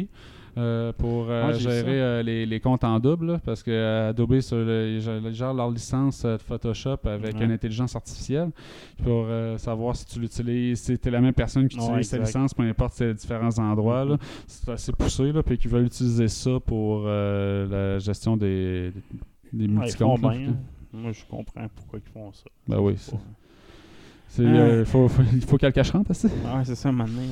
euh, 0.59 0.93
pour 0.93 1.27
euh, 1.31 1.53
gérer 1.55 2.01
euh, 2.01 2.23
les, 2.23 2.45
les 2.45 2.61
comptes 2.61 2.83
en 2.85 2.99
double, 2.99 3.27
là, 3.33 3.41
parce 3.45 3.63
que 3.63 4.09
Adobe, 4.11 4.41
sur 4.41 4.57
le- 4.57 4.99
gèrent 5.33 5.55
leur 5.55 5.71
licence 5.71 6.25
de 6.25 6.37
Photoshop 6.39 6.97
avec 7.05 7.37
Ouais. 7.37 7.45
une 7.45 7.53
intelligence 7.53 7.95
artificielle 7.97 8.51
pour 9.03 9.27
savoir 9.57 9.95
si 9.97 10.05
tu 10.07 10.19
l'utilises, 10.21 10.81
si 10.81 10.99
tu 10.99 11.09
es 11.09 11.11
la 11.11 11.21
même 11.21 11.33
personne 11.35 11.69
qui 11.69 11.79
Ouais, 11.79 11.85
utilise 11.87 12.11
ta 12.11 12.17
exact. 12.17 12.27
licence, 12.27 12.55
peu 12.55 12.63
importe 12.65 12.95
ces 12.95 13.15
différents 13.15 13.57
endroits. 13.59 14.05
Mhm. 14.05 14.19
C'est 14.47 14.69
assez 14.71 14.93
poussé, 14.93 15.33
là, 15.33 15.43
puis 15.43 15.57
qu'ils 15.57 15.71
veulent 15.71 15.87
utiliser 15.87 16.29
ça 16.29 16.59
pour 16.65 17.03
la 17.05 17.99
gestion 17.99 18.37
des, 18.37 18.93
des 19.53 19.65
Ouais, 19.67 19.71
multicomptes. 19.73 20.21
bien. 20.21 20.55
Moi, 20.93 21.13
je 21.13 21.23
comprends 21.29 21.67
pourquoi 21.77 21.99
ils 22.05 22.13
font 22.13 22.33
ça. 22.33 22.45
Ben 22.67 22.79
oui, 22.81 22.95
c'est- 22.97 23.15
C'est, 24.29 24.45
Ah. 24.45 24.49
euh, 24.51 24.85
faut, 24.85 25.09
faut- 25.09 25.23
il 25.33 25.41
faut 25.43 25.57
qu'elle 25.57 25.73
cache 25.73 25.91
rentre. 25.91 26.11
Ouais, 26.11 26.65
c'est 26.65 26.75
ça, 26.75 26.93
maintenant. 26.93 27.23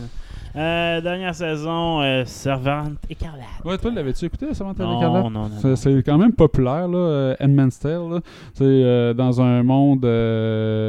Euh, 0.57 1.03
dernière 1.03 1.35
saison, 1.35 2.01
euh, 2.01 2.25
Servante 2.25 2.93
écarlate. 3.11 3.45
Ouais, 3.63 3.77
toi, 3.77 3.91
l'avais-tu 3.95 4.25
écouté, 4.25 4.55
Samantha 4.55 4.85
non, 4.85 4.99
Écarlate? 4.99 5.25
non, 5.25 5.31
non, 5.31 5.49
non. 5.51 5.55
C'est- 5.61 5.77
C'est 5.77 6.03
quand 6.03 6.17
même 6.17 6.33
populaire, 6.33 6.89
là, 6.89 6.97
euh, 6.99 7.69
Tale. 7.83 8.23
C'est 8.55 9.15
dans 9.15 9.41
un 9.43 9.63
monde 9.63 10.05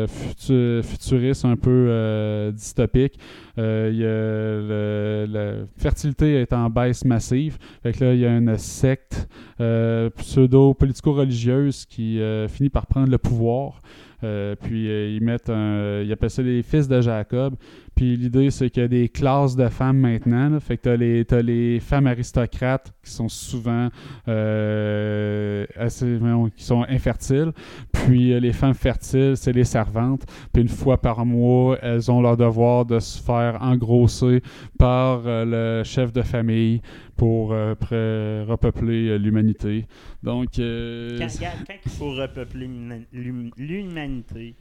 futu- 0.08 0.82
futuriste 0.84 1.44
un 1.44 1.58
peu 1.58 2.52
dystopique. 2.56 3.20
Euh, 3.60 3.92
y 3.94 4.04
a 4.04 4.08
le- 4.08 5.26
la 5.34 5.66
fertilité 5.78 6.42
est 6.42 6.54
en 6.54 6.70
baisse 6.70 7.04
massive. 7.04 7.58
Fait 7.84 7.92
que 7.92 8.06
là, 8.06 8.14
il 8.14 8.20
y 8.22 8.26
a 8.26 8.38
une 8.38 8.58
secte 8.58 9.28
euh, 9.60 10.10
pseudo-politico-religieuse 10.16 11.86
qui 11.86 12.22
euh, 12.22 12.48
finit 12.48 12.70
par 12.70 12.86
prendre 12.86 13.10
le 13.10 13.18
pouvoir. 13.18 13.82
Euh, 14.24 14.56
puis 14.56 14.90
euh, 14.90 15.10
ils 15.10 15.24
mettent 15.24 15.50
un. 15.50 16.02
Ils 16.02 16.12
appellent 16.12 16.30
ça 16.30 16.42
les 16.42 16.64
fils 16.64 16.88
de 16.88 17.02
Jacob. 17.02 17.56
Puis 17.98 18.16
l'idée, 18.16 18.52
c'est 18.52 18.70
qu'il 18.70 18.84
y 18.84 18.86
a 18.86 18.88
des 18.88 19.10
classes 19.10 19.56
de 19.56 19.68
femmes 19.70 19.98
maintenant. 19.98 20.60
Fait 20.60 20.78
que 20.78 20.84
t'as 20.84 20.96
les, 20.96 21.26
t'as 21.26 21.42
les 21.42 21.80
femmes 21.80 22.06
aristocrates 22.08 22.94
qui 23.04 23.10
sont 23.12 23.28
souvent 23.28 23.90
euh, 24.28 25.66
assez, 25.76 26.20
qui 26.56 26.64
sont 26.64 26.86
infertiles. 26.88 27.52
Puis 27.92 28.34
euh, 28.34 28.40
les 28.40 28.54
femmes 28.54 28.76
fertiles, 28.76 29.36
c'est 29.36 29.52
les 29.52 29.64
servantes. 29.64 30.26
Puis 30.54 30.62
une 30.62 30.70
fois 30.70 31.02
par 31.02 31.26
mois, 31.26 31.78
elles 31.82 32.12
ont 32.12 32.22
leur 32.22 32.38
devoir 32.38 32.86
de 32.86 33.00
se 33.00 33.20
faire 33.22 33.58
engrosser 33.62 34.42
par 34.78 35.24
euh, 35.26 35.80
le 35.80 35.84
chef 35.84 36.14
de 36.14 36.22
famille 36.22 36.82
pour 37.16 37.50
repeupler 37.50 39.18
l'humanité. 39.18 39.88
Donc, 40.22 40.50
Quand, 40.58 41.28
quand 41.68 41.74
il 41.84 41.92
faut 41.92 42.12
repeupler 42.12 42.68
l'humani- 42.68 43.08
l'hum- 43.12 43.52
l'humanité, 43.58 44.54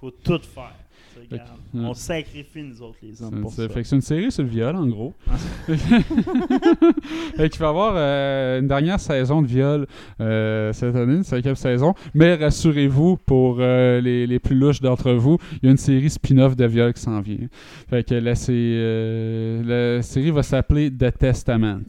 faut 0.00 0.12
tout 0.12 0.38
faire. 0.42 0.76
Fait. 1.30 1.40
On 1.74 1.94
sacrifie, 1.94 2.62
nous 2.62 2.82
autres, 2.82 2.98
les 3.02 3.22
hommes, 3.22 3.30
C'est- 3.34 3.40
pour 3.40 3.52
c'est- 3.52 3.62
ça. 3.68 3.74
fait 3.74 3.82
que 3.82 3.88
c'est 3.88 3.96
une 3.96 4.02
série 4.02 4.32
sur 4.32 4.42
le 4.44 4.48
viol, 4.48 4.74
en 4.76 4.86
gros. 4.86 5.12
fait 7.36 7.48
qu'il 7.48 7.60
va 7.60 7.66
y 7.66 7.68
avoir 7.68 7.94
euh, 7.96 8.60
une 8.60 8.68
dernière 8.68 9.00
saison 9.00 9.42
de 9.42 9.46
viol 9.46 9.86
euh, 10.20 10.72
cette 10.72 10.94
année, 10.96 11.14
une 11.16 11.22
cinquième 11.24 11.54
saison. 11.56 11.94
Mais 12.14 12.34
rassurez-vous, 12.34 13.16
pour 13.18 13.56
euh, 13.60 14.00
les, 14.00 14.26
les 14.26 14.38
plus 14.38 14.56
louches 14.56 14.80
d'entre 14.80 15.12
vous, 15.12 15.38
il 15.62 15.66
y 15.66 15.68
a 15.68 15.70
une 15.70 15.76
série 15.76 16.10
spin-off 16.10 16.56
de 16.56 16.64
viol 16.66 16.92
qui 16.92 17.00
s'en 17.00 17.20
vient. 17.20 17.46
Fait 17.88 18.04
que 18.06 18.14
la, 18.14 18.34
sé- 18.34 19.62
la 19.64 20.02
série 20.02 20.30
va 20.30 20.42
s'appeler 20.42 20.90
The 20.90 21.16
Testament. 21.16 21.80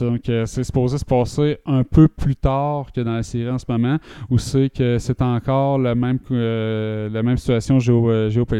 Donc, 0.00 0.20
c'est 0.26 0.64
supposé 0.64 0.98
se 0.98 1.04
passer 1.04 1.56
un 1.64 1.82
peu 1.82 2.06
plus 2.08 2.36
tard 2.36 2.92
que 2.94 3.00
dans 3.00 3.14
la 3.14 3.22
série 3.22 3.48
en 3.48 3.58
ce 3.58 3.64
moment, 3.68 3.96
où 4.28 4.36
c'est 4.36 4.68
que 4.68 4.98
c'est 4.98 5.22
encore 5.22 5.78
la 5.78 5.94
même, 5.94 6.18
la 6.30 7.22
même 7.22 7.38
situation 7.38 7.78
géo- 7.78 8.28
géopolitique. 8.28 8.55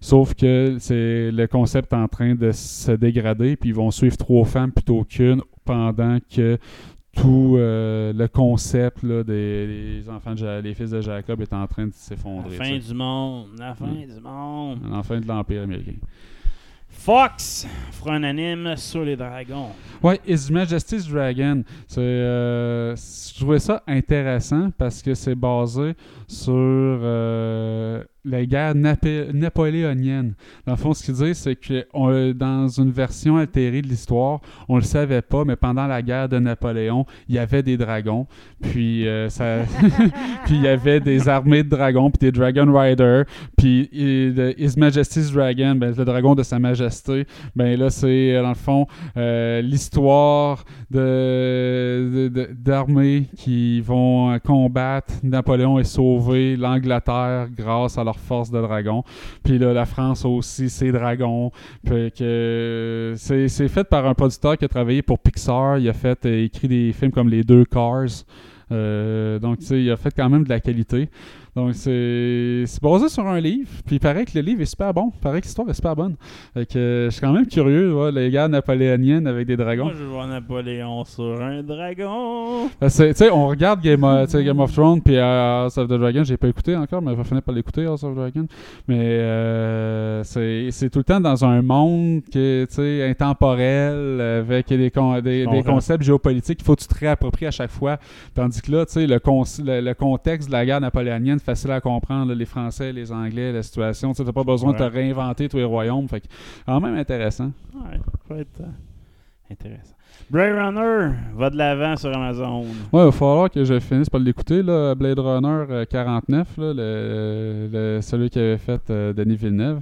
Sauf 0.00 0.34
que 0.34 0.76
c'est 0.78 1.30
le 1.30 1.46
concept 1.46 1.92
en 1.92 2.08
train 2.08 2.34
de 2.34 2.50
se 2.52 2.92
dégrader, 2.92 3.56
puis 3.56 3.70
ils 3.70 3.74
vont 3.74 3.90
suivre 3.90 4.16
trois 4.16 4.44
femmes 4.44 4.72
plutôt 4.72 5.04
qu'une 5.04 5.42
pendant 5.64 6.18
que 6.34 6.58
tout 7.16 7.56
euh, 7.56 8.12
le 8.12 8.28
concept 8.28 9.02
là, 9.02 9.24
des, 9.24 10.00
des 10.02 10.08
enfants 10.08 10.34
de 10.34 10.60
les 10.60 10.72
fils 10.74 10.90
de 10.90 11.00
Jacob 11.00 11.40
est 11.40 11.52
en 11.52 11.66
train 11.66 11.86
de 11.86 11.90
La 11.90 11.96
s'effondrer. 11.96 12.56
fin 12.56 12.64
tu 12.76 12.80
sais. 12.80 12.88
du 12.88 12.94
monde, 12.94 13.46
la 13.58 13.74
fin 13.74 13.86
Mm. 13.86 14.14
du 14.14 14.20
monde. 14.22 14.78
La 14.90 15.02
fin 15.02 15.18
de 15.20 15.26
l'Empire 15.26 15.62
américain. 15.62 15.94
Fox 16.90 17.66
fera 17.92 18.14
un 18.14 18.22
anime 18.24 18.74
sur 18.76 19.04
les 19.04 19.16
dragons. 19.16 19.68
Ouais, 20.02 20.20
His 20.26 20.50
Majesty's 20.50 21.06
Dragon. 21.08 21.62
Euh, 21.96 22.94
je 22.96 23.38
trouvais 23.38 23.58
ça 23.58 23.82
intéressant 23.86 24.70
parce 24.76 25.02
que 25.02 25.14
c'est 25.14 25.34
basé 25.34 25.94
sur 26.26 26.52
euh, 26.54 28.02
la 28.24 28.44
guerre 28.44 28.74
napoléonienne. 28.74 30.34
Dans 30.66 30.72
le 30.72 30.78
fond, 30.78 30.92
ce 30.94 31.04
qu'ils 31.04 31.14
disent, 31.14 31.38
c'est 31.38 31.56
que 31.56 32.32
dans 32.32 32.68
une 32.68 32.90
version 32.90 33.36
altérée 33.36 33.82
de 33.82 33.88
l'histoire, 33.88 34.40
on 34.68 34.76
le 34.76 34.82
savait 34.82 35.22
pas, 35.22 35.44
mais 35.44 35.56
pendant 35.56 35.86
la 35.86 36.02
guerre 36.02 36.28
de 36.28 36.38
Napoléon, 36.38 37.06
il 37.28 37.36
y 37.36 37.38
avait 37.38 37.62
des 37.62 37.76
dragons. 37.76 38.26
Puis, 38.60 39.06
euh, 39.06 39.28
il 40.50 40.62
y 40.62 40.68
avait 40.68 41.00
des 41.00 41.28
armées 41.28 41.62
de 41.62 41.68
dragons, 41.68 42.10
puis 42.10 42.18
des 42.18 42.32
Dragon 42.32 42.66
Riders. 42.72 43.24
Puis 43.56 43.88
His 43.92 44.74
Majesty's 44.76 45.32
Dragon, 45.32 45.74
ben, 45.76 45.94
le 45.96 46.04
dragon 46.04 46.34
de 46.34 46.42
Sa 46.42 46.58
Majesté, 46.58 47.26
ben 47.54 47.78
là, 47.78 47.90
c'est 47.90 48.34
euh, 48.34 48.42
dans 48.42 48.48
le 48.48 48.54
fond 48.54 48.86
euh, 49.16 49.60
l'histoire 49.60 50.64
de, 50.90 52.30
d'armées 52.52 53.28
qui 53.36 53.80
vont 53.80 54.38
combattre 54.44 55.14
Napoléon 55.22 55.78
et 55.78 55.84
sauver 55.84 56.56
l'Angleterre 56.56 57.48
grâce 57.56 57.96
à 57.98 58.04
force 58.16 58.50
de 58.50 58.60
dragon. 58.60 59.04
Puis 59.42 59.58
là, 59.58 59.72
la 59.72 59.84
France 59.84 60.24
aussi 60.24 60.70
ses 60.70 60.92
dragons. 60.92 61.50
Que 61.86 63.14
c'est, 63.16 63.48
c'est 63.48 63.68
fait 63.68 63.84
par 63.84 64.06
un 64.06 64.14
producteur 64.14 64.56
qui 64.56 64.64
a 64.64 64.68
travaillé 64.68 65.02
pour 65.02 65.18
Pixar. 65.18 65.78
Il 65.78 65.88
a 65.88 65.92
fait 65.92 66.24
euh, 66.26 66.44
écrit 66.44 66.68
des 66.68 66.92
films 66.92 67.12
comme 67.12 67.28
Les 67.28 67.42
Deux 67.44 67.64
Cars. 67.64 68.24
Euh, 68.70 69.38
donc, 69.38 69.58
tu 69.58 69.66
sais, 69.66 69.82
il 69.82 69.90
a 69.90 69.96
fait 69.96 70.12
quand 70.14 70.28
même 70.28 70.44
de 70.44 70.48
la 70.48 70.60
qualité. 70.60 71.08
Donc, 71.58 71.74
c'est, 71.74 72.64
basé 72.80 73.08
sur 73.08 73.26
un 73.26 73.40
livre. 73.40 73.68
Puis, 73.84 73.96
il 73.96 73.98
paraît 73.98 74.24
que 74.24 74.30
le 74.36 74.42
livre 74.42 74.60
est 74.60 74.66
super 74.66 74.94
bon. 74.94 75.10
Il 75.12 75.20
paraît 75.20 75.40
que 75.40 75.46
l'histoire 75.46 75.68
est 75.68 75.74
super 75.74 75.96
bonne. 75.96 76.14
Fait 76.54 76.66
que 76.66 76.78
euh, 76.78 77.04
je 77.06 77.10
suis 77.10 77.20
quand 77.20 77.32
même 77.32 77.48
curieux, 77.48 77.92
ouais, 77.92 78.12
les 78.12 78.30
guerres 78.30 78.48
napoléoniennes 78.48 79.26
avec 79.26 79.48
des 79.48 79.56
dragons. 79.56 79.86
Moi, 79.86 79.94
je 79.98 80.04
vois 80.04 80.28
Napoléon 80.28 81.04
sur 81.04 81.42
un 81.42 81.64
dragon. 81.64 82.68
Tu 82.80 82.88
sais, 82.88 83.30
on 83.32 83.48
regarde 83.48 83.80
Game 83.80 84.04
of, 84.04 84.32
Game 84.32 84.60
of 84.60 84.72
Thrones 84.72 85.02
puis 85.02 85.16
euh, 85.16 85.64
House 85.64 85.76
of 85.78 85.88
the 85.88 85.94
Dragon. 85.94 86.22
J'ai 86.22 86.36
pas 86.36 86.46
écouté 86.46 86.76
encore, 86.76 87.02
mais 87.02 87.10
je 87.10 87.16
vais 87.16 87.24
finir 87.24 87.42
par 87.42 87.54
l'écouter, 87.56 87.86
House 87.86 88.04
of 88.04 88.12
the 88.12 88.18
Dragon. 88.18 88.46
Mais 88.86 89.00
euh, 89.00 90.22
c'est 90.22 90.90
tout 90.90 91.00
le 91.00 91.04
temps 91.04 91.20
dans 91.20 91.44
un 91.44 91.60
monde 91.60 92.22
qui 92.30 92.38
est, 92.38 92.66
tu 92.68 92.76
sais, 92.76 93.08
intemporel, 93.10 94.20
avec 94.20 94.68
des, 94.68 94.92
con- 94.92 95.20
des, 95.20 95.44
concepts 95.66 96.04
géopolitiques 96.04 96.58
qu'il 96.58 96.66
faut 96.66 96.76
que 96.76 96.82
tu 96.82 96.88
te 96.88 96.98
réappropries 97.00 97.46
à 97.46 97.50
chaque 97.50 97.72
fois. 97.72 97.98
Tandis 98.36 98.62
que 98.62 98.70
là, 98.70 98.86
tu 98.86 98.92
sais, 98.92 99.06
le, 99.08 99.18
le, 99.18 99.80
le 99.80 99.94
contexte 99.94 100.46
de 100.46 100.52
la 100.52 100.64
guerre 100.64 100.80
napoléonienne, 100.80 101.40
facile 101.48 101.70
à 101.70 101.80
comprendre, 101.80 102.28
là, 102.28 102.34
les 102.34 102.44
Français, 102.44 102.92
les 102.92 103.10
Anglais, 103.10 103.52
la 103.52 103.62
situation. 103.62 104.12
Tu 104.12 104.22
n'as 104.22 104.32
pas 104.32 104.44
besoin 104.44 104.72
de 104.72 104.78
te 104.78 104.82
réinventer 104.82 105.48
tous 105.48 105.56
les 105.56 105.64
royaumes. 105.64 106.06
Fait 106.08 106.20
que, 106.20 106.26
quand 106.66 106.78
même 106.80 106.94
intéressant. 106.96 107.52
Ouais, 107.74 107.96
ça 108.28 108.34
va 108.34 108.40
être 108.40 108.60
euh, 108.60 109.50
intéressant. 109.50 109.94
Blade 110.30 110.54
Runner 110.58 111.14
va 111.34 111.48
de 111.48 111.56
l'avant 111.56 111.96
sur 111.96 112.14
Amazon. 112.14 112.60
Ouais, 112.92 113.00
il 113.00 113.04
va 113.06 113.12
falloir 113.12 113.50
que 113.50 113.64
je 113.64 113.78
finisse 113.80 114.10
par 114.10 114.20
l'écouter, 114.20 114.62
là, 114.62 114.94
Blade 114.94 115.18
Runner 115.18 115.64
euh, 115.70 115.84
49, 115.86 116.48
là, 116.58 116.72
le, 116.74 117.68
le- 117.72 118.00
celui 118.02 118.28
qui 118.28 118.38
avait 118.38 118.58
fait 118.58 118.82
euh, 118.90 119.14
Denis 119.14 119.36
Villeneuve. 119.36 119.80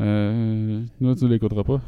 Euh, 0.00 0.80
non, 1.00 1.14
tu 1.14 1.28
l'écouteras 1.28 1.62
pas. 1.62 1.80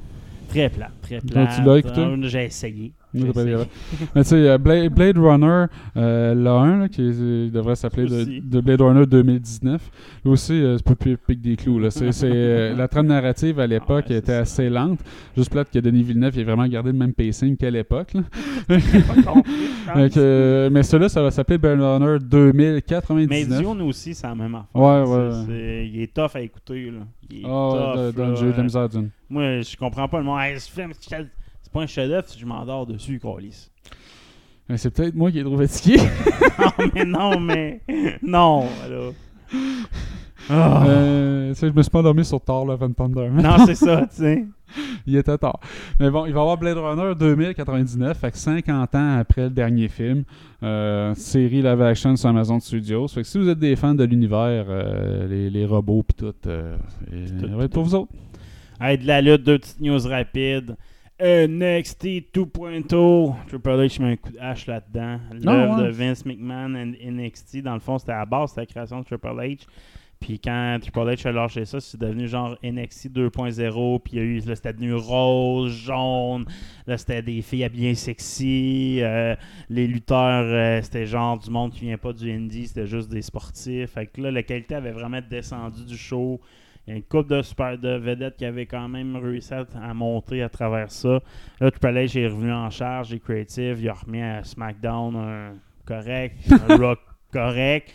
Très 0.48 0.68
plat, 0.68 0.90
très 1.00 1.18
plat. 1.20 1.46
tu 1.56 1.62
l'as 1.64 1.76
écouté? 1.78 2.28
J'ai 2.28 2.44
essayé. 2.44 2.92
Mais 3.14 4.22
tu 4.22 4.24
sais, 4.24 4.48
euh, 4.48 4.58
Blade, 4.58 4.92
Blade 4.94 5.18
Runner, 5.18 5.66
euh, 5.96 6.34
le 6.34 6.48
1, 6.48 6.78
là, 6.80 6.88
qui 6.88 7.02
est- 7.02 7.50
devrait 7.52 7.76
s'appeler 7.76 8.40
de, 8.40 8.60
Blade 8.60 8.80
Runner 8.80 9.06
2019, 9.06 9.90
lui 10.24 10.32
aussi, 10.32 10.52
euh, 10.54 10.76
c'est 10.78 10.84
pas 10.86 10.94
plus 10.94 11.16
pique 11.18 11.40
des 11.40 11.56
clous. 11.56 11.78
Là. 11.78 11.90
C'est, 11.90 12.12
c'est, 12.12 12.30
euh, 12.32 12.74
la 12.76 12.88
trame 12.88 13.06
narrative 13.06 13.60
à 13.60 13.66
l'époque 13.66 14.04
Ah 14.08 14.12
ouais, 14.12 14.18
était 14.18 14.32
ça. 14.32 14.38
assez 14.40 14.70
lente. 14.70 15.00
Juste 15.36 15.50
plate 15.50 15.70
que 15.70 15.78
Denis 15.78 16.02
Villeneuve 16.02 16.32
il 16.36 16.40
a 16.42 16.44
vraiment 16.44 16.66
gardé 16.66 16.90
le 16.92 16.98
même 16.98 17.12
pacing 17.12 17.56
qu'à 17.56 17.70
l'époque. 17.70 18.14
là. 18.14 18.22
Euh, 20.16 20.70
mais 20.70 20.82
celui-là, 20.82 21.08
ça 21.08 21.22
va 21.22 21.30
s'appeler 21.30 21.58
Blade 21.58 21.80
Runner 21.80 22.18
2099. 22.20 23.28
Mais 23.28 23.44
Dune 23.44 23.82
aussi, 23.82 24.14
c'est 24.14 24.26
la 24.26 24.34
même 24.34 24.54
affaire. 24.54 24.68
Ouais, 24.74 25.02
ouais, 25.02 25.30
c'est- 25.46 25.88
il 25.92 26.00
est 26.02 26.12
tough 26.14 26.30
à 26.34 26.40
écouter. 26.40 26.86
Là. 26.90 27.00
Il 27.30 27.38
est 27.38 27.42
Ah, 27.44 27.48
tough. 27.48 27.94
dans- 28.16 28.24
dans- 28.24 28.28
là. 28.30 28.34
j'ai 28.36 28.46
eu 28.46 28.52
de 28.52 28.56
la 28.56 28.62
misère 28.62 28.88
d'une. 28.88 29.10
Moi, 29.28 29.60
je 29.60 29.76
comprends 29.76 30.08
pas 30.08 30.18
le 30.18 30.24
monde. 30.24 30.38
Hey, 30.40 30.58
ce 30.58 30.70
film, 30.70 30.90
c'est 30.98 31.08
c'est 31.10 31.26
pas 31.72 31.80
un 31.82 31.86
chef-d'œuvre 31.86 32.28
si 32.28 32.38
je 32.38 32.46
m'endors 32.46 32.86
dessus, 32.86 33.18
Colis. 33.18 33.70
Mais 34.68 34.76
C'est 34.76 34.90
peut-être 34.90 35.14
moi 35.14 35.30
qui 35.30 35.38
est 35.40 35.44
trop 35.44 35.56
fatigué. 35.66 35.96
non, 36.58 36.90
mais 36.94 37.04
non, 37.04 37.40
mais. 37.40 37.80
Non, 38.22 38.64
là. 38.88 39.10
Euh, 40.50 41.50
tu 41.50 41.54
sais, 41.54 41.68
je 41.68 41.72
me 41.72 41.82
suis 41.82 41.90
pas 41.90 42.00
endormi 42.00 42.24
sur 42.24 42.40
Thor, 42.40 42.66
Love 42.66 42.82
and 42.82 42.92
Thunder. 42.92 43.28
Non, 43.30 43.64
c'est 43.64 43.74
ça, 43.76 44.06
tu 44.10 44.16
sais. 44.16 44.44
Il 45.06 45.16
était 45.16 45.36
tard. 45.36 45.60
Mais 46.00 46.10
bon, 46.10 46.24
il 46.24 46.32
va 46.32 46.38
y 46.38 46.42
avoir 46.42 46.56
Blade 46.56 46.78
Runner 46.78 47.14
2099, 47.14 48.16
fait 48.18 48.30
que 48.30 48.38
50 48.38 48.94
ans 48.94 49.18
après 49.18 49.42
le 49.42 49.50
dernier 49.50 49.88
film. 49.88 50.24
Euh, 50.62 51.14
série 51.14 51.60
live 51.60 51.82
action 51.82 52.16
sur 52.16 52.30
Amazon 52.30 52.58
Studios. 52.58 53.06
Fait 53.08 53.20
que 53.22 53.28
si 53.28 53.36
vous 53.38 53.48
êtes 53.50 53.58
des 53.58 53.76
fans 53.76 53.94
de 53.94 54.04
l'univers, 54.04 54.64
euh, 54.68 55.28
les, 55.28 55.50
les 55.50 55.66
robots 55.66 56.02
pis 56.02 56.14
tout, 56.14 56.32
euh, 56.46 56.76
et- 57.12 57.26
Tout, 57.38 57.48
ça 57.48 57.54
va 57.56 57.64
être 57.64 57.72
pour 57.72 57.84
vous 57.84 57.94
autres. 57.94 58.12
Hey, 58.80 58.96
de 58.96 59.06
la 59.06 59.20
lutte, 59.20 59.42
deux 59.42 59.58
petites 59.58 59.80
news 59.80 60.00
rapides. 60.08 60.76
NXT 61.22 62.34
2.0. 62.34 63.34
Triple 63.46 63.68
H 63.68 64.02
met 64.02 64.12
un 64.12 64.16
coup 64.16 64.32
de 64.32 64.38
hache 64.40 64.66
là-dedans. 64.66 65.20
L'œuvre 65.32 65.78
ouais. 65.78 65.84
de 65.84 65.90
Vince 65.90 66.26
McMahon 66.26 66.74
et 66.74 67.10
NXT, 67.10 67.58
dans 67.58 67.74
le 67.74 67.80
fond, 67.80 67.96
c'était 67.98 68.10
à 68.10 68.18
la 68.18 68.26
base, 68.26 68.50
c'était 68.50 68.62
la 68.62 68.66
création 68.66 68.98
de 68.98 69.04
Triple 69.04 69.28
H. 69.28 69.60
Puis 70.18 70.40
quand 70.40 70.78
Triple 70.80 70.98
H 70.98 71.28
a 71.28 71.32
lâché 71.32 71.64
ça, 71.64 71.80
c'est 71.80 72.00
devenu 72.00 72.26
genre 72.26 72.56
NXT 72.64 73.10
2.0. 73.10 74.00
Puis 74.00 74.12
il 74.14 74.18
y 74.18 74.20
a 74.20 74.24
eu, 74.24 74.40
là, 74.40 74.56
c'était 74.56 74.72
devenu 74.72 74.94
rose, 74.94 75.72
jaune. 75.72 76.44
Là, 76.88 76.98
c'était 76.98 77.22
des 77.22 77.40
filles 77.40 77.64
habillées 77.64 77.94
sexy. 77.94 78.98
euh, 79.02 79.36
les 79.68 79.86
lutteurs, 79.86 80.44
euh, 80.44 80.80
c'était 80.82 81.06
genre 81.06 81.38
du 81.38 81.50
monde 81.50 81.72
qui 81.72 81.80
vient 81.82 81.98
pas 81.98 82.12
du 82.12 82.32
indie, 82.32 82.66
c'était 82.66 82.86
juste 82.86 83.08
des 83.08 83.22
sportifs. 83.22 83.90
Fait 83.90 84.06
que 84.06 84.20
là, 84.20 84.30
la 84.32 84.42
qualité 84.42 84.74
avait 84.74 84.92
vraiment 84.92 85.20
descendu 85.28 85.84
du 85.84 85.96
show. 85.96 86.40
Il 86.86 86.90
y 86.90 86.94
a 86.94 86.96
une 86.96 87.04
couple 87.04 87.30
de 87.36 87.42
super 87.42 87.78
de 87.78 87.96
vedettes 87.96 88.36
qui 88.36 88.44
avaient 88.44 88.66
quand 88.66 88.88
même 88.88 89.14
réussi 89.16 89.54
à, 89.54 89.64
à 89.82 89.94
monter 89.94 90.42
à 90.42 90.48
travers 90.48 90.90
ça. 90.90 91.20
Là, 91.60 91.70
Triple 91.70 91.86
H 91.96 92.18
est 92.18 92.26
revenu 92.26 92.52
en 92.52 92.70
charge 92.70 93.10
des 93.10 93.20
creatives. 93.20 93.78
Il 93.80 93.88
a 93.88 93.92
remis 93.94 94.20
à 94.22 94.42
SmackDown 94.42 95.14
un 95.16 95.52
correct, 95.86 96.36
un 96.68 96.76
Rock 96.80 96.98
correct. 97.32 97.92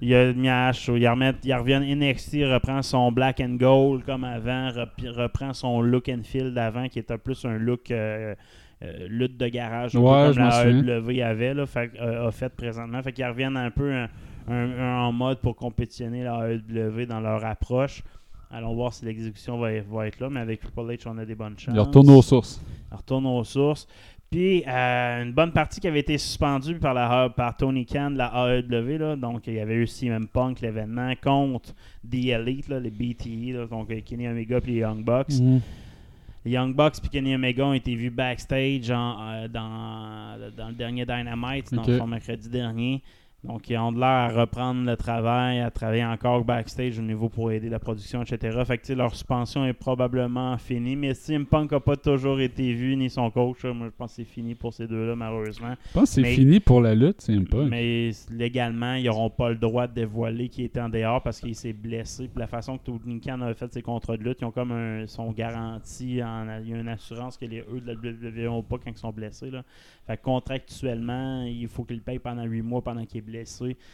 Il 0.00 0.12
a 0.14 0.32
mis 0.32 0.48
à. 0.48 0.72
Il, 0.88 1.08
remet, 1.08 1.32
il 1.44 1.54
revient 1.54 1.80
NXT, 1.96 2.32
il 2.34 2.52
reprend 2.52 2.82
son 2.82 3.10
black 3.12 3.40
and 3.40 3.54
gold 3.58 4.04
comme 4.04 4.24
avant, 4.24 4.70
rep- 4.70 4.90
reprend 5.16 5.54
son 5.54 5.80
look 5.80 6.08
and 6.08 6.22
feel 6.24 6.52
d'avant 6.52 6.88
qui 6.88 6.98
était 6.98 7.16
plus 7.18 7.44
un 7.46 7.56
look 7.56 7.90
euh, 7.90 8.34
euh, 8.82 9.06
lutte 9.08 9.38
de 9.38 9.48
garage, 9.48 9.94
Ouais, 9.94 10.32
comme 10.34 10.38
la. 10.42 10.66
AEW 10.66 11.22
avait, 11.22 11.54
là, 11.54 11.64
fait, 11.64 11.90
euh, 11.98 12.28
a 12.28 12.30
fait 12.30 12.50
présentement. 12.54 13.00
Fait 13.02 13.12
qu'ils 13.12 13.24
reviennent 13.24 13.56
un 13.56 13.70
peu 13.70 13.90
un- 13.90 14.08
un- 14.48 14.78
un 14.78 14.98
en 15.06 15.12
mode 15.12 15.38
pour 15.40 15.56
compétitionner 15.56 16.22
la 16.24 16.48
AEW 16.50 17.06
dans 17.06 17.20
leur 17.20 17.44
approche. 17.44 18.02
Allons 18.50 18.74
voir 18.74 18.92
si 18.92 19.04
l'exécution 19.04 19.58
va, 19.58 19.80
va 19.82 20.06
être 20.06 20.20
là, 20.20 20.30
mais 20.30 20.40
avec 20.40 20.60
Triple 20.60 20.80
H, 20.92 21.02
on 21.06 21.18
a 21.18 21.24
des 21.24 21.34
bonnes 21.34 21.58
chances. 21.58 21.74
Il 21.74 21.80
retourne 21.80 22.08
aux 22.10 22.22
sources. 22.22 22.60
Retourne 22.92 23.26
aux 23.26 23.42
sources. 23.44 23.88
Puis, 24.30 24.64
euh, 24.66 25.22
une 25.22 25.32
bonne 25.32 25.52
partie 25.52 25.80
qui 25.80 25.86
avait 25.88 26.00
été 26.00 26.18
suspendue 26.18 26.76
par, 26.76 26.94
la, 26.94 27.28
par 27.30 27.56
Tony 27.56 27.86
Khan 27.86 28.10
de 28.10 28.18
la 28.18 28.32
AEW. 28.58 28.98
Là. 28.98 29.16
Donc, 29.16 29.46
il 29.46 29.54
y 29.54 29.60
avait 29.60 29.74
eu 29.76 29.86
CM 29.86 30.26
Punk, 30.26 30.60
l'événement, 30.60 31.12
contre 31.22 31.74
The 32.08 32.14
Elite, 32.26 32.68
là, 32.68 32.80
les 32.80 32.90
BTE, 32.90 33.52
là, 33.56 33.66
donc 33.66 33.90
euh, 33.90 34.00
Kenny 34.04 34.26
Omega 34.28 34.58
et 34.58 34.66
les 34.66 34.74
Young 34.78 35.04
Bucks. 35.04 35.38
Mhm. 35.40 35.60
Les 36.44 36.50
Young 36.52 36.74
Bucks 36.74 36.94
et 37.04 37.08
Kenny 37.08 37.34
Omega 37.34 37.66
ont 37.66 37.72
été 37.72 37.94
vus 37.94 38.10
backstage 38.10 38.90
en, 38.90 39.16
euh, 39.20 39.48
dans, 39.48 40.36
dans 40.56 40.68
le 40.68 40.74
dernier 40.74 41.04
Dynamite, 41.04 41.70
le 41.72 41.98
fond, 41.98 42.06
mercredi 42.06 42.48
dernier. 42.48 43.02
Donc, 43.46 43.70
ils 43.70 43.78
ont 43.78 43.92
de 43.92 44.00
l'air 44.00 44.08
à 44.08 44.28
reprendre 44.28 44.84
le 44.84 44.96
travail, 44.96 45.60
à 45.60 45.70
travailler 45.70 46.04
encore 46.04 46.44
backstage 46.44 46.98
au 46.98 47.02
niveau 47.02 47.28
pour 47.28 47.52
aider 47.52 47.68
la 47.68 47.78
production, 47.78 48.22
etc. 48.22 48.58
Fait 48.66 48.78
que, 48.78 48.92
leur 48.92 49.12
suspension 49.12 49.64
est 49.64 49.72
probablement 49.72 50.56
finie. 50.58 50.96
Mais 50.96 51.14
CM 51.14 51.46
Punk 51.46 51.70
n'a 51.70 51.80
pas 51.80 51.96
toujours 51.96 52.40
été 52.40 52.72
vu, 52.72 52.96
ni 52.96 53.08
son 53.08 53.30
coach. 53.30 53.64
Moi, 53.64 53.86
je 53.86 53.96
pense 53.96 54.10
que 54.10 54.16
c'est 54.16 54.24
fini 54.24 54.54
pour 54.54 54.72
ces 54.72 54.86
deux-là, 54.86 55.14
malheureusement. 55.14 55.74
Je 55.88 55.92
pense 55.92 56.14
que 56.14 56.22
c'est 56.22 56.34
fini 56.34 56.58
pour 56.60 56.80
la 56.80 56.94
lutte, 56.94 57.20
c'est 57.20 57.38
pas. 57.48 57.64
Mais 57.64 58.10
légalement, 58.30 58.94
ils 58.94 59.04
n'auront 59.04 59.30
pas 59.30 59.50
le 59.50 59.56
droit 59.56 59.86
de 59.86 59.94
dévoiler 59.94 60.48
qu'il 60.48 60.64
était 60.64 60.80
en 60.80 60.88
dehors 60.88 61.22
parce 61.22 61.40
qu'il 61.40 61.54
s'est 61.54 61.72
blessé. 61.72 62.28
Puis 62.28 62.40
la 62.40 62.46
façon 62.48 62.78
que 62.78 62.84
Tony 62.84 63.20
Khan 63.20 63.40
a 63.42 63.54
fait 63.54 63.72
ses 63.72 63.82
contrats 63.82 64.16
de 64.16 64.24
lutte, 64.24 64.38
ils 64.40 64.44
ont 64.44 64.50
comme 64.50 64.72
un, 64.72 65.06
sont 65.06 65.30
garantis. 65.30 66.22
En, 66.22 66.46
il 66.62 66.70
y 66.70 66.74
a 66.74 66.78
une 66.78 66.88
assurance 66.88 67.36
que 67.36 67.44
les 67.44 67.60
eux 67.60 67.80
de 67.80 67.92
la 67.92 67.94
WWE 67.94 68.50
n'ont 68.50 68.62
pas 68.62 68.78
quand 68.78 68.90
ils 68.90 68.96
sont 68.96 69.12
blessés. 69.12 69.50
Là. 69.50 69.62
Fait 70.06 70.16
que 70.16 70.22
contractuellement, 70.22 71.44
il 71.44 71.68
faut 71.68 71.84
qu'il 71.84 71.96
le 71.96 72.02
paye 72.02 72.18
pendant 72.18 72.44
8 72.44 72.62
mois 72.62 72.82
pendant 72.82 73.04
qu'il 73.04 73.18
est 73.18 73.22
blessé. 73.22 73.35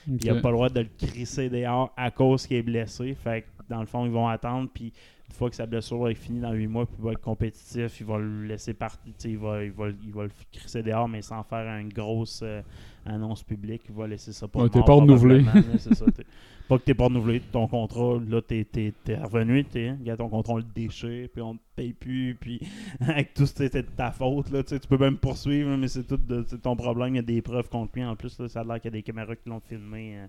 Il 0.07 0.27
n'a 0.27 0.41
pas 0.41 0.51
le 0.51 0.55
droit 0.55 0.69
de 0.69 0.81
le 0.81 0.89
crisser 0.99 1.49
dehors 1.49 1.93
à 1.97 2.11
cause 2.11 2.47
qu'il 2.47 2.59
est 2.59 2.63
blessé. 2.63 3.15
Fait 3.15 3.43
que 3.43 3.47
dans 3.69 3.81
le 3.81 3.87
fond, 3.87 4.05
ils 4.05 4.13
vont 4.13 4.29
attendre, 4.29 4.69
puis 4.73 4.93
une 5.33 5.39
fois 5.39 5.49
que 5.49 5.57
sa 5.57 5.65
blessure 5.65 6.11
être 6.11 6.19
finie 6.19 6.41
dans 6.41 6.53
8 6.53 6.67
mois, 6.67 6.85
puis 6.85 6.95
il 6.99 7.05
va 7.07 7.13
être 7.13 7.21
compétitif, 7.23 8.01
il 8.01 8.07
va 8.07 8.19
le 8.19 8.45
laisser 8.45 8.75
partir, 8.75 9.01
il 9.25 9.39
va, 9.39 9.65
il, 9.65 9.73
va, 9.73 9.87
il 10.05 10.13
va 10.13 10.25
le 10.25 10.31
crisser 10.53 10.83
dehors, 10.83 11.09
mais 11.09 11.23
sans 11.23 11.43
faire 11.43 11.67
une 11.79 11.89
grosse 11.89 12.41
euh, 12.43 12.61
annonce 13.07 13.43
publique. 13.43 13.81
Il 13.89 13.95
va 13.95 14.07
laisser 14.07 14.33
ça 14.35 14.47
pour 14.47 14.61
Ouais, 14.61 14.69
t'es 14.69 14.83
pas 14.83 14.93
renouvelé. 14.93 15.43
Pas 16.69 16.79
que 16.79 16.85
t'es 16.85 16.95
pas 16.95 17.05
renouvelé, 17.07 17.41
ton 17.41 17.67
contrat, 17.67 18.19
là, 18.27 18.41
t'es, 18.41 18.65
t'es, 18.65 18.95
t'es 19.05 19.17
revenu, 19.17 19.65
t'es, 19.65 19.91
regarde 19.91 20.19
ton 20.21 20.29
contrat, 20.29 20.55
on 20.55 20.57
le 20.59 20.63
déchire, 20.63 21.29
puis 21.31 21.43
on 21.43 21.55
te 21.57 21.61
paye 21.75 21.93
plus, 21.93 22.37
puis 22.41 22.61
avec 23.01 23.35
tout, 23.35 23.47
c'est 23.47 23.71
c'est 23.71 23.83
de 23.83 23.91
ta 23.95 24.13
faute, 24.13 24.49
là, 24.51 24.63
tu 24.63 24.79
peux 24.89 24.97
même 24.97 25.19
poursuivre, 25.19 25.77
mais 25.77 25.89
c'est 25.89 26.05
tout 26.05 26.17
de, 26.17 26.45
c'est 26.49 26.63
ton 26.63 26.77
problème, 26.77 27.15
il 27.15 27.17
y 27.17 27.19
a 27.19 27.23
des 27.23 27.43
preuves 27.43 27.69
contre 27.69 27.91
lui, 27.97 28.05
en 28.05 28.15
plus, 28.15 28.39
là, 28.39 28.49
ça 28.49 28.61
a 28.61 28.65
l'air 28.65 28.77
qu'il 28.81 28.87
y 28.87 28.95
a 28.95 28.99
des 28.99 29.03
caméras 29.03 29.35
qui 29.37 29.49
l'ont 29.51 29.61
filmé 29.61 30.17
euh, 30.19 30.27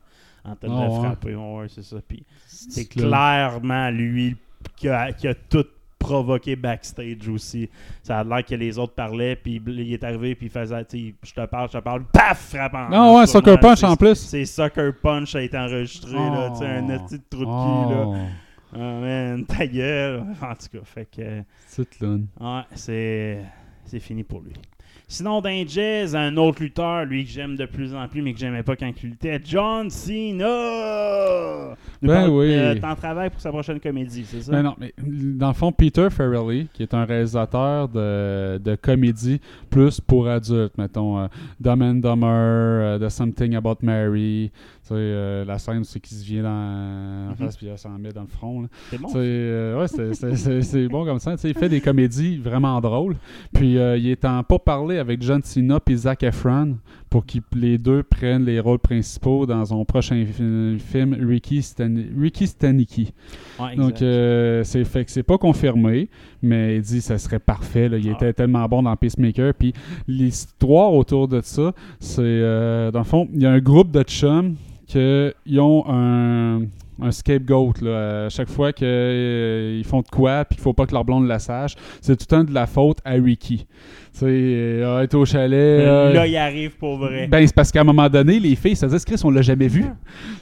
en 0.52 0.56
train 0.56 0.68
de 0.70 0.74
Ah 0.74 0.86
le 0.86 0.92
ouais. 0.92 1.00
frapper, 1.00 1.36
ouais, 1.36 1.68
c'est 1.70 1.84
ça, 1.84 1.98
puis 2.06 2.26
c'est 2.48 2.86
Clair. 2.90 3.08
clairement 3.08 3.90
lui 3.92 4.36
qui 4.76 4.90
a, 4.90 5.12
qui 5.12 5.28
a 5.28 5.34
tout 5.36 5.66
provoqué 6.00 6.56
backstage 6.58 7.30
aussi. 7.30 7.70
Ça 8.02 8.20
a 8.20 8.24
l'air 8.26 8.44
que 8.44 8.56
les 8.56 8.78
autres 8.78 8.94
parlaient, 8.94 9.38
puis 9.38 9.62
il 9.66 9.94
est 9.94 10.04
arrivé, 10.04 10.36
puis 10.36 10.48
il 10.48 10.50
faisait, 10.50 10.86
je 10.92 11.34
te 11.34 11.46
parle, 11.46 11.70
je 11.72 11.78
te 11.78 11.84
parle, 11.84 12.04
paf, 12.12 12.50
frappe 12.50 12.74
en 12.74 12.88
Ah 12.92 13.14
ouais, 13.14 13.26
Sucker. 13.28 13.58
Punch 13.58 13.80
C'est- 13.80 13.86
en 13.86 13.96
plus. 13.96 14.16
C'est 14.16 14.44
Sucker 14.46 14.92
Punch 15.02 15.34
a 15.36 15.42
été 15.42 15.58
enregistré, 15.58 16.12
là, 16.14 16.50
tu 16.52 16.58
sais, 16.58 16.66
un 16.66 16.90
Oh. 16.98 17.06
petit 17.08 17.22
trou 17.30 17.40
de 17.42 17.46
cul, 17.46 17.94
là. 17.96 18.06
Oh, 18.06 18.16
Ah, 18.76 19.00
man, 19.00 19.46
ta 19.48 19.66
gueule. 19.68 20.24
En 20.42 20.56
tout 20.56 20.78
cas, 20.78 20.84
fait 20.84 21.06
que, 21.06 21.44
lune. 22.04 22.28
ouais, 22.42 22.62
c'est, 22.74 23.40
c'est 23.86 24.00
fini 24.00 24.24
pour 24.24 24.42
lui. 24.42 24.54
Sinon, 25.08 25.42
les 25.42 25.68
jazz, 25.68 26.16
un 26.16 26.36
autre 26.38 26.62
lutteur, 26.64 27.06
lui 27.06 27.24
que 27.26 27.30
j'aime 27.30 27.56
de 27.56 27.66
plus 27.66 27.94
en 27.94 28.08
plus, 28.08 28.22
mais 28.22 28.34
que 28.34 28.40
j'aimais 28.40 28.64
pas 28.64 28.76
quand 28.76 28.92
il 29.04 29.10
luttait, 29.10 29.40
John 29.46 29.90
Cena! 30.68 31.76
Nous 32.02 32.08
Ben 32.08 32.14
parle- 32.22 32.30
oui. 32.32 32.54
euh, 32.56 32.76
T'en 32.80 32.96
travailles 32.96 33.30
pour 33.30 33.40
sa 33.42 33.50
prochaine 33.52 33.80
comédie, 33.80 34.26
c'est 34.26 34.42
ça? 34.42 34.52
Ben 34.52 34.64
non, 34.64 34.76
mais 34.80 34.94
dans 34.98 35.50
le 35.50 35.54
fond, 35.54 35.72
Peter 35.72 36.08
Farrelly, 36.10 36.68
qui 36.74 36.84
est 36.84 36.94
un 36.94 37.06
réalisateur 37.06 37.88
de, 37.90 38.58
de 38.58 38.76
comédie 38.76 39.40
plus 39.70 40.00
pour 40.02 40.28
adultes, 40.28 40.78
mettons 40.78 41.20
euh, 41.20 41.28
Dumb 41.60 41.82
and 41.82 41.96
Dumber, 41.96 42.26
euh, 42.28 43.00
The 43.00 43.10
Something 43.10 43.56
About 43.56 43.78
Mary, 43.82 44.52
euh, 44.92 45.46
la 45.46 45.58
scène 45.60 45.84
c'est 45.84 46.00
qu'il 46.00 46.18
se 46.18 46.24
vient 46.26 46.44
dans 46.44 46.50
en 46.50 47.30
Mhm. 47.30 47.36
face 47.38 47.58
puis 47.58 47.68
il 47.72 47.78
s'en 47.78 47.98
met 47.98 48.12
dans 48.12 48.22
le 48.22 48.28
front. 48.28 48.68
C'est 48.90 49.00
bon. 49.02 49.08
Euh, 49.16 49.80
ouais, 49.80 49.88
c'est- 49.88 50.88
bon 50.88 51.06
comme 51.06 51.20
ça. 51.20 51.36
Il 51.44 51.54
fait 51.54 51.70
des 51.70 51.82
comédies 51.82 52.38
vraiment 52.38 52.80
drôles. 52.82 53.16
Puis 53.54 53.78
euh, 53.78 53.98
il 53.98 54.08
est 54.10 54.26
en 54.26 54.44
pas 54.44 54.60
parler 54.60 54.98
avec 54.98 55.22
John 55.22 55.42
Cena 55.44 55.80
et 55.88 55.96
Zac 55.96 56.24
Efron 56.24 56.78
pour 57.10 57.26
qu'ils 57.26 57.42
les 57.56 57.78
deux 57.78 58.02
prennent 58.04 58.44
les 58.46 58.60
rôles 58.60 58.80
principaux 58.80 59.46
dans 59.46 59.64
son 59.66 59.86
prochain 59.86 60.26
fi- 60.26 60.78
film 60.80 61.16
Ricky, 61.28 61.62
Stan 61.62 61.94
Ricky 62.20 62.48
Stanicky. 62.48 63.14
Ouais, 63.60 63.76
Donc 63.76 64.02
euh, 64.02 64.64
c'est 64.64 64.84
fait 64.84 65.06
que 65.06 65.12
c'est 65.12 65.24
pas 65.24 65.38
confirmé, 65.38 66.10
mais 66.42 66.78
il 66.78 66.82
dit 66.82 66.98
que 66.98 67.04
ça 67.04 67.18
serait 67.20 67.40
parfait. 67.40 67.88
là. 67.88 67.98
Il 67.98 68.10
Ah. 68.10 68.14
était 68.14 68.34
tellement 68.34 68.66
bon 68.68 68.84
dans 68.84 68.96
Peacemaker. 68.98 69.54
Puis 69.54 69.74
l'histoire 70.08 70.92
autour 70.94 71.28
de 71.28 71.42
ça, 71.42 71.74
c'est 72.00 72.22
euh, 72.22 72.92
dans 72.92 73.00
le 73.00 73.06
fond, 73.06 73.28
il 73.34 73.42
y 73.42 73.46
a 73.46 73.52
un 73.52 73.60
groupe 73.60 73.92
de 73.92 74.02
chums 74.04 74.56
qui 74.88 75.60
ont 75.60 75.86
un, 75.88 76.62
scapegoat 77.12 77.74
là, 77.82 78.26
à 78.26 78.30
chaque 78.30 78.50
fois 78.50 78.72
qu'ils 78.72 79.84
font 79.86 80.02
de 80.02 80.10
quoi 80.10 80.46
puis 80.46 80.56
qu'il 80.56 80.64
faut 80.64 80.74
pas 80.74 80.86
que 80.86 80.94
leur 80.94 81.06
blonde 81.06 81.28
la 81.28 81.40
sache. 81.40 81.76
C'est 82.02 82.16
tout 82.16 82.26
le 82.30 82.38
temps 82.38 82.44
de 82.44 82.54
la 82.54 82.68
faute 82.68 83.00
à 83.04 83.12
Ricky. 83.12 83.66
Tu 84.14 84.20
sais, 84.20 84.26
euh, 84.30 84.98
ah, 85.00 85.04
est 85.04 85.14
au 85.16 85.26
chalet. 85.26 85.54
euh, 85.60 86.14
Là, 86.14 86.28
il 86.28 86.38
arrive 86.38 86.78
pour 86.78 86.98
vrai. 86.98 87.26
ben, 87.28 87.48
c'est 87.48 87.56
parce 87.56 87.72
qu'à 87.72 87.82
un 87.82 87.84
moment 87.84 88.08
donné, 88.10 88.40
les 88.40 88.56
filles, 88.56 88.76
ça 88.76 88.88
se 88.88 88.96
dit, 88.96 89.04
Chris, 89.04 89.20
on 89.24 89.32
l'a 89.32 89.42
jamais 89.42 89.68
vu. 89.68 89.82
Tu 89.82 89.88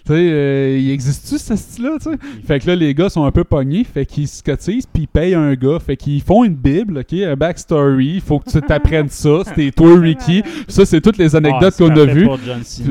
sais, 0.08 0.14
euh, 0.14 0.78
il 0.78 0.92
existe-tu 0.92 1.38
ce 1.38 1.56
style-là, 1.56 1.92
tu 2.04 2.10
sais? 2.12 2.18
Fait 2.46 2.60
que 2.60 2.68
là, 2.68 2.76
les 2.76 2.94
gars 2.94 3.08
sont 3.10 3.24
un 3.24 3.32
peu 3.32 3.46
pognés, 3.46 3.86
fait 3.86 4.06
qu'ils 4.06 4.28
se 4.28 4.44
cotisent, 4.44 4.86
puis 4.86 5.04
ils 5.04 5.08
payent 5.08 5.36
un 5.36 5.54
gars, 5.54 5.78
fait 5.80 5.96
qu'ils 5.96 6.22
font 6.22 6.44
une 6.44 6.54
bible, 6.56 6.98
OK, 6.98 7.14
un 7.14 7.36
backstory, 7.38 8.20
faut 8.20 8.40
que 8.40 8.50
tu 8.50 8.62
t'apprennes 8.62 9.08
ça, 9.08 9.40
c'était 9.46 9.72
toi, 9.72 9.98
Ricky. 9.98 10.44
Ça, 10.68 10.86
c'est 10.86 11.00
toutes 11.00 11.18
les 11.18 11.34
Ah, 11.34 11.38
anecdotes 11.38 11.78
qu'on 11.78 11.96
a 11.96 12.06
vues. 12.06 12.28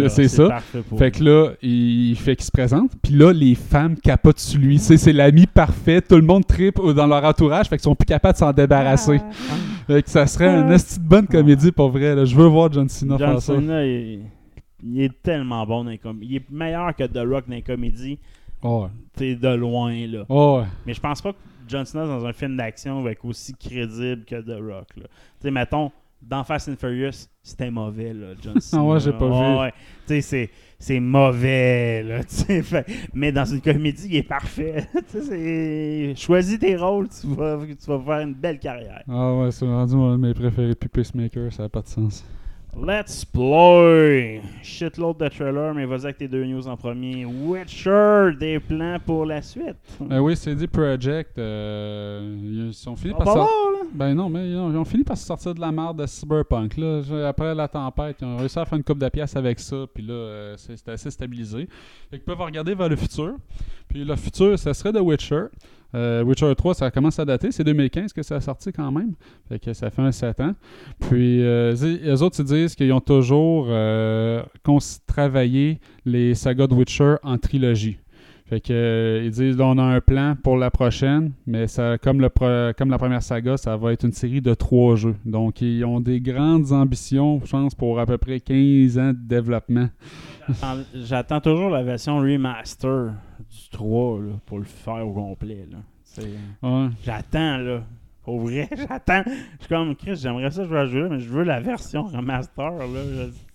C'est 0.08 0.28
ça. 0.28 0.60
Fait 0.96 1.10
que 1.10 1.22
là, 1.22 1.48
il 1.62 2.16
fait 2.16 2.36
qu'il 2.36 2.46
se 2.46 2.50
présente, 2.50 2.92
puis 3.02 3.12
là, 3.12 3.34
les 3.34 3.54
femmes 3.54 3.96
capotent 4.02 4.38
sur 4.40 4.58
lui. 4.58 4.78
Tu 4.78 4.84
sais, 4.84 4.96
c'est 4.96 5.12
l'ami 5.12 5.46
parfait, 5.46 6.00
tout 6.00 6.16
le 6.16 6.22
monde 6.22 6.46
tripe 6.46 6.80
dans 6.96 7.06
leur 7.06 7.22
entourage, 7.24 7.66
fait 7.68 7.76
qu'ils 7.76 7.82
sont 7.84 7.94
plus 7.94 8.06
capables 8.06 8.32
de 8.32 8.38
s'en 8.38 8.52
débarrasser. 8.52 9.20
Fait 9.90 10.04
que 10.04 10.10
ça 10.10 10.24
serait 10.28 10.46
une 10.46 10.76
bonne 11.00 11.26
comédie 11.26 11.72
pour 11.72 11.90
vrai, 11.90 12.14
là. 12.14 12.24
Je 12.24 12.36
veux 12.36 12.46
voir 12.46 12.72
John 12.72 12.88
Cena 12.88 13.16
John 13.18 13.30
faire 13.30 13.42
ça. 13.42 13.54
Cena, 13.56 13.84
il, 13.84 14.20
il 14.84 15.02
est 15.02 15.20
tellement 15.20 15.66
bon 15.66 15.82
dans 15.82 15.90
les 15.90 15.98
comédies. 15.98 16.26
Il 16.30 16.36
est 16.36 16.50
meilleur 16.50 16.94
que 16.94 17.02
The 17.02 17.28
Rock 17.28 17.48
dans 17.48 17.56
les 17.56 17.62
comédies. 17.62 18.16
Oh. 18.62 18.86
T'es 19.16 19.34
de 19.34 19.48
loin, 19.48 20.06
là. 20.06 20.24
Oh. 20.28 20.62
Mais 20.86 20.94
je 20.94 21.00
pense 21.00 21.20
pas 21.20 21.32
que 21.32 21.38
John 21.66 21.84
Cena, 21.84 22.06
dans 22.06 22.24
un 22.24 22.32
film 22.32 22.56
d'action, 22.56 23.02
va 23.02 23.10
être 23.10 23.24
aussi 23.24 23.52
crédible 23.52 24.24
que 24.24 24.40
The 24.40 24.62
Rock. 24.62 24.86
Tu 24.94 25.02
sais, 25.40 25.50
mettons, 25.50 25.90
dans 26.22 26.44
Fast 26.44 26.68
and 26.68 26.76
Furious, 26.78 27.26
c'était 27.50 27.70
mauvais, 27.70 28.12
là, 28.14 28.28
John 28.42 28.60
Cena. 28.60 28.82
Ah 28.82 28.84
ouais, 28.86 29.00
j'ai 29.00 29.12
pas 29.12 29.26
vu. 29.28 29.58
ouais. 29.60 29.72
Tu 30.06 30.14
sais, 30.14 30.20
c'est- 30.22 30.50
c'est 30.78 31.00
mauvais, 31.00 32.02
là. 32.02 32.22
fait- 32.62 32.86
Mais 33.12 33.30
dans 33.32 33.44
une 33.44 33.60
comédie, 33.60 34.06
il 34.10 34.16
est 34.16 34.22
parfait. 34.22 34.86
Choisis 36.16 36.58
tes 36.58 36.76
rôles, 36.76 37.08
tu 37.08 37.26
vas, 37.28 37.58
tu 37.66 37.86
vas 37.90 37.98
faire 38.00 38.20
une 38.20 38.34
belle 38.34 38.58
carrière. 38.58 39.02
Ah 39.08 39.34
ouais, 39.36 39.50
c'est 39.50 39.66
rendu 39.66 39.94
de 39.94 40.16
mes 40.16 40.34
préférés 40.34 40.68
depuis 40.70 40.88
Pacemaker, 40.88 41.52
ça 41.52 41.64
n'a 41.64 41.68
pas 41.68 41.82
de 41.82 41.88
sens. 41.88 42.24
Let's 42.76 43.24
play! 43.24 44.40
Shitload 44.62 45.18
de 45.18 45.28
trailer, 45.28 45.74
mais 45.74 45.84
vas-y 45.86 46.04
avec 46.04 46.18
tes 46.18 46.28
deux 46.28 46.44
news 46.44 46.66
en 46.68 46.76
premier. 46.76 47.24
Witcher, 47.24 48.30
des 48.38 48.60
plans 48.60 48.98
pour 49.04 49.26
la 49.26 49.42
suite. 49.42 49.76
Ben 50.00 50.20
oui, 50.20 50.36
CD 50.36 50.66
Projekt, 50.66 51.36
euh, 51.38 52.68
ils 52.68 52.72
sont 52.72 52.94
finis 52.94 53.14
par 53.14 53.26
sortir. 53.26 53.54
Ben 53.92 54.14
non, 54.14 54.28
mais 54.28 54.50
ils 54.50 54.56
ont, 54.56 54.70
ils 54.70 54.76
ont 54.76 54.84
fini 54.84 55.02
par 55.02 55.16
se 55.16 55.26
sortir 55.26 55.52
de 55.52 55.60
la 55.60 55.72
merde 55.72 56.00
de 56.00 56.06
Cyberpunk. 56.06 56.76
Là. 56.76 57.02
Après 57.28 57.54
la 57.54 57.66
tempête, 57.66 58.18
ils 58.20 58.24
ont 58.26 58.36
réussi 58.36 58.58
à 58.58 58.64
faire 58.64 58.78
une 58.78 58.84
coupe 58.84 59.00
de 59.00 59.08
pièces 59.08 59.34
avec 59.34 59.58
ça, 59.58 59.84
puis 59.92 60.04
là, 60.04 60.14
euh, 60.14 60.54
c'est 60.56 60.88
assez 60.88 61.10
stabilisé. 61.10 61.68
Fait 62.10 62.18
qu'ils 62.18 62.24
peuvent 62.24 62.40
regarder 62.40 62.74
vers 62.74 62.88
le 62.88 62.96
futur. 62.96 63.34
Puis 63.88 64.04
le 64.04 64.14
futur, 64.14 64.56
ça 64.58 64.72
serait 64.72 64.92
The 64.92 65.00
Witcher. 65.00 65.46
Euh, 65.94 66.22
Witcher 66.22 66.54
3, 66.54 66.74
ça 66.74 66.90
commence 66.90 67.18
à 67.18 67.24
dater. 67.24 67.50
C'est 67.50 67.64
2015 67.64 68.12
que 68.12 68.22
ça 68.22 68.36
a 68.36 68.40
sorti 68.40 68.72
quand 68.72 68.92
même. 68.92 69.14
Fait 69.48 69.58
que 69.58 69.72
ça 69.72 69.90
fait 69.90 70.02
un 70.02 70.12
7 70.12 70.40
ans. 70.40 70.54
Puis 71.08 71.42
euh, 71.42 71.74
les 71.80 72.22
autres, 72.22 72.40
ils 72.40 72.44
disent 72.46 72.74
qu'ils 72.74 72.92
ont 72.92 73.00
toujours 73.00 73.66
euh, 73.68 74.42
travaillé 75.06 75.80
les 76.04 76.34
sagas 76.34 76.66
de 76.66 76.74
Witcher 76.74 77.16
en 77.22 77.38
trilogie. 77.38 77.98
Fait 78.46 78.60
que 78.60 78.72
euh, 78.72 79.22
ils 79.24 79.30
disent 79.30 79.56
là, 79.56 79.66
on 79.66 79.78
a 79.78 79.82
un 79.84 80.00
plan 80.00 80.34
pour 80.42 80.56
la 80.56 80.72
prochaine, 80.72 81.30
mais 81.46 81.68
ça 81.68 81.98
comme 81.98 82.20
la 82.20 82.28
première 82.30 83.22
saga, 83.22 83.56
ça 83.56 83.76
va 83.76 83.92
être 83.92 84.04
une 84.04 84.12
série 84.12 84.40
de 84.40 84.54
trois 84.54 84.96
jeux. 84.96 85.14
Donc 85.24 85.60
ils 85.60 85.84
ont 85.84 86.00
des 86.00 86.20
grandes 86.20 86.72
ambitions, 86.72 87.40
je 87.44 87.50
pense, 87.50 87.76
pour 87.76 88.00
à 88.00 88.06
peu 88.06 88.18
près 88.18 88.40
15 88.40 88.98
ans 88.98 89.12
de 89.12 89.18
développement. 89.20 89.88
J'attends- 90.94 91.40
toujours 91.40 91.70
la 91.70 91.84
version 91.84 92.18
remaster 92.18 93.12
3 93.70 94.18
là, 94.20 94.32
pour 94.46 94.58
le 94.58 94.64
faire 94.64 95.06
au 95.06 95.12
complet. 95.12 95.66
là. 95.70 95.78
C'est- 96.04 96.22
Ouais. 96.62 96.88
J'attends, 97.04 97.58
là. 97.58 97.82
Pour 98.24 98.40
vrai, 98.40 98.68
j'attends. 98.88 99.22
Je 99.26 99.64
suis 99.64 99.68
comme, 99.68 99.94
Chris, 99.96 100.16
j'aimerais 100.16 100.50
ça 100.50 100.64
jouer 100.64 100.78
à 100.78 100.86
jeu, 100.86 101.08
mais 101.08 101.20
je 101.20 101.28
veux 101.28 101.42
la 101.44 101.60
version 101.60 102.04
remaster. 102.04 102.70
Là. 102.72 102.86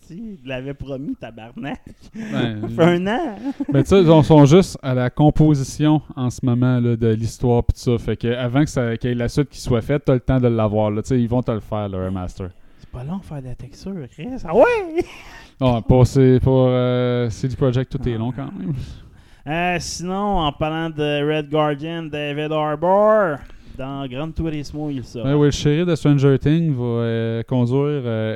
Je 0.08 0.16
l'avait 0.48 0.76
promis, 0.76 1.16
tabarnak. 1.16 1.82
Ben, 2.14 2.62
Ça 2.62 2.68
fait 2.70 2.84
un 2.84 3.08
an. 3.08 3.36
Ben, 3.74 3.82
tu 3.82 3.90
sais, 3.90 4.02
ils 4.04 4.24
sont 4.24 4.46
juste 4.46 4.78
à 4.84 4.94
la 4.94 5.10
composition 5.10 6.00
en 6.16 6.30
ce 6.30 6.46
moment 6.46 6.80
là, 6.80 6.96
de 6.96 7.08
l'histoire 7.08 7.64
pis 7.64 7.74
tout 7.74 7.80
ça. 7.80 7.98
Fait 7.98 8.16
que 8.16 8.28
avant 8.28 8.64
que 8.64 8.70
ça- 8.70 8.96
qu'il 8.98 9.10
y 9.10 9.14
ait 9.14 9.16
la 9.16 9.30
suite 9.30 9.50
qui 9.50 9.60
soit 9.60 9.82
faite, 9.82 10.04
t'as 10.06 10.14
le 10.14 10.20
temps 10.20 10.40
de 10.40 10.48
l'avoir. 10.48 10.92
là. 10.92 11.02
Ils 11.10 11.28
vont 11.28 11.42
te 11.42 11.52
le 11.52 11.60
faire, 11.60 11.90
le 11.90 12.06
remaster. 12.06 12.50
C'est 12.80 12.90
pas 12.90 13.04
long 13.04 13.18
de 13.18 13.24
faire 13.26 13.42
de 13.42 13.48
la 13.48 13.56
texture, 13.56 13.94
Chris. 14.12 14.28
Ah 14.46 14.56
ouais! 14.56 15.04
Ah, 15.60 15.82
pour, 15.88 16.04
pour 16.44 16.66
euh, 16.70 17.30
CD 17.32 17.56
Projekt, 17.56 17.92
tout 17.92 18.08
est 18.08 18.18
long 18.18 18.32
quand 18.32 18.52
même. 18.58 18.74
Euh, 19.48 19.78
sinon, 19.80 20.40
en 20.40 20.52
parlant 20.52 20.90
de 20.90 21.24
Red 21.24 21.50
Guardian, 21.50 22.04
David 22.04 22.52
Harbour, 22.52 23.38
dans 23.78 24.08
Gran 24.08 24.32
Turismo, 24.32 24.90
il 24.90 25.04
sort. 25.04 25.24
Ben 25.24 25.36
oui, 25.36 25.48
le 25.48 25.52
chéri 25.52 25.86
de 25.86 25.94
Stranger 25.96 26.40
Things 26.40 26.74
va 26.74 26.84
euh, 26.84 27.44
conduire 27.44 28.02
euh, 28.06 28.36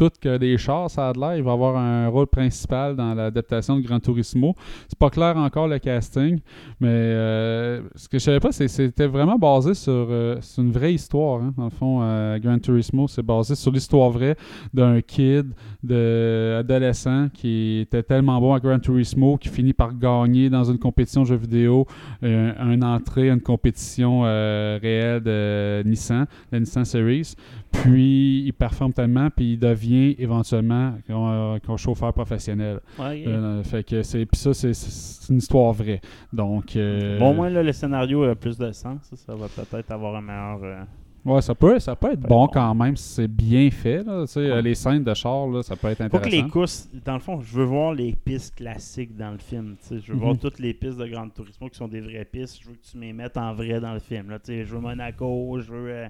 tout 0.00 0.10
que 0.18 0.38
des 0.38 0.56
chars, 0.56 0.90
ça 0.90 1.10
a 1.10 1.12
de 1.12 1.20
l'air. 1.20 1.36
Il 1.36 1.42
va 1.42 1.52
avoir 1.52 1.76
un 1.76 2.08
rôle 2.08 2.26
principal 2.26 2.96
dans 2.96 3.12
l'adaptation 3.12 3.76
de 3.76 3.82
Gran 3.82 4.00
Turismo. 4.00 4.54
C'est 4.88 4.98
pas 4.98 5.10
clair 5.10 5.36
encore 5.36 5.68
le 5.68 5.78
casting, 5.78 6.38
mais 6.80 6.88
euh, 6.88 7.82
ce 7.94 8.08
que 8.08 8.18
je 8.18 8.24
savais 8.24 8.40
pas, 8.40 8.50
c'est 8.50 8.66
c'était 8.66 9.06
vraiment 9.06 9.36
basé 9.36 9.74
sur, 9.74 9.92
euh, 9.92 10.40
une 10.56 10.72
vraie 10.72 10.94
histoire. 10.94 11.42
hein. 11.42 11.52
Dans 11.54 11.64
le 11.64 11.70
fond, 11.70 11.98
euh, 12.00 12.38
Gran 12.38 12.58
Turismo, 12.58 13.08
c'est 13.08 13.22
basé 13.22 13.54
sur 13.54 13.72
l'histoire 13.72 14.08
vraie 14.08 14.36
d'un 14.72 15.02
kid, 15.02 15.52
de 15.82 16.56
adolescent 16.60 17.28
qui 17.34 17.80
était 17.80 18.02
tellement 18.02 18.40
bon 18.40 18.54
à 18.54 18.58
Gran 18.60 18.78
Turismo 18.78 19.36
qui 19.36 19.50
finit 19.50 19.74
par 19.74 19.92
gagner 19.94 20.48
dans 20.48 20.64
une 20.64 20.78
compétition 20.78 21.22
de 21.24 21.26
jeux 21.26 21.36
vidéo 21.36 21.86
une 22.22 22.84
entrée 22.84 23.28
à 23.28 23.34
une 23.34 23.42
compétition 23.42 24.22
réelle 24.22 25.22
de 25.22 25.82
Nissan, 25.84 26.26
la 26.50 26.58
Nissan 26.60 26.86
Series. 26.86 27.34
Puis 27.72 28.42
il 28.46 28.52
performe 28.52 28.92
tellement, 28.92 29.28
puis 29.30 29.52
il 29.52 29.58
devient 29.58 30.14
éventuellement 30.18 30.94
un, 31.08 31.58
un 31.66 31.76
chauffeur 31.76 32.12
professionnel. 32.12 32.80
Ouais, 32.98 33.24
Euh, 33.26 33.62
fait 33.62 33.84
que 33.84 34.02
c'est 34.02 34.26
puis 34.26 34.38
ça 34.40 34.52
c'est- 34.54 35.28
une 35.30 35.38
histoire 35.38 35.72
vraie. 35.72 36.00
Donc 36.32 36.76
euh, 36.76 37.18
Bon, 37.18 37.30
au 37.30 37.34
moins, 37.34 37.50
là, 37.50 37.62
le 37.62 37.72
scénario 37.72 38.24
a 38.24 38.34
plus 38.34 38.58
de 38.58 38.72
sens. 38.72 38.98
Ça, 39.02 39.16
ça 39.16 39.34
va 39.34 39.46
peut-être 39.48 39.90
avoir 39.90 40.16
un 40.16 40.20
meilleur. 40.20 40.60
euh, 40.62 40.82
ouais, 41.24 41.40
ça 41.40 41.54
peut 41.54 41.78
ça 41.78 41.94
peut 41.94 42.12
être 42.12 42.20
peut 42.20 42.28
bon, 42.28 42.44
être 42.46 42.52
bon. 42.54 42.60
quand 42.60 42.74
même 42.74 42.96
si 42.96 43.08
c'est 43.14 43.28
bien 43.28 43.70
fait 43.70 44.02
là, 44.02 44.22
Ouais. 44.22 44.38
euh, 44.38 44.60
les 44.60 44.74
scènes 44.74 45.04
de 45.04 45.14
char 45.14 45.46
là, 45.48 45.62
ça 45.62 45.76
peut 45.76 45.88
être 45.88 45.98
Faut 45.98 46.04
intéressant. 46.04 46.30
que 46.30 46.34
les 46.44 46.48
courses, 46.50 46.88
dans 47.04 47.14
le 47.14 47.20
fond, 47.20 47.40
je 47.40 47.54
veux 47.56 47.64
voir 47.64 47.94
les 47.94 48.12
pistes 48.24 48.56
classiques 48.56 49.16
dans 49.16 49.30
le 49.30 49.38
film. 49.38 49.76
Je 49.90 50.12
veux 50.12 50.18
voir 50.18 50.32
Mhm. 50.32 50.38
toutes 50.40 50.58
les 50.58 50.74
pistes 50.74 50.98
de 50.98 51.06
Grand 51.06 51.28
Turismo 51.28 51.68
qui 51.68 51.76
sont 51.76 51.88
des 51.88 52.00
vraies 52.00 52.24
pistes. 52.30 52.60
Je 52.62 52.68
veux 52.68 52.74
que 52.74 52.84
tu 52.90 52.98
m'y 52.98 53.12
mettes 53.12 53.36
en 53.36 53.54
vrai 53.54 53.80
dans 53.80 53.92
le 53.94 54.00
film. 54.00 54.30
Là, 54.30 54.38
je 54.46 54.62
veux 54.64 54.80
Monaco, 54.80 55.60
je 55.60 55.70
veux 55.72 55.90
euh, 55.90 56.08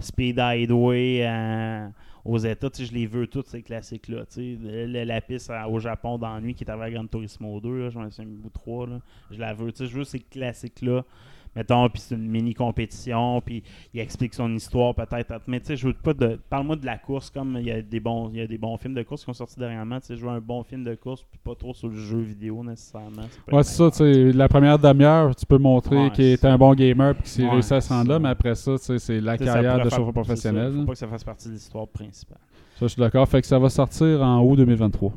Speed 0.00 0.38
Highway 0.38 1.26
euh, 1.26 1.88
aux 2.24 2.38
États. 2.38 2.68
Je 2.76 2.92
les 2.92 3.06
veux 3.06 3.26
toutes 3.26 3.48
ces 3.48 3.62
classiques-là. 3.62 4.24
La 5.04 5.20
piste 5.20 5.52
au 5.68 5.78
Japon 5.78 6.18
d'ennui 6.18 6.54
qui 6.54 6.64
est 6.64 6.70
à 6.70 6.90
Gran 6.90 7.06
Turismo 7.06 7.60
2, 7.60 7.84
là, 7.84 7.90
je 7.90 7.98
m'en 7.98 8.10
souviens 8.10 8.30
ou 8.44 8.50
3. 8.50 8.86
Là. 8.88 9.00
Je 9.30 9.38
la 9.38 9.54
veux. 9.54 9.72
Je 9.76 9.84
veux 9.84 10.04
ces 10.04 10.20
classiques-là. 10.20 11.04
Mettons, 11.56 11.88
puis 11.88 12.00
c'est 12.00 12.14
une 12.14 12.28
mini-compétition, 12.28 13.40
puis 13.40 13.62
il 13.92 14.00
explique 14.00 14.34
son 14.34 14.52
histoire 14.54 14.94
peut-être. 14.94 15.40
Mais 15.46 15.60
tu 15.60 15.66
sais, 15.66 15.76
je 15.76 15.86
veux 15.86 15.92
pas 15.94 16.12
de. 16.14 16.38
Parle-moi 16.50 16.76
de 16.76 16.86
la 16.86 16.98
course, 16.98 17.30
comme 17.30 17.56
il 17.60 17.66
y 17.66 17.70
a 17.70 17.80
des 17.80 18.00
bons, 18.00 18.30
il 18.32 18.38
y 18.38 18.42
a 18.42 18.46
des 18.46 18.58
bons 18.58 18.76
films 18.76 18.94
de 18.94 19.02
course 19.02 19.22
qui 19.22 19.26
sont 19.26 19.32
sortis 19.34 19.58
dernièrement. 19.58 20.00
Tu 20.00 20.06
sais, 20.06 20.16
je 20.16 20.24
veux 20.24 20.30
un 20.30 20.40
bon 20.40 20.62
film 20.62 20.84
de 20.84 20.94
course, 20.94 21.24
puis 21.30 21.38
pas 21.42 21.54
trop 21.54 21.74
sur 21.74 21.88
le 21.88 21.96
jeu 21.96 22.18
vidéo 22.18 22.62
nécessairement. 22.64 23.22
Ouais, 23.52 23.62
c'est 23.62 23.76
ça, 23.76 23.90
tu 23.90 23.96
sais, 23.98 24.32
la 24.32 24.48
première 24.48 24.78
demi-heure, 24.78 25.34
tu 25.36 25.46
peux 25.46 25.58
montrer 25.58 26.04
Ouais, 26.04 26.10
qu'il 26.10 26.24
est 26.24 26.44
un 26.44 26.58
bon 26.58 26.74
gamer 26.74 27.14
puis 27.14 27.22
qu'il 27.22 27.32
s'est 27.32 27.44
Ouais, 27.44 27.50
réussi 27.50 27.74
à 27.74 27.80
se 27.80 27.88
rendre 27.88 28.06
c'est 28.06 28.12
là, 28.12 28.18
mais 28.18 28.28
après 28.30 28.54
ça, 28.54 28.72
tu 28.78 28.84
sais, 28.84 28.98
c'est 28.98 29.20
la 29.20 29.38
carrière 29.38 29.78
de 29.78 29.90
chauffeur 29.90 29.98
c'est 29.98 30.06
ça, 30.06 30.12
professionnel. 30.12 30.72
Faut 30.72 30.84
pas 30.86 30.92
que 30.92 30.98
ça 30.98 31.08
fasse 31.08 31.24
partie 31.24 31.48
de 31.48 31.54
l'histoire 31.54 31.86
principale. 31.88 32.38
Ça, 32.74 32.86
je 32.86 32.86
suis 32.88 33.00
d'accord. 33.00 33.28
Fait 33.28 33.40
que 33.40 33.46
ça 33.46 33.58
va 33.58 33.68
sortir 33.68 34.20
en 34.22 34.42
août 34.42 34.56
2023. 34.56 35.12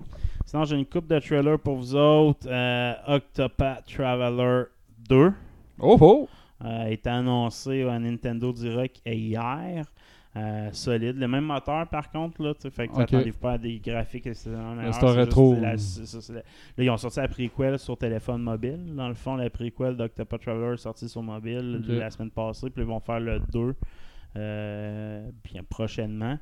Sinon, 0.45 0.63
j'ai 0.63 0.77
une 0.77 0.85
coupe 0.85 1.07
de 1.07 1.19
trailers 1.19 1.59
pour 1.59 1.75
vous 1.75 1.95
autres. 1.95 2.47
Euh, 2.47 2.93
Octopath 3.07 3.85
Traveler 3.85 4.65
2 5.09 5.33
Oh 5.79 5.97
oh! 5.99 6.27
euh, 6.63 6.85
a 6.85 6.89
été 6.89 7.09
annoncé 7.09 7.83
à 7.83 7.99
Nintendo 7.99 8.51
Direct 8.51 9.01
hier. 9.05 9.85
Euh, 10.35 10.69
solide. 10.71 11.17
Le 11.17 11.27
même 11.27 11.45
moteur, 11.45 11.87
par 11.87 12.11
contre, 12.11 12.43
là, 12.43 12.53
fait 12.69 12.87
que 12.87 12.91
Ok. 12.93 12.97
t'attendez 13.07 13.31
pas 13.31 13.53
à 13.53 13.57
des 13.57 13.79
graphiques 13.79 14.27
extrêmement 14.27 14.75
meilleurs, 14.75 14.93
c'est 14.93 15.03
un 15.03 15.07
juste- 15.07 15.17
rétro. 15.17 15.55
la- 15.59 15.73
Là, 15.73 16.83
ils 16.83 16.89
ont 16.91 16.97
sorti 16.97 17.19
la 17.19 17.27
prequel 17.27 17.79
sur 17.79 17.97
téléphone 17.97 18.43
mobile. 18.43 18.93
Dans 18.95 19.07
le 19.07 19.15
fond, 19.15 19.35
la 19.35 19.49
prequel 19.49 19.95
d'Octopath 19.97 20.41
Traveler 20.41 20.73
est 20.73 20.77
sortie 20.77 21.09
sur 21.09 21.23
mobile 21.23 21.83
la 21.87 22.11
semaine 22.11 22.29
passée, 22.29 22.69
puis 22.69 22.83
ils 22.83 22.87
vont 22.87 22.99
faire 22.99 23.19
le 23.19 23.39
2 23.51 23.73
euh, 24.35 25.27
bien 25.43 25.63
prochainement. 25.67 26.37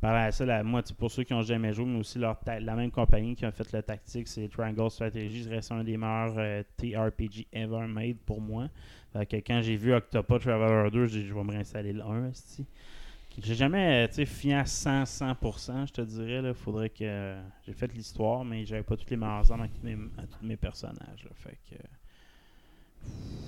Par 0.00 0.32
ça, 0.32 0.46
la, 0.46 0.62
pour 0.98 1.10
ceux 1.10 1.24
qui 1.24 1.34
n'ont 1.34 1.42
jamais 1.42 1.74
joué, 1.74 1.84
mais 1.84 1.98
aussi 1.98 2.18
la 2.18 2.74
même 2.74 2.90
compagnie 2.90 3.34
qui 3.36 3.44
a 3.44 3.52
fait 3.52 3.70
le 3.72 3.82
tactique, 3.82 4.28
c'est 4.28 4.48
Triangle 4.48 4.90
Strategy. 4.90 5.46
Reste 5.46 5.72
un 5.72 5.84
des 5.84 5.98
meilleurs 5.98 6.34
euh, 6.38 6.62
TRPG 6.78 7.48
ever 7.52 7.86
made 7.86 8.16
pour 8.24 8.40
moi. 8.40 8.68
Fait 9.12 9.26
que 9.26 9.36
quand 9.36 9.60
j'ai 9.60 9.76
vu 9.76 9.92
Octopath 9.92 10.40
Traveler 10.40 10.90
2, 10.90 11.06
j'ai 11.06 11.20
dit 11.20 11.26
je 11.26 11.34
vais 11.34 11.44
me 11.44 11.50
réinstaller 11.50 11.92
le 11.92 12.02
1. 12.02 12.30
esti. 12.30 12.64
J'ai 13.42 13.54
jamais 13.54 14.04
euh, 14.04 14.08
tu 14.08 14.14
sais, 14.14 14.26
fié 14.26 14.54
à 14.54 14.64
100, 14.64 15.04
100%, 15.04 15.86
je 15.88 15.92
te 15.92 16.00
dirais. 16.00 16.40
Là, 16.42 16.54
faudrait 16.54 16.88
que. 16.88 17.02
euh, 17.02 17.42
j'ai 17.66 17.74
fait 17.74 17.92
l'histoire, 17.92 18.42
mais 18.44 18.64
j'avais 18.64 18.82
pas 18.82 18.96
toutes 18.96 19.10
les 19.10 19.16
meilleures 19.16 19.52
armes 19.52 19.62
à 19.62 19.68
tous 19.68 19.82
mes, 19.82 20.54
à 20.54 20.56
personnages. 20.56 21.24
là. 21.24 21.30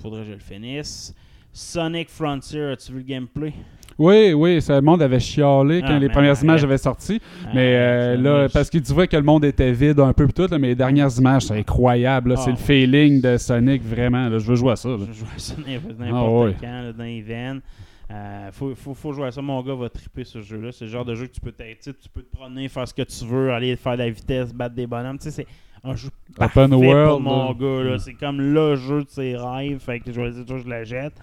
faudrait 0.01 0.21
que 0.21 0.27
je 0.27 0.33
le 0.33 0.39
finisse. 0.39 1.15
Sonic 1.51 2.09
Frontier, 2.09 2.61
as-tu 2.71 2.91
vu 2.91 2.99
le 2.99 3.03
gameplay? 3.03 3.53
Oui, 3.99 4.33
oui, 4.33 4.61
ça, 4.61 4.75
le 4.75 4.81
monde 4.81 5.01
avait 5.01 5.19
chialé 5.19 5.81
quand 5.81 5.87
Ah, 5.89 5.99
les 5.99 6.07
mais 6.07 6.13
premières 6.13 6.41
images 6.43 6.63
avaient 6.63 6.77
sorti. 6.77 7.21
Mais 7.53 7.75
euh, 7.75 8.15
Ah, 8.17 8.21
là, 8.21 8.49
parce 8.51 8.69
qu'il 8.69 8.81
disait 8.81 9.07
que 9.07 9.15
le 9.17 9.23
monde 9.23 9.45
était 9.45 9.71
vide 9.71 9.99
un 9.99 10.13
peu 10.13 10.27
tout, 10.27 10.47
là, 10.49 10.57
mais 10.57 10.69
les 10.69 10.75
dernières 10.75 11.15
images, 11.17 11.43
c'est 11.43 11.57
incroyable. 11.57 12.33
Ah, 12.35 12.41
c'est 12.41 12.51
le 12.51 12.55
ouais. 12.55 12.61
feeling 12.61 13.21
de 13.21 13.37
Sonic, 13.37 13.83
vraiment. 13.83 14.29
là. 14.29 14.39
je 14.39 14.45
veux 14.45 14.55
jouer 14.55 14.71
à 14.71 14.75
ça. 14.75 14.89
là. 14.89 14.97
Je 15.07 15.13
joue 15.13 15.25
à 15.35 15.39
ça 15.39 15.53
n'importe 15.57 15.95
Ah 16.01 16.57
quand, 16.61 16.93
dans 16.97 17.03
les 17.03 17.21
veines. 17.21 17.61
Euh, 18.11 18.49
faut, 18.51 18.73
faut, 18.75 18.93
faut 18.93 19.13
jouer 19.13 19.27
à 19.27 19.31
ça. 19.31 19.41
Mon 19.41 19.61
gars 19.63 19.75
va 19.75 19.89
triper 19.89 20.23
ce 20.23 20.41
jeu-là. 20.41 20.71
C'est 20.71 20.85
le 20.85 20.91
genre 20.91 21.05
de 21.05 21.15
jeu 21.15 21.25
que 21.27 21.31
tu 21.33 21.41
peux 21.41 21.51
t'être, 21.51 21.81
tu 21.83 22.09
peux 22.13 22.21
te 22.21 22.35
promener, 22.35 22.67
faire 22.67 22.87
ce 22.87 22.93
que 22.93 23.01
tu 23.01 23.25
veux, 23.25 23.51
aller 23.51 23.75
faire 23.75 23.93
de 23.93 23.99
la 23.99 24.09
vitesse, 24.09 24.53
battre 24.53 24.75
des 24.75 24.85
bonhommes. 24.85 25.17
Tu 25.17 25.25
sais, 25.25 25.31
c'est 25.31 25.47
un 25.83 25.95
jeu 25.95 26.09
parfait 26.37 26.61
Open 26.63 26.73
world, 26.75 27.09
pour 27.11 27.21
mon 27.21 27.47
là. 27.49 27.53
gars. 27.59 27.89
là. 27.91 27.97
C'est 27.99 28.13
comme 28.13 28.39
le 28.39 28.75
jeu 28.75 29.03
de 29.03 29.09
ses 29.09 29.35
rêves. 29.35 29.79
Fait 29.79 29.99
que 29.99 30.11
je 30.11 30.19
vais 30.21 30.31
dire, 30.31 30.57
je 30.57 30.69
la 30.69 30.83
jette. 30.83 31.13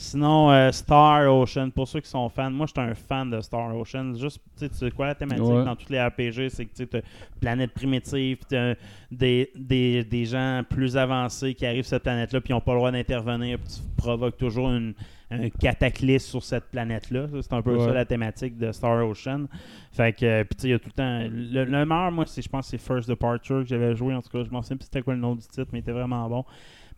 Sinon, 0.00 0.48
euh, 0.52 0.70
Star 0.70 1.26
Ocean, 1.34 1.70
pour 1.72 1.88
ceux 1.88 1.98
qui 1.98 2.08
sont 2.08 2.28
fans, 2.28 2.52
moi 2.52 2.66
je 2.66 2.80
suis 2.80 2.88
un 2.90 2.94
fan 2.94 3.30
de 3.30 3.40
Star 3.40 3.74
Ocean. 3.76 4.14
Juste, 4.14 4.40
tu 4.56 4.68
sais, 4.70 4.90
quoi 4.92 5.06
la 5.08 5.16
thématique 5.16 5.44
Ouais. 5.44 5.64
dans 5.64 5.74
tous 5.74 5.90
les 5.90 6.00
RPG, 6.00 6.48
c'est 6.50 6.66
que 6.66 6.84
tu 6.84 6.96
as 6.96 7.00
planète 7.40 7.72
primitive, 7.72 8.38
t'as 8.48 8.74
des, 9.10 9.50
des, 9.56 10.04
des 10.04 10.24
gens 10.24 10.62
plus 10.70 10.96
avancés 10.96 11.52
qui 11.54 11.66
arrivent 11.66 11.82
sur 11.82 11.90
cette 11.96 12.04
planète-là, 12.04 12.40
puis 12.40 12.50
ils 12.50 12.54
n'ont 12.54 12.60
pas 12.60 12.74
le 12.74 12.78
droit 12.78 12.92
d'intervenir, 12.92 13.58
puis 13.58 13.68
tu 13.74 13.80
provoques 13.96 14.36
toujours 14.36 14.70
une, 14.70 14.94
un 15.32 15.48
cataclysme 15.50 16.30
sur 16.30 16.44
cette 16.44 16.66
planète-là. 16.70 17.26
C'est 17.42 17.52
un 17.52 17.60
peu 17.62 17.76
Ouais. 17.76 17.84
ça 17.84 17.92
la 17.92 18.04
thématique 18.04 18.56
de 18.56 18.70
Star 18.70 19.04
Ocean. 19.04 19.46
Fait 19.90 20.12
que, 20.12 20.24
euh, 20.24 20.44
puis 20.44 20.54
tu 20.56 20.62
sais, 20.62 20.68
il 20.68 20.70
y 20.70 20.74
a 20.74 20.78
tout 20.78 20.90
le 20.90 20.92
temps. 20.92 21.18
Le, 21.28 21.64
le 21.64 21.84
meilleur, 21.84 22.12
moi, 22.12 22.24
c'est, 22.24 22.40
je 22.40 22.48
pense, 22.48 22.70
que 22.70 22.78
c'est 22.78 22.86
First 22.86 23.08
Departure 23.08 23.62
que 23.62 23.68
j'avais 23.68 23.96
joué. 23.96 24.14
En 24.14 24.22
tout 24.22 24.30
cas, 24.30 24.44
je 24.44 24.50
m'en 24.50 24.62
souviens 24.62 24.76
plus 24.76 24.84
c'était 24.84 25.02
quoi 25.02 25.14
le 25.14 25.20
nom 25.20 25.34
du 25.34 25.42
titre, 25.42 25.66
mais 25.72 25.80
il 25.80 25.82
était 25.82 25.90
vraiment 25.92 26.28
bon. 26.28 26.44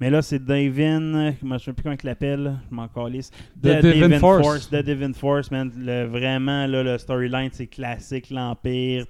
Mais 0.01 0.09
là, 0.09 0.23
c'est 0.23 0.43
Davin, 0.43 1.33
je 1.41 1.47
ne 1.47 1.59
sais 1.59 1.73
plus 1.75 1.83
comment 1.83 1.95
il 2.03 2.07
l'appelle, 2.07 2.59
je 2.71 2.75
m'en 2.75 2.89
calisse. 2.89 3.31
The 3.63 3.83
Divine 3.83 4.19
Force. 4.19 4.71
The 4.71 4.83
Divine 4.83 5.13
Force, 5.15 5.51
man. 5.51 5.71
Le- 5.77 6.07
vraiment, 6.07 6.67
là, 6.67 6.83
le 6.83 6.97
storyline, 6.97 7.51
c'est 7.53 7.67
classique, 7.67 8.31
l'Empire. 8.31 9.05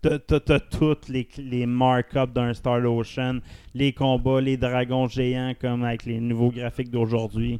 T'as 0.00 0.60
toutes 0.70 1.08
les, 1.08 1.26
les 1.38 1.66
mark-ups 1.66 2.32
d'un 2.32 2.54
Star 2.54 2.84
Ocean, 2.84 3.40
les 3.74 3.92
combats, 3.92 4.40
les 4.40 4.56
dragons 4.56 5.08
géants, 5.08 5.54
comme 5.60 5.82
avec 5.82 6.04
les 6.04 6.20
nouveaux 6.20 6.50
graphiques 6.52 6.90
d'aujourd'hui. 6.90 7.58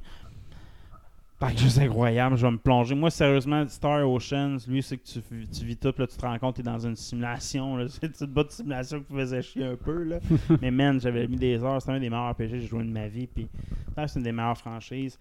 Que 1.40 1.56
juste 1.56 1.78
incroyable, 1.78 2.36
je 2.36 2.44
vais 2.44 2.50
me 2.50 2.58
plonger. 2.58 2.96
Moi, 2.96 3.10
sérieusement, 3.10 3.64
Star 3.68 4.08
Ocean, 4.10 4.56
lui, 4.66 4.82
c'est 4.82 4.96
que 4.96 5.04
tu, 5.06 5.20
tu 5.46 5.64
vis 5.64 5.76
tout, 5.76 5.94
là, 5.96 6.06
tu 6.08 6.16
te 6.16 6.26
rends 6.26 6.36
compte, 6.38 6.56
tu 6.56 6.62
es 6.62 6.64
dans 6.64 6.80
une 6.80 6.96
simulation. 6.96 7.78
C'est 7.88 8.20
une 8.22 8.32
de 8.34 8.46
simulation 8.48 9.00
qui 9.00 9.14
faisait 9.14 9.42
chier 9.42 9.64
un 9.64 9.76
peu. 9.76 10.02
Là. 10.02 10.18
Mais 10.60 10.72
man, 10.72 11.00
j'avais 11.00 11.28
mis 11.28 11.36
des 11.36 11.62
heures. 11.62 11.80
C'était 11.80 11.92
un 11.94 12.00
des 12.00 12.10
meilleurs 12.10 12.32
RPG 12.32 12.38
que 12.38 12.48
j'ai 12.58 12.66
joué 12.66 12.82
de 12.82 12.90
ma 12.90 13.06
vie. 13.06 13.28
Puis, 13.28 13.46
c'est 13.96 14.16
une 14.16 14.24
des 14.24 14.32
meilleures 14.32 14.58
franchises. 14.58 15.16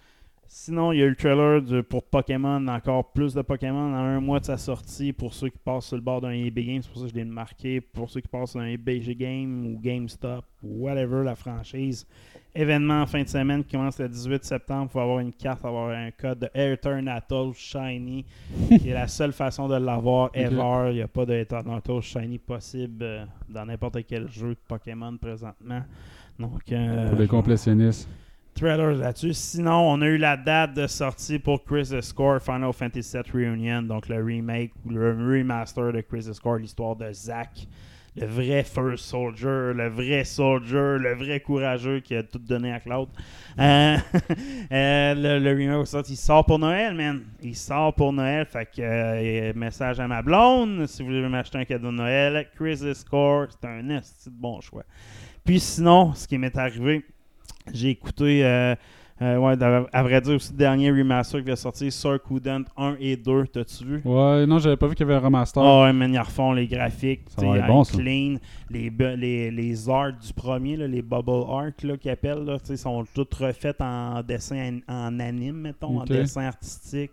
Sinon, 0.50 0.92
il 0.94 1.00
y 1.00 1.02
a 1.04 1.06
eu 1.06 1.10
le 1.10 1.16
trailer 1.16 1.62
de- 1.62 1.82
pour 1.82 2.04
Pokémon, 2.04 2.66
encore 2.70 3.12
plus 3.12 3.34
de 3.34 3.42
Pokémon 3.42 3.92
dans 3.92 3.98
un 3.98 4.20
mois 4.22 4.40
de 4.40 4.46
sa 4.46 4.58
sortie 4.58 5.12
pour 5.14 5.34
ceux 5.34 5.50
qui 5.50 5.58
passent 5.60 5.88
sur 5.88 5.98
le 5.98 6.02
bord 6.02 6.22
d'un 6.22 6.32
EB 6.32 6.60
Games. 6.60 6.82
C'est 6.82 6.90
pour 6.90 7.02
ça 7.02 7.08
que 7.08 7.12
je 7.12 7.16
l'ai 7.16 7.26
marqué. 7.26 7.82
Pour 7.82 8.10
ceux 8.10 8.22
qui 8.22 8.30
passent 8.30 8.52
sur 8.52 8.62
un 8.62 8.76
BG 8.76 9.14
Game 9.14 9.68
ou 9.68 9.78
GameStop 9.80 10.46
ou 10.64 10.86
whatever 10.86 11.24
la 11.24 11.36
franchise. 11.36 12.08
Événement 12.60 13.04
en 13.04 13.06
fin 13.06 13.22
de 13.22 13.28
semaine 13.28 13.64
qui 13.64 13.78
commence 13.78 14.00
le 14.00 14.10
18 14.10 14.44
septembre. 14.44 14.88
Il 14.90 14.94
faut 14.94 15.00
avoir 15.00 15.20
une 15.20 15.32
carte, 15.32 15.64
avoir 15.64 15.92
un 15.92 16.10
code 16.10 16.40
de 16.40 16.50
Eternatus 16.56 17.56
Shiny, 17.56 18.26
qui 18.68 18.90
est 18.90 18.94
la 18.96 19.08
seule 19.08 19.32
façon 19.32 19.68
de 19.68 19.76
l'avoir 19.76 20.32
ever. 20.34 20.90
Il 20.90 20.96
n'y 20.96 21.02
a 21.02 21.08
pas 21.08 21.26
de 21.26 21.46
Shiny 22.02 22.40
possible 22.40 23.04
euh, 23.04 23.26
dans 23.48 23.66
n'importe 23.66 24.00
quel 24.08 24.28
jeu 24.28 24.50
de 24.50 24.60
Pokémon 24.68 25.16
présentement. 25.18 25.84
Donc, 26.40 26.72
euh, 26.72 27.10
Pour 27.10 27.20
les 27.20 27.28
complétionnistes. 27.28 28.10
trailers 28.56 28.96
là-dessus. 28.96 29.34
Sinon, 29.36 29.92
on 29.92 30.02
a 30.02 30.08
eu 30.08 30.18
la 30.18 30.36
date 30.36 30.74
de 30.74 30.88
sortie 30.88 31.38
pour 31.38 31.64
Chris 31.64 31.90
the 31.92 32.02
Score 32.02 32.42
Final 32.42 32.74
Fantasy 32.74 33.18
VII 33.18 33.32
Reunion, 33.34 33.84
donc 33.84 34.10
le 34.10 34.24
remake 34.24 34.72
ou 34.84 34.90
le 34.90 35.12
remaster 35.12 35.94
de 35.94 36.02
Chris 36.02 36.26
the 36.28 36.34
Score, 36.34 36.58
l'histoire 36.58 36.96
de 36.96 37.12
Zack, 37.14 37.68
le 38.20 38.26
vrai 38.26 38.64
First 38.64 39.06
Soldier, 39.06 39.74
le 39.76 39.90
vrai 39.90 40.24
Soldier, 40.24 40.98
le 41.00 41.16
vrai 41.16 41.40
courageux 41.40 42.00
qui 42.00 42.16
a 42.16 42.24
tout 42.24 42.40
donné 42.40 42.74
à 42.74 42.80
Cloud. 42.80 43.10
Euh, 43.60 43.98
euh, 44.72 45.14
le, 45.14 45.40
le 45.40 45.52
remake 45.52 45.94
est 45.94 46.10
il 46.10 46.18
sort 46.18 46.44
pour 46.46 46.58
Noël, 46.58 46.96
man. 46.96 47.22
Il 47.44 47.56
sort 47.56 47.94
pour 47.94 48.12
Noël. 48.12 48.46
Fait 48.48 48.66
que 48.66 48.82
euh, 48.82 49.54
message 49.56 50.00
à 50.00 50.08
ma 50.08 50.24
blonde, 50.24 50.88
si 50.88 51.04
vous 51.04 51.10
voulez 51.10 51.30
m'acheter 51.30 51.60
un 51.60 51.66
cadeau 51.66 51.92
de 51.92 51.98
Noël, 51.98 52.48
Chris 52.56 52.80
Score, 52.96 53.48
c'est 53.52 53.68
un 53.68 53.88
esti 53.90 54.30
de 54.30 54.36
bon 54.36 54.60
choix. 54.62 54.84
Puis 55.46 55.60
sinon, 55.60 56.14
ce 56.14 56.28
qui 56.28 56.40
m'est 56.40 56.58
arrivé, 56.58 57.06
j'ai 57.72 57.90
écouté, 57.90 58.44
euh, 59.22 59.38
ouais, 59.38 59.56
à 59.94 60.04
vrai 60.04 60.22
dire 60.22 60.36
aussi, 60.36 60.52
le 60.52 60.58
dernier 60.58 60.92
remaster 60.92 61.42
qui 61.44 61.50
va 61.50 61.56
sortir, 61.56 61.92
Sarkudent 61.92 62.64
1 62.78 62.98
et 63.00 63.16
2. 63.18 63.48
T'as-tu 63.48 63.84
vu? 63.84 64.02
Ouais, 64.06 64.46
non, 64.46 64.60
j'avais 64.60 64.78
pas 64.78 64.88
vu 64.88 64.94
qu'il 64.96 65.08
y 65.08 65.10
avait 65.10 65.20
un 65.20 65.24
remaster. 65.24 65.62
Ah 65.64 65.84
ouais, 65.84 65.94
man, 65.94 66.14
ils 66.14 66.20
refont 66.20 66.54
les 66.54 66.68
graphiques, 66.68 67.22
Ça 67.36 67.46
va 67.46 67.58
être 67.58 67.68
bon, 67.68 67.84
ça. 67.84 67.98
clean, 67.98 68.36
les, 68.70 68.92
les, 69.18 69.50
les 69.52 69.90
arts 69.90 70.14
du 70.14 70.34
premier, 70.34 70.78
là, 70.78 70.88
les 70.88 71.02
bubble 71.02 71.44
art 71.50 71.72
qu'ils 71.76 72.12
appellent, 72.12 72.46
là, 72.46 72.58
sont 72.76 73.06
toutes 73.14 73.34
refaites 73.34 73.82
en 73.82 74.22
dessin 74.22 74.80
en, 74.88 74.94
en 75.08 75.20
anime, 75.20 75.62
mettons, 75.62 76.00
en 76.00 76.04
dessin 76.06 76.46
artistique. 76.46 77.12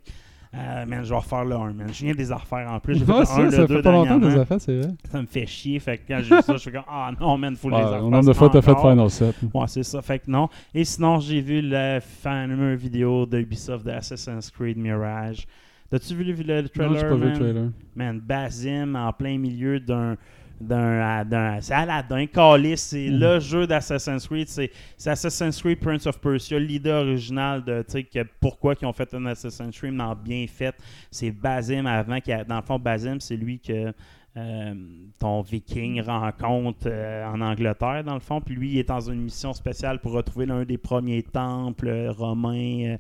Euh, 0.57 0.87
man, 0.87 1.03
je 1.03 1.09
vais 1.11 1.17
refaire 1.17 1.45
le 1.45 1.57
1, 1.57 1.73
man. 1.73 1.87
Je 1.93 2.05
viens 2.05 2.15
des 2.15 2.31
affaires 2.31 2.71
en 2.71 2.79
plus. 2.79 2.95
J'ai 2.99 3.05
Ouais, 3.05 3.25
ça, 3.25 3.41
1, 3.41 3.51
ça 3.51 3.61
le 3.63 3.67
fait 3.67 3.75
2 3.75 3.83
pas 3.83 3.91
longtemps 3.93 4.19
des 4.19 4.37
affaires, 4.37 4.61
c'est 4.61 4.77
vrai. 4.79 4.91
Ça 5.11 5.21
me 5.21 5.27
fait 5.27 5.47
chier. 5.47 5.81
Fait 5.81 5.99
que 5.99 6.03
quand 6.07 6.21
j'ai 6.23 6.37
vu 6.37 6.43
ça, 6.43 6.53
je 6.53 6.59
suis 6.59 6.71
comme, 6.71 6.85
ah 6.89 7.11
non, 7.21 7.37
man, 7.37 7.57
faut 7.57 7.71
les 7.71 7.77
affaires. 7.77 8.03
nombre 8.03 8.25
de 8.25 8.33
fois 8.33 8.49
t'as 8.51 8.63
fait. 8.63 8.75
Final 8.77 9.11
7. 9.11 9.35
Ouais, 9.53 9.67
c'est 9.67 9.83
ça. 9.83 10.01
Fait 10.03 10.21
que 10.21 10.31
non. 10.31 10.49
Et 10.73 10.85
sinon, 10.85 11.19
j'ai 11.19 11.41
vu 11.41 11.61
la 11.61 12.01
fameuse 12.01 12.79
vidéo 12.81 13.27
de 13.27 13.39
Ubisoft 13.41 13.85
de 13.85 13.91
Assassin's 13.91 14.51
Creed 14.51 14.77
Mirage. 14.79 15.47
T'as-tu 15.91 16.15
vu 16.15 16.25
le, 16.25 16.33
le 16.33 16.63
Non, 16.63 16.69
trailer? 16.69 16.95
j'ai 16.99 17.09
pas 17.09 17.15
vu 17.17 17.29
le 17.31 17.33
trailer. 17.33 17.65
Man, 17.97 18.21
Basim 18.21 18.95
en 18.97 19.13
plein 19.13 19.39
milieu 19.39 19.81
d'un. 19.81 20.17
D'un, 20.61 21.25
d'un 21.25 21.61
c'est 21.61 21.75
Aladdin, 21.75 22.27
Callis, 22.27 22.77
c'est 22.79 23.09
Mhm. 23.11 23.19
le 23.21 23.41
jeu 23.41 23.67
d'Assassin's 23.67 24.27
Creed, 24.27 24.49
c'est, 24.49 24.71
c'est 24.97 25.11
Assassin's 25.11 25.61
Creed 25.61 25.81
Prince 25.81 26.07
of 26.07 26.21
Persia, 26.21 26.59
l'idée 26.59 26.91
originale 26.93 27.63
de, 27.65 27.83
que 27.83 28.23
pourquoi 28.41 28.75
ils 28.81 28.87
ont 28.87 28.93
fait 28.93 29.13
un 29.15 29.27
Assassin's 29.27 29.77
Creed, 29.77 29.93
mais 29.93 30.05
en 30.05 30.15
bien 30.15 30.47
fait, 30.49 30.75
c'est 31.11 31.31
Basim 31.31 31.87
avant, 31.87 32.21
qui 32.21 32.33
a- 32.33 32.45
dans 32.45 32.57
le 32.57 32.63
fond, 32.63 32.79
Basim, 32.79 33.19
c'est 33.21 33.37
lui 33.37 33.59
que 33.59 33.93
euh, 34.37 34.75
ton 35.21 35.43
viking 35.43 36.01
rencontre 36.03 36.87
euh, 36.87 37.25
en 37.25 37.41
Angleterre, 37.41 38.03
dans 38.03 38.15
le 38.15 38.21
fond, 38.21 38.41
puis 38.41 38.57
lui, 38.57 38.73
il 38.73 38.79
est 38.79 38.89
dans 38.89 38.99
une 39.01 39.21
mission 39.23 39.53
spéciale 39.53 40.01
pour 40.01 40.11
retrouver 40.11 40.45
l'un 40.47 40.65
des 40.65 40.77
premiers 40.77 41.23
temples 41.23 41.87
euh, 41.87 42.11
romains, 42.11 42.97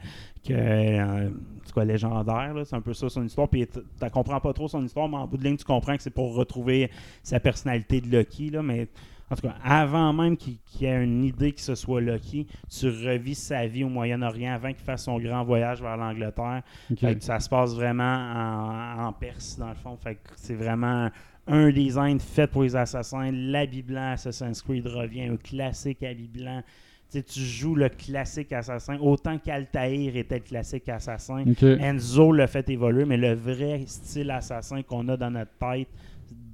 que, 0.46 0.52
euh, 0.52 1.30
cas, 1.74 1.84
légendaire, 1.84 2.54
c'est 2.64 2.76
un 2.76 2.80
peu 2.80 2.94
ça 2.94 3.08
son 3.08 3.24
histoire, 3.24 3.48
puis 3.48 3.66
tu 3.66 4.10
comprends 4.10 4.40
pas 4.40 4.52
trop 4.52 4.68
son 4.68 4.84
histoire, 4.84 5.08
mais 5.08 5.16
en 5.16 5.26
bout 5.26 5.36
de 5.36 5.44
ligne, 5.44 5.56
tu 5.56 5.64
comprends 5.64 5.96
que 5.96 6.02
c'est 6.02 6.10
pour 6.10 6.34
retrouver 6.34 6.90
sa 7.22 7.40
personnalité 7.40 8.00
de 8.00 8.16
Loki, 8.16 8.50
là, 8.50 8.62
mais 8.62 8.88
en 9.30 9.36
tout 9.36 9.42
cas, 9.42 9.54
avant 9.64 10.12
même 10.12 10.36
qu'il 10.36 10.58
y 10.80 10.84
ait 10.84 11.02
une 11.02 11.24
idée 11.24 11.52
que 11.52 11.60
ce 11.60 11.74
soit 11.74 12.00
Loki, 12.00 12.46
tu 12.68 12.88
revis 12.88 13.34
sa 13.34 13.66
vie 13.66 13.82
au 13.82 13.88
Moyen-Orient 13.88 14.52
avant 14.52 14.68
qu'il 14.68 14.84
fasse 14.84 15.04
son 15.04 15.18
grand 15.18 15.42
voyage 15.44 15.80
vers 15.80 15.96
l'Angleterre. 15.96 16.62
Ça 17.20 17.40
se 17.40 17.48
passe 17.48 17.74
vraiment 17.74 18.02
en, 18.04 19.06
en 19.06 19.12
Perse, 19.12 19.58
dans 19.58 19.70
le 19.70 19.74
fond. 19.74 19.96
Fait 19.96 20.18
c'est 20.36 20.54
vraiment 20.54 21.10
un 21.46 21.70
design 21.70 22.20
fait 22.20 22.46
pour 22.46 22.62
les 22.62 22.76
assassins. 22.76 23.30
L'habit 23.32 23.82
blanc 23.82 24.12
Assassin's 24.12 24.62
Creed 24.62 24.86
revient, 24.86 25.22
un 25.22 25.36
classique 25.36 26.02
habit 26.02 26.28
blanc. 26.28 26.62
Tu 27.12 27.40
joues 27.40 27.76
le 27.76 27.88
classique 27.88 28.52
assassin, 28.52 28.98
autant 29.00 29.38
qu'Altaïr 29.38 30.16
était 30.16 30.36
le 30.38 30.44
classique 30.44 30.88
assassin. 30.88 31.44
Enzo 31.62 32.32
l'a 32.32 32.46
fait 32.48 32.68
évoluer, 32.70 33.04
mais 33.04 33.16
le 33.16 33.34
vrai 33.34 33.82
style 33.86 34.30
assassin 34.32 34.82
qu'on 34.82 35.08
a 35.08 35.16
dans 35.16 35.30
notre 35.30 35.52
tête 35.60 35.88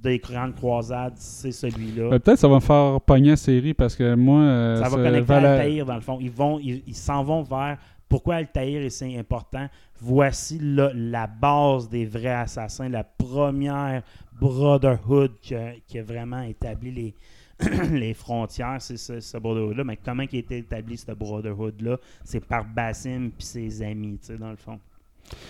des 0.03 0.19
grandes 0.19 0.55
croisades, 0.55 1.13
c'est 1.15 1.51
celui-là. 1.51 2.03
Euh, 2.03 2.19
Peut-être 2.19 2.37
ça 2.39 2.47
va 2.47 2.55
me 2.55 2.59
faire 2.59 2.99
pogner 3.01 3.31
la 3.31 3.35
série 3.37 3.73
parce 3.73 3.95
que 3.95 4.13
moi. 4.15 4.39
euh, 4.41 4.75
ça 4.83 4.89
va 4.89 4.97
connecter 4.97 5.33
Altaïr 5.33 5.85
dans 5.85 5.95
le 5.95 6.01
fond. 6.01 6.17
Ils 6.21 6.31
vont, 6.31 6.59
ils 6.59 6.95
s'en 6.95 7.23
vont 7.23 7.41
vers 7.43 7.77
pourquoi 8.09 8.35
Altaïr 8.35 8.81
est 8.81 8.89
si 8.89 9.17
important. 9.17 9.67
Voici 9.99 10.59
la, 10.61 10.91
la 10.93 11.27
base 11.27 11.87
des 11.89 12.05
vrais 12.05 12.33
assassins, 12.33 12.89
la 12.89 13.03
première 13.03 14.01
Brotherhood 14.39 15.33
qui 15.41 15.55
a, 15.55 15.71
qui 15.87 15.97
a 15.99 16.03
vraiment 16.03 16.41
établi 16.41 16.91
les, 16.91 17.15
les 17.91 18.13
frontières, 18.13 18.77
c'est 18.79 18.97
ce, 18.97 19.19
ce 19.19 19.37
Brotherhood-là. 19.37 19.83
Mais 19.83 19.97
comment 20.03 20.25
qui 20.25 20.37
a 20.37 20.39
été 20.39 20.57
établi 20.59 20.97
ce 20.97 21.11
Brotherhood-là? 21.11 21.97
C'est 22.23 22.43
par 22.45 22.65
Bassim 22.65 23.29
puis 23.37 23.45
ses 23.45 23.81
amis, 23.81 24.17
tu 24.19 24.27
sais, 24.27 24.37
dans 24.37 24.51
le 24.51 24.55
fond. 24.57 24.79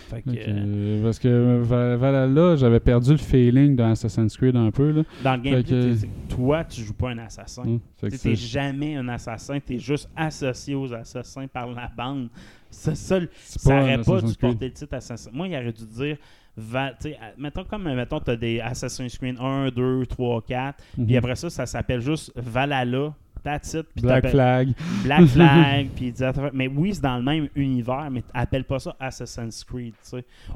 Fait 0.10 0.22
que, 0.22 0.30
euh, 0.30 1.02
Parce 1.04 1.18
que 1.18 1.60
Val- 1.62 1.96
Valhalla, 1.96 2.56
j'avais 2.56 2.80
perdu 2.80 3.12
le 3.12 3.18
feeling 3.18 3.76
dans 3.76 3.90
Assassin's 3.92 4.38
Creed 4.38 4.56
un 4.56 4.70
peu. 4.70 4.92
Là. 4.92 5.04
dans 5.24 5.36
le 5.36 5.42
gameplay, 5.42 5.64
que- 5.64 5.96
toi, 6.30 6.64
tu 6.66 6.82
joues 6.82 6.94
pas 6.94 7.10
un 7.10 7.18
assassin. 7.18 7.80
Que 8.00 8.08
Tu 8.16 8.36
jamais 8.36 8.96
un 8.96 9.08
assassin, 9.08 9.60
tu 9.66 9.76
es 9.76 9.80
juste 9.80 10.10
associé 10.16 10.76
aux 10.76 10.94
assassins 10.94 11.48
par 11.48 11.72
la 11.72 11.90
bande. 11.96 12.30
Ça, 12.70 12.94
ça, 12.96 13.20
c'est 13.34 13.60
ça 13.60 13.82
aurait 13.82 14.02
pas 14.02 14.22
dû 14.22 14.34
porter 14.36 14.66
le 14.68 14.72
titre 14.74 14.94
Assassin. 14.94 15.30
Moi, 15.34 15.48
il 15.48 15.56
aurait 15.56 15.74
dû 15.74 15.86
dire, 15.86 16.18
va, 16.58 16.92
mettons 17.38 17.64
comme, 17.64 17.84
mettons, 17.94 18.20
tu 18.20 18.32
as 18.32 18.36
des 18.36 18.60
Assassin's 18.60 19.18
Creed 19.18 19.38
1, 19.40 19.70
2, 19.70 20.06
3, 20.06 20.42
4, 20.42 20.84
Mhm. 20.98 21.06
puis 21.06 21.18
après 21.18 21.36
ça, 21.36 21.50
ça 21.50 21.66
s'appelle 21.66 22.02
juste 22.02 22.32
Valhalla, 22.36 23.14
that's 23.44 23.74
it, 23.74 23.88
puis 23.96 24.04
Black 24.04 24.28
Flag. 24.28 24.74
Black 25.04 25.26
Flag, 25.28 25.90
puis 25.96 26.14
mais 26.54 26.68
oui, 26.68 26.94
c'est 26.94 27.02
dans 27.02 27.18
le 27.18 27.24
même 27.24 27.48
univers, 27.56 28.10
mais 28.12 28.24
appelle 28.34 28.66
pas 28.66 28.80
ça 28.80 28.96
Assassin's 29.00 29.64
Creed. 29.64 29.94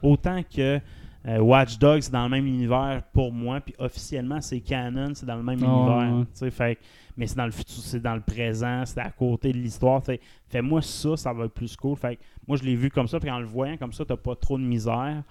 Autant 0.01 0.41
que 0.43 0.79
euh, 1.27 1.39
Watch 1.39 1.79
Dogs, 1.79 2.01
c'est 2.03 2.11
dans 2.11 2.25
le 2.25 2.29
même 2.29 2.45
univers 2.45 3.01
pour 3.11 3.31
moi, 3.33 3.59
puis 3.59 3.73
officiellement, 3.79 4.41
c'est 4.41 4.59
canon, 4.59 5.11
c'est 5.15 5.25
dans 5.25 5.37
le 5.37 5.41
même 5.43 5.59
Ah, 5.63 5.65
univers, 5.65 6.25
ouais. 6.41 6.51
fait 6.51 6.77
mais 7.17 7.25
c'est 7.27 7.37
dans 7.37 7.45
le 7.45 7.51
futur, 7.51 7.77
c'est 7.81 8.01
dans 8.01 8.13
le 8.13 8.21
présent, 8.21 8.83
c'est 8.85 8.99
à 8.99 9.09
côté 9.09 9.51
de 9.53 9.57
l'histoire, 9.57 10.03
fait, 10.03 10.19
fait 10.49 10.61
moi 10.61 10.81
ça, 10.81 11.15
ça 11.15 11.31
va 11.33 11.45
être 11.45 11.53
plus 11.53 11.75
cool, 11.77 11.95
fait 11.95 12.17
que 12.17 12.21
moi 12.47 12.57
je 12.57 12.63
l'ai 12.63 12.75
vu 12.75 12.91
comme 12.91 13.07
ça, 13.07 13.19
puis 13.19 13.31
en 13.31 13.39
le 13.39 13.45
voyant 13.45 13.77
comme 13.77 13.93
ça, 13.93 14.03
t'as 14.05 14.17
pas 14.17 14.35
trop 14.35 14.57
de 14.59 14.63
misère. 14.63 15.23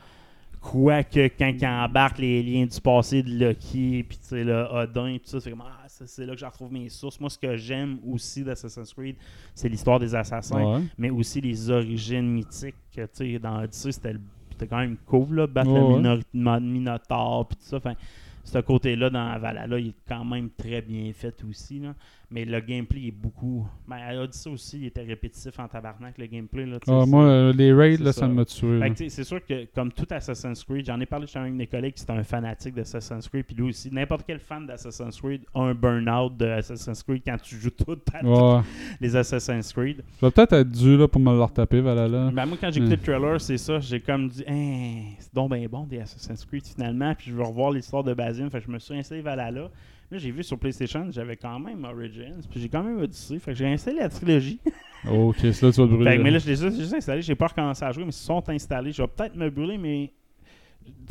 Quoique, 0.71 1.29
quand 1.39 1.53
il 1.61 1.67
embarque 1.67 2.19
les 2.19 2.43
liens 2.43 2.65
du 2.65 2.81
passé 2.81 3.23
de 3.23 3.39
Loki, 3.39 4.03
puis 4.09 4.17
tu 4.17 4.25
sais, 4.29 4.45
le 4.45 4.65
Odin, 4.73 5.19
tout 5.19 5.29
ça, 5.29 5.39
c'est 5.41 5.51
comme, 5.51 5.63
ah, 5.63 5.85
c'est 5.89 6.25
là 6.25 6.33
que 6.33 6.41
je 6.41 6.47
retrouve 6.47 6.73
mes 6.73 6.89
sources. 6.89 7.21
Moi, 7.21 7.29
ce 7.29 7.39
que 7.39 7.55
j'aime 7.55 7.99
aussi 8.11 8.43
d'Assassin's 8.43 8.95
Creed, 8.95 9.17
c'est 9.55 9.69
l'histoire 9.69 10.01
des 10.01 10.15
assassins, 10.15 10.77
Ouais. 10.77 10.83
mais 10.97 11.11
aussi 11.11 11.43
les 11.43 11.69
origines 11.71 12.27
mythiques. 12.33 12.75
que, 12.97 13.03
Tu 13.03 13.09
sais, 13.35 13.39
dans 13.39 13.63
Odyssey, 13.63 13.93
c'était 13.93 14.67
quand 14.67 14.79
même 14.79 14.97
cool, 15.05 15.35
là, 15.37 15.47
battre 15.47 15.71
Ouais, 15.71 16.21
le 16.33 16.61
Minotaur, 16.61 17.47
puis 17.47 17.57
tout 17.59 17.65
ça. 17.67 17.77
Enfin, 17.77 17.95
ce 18.43 18.59
côté-là, 18.59 19.11
dans 19.11 19.39
Valhalla, 19.39 19.79
il 19.79 19.89
est 19.89 19.95
quand 20.09 20.25
même 20.25 20.49
très 20.51 20.81
bien 20.81 21.13
fait 21.13 21.37
aussi, 21.49 21.79
là. 21.81 21.95
Mais 22.35 22.45
le 22.45 22.59
gameplay 22.59 23.07
est 23.07 23.11
beaucoup... 23.13 23.65
Ben, 23.87 23.97
à 23.97 24.21
Odyssey 24.21 24.51
aussi, 24.51 24.79
il 24.81 24.87
était 24.87 25.03
répétitif 25.05 25.57
en 25.61 25.69
tabarnak, 25.69 26.19
le 26.19 26.27
gameplay, 26.27 26.67
là. 26.67 26.79
Ah, 26.89 27.05
moi, 27.07 27.23
euh, 27.27 27.53
les 27.53 27.73
raids, 27.73 27.97
là, 27.99 28.13
ça. 28.13 28.23
ça 28.23 28.27
m'a 28.29 28.45
tué. 28.45 28.81
c'est 29.09 29.23
sûr 29.23 29.39
que, 29.47 29.67
comme 29.73 29.93
tout 29.93 30.07
Assassin's 30.11 30.65
Creed, 30.65 30.85
j'en 30.85 30.99
ai 30.99 31.07
parlé 31.07 31.29
chez 31.29 31.39
un 31.39 31.49
de 31.49 31.55
mes 31.55 31.69
collègues 31.69 31.95
qui 31.95 32.03
était 32.03 32.13
un 32.13 32.25
fanatique 32.25 32.75
d'Assassin's 32.75 33.29
Creed, 33.29 33.45
puis 33.47 33.55
lui 33.55 33.69
aussi, 33.69 33.89
n'importe 33.93 34.25
quel 34.27 34.41
fan 34.41 34.67
d'Assassin's 34.67 35.21
Creed 35.21 35.43
a 35.55 35.61
un 35.61 35.75
burn-out 35.75 36.37
d'Assassin's 36.37 37.05
Creed 37.05 37.23
quand 37.25 37.37
tu 37.41 37.55
joues 37.55 37.71
tout 37.71 37.99
Ouais. 38.25 38.61
les 39.01 39.15
Assassin's 39.15 39.73
Creed. 39.73 40.03
Je 40.21 40.27
vais 40.27 40.33
peut-être 40.33 40.55
être 40.55 40.71
dû 40.73 40.97
là, 40.97 41.07
pour 41.07 41.21
me 41.21 41.31
le 41.33 41.43
retaper, 41.45 41.81
Valhalla. 41.83 42.33
Ben, 42.33 42.47
moi, 42.47 42.59
quand 42.61 42.73
j'ai 42.73 42.81
écouté 42.81 42.97
Hmm. 42.97 42.99
le 42.99 43.21
trailer, 43.21 43.41
c'est 43.41 43.59
ça, 43.59 43.79
j'ai 43.79 44.01
comme 44.01 44.29
dit, 44.29 44.43
Hein, 44.49 45.15
c'est 45.21 45.33
donc 45.33 45.53
bien 45.55 45.69
bon 45.69 45.85
des 45.85 46.01
Assassin's 46.01 46.45
Creed 46.45 46.67
finalement, 46.67 47.15
puis 47.15 47.31
je 47.31 47.37
veux 47.37 47.45
revoir 47.45 47.71
l'histoire 47.71 48.03
de 48.03 48.13
Basim, 48.13 48.51
fait 48.51 48.59
que 48.59 48.67
je 48.67 48.71
me 48.73 48.81
suis 48.81 48.95
installé 48.99 49.21
Valhalla. 49.21 49.71
Là, 50.15 50.21
j'ai 50.21 50.31
vu 50.31 50.45
sur 50.45 50.57
PlayStation, 50.59 51.09
j'avais 51.11 51.37
quand 51.37 51.59
même 51.59 51.85
Origins, 51.85 52.41
puis 52.49 52.61
j'ai 52.61 52.69
quand 52.69 52.85
même 52.85 52.99
Odyssey, 53.03 53.41
fait 53.41 53.51
que 53.51 53.59
j'ai 53.59 53.67
installé 53.67 53.99
la 53.99 54.09
trilogie. 54.09 54.61
Ok, 55.11 55.37
c'est 55.41 55.61
là 55.63 55.71
que 55.71 55.75
tu 55.75 55.81
vas 55.83 55.87
te 55.87 55.93
brûler. 55.93 56.11
Fait 56.13 56.17
que, 56.17 56.23
mais 56.23 56.31
là, 56.31 56.39
je 56.39 56.47
les 56.49 56.65
ai 56.65 56.71
juste 56.71 56.95
installés, 56.95 57.21
j'ai 57.21 57.35
pas 57.35 57.49
recommencé 57.49 57.85
à 57.85 57.93
jouer, 57.93 58.05
mais 58.05 58.09
ils 58.11 58.13
sont 58.15 58.49
installés. 58.49 58.91
Je 58.93 59.03
vais 59.03 59.09
peut-être 59.09 59.37
me 59.37 59.51
brûler, 59.51 59.77
mais 59.77 60.11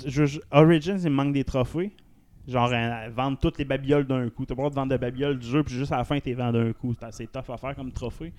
je- 0.07 0.25
je- 0.25 0.39
Origins, 0.51 0.97
il 1.03 1.09
me 1.11 1.15
manque 1.15 1.33
des 1.33 1.43
trophées. 1.43 1.91
Genre, 2.47 2.71
euh, 2.73 3.09
vendre 3.15 3.37
toutes 3.39 3.59
les 3.59 3.65
babioles 3.65 4.05
d'un 4.07 4.29
coup. 4.31 4.45
T'as 4.45 4.55
pas 4.55 4.63
le 4.63 4.69
droit 4.69 4.69
de 4.71 4.75
vendre 4.75 4.91
de 4.93 4.97
babioles 4.97 5.37
du 5.37 5.47
jeu, 5.47 5.61
puis 5.63 5.75
juste 5.75 5.91
à 5.91 5.97
la 5.97 6.05
fin, 6.05 6.19
t'es 6.19 6.33
vendu 6.33 6.57
d'un 6.57 6.73
coup. 6.73 6.93
C'est 6.97 7.05
assez 7.05 7.27
tough 7.27 7.49
à 7.53 7.57
faire 7.57 7.75
comme 7.75 7.91
trophée. 7.91 8.33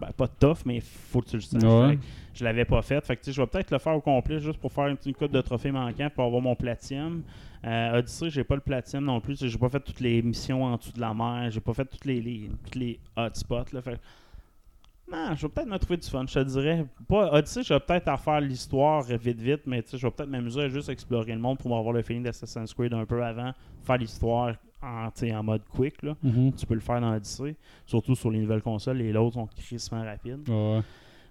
Ben, 0.00 0.08
pas 0.16 0.26
tough, 0.26 0.58
mais 0.66 0.80
faut 0.80 1.22
que 1.22 1.28
tu 1.30 1.36
le 1.36 1.42
saches. 1.42 1.62
Ouais. 1.62 1.98
Je 2.34 2.42
l'avais 2.44 2.64
pas 2.64 2.82
fait. 2.82 3.02
Fait 3.06 3.14
que, 3.16 3.20
tu 3.20 3.26
sais, 3.26 3.32
je 3.32 3.40
vais 3.40 3.46
peut-être 3.46 3.70
le 3.70 3.78
faire 3.78 3.94
au 3.94 4.00
complet 4.00 4.40
juste 4.40 4.58
pour 4.58 4.72
faire 4.72 4.88
une 4.88 4.96
petite 4.96 5.16
coupe 5.16 5.30
de 5.30 5.40
trophées 5.40 5.70
manquants 5.70 6.10
pour 6.12 6.24
avoir 6.24 6.42
mon 6.42 6.54
platinum. 6.56 7.22
Euh, 7.66 7.98
Odyssey, 7.98 8.30
j'ai 8.30 8.44
pas 8.44 8.54
le 8.54 8.60
platinum 8.60 9.04
non 9.04 9.20
plus. 9.20 9.38
J'ai 9.44 9.58
pas 9.58 9.68
fait 9.68 9.80
toutes 9.80 10.00
les 10.00 10.22
missions 10.22 10.62
en 10.64 10.76
dessous 10.76 10.92
de 10.92 11.00
la 11.00 11.12
mer. 11.12 11.50
J'ai 11.50 11.60
pas 11.60 11.74
fait 11.74 11.84
toutes 11.84 12.04
les, 12.04 12.20
les, 12.20 12.50
toutes 12.64 12.74
les 12.76 13.00
hotspots. 13.16 13.64
Là. 13.72 13.82
Fait 13.82 13.94
que- 13.94 15.10
non, 15.12 15.34
je 15.36 15.42
vais 15.46 15.52
peut-être 15.52 15.68
me 15.68 15.78
trouver 15.78 15.96
du 15.98 16.08
fun, 16.08 16.24
je 16.26 16.34
te 16.34 16.44
dirais. 16.44 16.84
Pas 17.08 17.32
Odyssey, 17.32 17.62
je 17.62 17.74
vais 17.74 17.80
peut-être 17.80 18.08
en 18.08 18.16
faire 18.16 18.40
l'histoire 18.40 19.02
vite 19.02 19.40
vite, 19.40 19.62
mais 19.66 19.84
je 19.92 19.96
vais 19.96 20.10
peut-être 20.10 20.28
m'amuser 20.28 20.62
à 20.62 20.68
juste 20.68 20.88
explorer 20.88 21.32
le 21.32 21.38
monde 21.40 21.58
pour 21.58 21.76
avoir 21.76 21.92
le 21.92 22.02
feeling 22.02 22.22
d'Assassin's 22.24 22.72
Creed 22.74 22.92
un 22.92 23.04
peu 23.06 23.22
avant, 23.24 23.52
faire 23.84 23.98
l'histoire 23.98 24.54
en, 24.82 25.08
en 25.08 25.42
mode 25.44 25.62
quick. 25.68 26.02
Là. 26.02 26.16
Mhm. 26.22 26.52
Tu 26.54 26.66
peux 26.66 26.74
le 26.74 26.80
faire 26.80 27.00
dans 27.00 27.14
Odyssey, 27.14 27.54
surtout 27.86 28.14
sur 28.16 28.30
les 28.30 28.40
nouvelles 28.40 28.62
consoles, 28.62 28.96
les 28.98 29.14
autres 29.16 29.34
sont 29.34 29.46
crissement 29.46 30.02
rapides. 30.04 30.48
Ouais. 30.48 30.80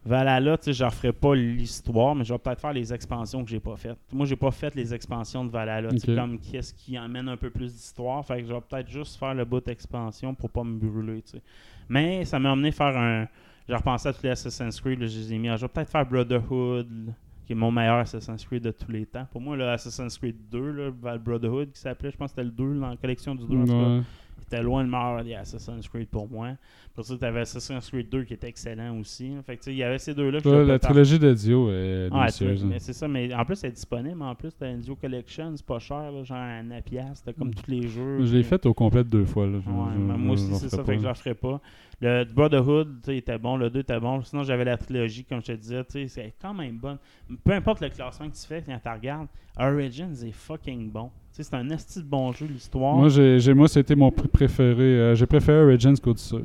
Valhalla, 0.06 0.58
tu 0.58 0.66
sais, 0.66 0.74
je 0.74 0.84
referai 0.84 1.12
pas 1.14 1.34
l'histoire, 1.36 2.14
mais 2.14 2.24
je 2.24 2.32
vais 2.34 2.38
peut-être 2.38 2.62
faire 2.62 2.74
les 2.74 2.93
expansions 2.93 3.43
que 3.43 3.49
j'ai 3.49 3.60
pas 3.60 3.76
faites. 3.76 3.97
Moi, 4.14 4.26
j'ai 4.28 4.36
pas 4.36 4.51
fait 4.51 4.76
les 4.76 4.93
expansions 4.93 5.43
de 5.43 5.49
Valhalla. 5.49 5.89
tu 5.89 5.97
sais, 5.99 6.12
Ok. 6.12 6.18
comme 6.18 6.39
qu'est-ce 6.39 6.74
qui 6.76 6.97
emmène 6.99 7.28
un 7.28 7.38
peu 7.38 7.49
plus 7.49 7.74
d'histoire. 7.74 8.24
Fait 8.26 8.41
que 8.41 8.47
je 8.47 8.53
vais 8.53 8.62
peut-être 8.62 8.88
juste 8.89 9.18
faire 9.18 9.34
le 9.34 9.43
bout 9.45 9.62
d'expansion 9.66 10.36
pour 10.36 10.49
pas 10.51 10.64
me 10.64 10.78
brûler, 10.78 11.22
tu 11.24 11.32
sais. 11.32 11.41
Mais 11.89 12.24
ça 12.26 12.38
m'a 12.39 12.51
amené 12.51 12.72
faire 12.72 12.95
un. 12.95 13.28
J'ai 13.68 13.76
repensé 13.76 14.08
à 14.10 14.14
tous 14.14 14.22
les 14.24 14.30
Assassin's 14.30 14.80
Creed, 14.80 14.99
là, 14.99 15.08
je 15.08 15.18
les 15.18 15.34
ai 15.34 15.38
mis. 15.39 15.47
Je 15.47 15.53
vais 15.62 15.68
peut-être 15.68 15.89
faire 15.89 16.06
Brotherhood, 16.06 16.88
là, 17.08 17.14
qui 17.47 17.53
est 17.53 17.56
mon 17.56 17.72
meilleur 17.72 17.97
Assassin's 17.97 18.45
Creed 18.45 18.62
de 18.64 18.70
tous 18.72 18.91
les 18.91 19.08
temps. 19.08 19.26
Pour 19.32 19.41
moi, 19.41 19.56
le 19.58 19.68
Assassin's 19.68 20.18
Creed 20.20 20.36
2, 20.51 20.72
là, 20.72 21.18
Brotherhood, 21.18 21.72
qui 21.72 21.80
s'appelait, 21.80 22.12
je 22.12 22.18
pense 22.18 22.32
que 22.32 22.36
c'était 22.36 22.43
le 22.45 22.51
2 22.51 22.80
dans 22.80 22.89
la 22.89 22.95
collection 22.97 23.34
du 23.34 23.45
2. 23.47 23.58
en 23.58 23.66
tout 23.66 23.72
cas. 23.72 24.03
Ouais. 24.46 24.52
C'était 24.52 24.62
loin 24.64 24.84
le 24.84 24.89
meilleur 24.89 25.24
des 25.24 25.34
Assassin's 25.34 25.88
Creed 25.88 26.08
pour 26.08 26.30
moi. 26.30 26.51
Pour 26.93 27.04
ça, 27.04 27.17
tu 27.17 27.26
avais 27.26 27.42
Assassin's 27.42 27.89
Creed 27.89 28.09
2 28.09 28.24
qui 28.24 28.36
était 28.36 28.47
excellent 28.47 28.97
aussi. 29.00 29.34
Fait 29.46 29.58
que, 29.58 29.70
il 29.70 29.76
y 29.78 29.84
avait 29.84 29.97
ces 29.97 30.13
deux-là. 30.13 30.39
que 30.39 30.47
Ouais, 30.47 30.66
la 30.66 30.80
trilogie 30.80 31.20
de 31.20 31.34
Dio 31.34 31.70
est 31.72 32.09
ah, 32.12 32.28
tu- 32.32 32.43
délicieuse. 32.43 32.63
mais 32.63 32.80
c'est 32.80 32.93
ça, 32.93 33.08
mais 33.08 33.34
en 33.34 33.43
plus, 33.43 33.55
c'est 33.55 33.72
disponible. 33.72 34.22
En 34.22 34.36
plus, 34.36 34.51
t'as 34.55 34.72
Dio 34.74 34.96
Collection, 34.96 35.54
c'est 35.58 35.66
pas 35.66 35.80
cher, 35.80 36.12
là, 36.12 36.24
genre 36.24 36.38
à 36.38 36.62
9$, 36.63 36.82
piastres, 36.84 37.26
t'as 37.26 37.34
comme 37.34 37.54
tous 37.54 37.70
les 37.70 37.88
jeux. 37.88 38.24
Je 38.26 38.36
l'ai 38.36 38.43
fait 38.43 38.66
au 38.66 38.74
complet 38.74 39.04
deux 39.04 39.26
fois. 39.26 39.46
Là. 39.47 39.59
Je- 39.66 39.70
Ouais, 39.70 39.86
je- 39.93 40.00
mais 40.00 40.13
je- 40.13 40.17
moi 40.20 40.34
aussi, 40.36 40.54
c'est 40.54 40.70
ça, 40.70 40.78
referai 40.78 40.86
fait 40.86 40.96
que 40.97 41.01
je 41.04 41.08
pas. 41.08 41.13
ferai 41.16 41.34
pas. 41.36 41.62
Le 42.01 42.24
Brotherhood, 42.26 43.09
était 43.09 43.38
bon, 43.38 43.58
le 43.58 43.70
2 43.70 43.80
était 43.80 44.00
bon. 44.00 44.22
Sinon, 44.24 44.43
j'avais 44.43 44.66
la 44.66 44.78
trilogie, 44.78 45.26
comme 45.26 45.42
je 45.42 45.47
te 45.47 45.51
disais, 45.54 45.84
c'est 46.08 46.34
quand 46.42 46.54
même 46.54 46.78
bonne. 46.78 46.97
Peu 47.43 47.51
importe 47.54 47.82
le 47.82 47.89
classement 47.89 48.30
que 48.30 48.36
tu 48.36 48.46
fais 48.46 48.62
quand 48.66 48.78
tu 48.82 48.89
regardes, 48.89 49.28
Origins 49.58 50.13
est 50.24 50.32
fucking 50.32 50.92
bon. 50.92 51.09
C'est 51.43 51.53
un 51.53 51.70
esti 51.70 51.99
de 51.99 52.05
bon 52.05 52.32
jeu, 52.32 52.45
l'histoire. 52.49 52.95
Moi, 52.95 53.09
j'ai, 53.09 53.53
moi, 53.53 53.67
c'était 53.67 53.95
mon 53.95 54.09
prix 54.12 54.28
préféré. 54.29 54.82
Euh, 54.83 55.16
j'ai 55.16 55.25
préféré 55.25 55.63
Origins 55.63 55.95
qu'Odyssey. 56.01 56.37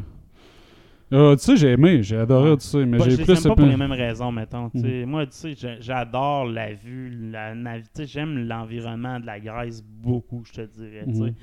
Tu 1.13 1.17
sais, 1.39 1.57
j'ai 1.57 1.69
aimé, 1.73 2.03
j'ai 2.03 2.17
adoré. 2.17 2.51
Odyssey, 2.51 2.87
mais 2.87 2.99
Pas- 2.99 3.09
j'ai 3.09 3.17
plus. 3.25 3.43
pas 3.43 3.55
pour 3.55 3.67
les 3.67 3.77
mêmes 3.77 3.93
raisons, 3.93 4.31
mettons. 4.33 4.71
sais. 4.75 5.05
Moi, 5.07 5.27
tu 5.27 5.33
sais, 5.33 5.55
j'a- 5.57 5.81
j'adore 5.81 6.47
la 6.47 6.73
vue, 6.73 7.31
la 7.33 7.55
navi- 7.55 7.83
tu 7.83 7.89
sais, 8.03 8.07
J'aime 8.07 8.47
l'environnement 8.49 9.19
de 9.21 9.27
la 9.27 9.39
Grèce 9.41 9.83
beaucoup, 9.83 10.43
je 10.45 10.53
te 10.53 10.61
dirais. 10.63 11.05
Mhm. 11.07 11.35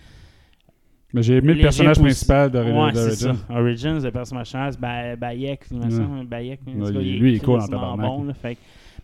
Mais 1.14 1.22
j'ai 1.24 1.38
aimé 1.38 1.54
le 1.54 1.62
personnage 1.62 2.00
principal 2.00 2.52
de 2.52 2.60
Ouais, 2.60 2.92
c'est 2.94 3.24
d'Origin. 3.26 3.34
ça. 3.48 3.54
Origins, 3.54 4.04
le 4.04 4.12
personnage, 4.12 4.78
Bayek, 4.78 5.62
Ouais. 5.72 5.90
semble. 5.90 6.26
Bayek, 6.28 6.60
il- 6.68 7.20
lui, 7.20 7.32
il 7.32 7.36
est 7.36 7.40
cool 7.40 7.62
en 7.62 7.66
tabarnak. 7.68 8.06
bon, 8.06 8.24
là, 8.26 8.34
fait 8.34 8.58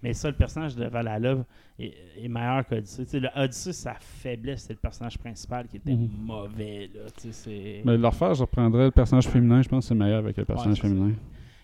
mais 0.03 0.13
ça, 0.13 0.29
le 0.29 0.35
personnage 0.35 0.75
de 0.75 0.85
Valhalla 0.85 1.37
est, 1.79 1.93
est 2.21 2.27
meilleur 2.27 2.65
qu'Odyssey. 2.67 3.19
Le 3.19 3.29
Odyssey, 3.35 3.71
sa 3.73 3.93
faiblesse, 3.95 4.63
c'est 4.67 4.73
le 4.73 4.79
personnage 4.79 5.17
principal 5.17 5.67
qui 5.67 5.77
était 5.77 5.93
Mhm. 5.95 6.09
mauvais. 6.25 6.89
Là, 6.93 7.01
Mais 7.85 8.11
faire, 8.11 8.33
je 8.35 8.41
reprendrais 8.41 8.85
le 8.85 8.91
personnage 8.91 9.27
féminin, 9.27 9.61
je 9.61 9.69
pense 9.69 9.85
que 9.85 9.87
c'est 9.89 9.95
meilleur 9.95 10.19
avec 10.19 10.37
le 10.37 10.45
personnage 10.45 10.81
féminin. 10.81 11.13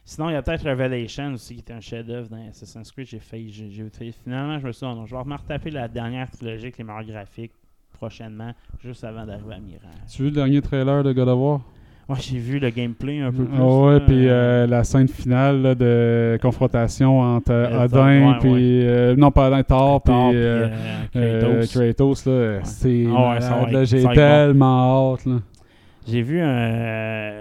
Sinon, 0.06 0.30
il 0.30 0.34
y 0.34 0.36
a 0.36 0.42
peut-être 0.42 0.68
Revelation 0.68 1.34
aussi, 1.34 1.54
qui 1.56 1.60
était 1.60 1.74
un 1.74 1.82
chef-d'œuvre 1.82 2.30
dans 2.30 2.48
Assassin's 2.48 2.92
Creed. 2.92 3.06
J'ai 3.08 3.20
failli, 3.20 3.52
j'ai, 3.52 4.12
Finalement, 4.24 4.58
je 4.58 4.66
me 4.66 4.72
suis 4.72 4.88
dit, 4.88 4.92
non, 4.96 5.06
je 5.06 5.14
vais 5.16 5.22
retaper 5.22 5.70
la 5.70 5.88
dernière 5.88 6.32
trilogie 6.32 6.64
avec 6.64 6.78
les 6.80 6.84
meilleurs 6.84 7.04
graphiques 7.04 7.52
prochainement, 7.94 8.54
juste 8.82 9.04
avant 9.04 9.26
d'arriver 9.26 9.54
à 9.56 9.60
Mirage. 9.60 9.82
Tu 10.10 10.22
as 10.22 10.26
vu 10.26 10.30
le 10.30 10.36
dernier 10.36 10.62
trailer 10.62 11.04
de 11.04 11.12
God 11.14 11.28
of 11.28 11.38
War? 11.40 11.62
Moi, 12.10 12.18
j'ai 12.20 12.40
vu 12.40 12.58
le 12.58 12.72
gameplay 12.72 13.20
un 13.20 13.32
peu 13.32 13.46
plus. 13.46 13.58
Ah 13.58 13.64
ouais, 13.64 14.00
puis 14.00 14.28
euh, 14.28 14.32
euh, 14.32 14.68
la 14.68 14.84
scène 14.84 15.08
finale 15.08 15.62
là, 15.62 15.76
de 15.76 16.40
confrontation 16.42 17.22
entre 17.22 17.52
euh, 17.52 17.86
Odin, 17.86 18.32
ouais, 18.32 18.38
puis. 18.40 18.50
ouais. 18.52 18.60
euh, 18.84 19.16
non, 19.16 19.30
pas 19.30 19.48
Odin, 19.48 19.62
Thor, 19.62 20.02
puis. 20.02 20.14
Kratos. 21.14 21.72
Kratos, 21.72 22.26
là, 22.26 22.60
c'est 22.64 23.06
Ah 23.16 23.68
ouais, 23.72 23.86
j'ai 23.86 24.04
tellement 24.04 25.14
hâte, 25.14 25.26
là. 25.28 25.36
J'ai 26.08 26.22
vu 26.24 26.42
un. 26.42 27.32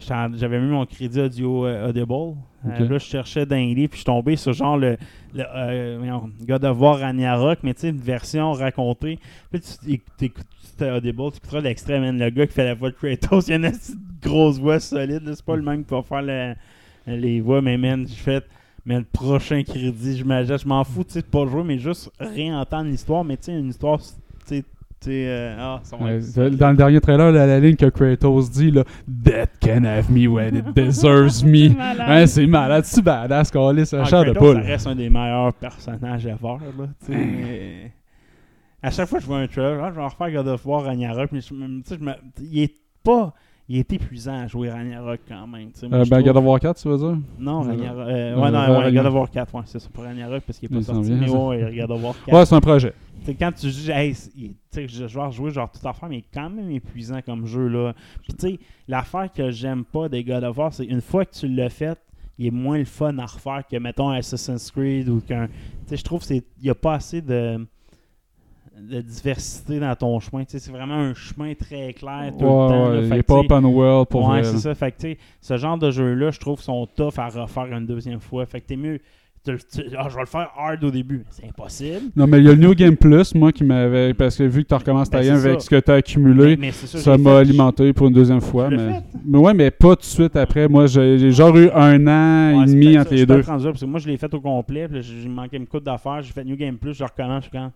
J'avais 0.34 0.60
mis 0.60 0.70
mon 0.70 0.86
crédit 0.86 1.20
audio 1.20 1.66
euh, 1.66 1.92
Euh, 2.66 2.88
là, 2.88 2.98
je 2.98 3.04
cherchais 3.04 3.46
dans 3.46 3.56
les 3.56 3.74
livres, 3.74 3.90
puis 3.90 3.98
je 3.98 4.02
suis 4.02 4.04
tombé 4.04 4.36
sur 4.36 4.52
genre 4.52 4.76
le, 4.76 4.96
le 5.34 5.44
euh, 5.54 6.18
God 6.46 6.64
of 6.64 6.78
War 6.80 6.98
Ragnarok, 6.98 7.60
mais 7.62 7.74
tu 7.74 7.82
sais, 7.82 7.88
une 7.90 7.98
version 8.00 8.52
racontée. 8.52 9.18
Puis 9.50 9.60
tu 9.60 10.00
t'écoutes 10.16 10.46
Audible, 10.80 11.30
tu 11.32 11.38
écouteras 11.38 11.60
l'extrait, 11.60 11.98
le 12.12 12.30
gars 12.30 12.46
qui 12.46 12.52
fait 12.52 12.64
la 12.64 12.74
voix 12.74 12.90
de 12.90 12.94
Kratos, 12.94 13.46
il 13.48 13.50
y 13.50 13.54
a 13.54 13.56
une 13.68 13.72
grosse 14.22 14.58
voix 14.58 14.78
solide. 14.80 15.22
C'est 15.34 15.44
pas 15.44 15.56
le 15.56 15.62
même 15.62 15.84
qui 15.84 15.90
va 15.90 16.02
faire 16.02 16.22
le- 16.22 16.54
les 17.06 17.40
voix, 17.40 17.60
mais 17.62 17.76
man, 17.76 18.06
je 18.06 18.14
fais. 18.14 18.42
Mais 18.86 18.96
le 18.98 19.04
prochain 19.04 19.62
crédit, 19.64 20.16
je 20.18 20.66
m'en 20.68 20.84
fous, 20.84 21.04
tu 21.04 21.12
sais, 21.14 21.20
de 21.20 21.26
pas 21.26 21.46
jouer, 21.46 21.62
mais 21.64 21.78
juste 21.78 22.10
réentendre 22.18 22.88
l'histoire. 22.90 23.24
Mais 23.24 23.36
tu 23.36 23.44
sais, 23.44 23.58
une 23.58 23.68
histoire, 23.68 23.98
tu 23.98 24.04
sais, 24.06 24.14
tu 24.46 24.54
sais, 24.56 24.64
euh, 25.06 25.56
ah, 25.58 25.80
Ouais, 26.00 26.20
dans 26.56 26.70
le 26.70 26.76
dernier 26.76 27.00
trailer, 27.00 27.30
là, 27.30 27.46
la 27.46 27.60
ligne 27.60 27.76
que 27.76 27.86
Kratos 27.86 28.50
dit, 28.50 28.70
là, 28.70 28.82
Death 29.06 29.50
can 29.62 29.84
have 29.84 30.10
me 30.10 30.26
when 30.26 30.56
it 30.56 30.64
deserves 30.74 31.44
me. 31.44 31.68
malade. 31.76 32.06
Hein, 32.08 32.26
c'est 32.26 32.46
malade, 32.46 32.84
c'est 32.84 33.02
badass, 33.02 33.50
qu'on 33.50 33.84
ça 33.84 34.00
Ah, 34.02 34.04
chair 34.04 34.24
de 34.24 34.32
Kratos, 34.32 34.52
poule. 34.54 34.62
Ça 34.62 34.68
reste 34.68 34.86
un 34.88 34.94
des 34.96 35.08
meilleurs 35.10 35.52
personnages 35.54 36.26
ever. 36.26 36.56
Là, 36.78 36.86
mais- 37.08 37.92
À 38.82 38.90
chaque 38.90 39.08
fois 39.08 39.18
que 39.18 39.22
je 39.24 39.28
vois 39.28 39.38
un 39.38 39.46
trailer, 39.46 39.82
ah, 39.84 39.90
je 39.90 39.96
vais 39.96 40.02
en 40.02 40.08
refaire 40.08 40.30
God 40.32 40.48
of 40.48 40.66
War 40.66 40.84
Ragnarok, 40.84 41.30
mais 41.32 41.40
je, 41.40 41.54
me- 41.54 41.82
tu 41.82 41.88
sais, 41.88 41.96
je 41.98 42.04
me- 42.04 42.14
il 42.40 42.62
est 42.64 42.74
pas. 43.04 43.34
Il 43.70 43.76
est 43.78 43.92
épuisant 43.92 44.32
à 44.34 44.46
jouer 44.46 44.70
Ragnarok 44.70 45.20
quand 45.28 45.46
même. 45.46 45.70
Moi, 45.82 45.98
Euh, 45.98 46.04
ben, 46.04 46.04
trouve- 46.04 46.22
God 46.22 46.36
of 46.38 46.44
War 46.44 46.58
4, 46.60 46.80
tu 46.80 46.88
veux 46.88 46.96
dire? 46.96 47.18
Non, 47.38 47.62
Euh, 47.64 47.68
Ragnarok. 47.68 47.98
euh, 47.98 48.10
euh, 48.10 48.34
ouais, 48.40 48.50
non, 48.50 48.58
euh, 48.60 48.78
ouais, 48.84 48.92
God 48.94 49.06
of 49.06 49.14
War 49.14 49.30
4, 49.30 49.54
ouais, 49.54 49.62
c'est 49.66 49.78
ça 49.78 49.88
pour 49.92 50.04
Ragnarok 50.04 50.42
parce 50.46 50.58
qu'il 50.58 50.72
est 50.72 50.74
pas 50.74 50.82
sorti. 50.82 51.10
mais 51.10 51.28
ouais, 51.28 51.76
God 51.76 51.90
of 51.90 52.02
War 52.02 52.14
4. 52.24 52.34
Ouais, 52.34 52.46
c'est 52.46 52.54
un 52.54 52.60
projet. 52.60 52.94
Quand 53.38 53.52
tu 53.52 53.66
dis, 53.66 53.90
hey, 53.90 54.14
je 54.14 55.04
vais 55.04 55.20
rejouer 55.22 55.50
genre 55.50 55.70
toute 55.70 55.84
affaire, 55.84 56.08
mais 56.08 56.16
il 56.16 56.18
est 56.20 56.24
quand 56.32 56.48
même 56.48 56.70
épuisant 56.70 57.20
comme 57.20 57.44
jeu. 57.44 57.68
là. 57.68 57.92
Puis 58.22 58.32
tu 58.32 58.48
sais, 58.52 58.58
l'affaire 58.86 59.30
que 59.30 59.50
j'aime 59.50 59.84
pas 59.84 60.08
des 60.08 60.24
God 60.24 60.44
of 60.44 60.56
War, 60.56 60.72
c'est 60.72 60.86
une 60.86 61.02
fois 61.02 61.26
que 61.26 61.34
tu 61.34 61.46
l'as 61.46 61.68
fait, 61.68 61.98
il 62.38 62.46
est 62.46 62.50
moins 62.50 62.78
le 62.78 62.86
fun 62.86 63.18
à 63.18 63.26
refaire 63.26 63.64
que, 63.70 63.76
mettons, 63.76 64.08
Assassin's 64.08 64.70
Creed 64.70 65.10
ou 65.10 65.20
qu'un. 65.20 65.48
Tu 65.48 65.52
sais, 65.88 65.96
je 65.98 66.04
trouve 66.04 66.24
qu'il 66.24 66.40
n'y 66.62 66.70
a 66.70 66.74
pas 66.74 66.94
assez 66.94 67.20
de 67.20 67.66
de 68.80 69.00
diversité 69.00 69.80
dans 69.80 69.94
ton 69.96 70.18
chemin. 70.20 70.44
C'est 70.46 70.70
vraiment 70.70 70.94
un 70.94 71.14
chemin 71.14 71.54
très 71.54 71.92
clair 71.92 72.32
tout 72.38 72.44
Ouais, 72.44 72.50
le 72.50 72.68
temps. 72.68 72.88
là. 73.10 73.16
il 73.16 73.22
pas 73.24 73.34
open 73.38 73.64
world 73.66 74.08
pour 74.08 74.28
ouais, 74.28 74.44
c'est 74.44 74.58
ça. 74.58 74.74
Fait 74.74 74.92
que, 74.92 74.96
tu 74.98 75.06
sais, 75.12 75.18
ce 75.40 75.56
genre 75.56 75.78
de 75.78 75.90
jeu-là, 75.90 76.30
je 76.30 76.38
trouve, 76.40 76.60
sont 76.60 76.86
tough 76.96 77.18
à 77.18 77.28
refaire 77.28 77.66
une 77.76 77.86
deuxième 77.86 78.20
fois. 78.20 78.46
Fait 78.46 78.60
que 78.60 78.66
t'es 78.66 78.76
mieux. 78.76 78.98
tu- 79.46 79.56
tu- 79.72 79.82
ah, 79.96 80.08
je 80.10 80.14
vais 80.14 80.20
le 80.22 80.26
faire 80.26 80.50
hard 80.58 80.84
au 80.84 80.90
début. 80.90 81.24
C'est 81.30 81.46
impossible. 81.46 82.10
Non, 82.14 82.26
mais 82.26 82.38
il 82.38 82.44
y 82.44 82.48
a 82.48 82.52
le 82.52 82.58
New 82.58 82.74
Game 82.74 82.96
Plus, 82.96 83.34
moi, 83.34 83.50
qui 83.50 83.64
m'avait. 83.64 84.12
Parce 84.12 84.36
que 84.36 84.42
vu 84.42 84.62
que 84.62 84.68
tu 84.68 84.74
recommences 84.74 85.08
ta 85.08 85.20
Ben, 85.20 85.26
game 85.26 85.38
c'est 85.38 85.48
avec 85.48 85.60
ce 85.62 85.70
que 85.70 85.80
tu 85.80 85.90
as 85.90 85.94
accumulé, 85.94 86.58
c'est 86.72 86.98
ça, 86.98 87.16
m'a 87.16 87.38
alimenté 87.38 87.92
pour 87.94 88.08
une 88.08 88.12
deuxième 88.14 88.40
fois. 88.42 88.68
Mais... 88.68 89.00
mais 89.24 89.38
ouais, 89.38 89.54
mais 89.54 89.70
pas 89.70 89.94
tout 89.96 90.02
de 90.02 90.06
suite 90.06 90.36
après. 90.36 90.68
Moi, 90.68 90.86
j'ai 90.86 91.30
genre 91.30 91.56
eu 91.56 91.70
un 91.70 92.06
an 92.06 92.58
Ouais, 92.58 92.64
et 92.64 92.66
demi 92.66 92.98
entre 92.98 93.10
ça, 93.10 93.14
les 93.14 93.24
deux. 93.26 93.42
parce 93.42 93.80
que 93.80 93.86
moi, 93.86 94.00
je 94.00 94.08
l'ai 94.08 94.16
fait 94.18 94.32
au 94.34 94.40
complet. 94.40 94.86
Puis 94.88 95.02
j'ai 95.02 95.20
j'ai 95.22 95.28
manqué 95.28 95.56
une 95.56 95.66
coupe 95.66 95.84
d'affaires. 95.84 96.20
J'ai 96.20 96.32
fait 96.32 96.44
New 96.44 96.56
Game 96.56 96.76
Plus. 96.76 96.94
Je 96.94 97.04
recommence. 97.04 97.44
Je 97.44 97.48
suis 97.48 97.56
quand. 97.58 97.72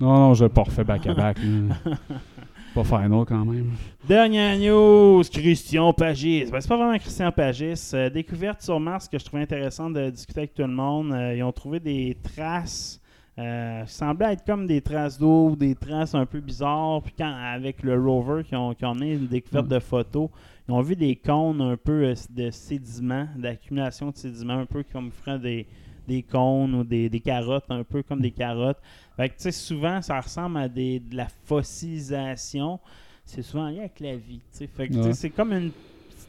Non, 0.00 0.14
non, 0.14 0.34
je 0.34 0.44
l'ai 0.44 0.50
pas 0.50 0.62
refait 0.62 0.84
back-à-back. 0.84 1.38
pas 2.74 2.84
final 2.84 3.24
quand 3.26 3.44
même. 3.44 3.72
Dernière 4.06 4.56
news, 4.58 5.22
Christian 5.30 5.92
Pagis. 5.92 6.46
Ben, 6.50 6.60
c'est 6.60 6.68
pas 6.68 6.76
vraiment 6.76 6.98
Christian 6.98 7.32
Pagis. 7.32 7.90
Euh, 7.94 8.10
découverte 8.10 8.62
sur 8.62 8.78
Mars 8.78 9.08
que 9.08 9.18
je 9.18 9.24
trouvais 9.24 9.42
intéressant 9.42 9.90
de 9.90 10.10
discuter 10.10 10.40
avec 10.40 10.54
tout 10.54 10.62
le 10.62 10.68
monde. 10.68 11.12
Euh, 11.12 11.34
ils 11.34 11.42
ont 11.42 11.52
trouvé 11.52 11.80
des 11.80 12.16
traces 12.22 13.00
euh, 13.38 13.84
qui 13.84 13.92
semblaient 13.92 14.32
être 14.32 14.44
comme 14.44 14.66
des 14.66 14.80
traces 14.80 15.18
d'eau 15.18 15.50
ou 15.50 15.56
des 15.56 15.74
traces 15.74 16.14
un 16.14 16.26
peu 16.26 16.40
bizarres. 16.40 17.02
Puis 17.02 17.14
quand, 17.16 17.32
avec 17.32 17.82
le 17.82 18.00
rover 18.00 18.42
qui 18.44 18.56
ont, 18.56 18.74
qui 18.74 18.84
ont 18.84 18.90
amené 18.90 19.14
une 19.14 19.26
découverte 19.26 19.66
Mm. 19.66 19.70
de 19.70 19.78
photos, 19.78 20.28
ils 20.68 20.72
ont 20.72 20.80
vu 20.80 20.96
des 20.96 21.16
cônes 21.16 21.60
un 21.60 21.76
peu 21.76 22.04
euh, 22.04 22.14
de 22.30 22.50
sédiments, 22.50 23.26
d'accumulation 23.36 24.10
de 24.10 24.16
sédiments, 24.16 24.58
un 24.58 24.66
peu 24.66 24.84
comme 24.92 25.10
ferait 25.12 25.38
des, 25.38 25.66
des 26.06 26.22
cônes 26.22 26.74
ou 26.74 26.84
des, 26.84 27.08
des 27.08 27.20
carottes, 27.20 27.64
un 27.70 27.84
peu 27.84 28.02
comme 28.02 28.20
des 28.20 28.32
carottes. 28.32 28.80
Fait 29.18 29.28
que, 29.30 29.34
tu 29.34 29.42
sais, 29.42 29.52
souvent, 29.52 30.00
ça 30.00 30.18
ressemble 30.20 30.58
à 30.58 30.68
des, 30.68 31.00
de 31.00 31.16
la 31.16 31.26
fossilisation. 31.44 32.78
C'est 33.24 33.42
souvent 33.42 33.68
lié 33.68 33.80
avec 33.80 33.98
la 34.00 34.16
vie. 34.16 34.38
tu 34.52 34.58
sais. 34.58 34.66
Fait 34.68 34.88
que, 34.88 34.94
Ouais. 34.94 35.12
c'est 35.12 35.30
comme 35.30 35.52
une 35.52 35.72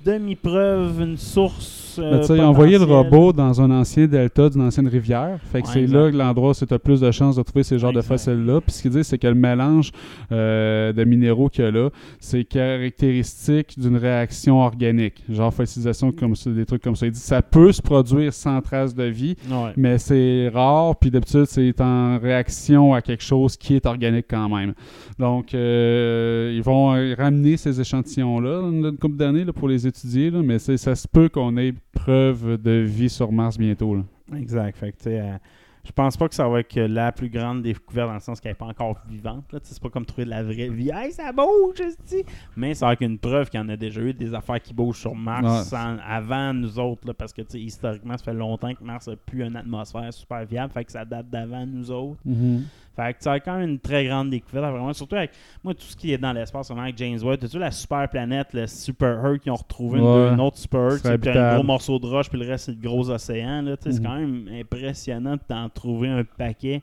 demi-preuve, 0.05 1.01
une 1.01 1.17
source. 1.17 1.97
euh, 1.99 2.11
Mais 2.13 2.19
tu 2.21 2.27
sais, 2.27 2.35
ils 2.37 2.41
ont 2.41 2.47
envoyé 2.49 2.77
le 2.77 2.83
robot 2.85 3.33
dans 3.33 3.61
un 3.61 3.69
ancien 3.71 4.07
delta 4.07 4.49
d'une 4.49 4.61
ancienne 4.61 4.87
rivière. 4.87 5.39
Fait 5.51 5.61
que 5.61 5.67
Ouais, 5.67 5.73
c'est 5.73 5.87
là 5.87 6.09
que 6.11 6.15
l'endroit 6.15 6.51
où 6.51 6.53
tu 6.65 6.73
as 6.73 6.79
plus 6.79 7.01
de 7.01 7.11
chances 7.11 7.35
de 7.35 7.43
trouver 7.43 7.63
ces 7.63 7.77
genres 7.79 7.91
de 7.93 8.01
fossiles-là. 8.01 8.61
Puis 8.61 8.71
ce 8.73 8.81
qu'ils 8.83 8.91
disent, 8.91 9.07
c'est 9.07 9.17
que 9.17 9.27
le 9.27 9.35
mélange 9.35 9.91
euh, 10.31 10.93
de 10.93 11.03
minéraux 11.03 11.49
qu'il 11.49 11.65
y 11.65 11.67
a 11.67 11.71
là, 11.71 11.89
c'est 12.19 12.43
caractéristique 12.45 13.77
d'une 13.79 13.97
réaction 13.97 14.61
organique. 14.61 15.23
Genre 15.29 15.53
fossilisation, 15.53 16.11
comme 16.11 16.35
ça, 16.35 16.49
des 16.49 16.65
trucs 16.65 16.81
comme 16.81 16.95
ça. 16.95 17.05
Il 17.05 17.11
dit 17.11 17.19
ça 17.19 17.41
peut 17.41 17.71
se 17.71 17.81
produire 17.81 18.33
sans 18.33 18.61
trace 18.61 18.93
de 18.95 19.03
vie, 19.03 19.35
Ouais. 19.49 19.71
mais 19.77 19.97
c'est 19.97 20.49
rare. 20.53 20.95
Puis 20.95 21.11
d'habitude, 21.11 21.45
c'est 21.45 21.79
en 21.81 22.17
réaction 22.19 22.93
à 22.93 23.01
quelque 23.01 23.23
chose 23.23 23.57
qui 23.57 23.75
est 23.75 23.85
organique 23.85 24.25
quand 24.29 24.49
même. 24.49 24.73
Donc, 25.17 25.53
euh, 25.53 26.53
ils 26.55 26.61
vont 26.63 26.93
euh, 26.95 27.13
ramener 27.17 27.57
ces 27.57 27.79
échantillons-là 27.81 28.61
une 28.69 28.97
couple 28.97 29.17
d'années 29.17 29.43
là, 29.43 29.53
pour 29.53 29.67
les 29.67 29.85
étudier, 29.89 30.31
là, 30.31 30.41
mais 30.41 30.57
ça 30.59 30.95
se 30.95 31.07
peut 31.07 31.29
qu'on 31.29 31.55
ait 31.57 31.73
preuve 31.91 32.57
de 32.61 32.71
vie 32.81 33.09
sur 33.09 33.31
Mars 33.31 33.57
bientôt. 33.57 33.95
là. 33.95 34.03
Exact. 34.37 34.77
Fait 34.77 34.91
que, 34.91 34.97
euh, 35.09 35.37
je 35.85 35.91
pense 35.91 36.17
pas 36.17 36.27
que 36.29 36.35
ça 36.35 36.47
va 36.47 36.59
être 36.59 36.79
la 36.79 37.11
plus 37.11 37.29
grande 37.29 37.63
découverte 37.63 38.09
dans 38.09 38.13
le 38.13 38.19
sens 38.19 38.39
qu'elle 38.39 38.51
n'est 38.51 38.55
pas 38.55 38.65
encore 38.67 38.97
vivante. 39.09 39.55
C'est 39.63 39.81
pas 39.81 39.89
comme 39.89 40.05
trouver 40.05 40.25
de 40.25 40.29
la 40.29 40.43
vraie 40.43 40.69
vie. 40.69 40.91
Hey, 40.93 41.11
ça 41.11 41.31
bouge, 41.31 41.79
esti! 41.79 42.23
Mais 42.55 42.75
ça 42.75 42.85
va 42.87 42.93
être 42.93 43.01
une 43.01 43.17
preuve 43.17 43.49
qu'il 43.49 43.59
y 43.59 43.63
en 43.63 43.69
a 43.69 43.77
déjà 43.77 44.01
eu 44.01 44.13
des 44.13 44.33
affaires 44.35 44.61
qui 44.61 44.73
bougent 44.73 44.99
sur 44.99 45.15
Mars 45.15 45.69
sans- 45.69 45.97
avant 46.05 46.53
nous 46.53 46.77
autres. 46.77 47.07
là, 47.07 47.13
parce 47.13 47.33
que 47.33 47.41
historiquement, 47.57 48.17
ça 48.17 48.23
fait 48.25 48.33
longtemps 48.33 48.73
que 48.75 48.83
Mars 48.83 49.07
n'a 49.07 49.15
plus 49.15 49.43
une 49.43 49.55
atmosphère 49.55 50.13
super 50.13 50.45
viable. 50.45 50.71
Fait 50.73 50.83
que 50.85 50.91
ça 50.91 51.05
date 51.05 51.29
d'avant 51.29 51.65
nous 51.65 51.89
autres. 51.89 52.19
Fait 52.95 53.13
que 53.13 53.23
ça 53.23 53.33
a 53.33 53.39
quand 53.39 53.57
même 53.57 53.69
une 53.69 53.79
très 53.79 54.05
grande 54.05 54.29
découverte, 54.29 54.71
vraiment. 54.71 54.91
Surtout 54.93 55.15
avec 55.15 55.31
moi, 55.63 55.73
tout 55.73 55.83
ce 55.85 55.95
qui 55.95 56.11
est 56.11 56.17
dans 56.17 56.33
l'espace, 56.33 56.69
avec 56.71 56.97
James 56.97 57.19
Webb. 57.23 57.39
T'as-tu 57.39 57.57
la 57.59 57.71
super 57.71 58.09
planète, 58.09 58.47
le 58.53 58.67
Super 58.67 59.25
Earth, 59.25 59.39
qui 59.41 59.49
ont 59.49 59.55
retrouvé 59.55 59.99
une, 59.99 60.05
Ouais. 60.05 60.29
une 60.33 60.39
autre 60.41 60.57
Super 60.57 60.91
Earth, 60.91 61.01
puis 61.21 61.29
un 61.29 61.55
gros 61.55 61.63
morceau 61.63 61.97
de 61.99 62.05
roche, 62.05 62.29
puis 62.29 62.39
le 62.39 62.47
reste, 62.47 62.65
c'est 62.65 62.71
le 62.71 62.81
gros 62.81 63.09
océan. 63.09 63.61
Là, 63.61 63.77
Tu 63.77 63.83
sais, 63.83 63.91
C'est 63.93 63.99
Mhm. 64.01 64.05
quand 64.05 64.15
même 64.15 64.49
impressionnant 64.59 65.33
de 65.35 65.41
t'en 65.47 65.69
trouver 65.69 66.09
un 66.09 66.23
paquet. 66.23 66.81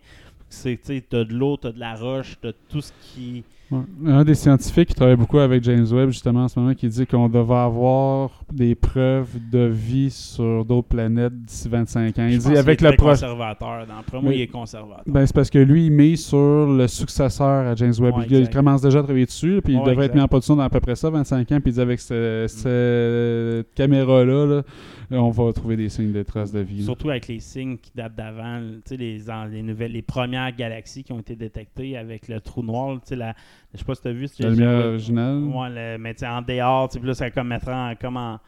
Tu 0.62 0.78
T'as 0.78 1.24
de 1.24 1.34
l'eau, 1.34 1.56
t'as 1.56 1.72
de 1.72 1.80
la 1.80 1.94
roche, 1.94 2.36
t'as 2.40 2.52
tout 2.68 2.80
ce 2.80 2.92
qui. 3.02 3.44
Ouais. 3.70 3.80
Un 4.06 4.22
des 4.24 4.34
scientifiques 4.34 4.90
qui 4.90 4.94
travaille 4.94 5.16
beaucoup 5.16 5.38
avec 5.38 5.64
James 5.64 5.86
Webb, 5.90 6.10
justement, 6.10 6.44
en 6.44 6.48
ce 6.48 6.58
moment, 6.58 6.74
qui 6.74 6.86
dit 6.88 7.04
qu'on 7.06 7.28
devait 7.28 7.54
avoir 7.54 8.30
des 8.52 8.74
preuves 8.76 9.28
de 9.50 9.66
vie 9.66 10.10
sur 10.10 10.64
d'autres 10.64 10.86
planètes 10.86 11.36
d'ici 11.44 11.68
25 11.68 12.18
ans. 12.18 12.26
Il 12.30 12.38
dit 12.38 12.56
avec 12.56 12.80
est 12.80 12.90
le 12.90 12.96
prochain. 12.96 13.12
conservateur. 13.26 13.86
Dans 13.86 14.20
moi, 14.20 14.30
Mais- 14.30 14.36
il 14.36 14.40
est 14.42 14.46
conservateur. 14.46 15.02
Ben, 15.06 15.26
c'est 15.26 15.34
parce 15.34 15.50
que 15.50 15.58
lui, 15.58 15.86
il 15.86 15.90
mise 15.90 16.24
sur 16.26 16.66
le 16.72 16.86
successeur 16.86 17.66
à 17.66 17.74
James 17.74 17.94
Webb. 17.98 18.16
Ouais, 18.16 18.26
il, 18.30 18.48
commence 18.50 18.82
déjà 18.82 19.00
à 19.00 19.02
travailler 19.02 19.26
dessus, 19.26 19.60
puis 19.64 19.72
il 19.72 19.78
devrait 19.80 19.92
exact. 19.94 20.04
être 20.06 20.14
mis 20.14 20.20
en 20.20 20.28
production 20.28 20.54
dans 20.56 20.62
à 20.62 20.70
peu 20.70 20.80
près 20.80 20.94
ça, 20.94 21.10
25 21.10 21.50
ans. 21.52 21.60
Puis 21.60 21.70
il 21.70 21.74
dit 21.74 21.80
avec 21.80 21.98
ce- 22.00 22.46
cette 22.48 23.74
caméra-là, 23.74 24.46
là, 24.46 24.62
on 25.10 25.30
va 25.30 25.52
trouver 25.52 25.76
des 25.76 25.88
signes 25.88 26.12
de 26.12 26.22
traces 26.22 26.52
de 26.52 26.60
vie. 26.60 26.78
là. 26.78 26.84
Surtout 26.84 27.10
avec 27.10 27.28
les 27.28 27.40
signes 27.40 27.76
qui 27.78 27.90
datent 27.94 28.16
d'avant, 28.16 28.60
les, 28.90 29.18
les 29.50 29.62
nouvelles, 29.62 29.92
les 29.92 30.02
premières 30.02 30.54
galaxies 30.54 31.04
qui 31.04 31.12
ont 31.12 31.20
été 31.20 31.36
détectées 31.36 31.96
avec 31.96 32.28
le 32.28 32.40
trou 32.40 32.62
noir, 32.62 32.94
tu 32.96 33.00
sais, 33.10 33.16
la, 33.16 33.34
Je 33.72 33.78
sais 33.78 33.84
pas 33.84 33.94
si 33.94 34.02
tu 34.02 34.08
as 34.08 34.12
vu. 34.12 34.28
si 34.28 34.42
La 34.42 34.50
lumière 34.50 34.86
originale. 34.86 35.42
Ouais, 35.44 35.68
le- 35.70 35.98
mais 35.98 36.14
en 36.24 36.42
dehors, 36.42 36.88
tu 36.88 36.94
sais, 36.94 36.98
puis 37.00 37.08
là, 37.08 37.14
ça 37.14 37.30
comme 37.30 37.48
mettre 37.48 37.68
en, 37.68 37.94
comme 37.94 38.16
en- 38.16 38.38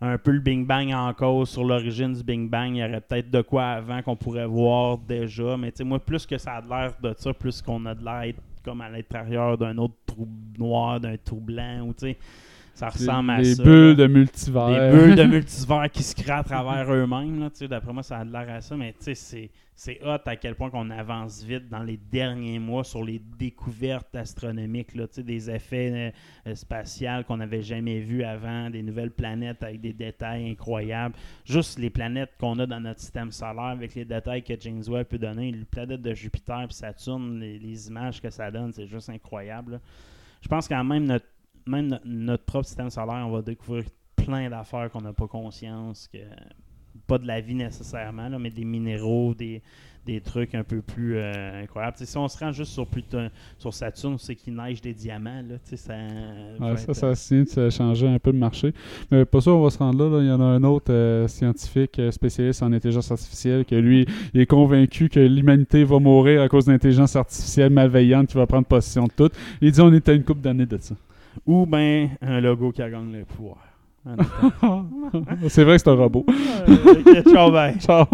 un 0.00 0.16
peu 0.16 0.30
le 0.30 0.38
Bing 0.40 0.64
Bang 0.66 0.92
en 0.92 1.12
cause 1.12 1.48
sur 1.50 1.64
l'origine 1.64 2.12
du 2.12 2.22
Bing 2.22 2.48
Bang. 2.48 2.70
Il 2.74 2.78
y 2.78 2.84
aurait 2.84 3.00
peut-être 3.00 3.30
de 3.30 3.40
quoi 3.42 3.64
avant 3.64 4.00
qu'on 4.02 4.14
pourrait 4.16 4.46
voir 4.46 4.98
déjà. 4.98 5.56
Mais 5.56 5.70
tu 5.72 5.78
sais, 5.78 5.84
moi, 5.84 5.98
plus 5.98 6.24
que 6.26 6.38
ça 6.38 6.54
a 6.56 6.62
de 6.62 6.68
l'air 6.68 6.92
de 7.02 7.14
ça, 7.16 7.32
plus 7.34 7.60
qu'on 7.62 7.84
a 7.86 7.94
de 7.94 8.04
l'air 8.04 8.34
comme 8.64 8.80
à 8.80 8.88
l'intérieur 8.88 9.56
d'un 9.58 9.76
autre 9.78 9.94
trou 10.06 10.28
noir, 10.58 11.00
d'un 11.00 11.16
trou 11.16 11.40
blanc, 11.40 11.80
ou 11.86 11.92
tu 11.94 12.06
sais, 12.10 12.16
ça 12.78 12.88
ressemble 12.90 13.30
à 13.30 13.38
les 13.38 13.54
ça. 13.56 13.62
bulles 13.62 13.88
là. 13.88 13.94
de 13.94 14.06
multivers. 14.06 14.68
Des 14.92 14.96
bulles 14.96 15.14
de 15.16 15.24
multivers 15.24 15.90
qui 15.90 16.02
se 16.02 16.14
créent 16.14 16.30
à 16.32 16.44
travers 16.44 16.88
eux-mêmes. 16.92 17.48
D'après 17.68 17.92
moi, 17.92 18.02
ça 18.02 18.18
a 18.18 18.24
de 18.24 18.32
l'air 18.32 18.48
à 18.48 18.60
ça. 18.60 18.76
Mais 18.76 18.92
tu 18.92 19.04
sais, 19.04 19.14
c'est- 19.14 19.50
c'est 19.80 20.00
hot 20.04 20.18
à 20.26 20.34
quel 20.34 20.56
point 20.56 20.70
qu'on 20.70 20.90
avance 20.90 21.44
vite 21.44 21.68
dans 21.68 21.84
les 21.84 21.96
derniers 21.96 22.58
mois 22.58 22.82
sur 22.82 23.04
les 23.04 23.20
découvertes 23.38 24.12
astronomiques. 24.16 24.94
Là, 24.96 25.04
des 25.18 25.50
effets 25.50 26.12
euh, 26.46 26.54
spatials 26.56 27.24
qu'on 27.24 27.36
n'avait 27.36 27.62
jamais 27.62 28.00
vus 28.00 28.24
avant, 28.24 28.70
des 28.70 28.82
nouvelles 28.82 29.12
planètes 29.12 29.62
avec 29.62 29.80
des 29.80 29.92
détails 29.92 30.50
incroyables. 30.50 31.14
Juste 31.44 31.78
les 31.78 31.90
planètes 31.90 32.30
qu'on 32.40 32.58
a 32.58 32.66
dans 32.66 32.80
notre 32.80 32.98
système 33.00 33.30
solaire 33.30 33.64
avec 33.66 33.94
les 33.94 34.04
détails 34.04 34.42
que 34.42 34.54
James 34.60 34.82
Webb 34.88 35.06
peut 35.06 35.18
donner. 35.18 35.52
Les 35.52 35.64
planètes 35.64 36.02
de 36.02 36.12
Jupiter 36.14 36.62
et 36.68 36.72
Saturne, 36.72 37.38
les, 37.38 37.58
les 37.60 37.86
images 37.88 38.20
que 38.20 38.30
ça 38.30 38.50
donne, 38.50 38.72
c'est 38.72 38.86
juste 38.88 39.10
incroyable. 39.10 39.72
là. 39.72 39.78
Je 40.42 40.48
pense 40.48 40.66
quand 40.68 40.82
même 40.84 41.04
notre 41.04 41.26
même 41.68 41.88
no- 41.88 41.96
notre 42.04 42.44
propre 42.44 42.66
système 42.66 42.90
solaire, 42.90 43.24
on 43.26 43.30
va 43.30 43.42
découvrir 43.42 43.84
plein 44.16 44.48
d'affaires 44.50 44.90
qu'on 44.90 45.00
n'a 45.02 45.12
pas 45.12 45.26
conscience, 45.26 46.08
que 46.12 46.18
pas 47.06 47.18
de 47.18 47.26
la 47.26 47.40
vie 47.40 47.54
nécessairement, 47.54 48.28
là, 48.28 48.38
mais 48.38 48.50
des 48.50 48.64
minéraux, 48.64 49.32
des, 49.32 49.62
des 50.04 50.20
trucs 50.20 50.54
un 50.54 50.64
peu 50.64 50.80
plus 50.82 51.16
euh, 51.16 51.62
incroyables. 51.62 51.96
Si 51.98 52.16
on 52.18 52.26
se 52.28 52.36
rend 52.38 52.50
juste 52.50 52.72
sur 52.72 52.86
Pluton, 52.86 53.30
sur 53.58 53.72
Saturne, 53.72 54.16
c'est 54.18 54.34
qu'il 54.34 54.54
neige 54.54 54.80
des 54.80 54.92
diamants, 54.92 55.42
là, 55.48 55.56
ça, 55.64 55.94
Ouais, 55.94 56.76
ça, 56.76 56.82
être- 56.82 56.92
ça 56.94 57.14
signe 57.14 57.44
de 57.56 57.70
changer 57.70 58.08
un 58.08 58.18
peu 58.18 58.32
le 58.32 58.38
marché. 58.38 58.72
Mais 59.10 59.24
pas 59.24 59.40
sûr, 59.40 59.54
on 59.56 59.62
va 59.62 59.70
se 59.70 59.78
rendre 59.78 60.02
là. 60.10 60.16
là. 60.18 60.22
Il 60.24 60.28
y 60.28 60.32
en 60.32 60.40
a 60.40 60.44
un 60.44 60.64
autre 60.64 60.92
euh, 60.92 61.28
scientifique 61.28 61.98
euh, 61.98 62.10
spécialiste 62.10 62.62
en 62.62 62.72
intelligence 62.72 63.10
artificielle 63.12 63.64
que 63.64 63.76
lui, 63.76 64.06
il 64.34 64.40
est 64.40 64.46
convaincu 64.46 65.08
que 65.08 65.20
l'humanité 65.20 65.84
va 65.84 65.98
mourir 66.00 66.42
à 66.42 66.48
cause 66.48 66.64
d'intelligence 66.66 67.14
artificielle 67.16 67.70
malveillante 67.70 68.26
qui 68.28 68.34
va 68.36 68.46
prendre 68.46 68.66
possession 68.66 69.04
de 69.04 69.12
tout. 69.12 69.30
Il 69.60 69.70
dit 69.70 69.80
on 69.80 69.92
est 69.92 70.08
à 70.08 70.12
une 70.14 70.24
couple 70.24 70.40
d'années 70.40 70.66
de 70.66 70.78
ça. 70.78 70.94
Ou 71.46 71.66
ben 71.66 72.10
un 72.20 72.40
logo 72.40 72.72
qui 72.72 72.80
gagne 72.80 73.12
le 73.12 73.24
pouvoir. 73.24 73.58
C'est 75.48 75.64
vrai 75.64 75.76
que 75.76 75.82
c'est 75.82 75.90
un 75.90 75.94
robot. 75.94 76.24
Euh, 76.28 77.22
ciao, 77.32 77.50
bye. 77.50 77.78
Ciao. 77.78 78.06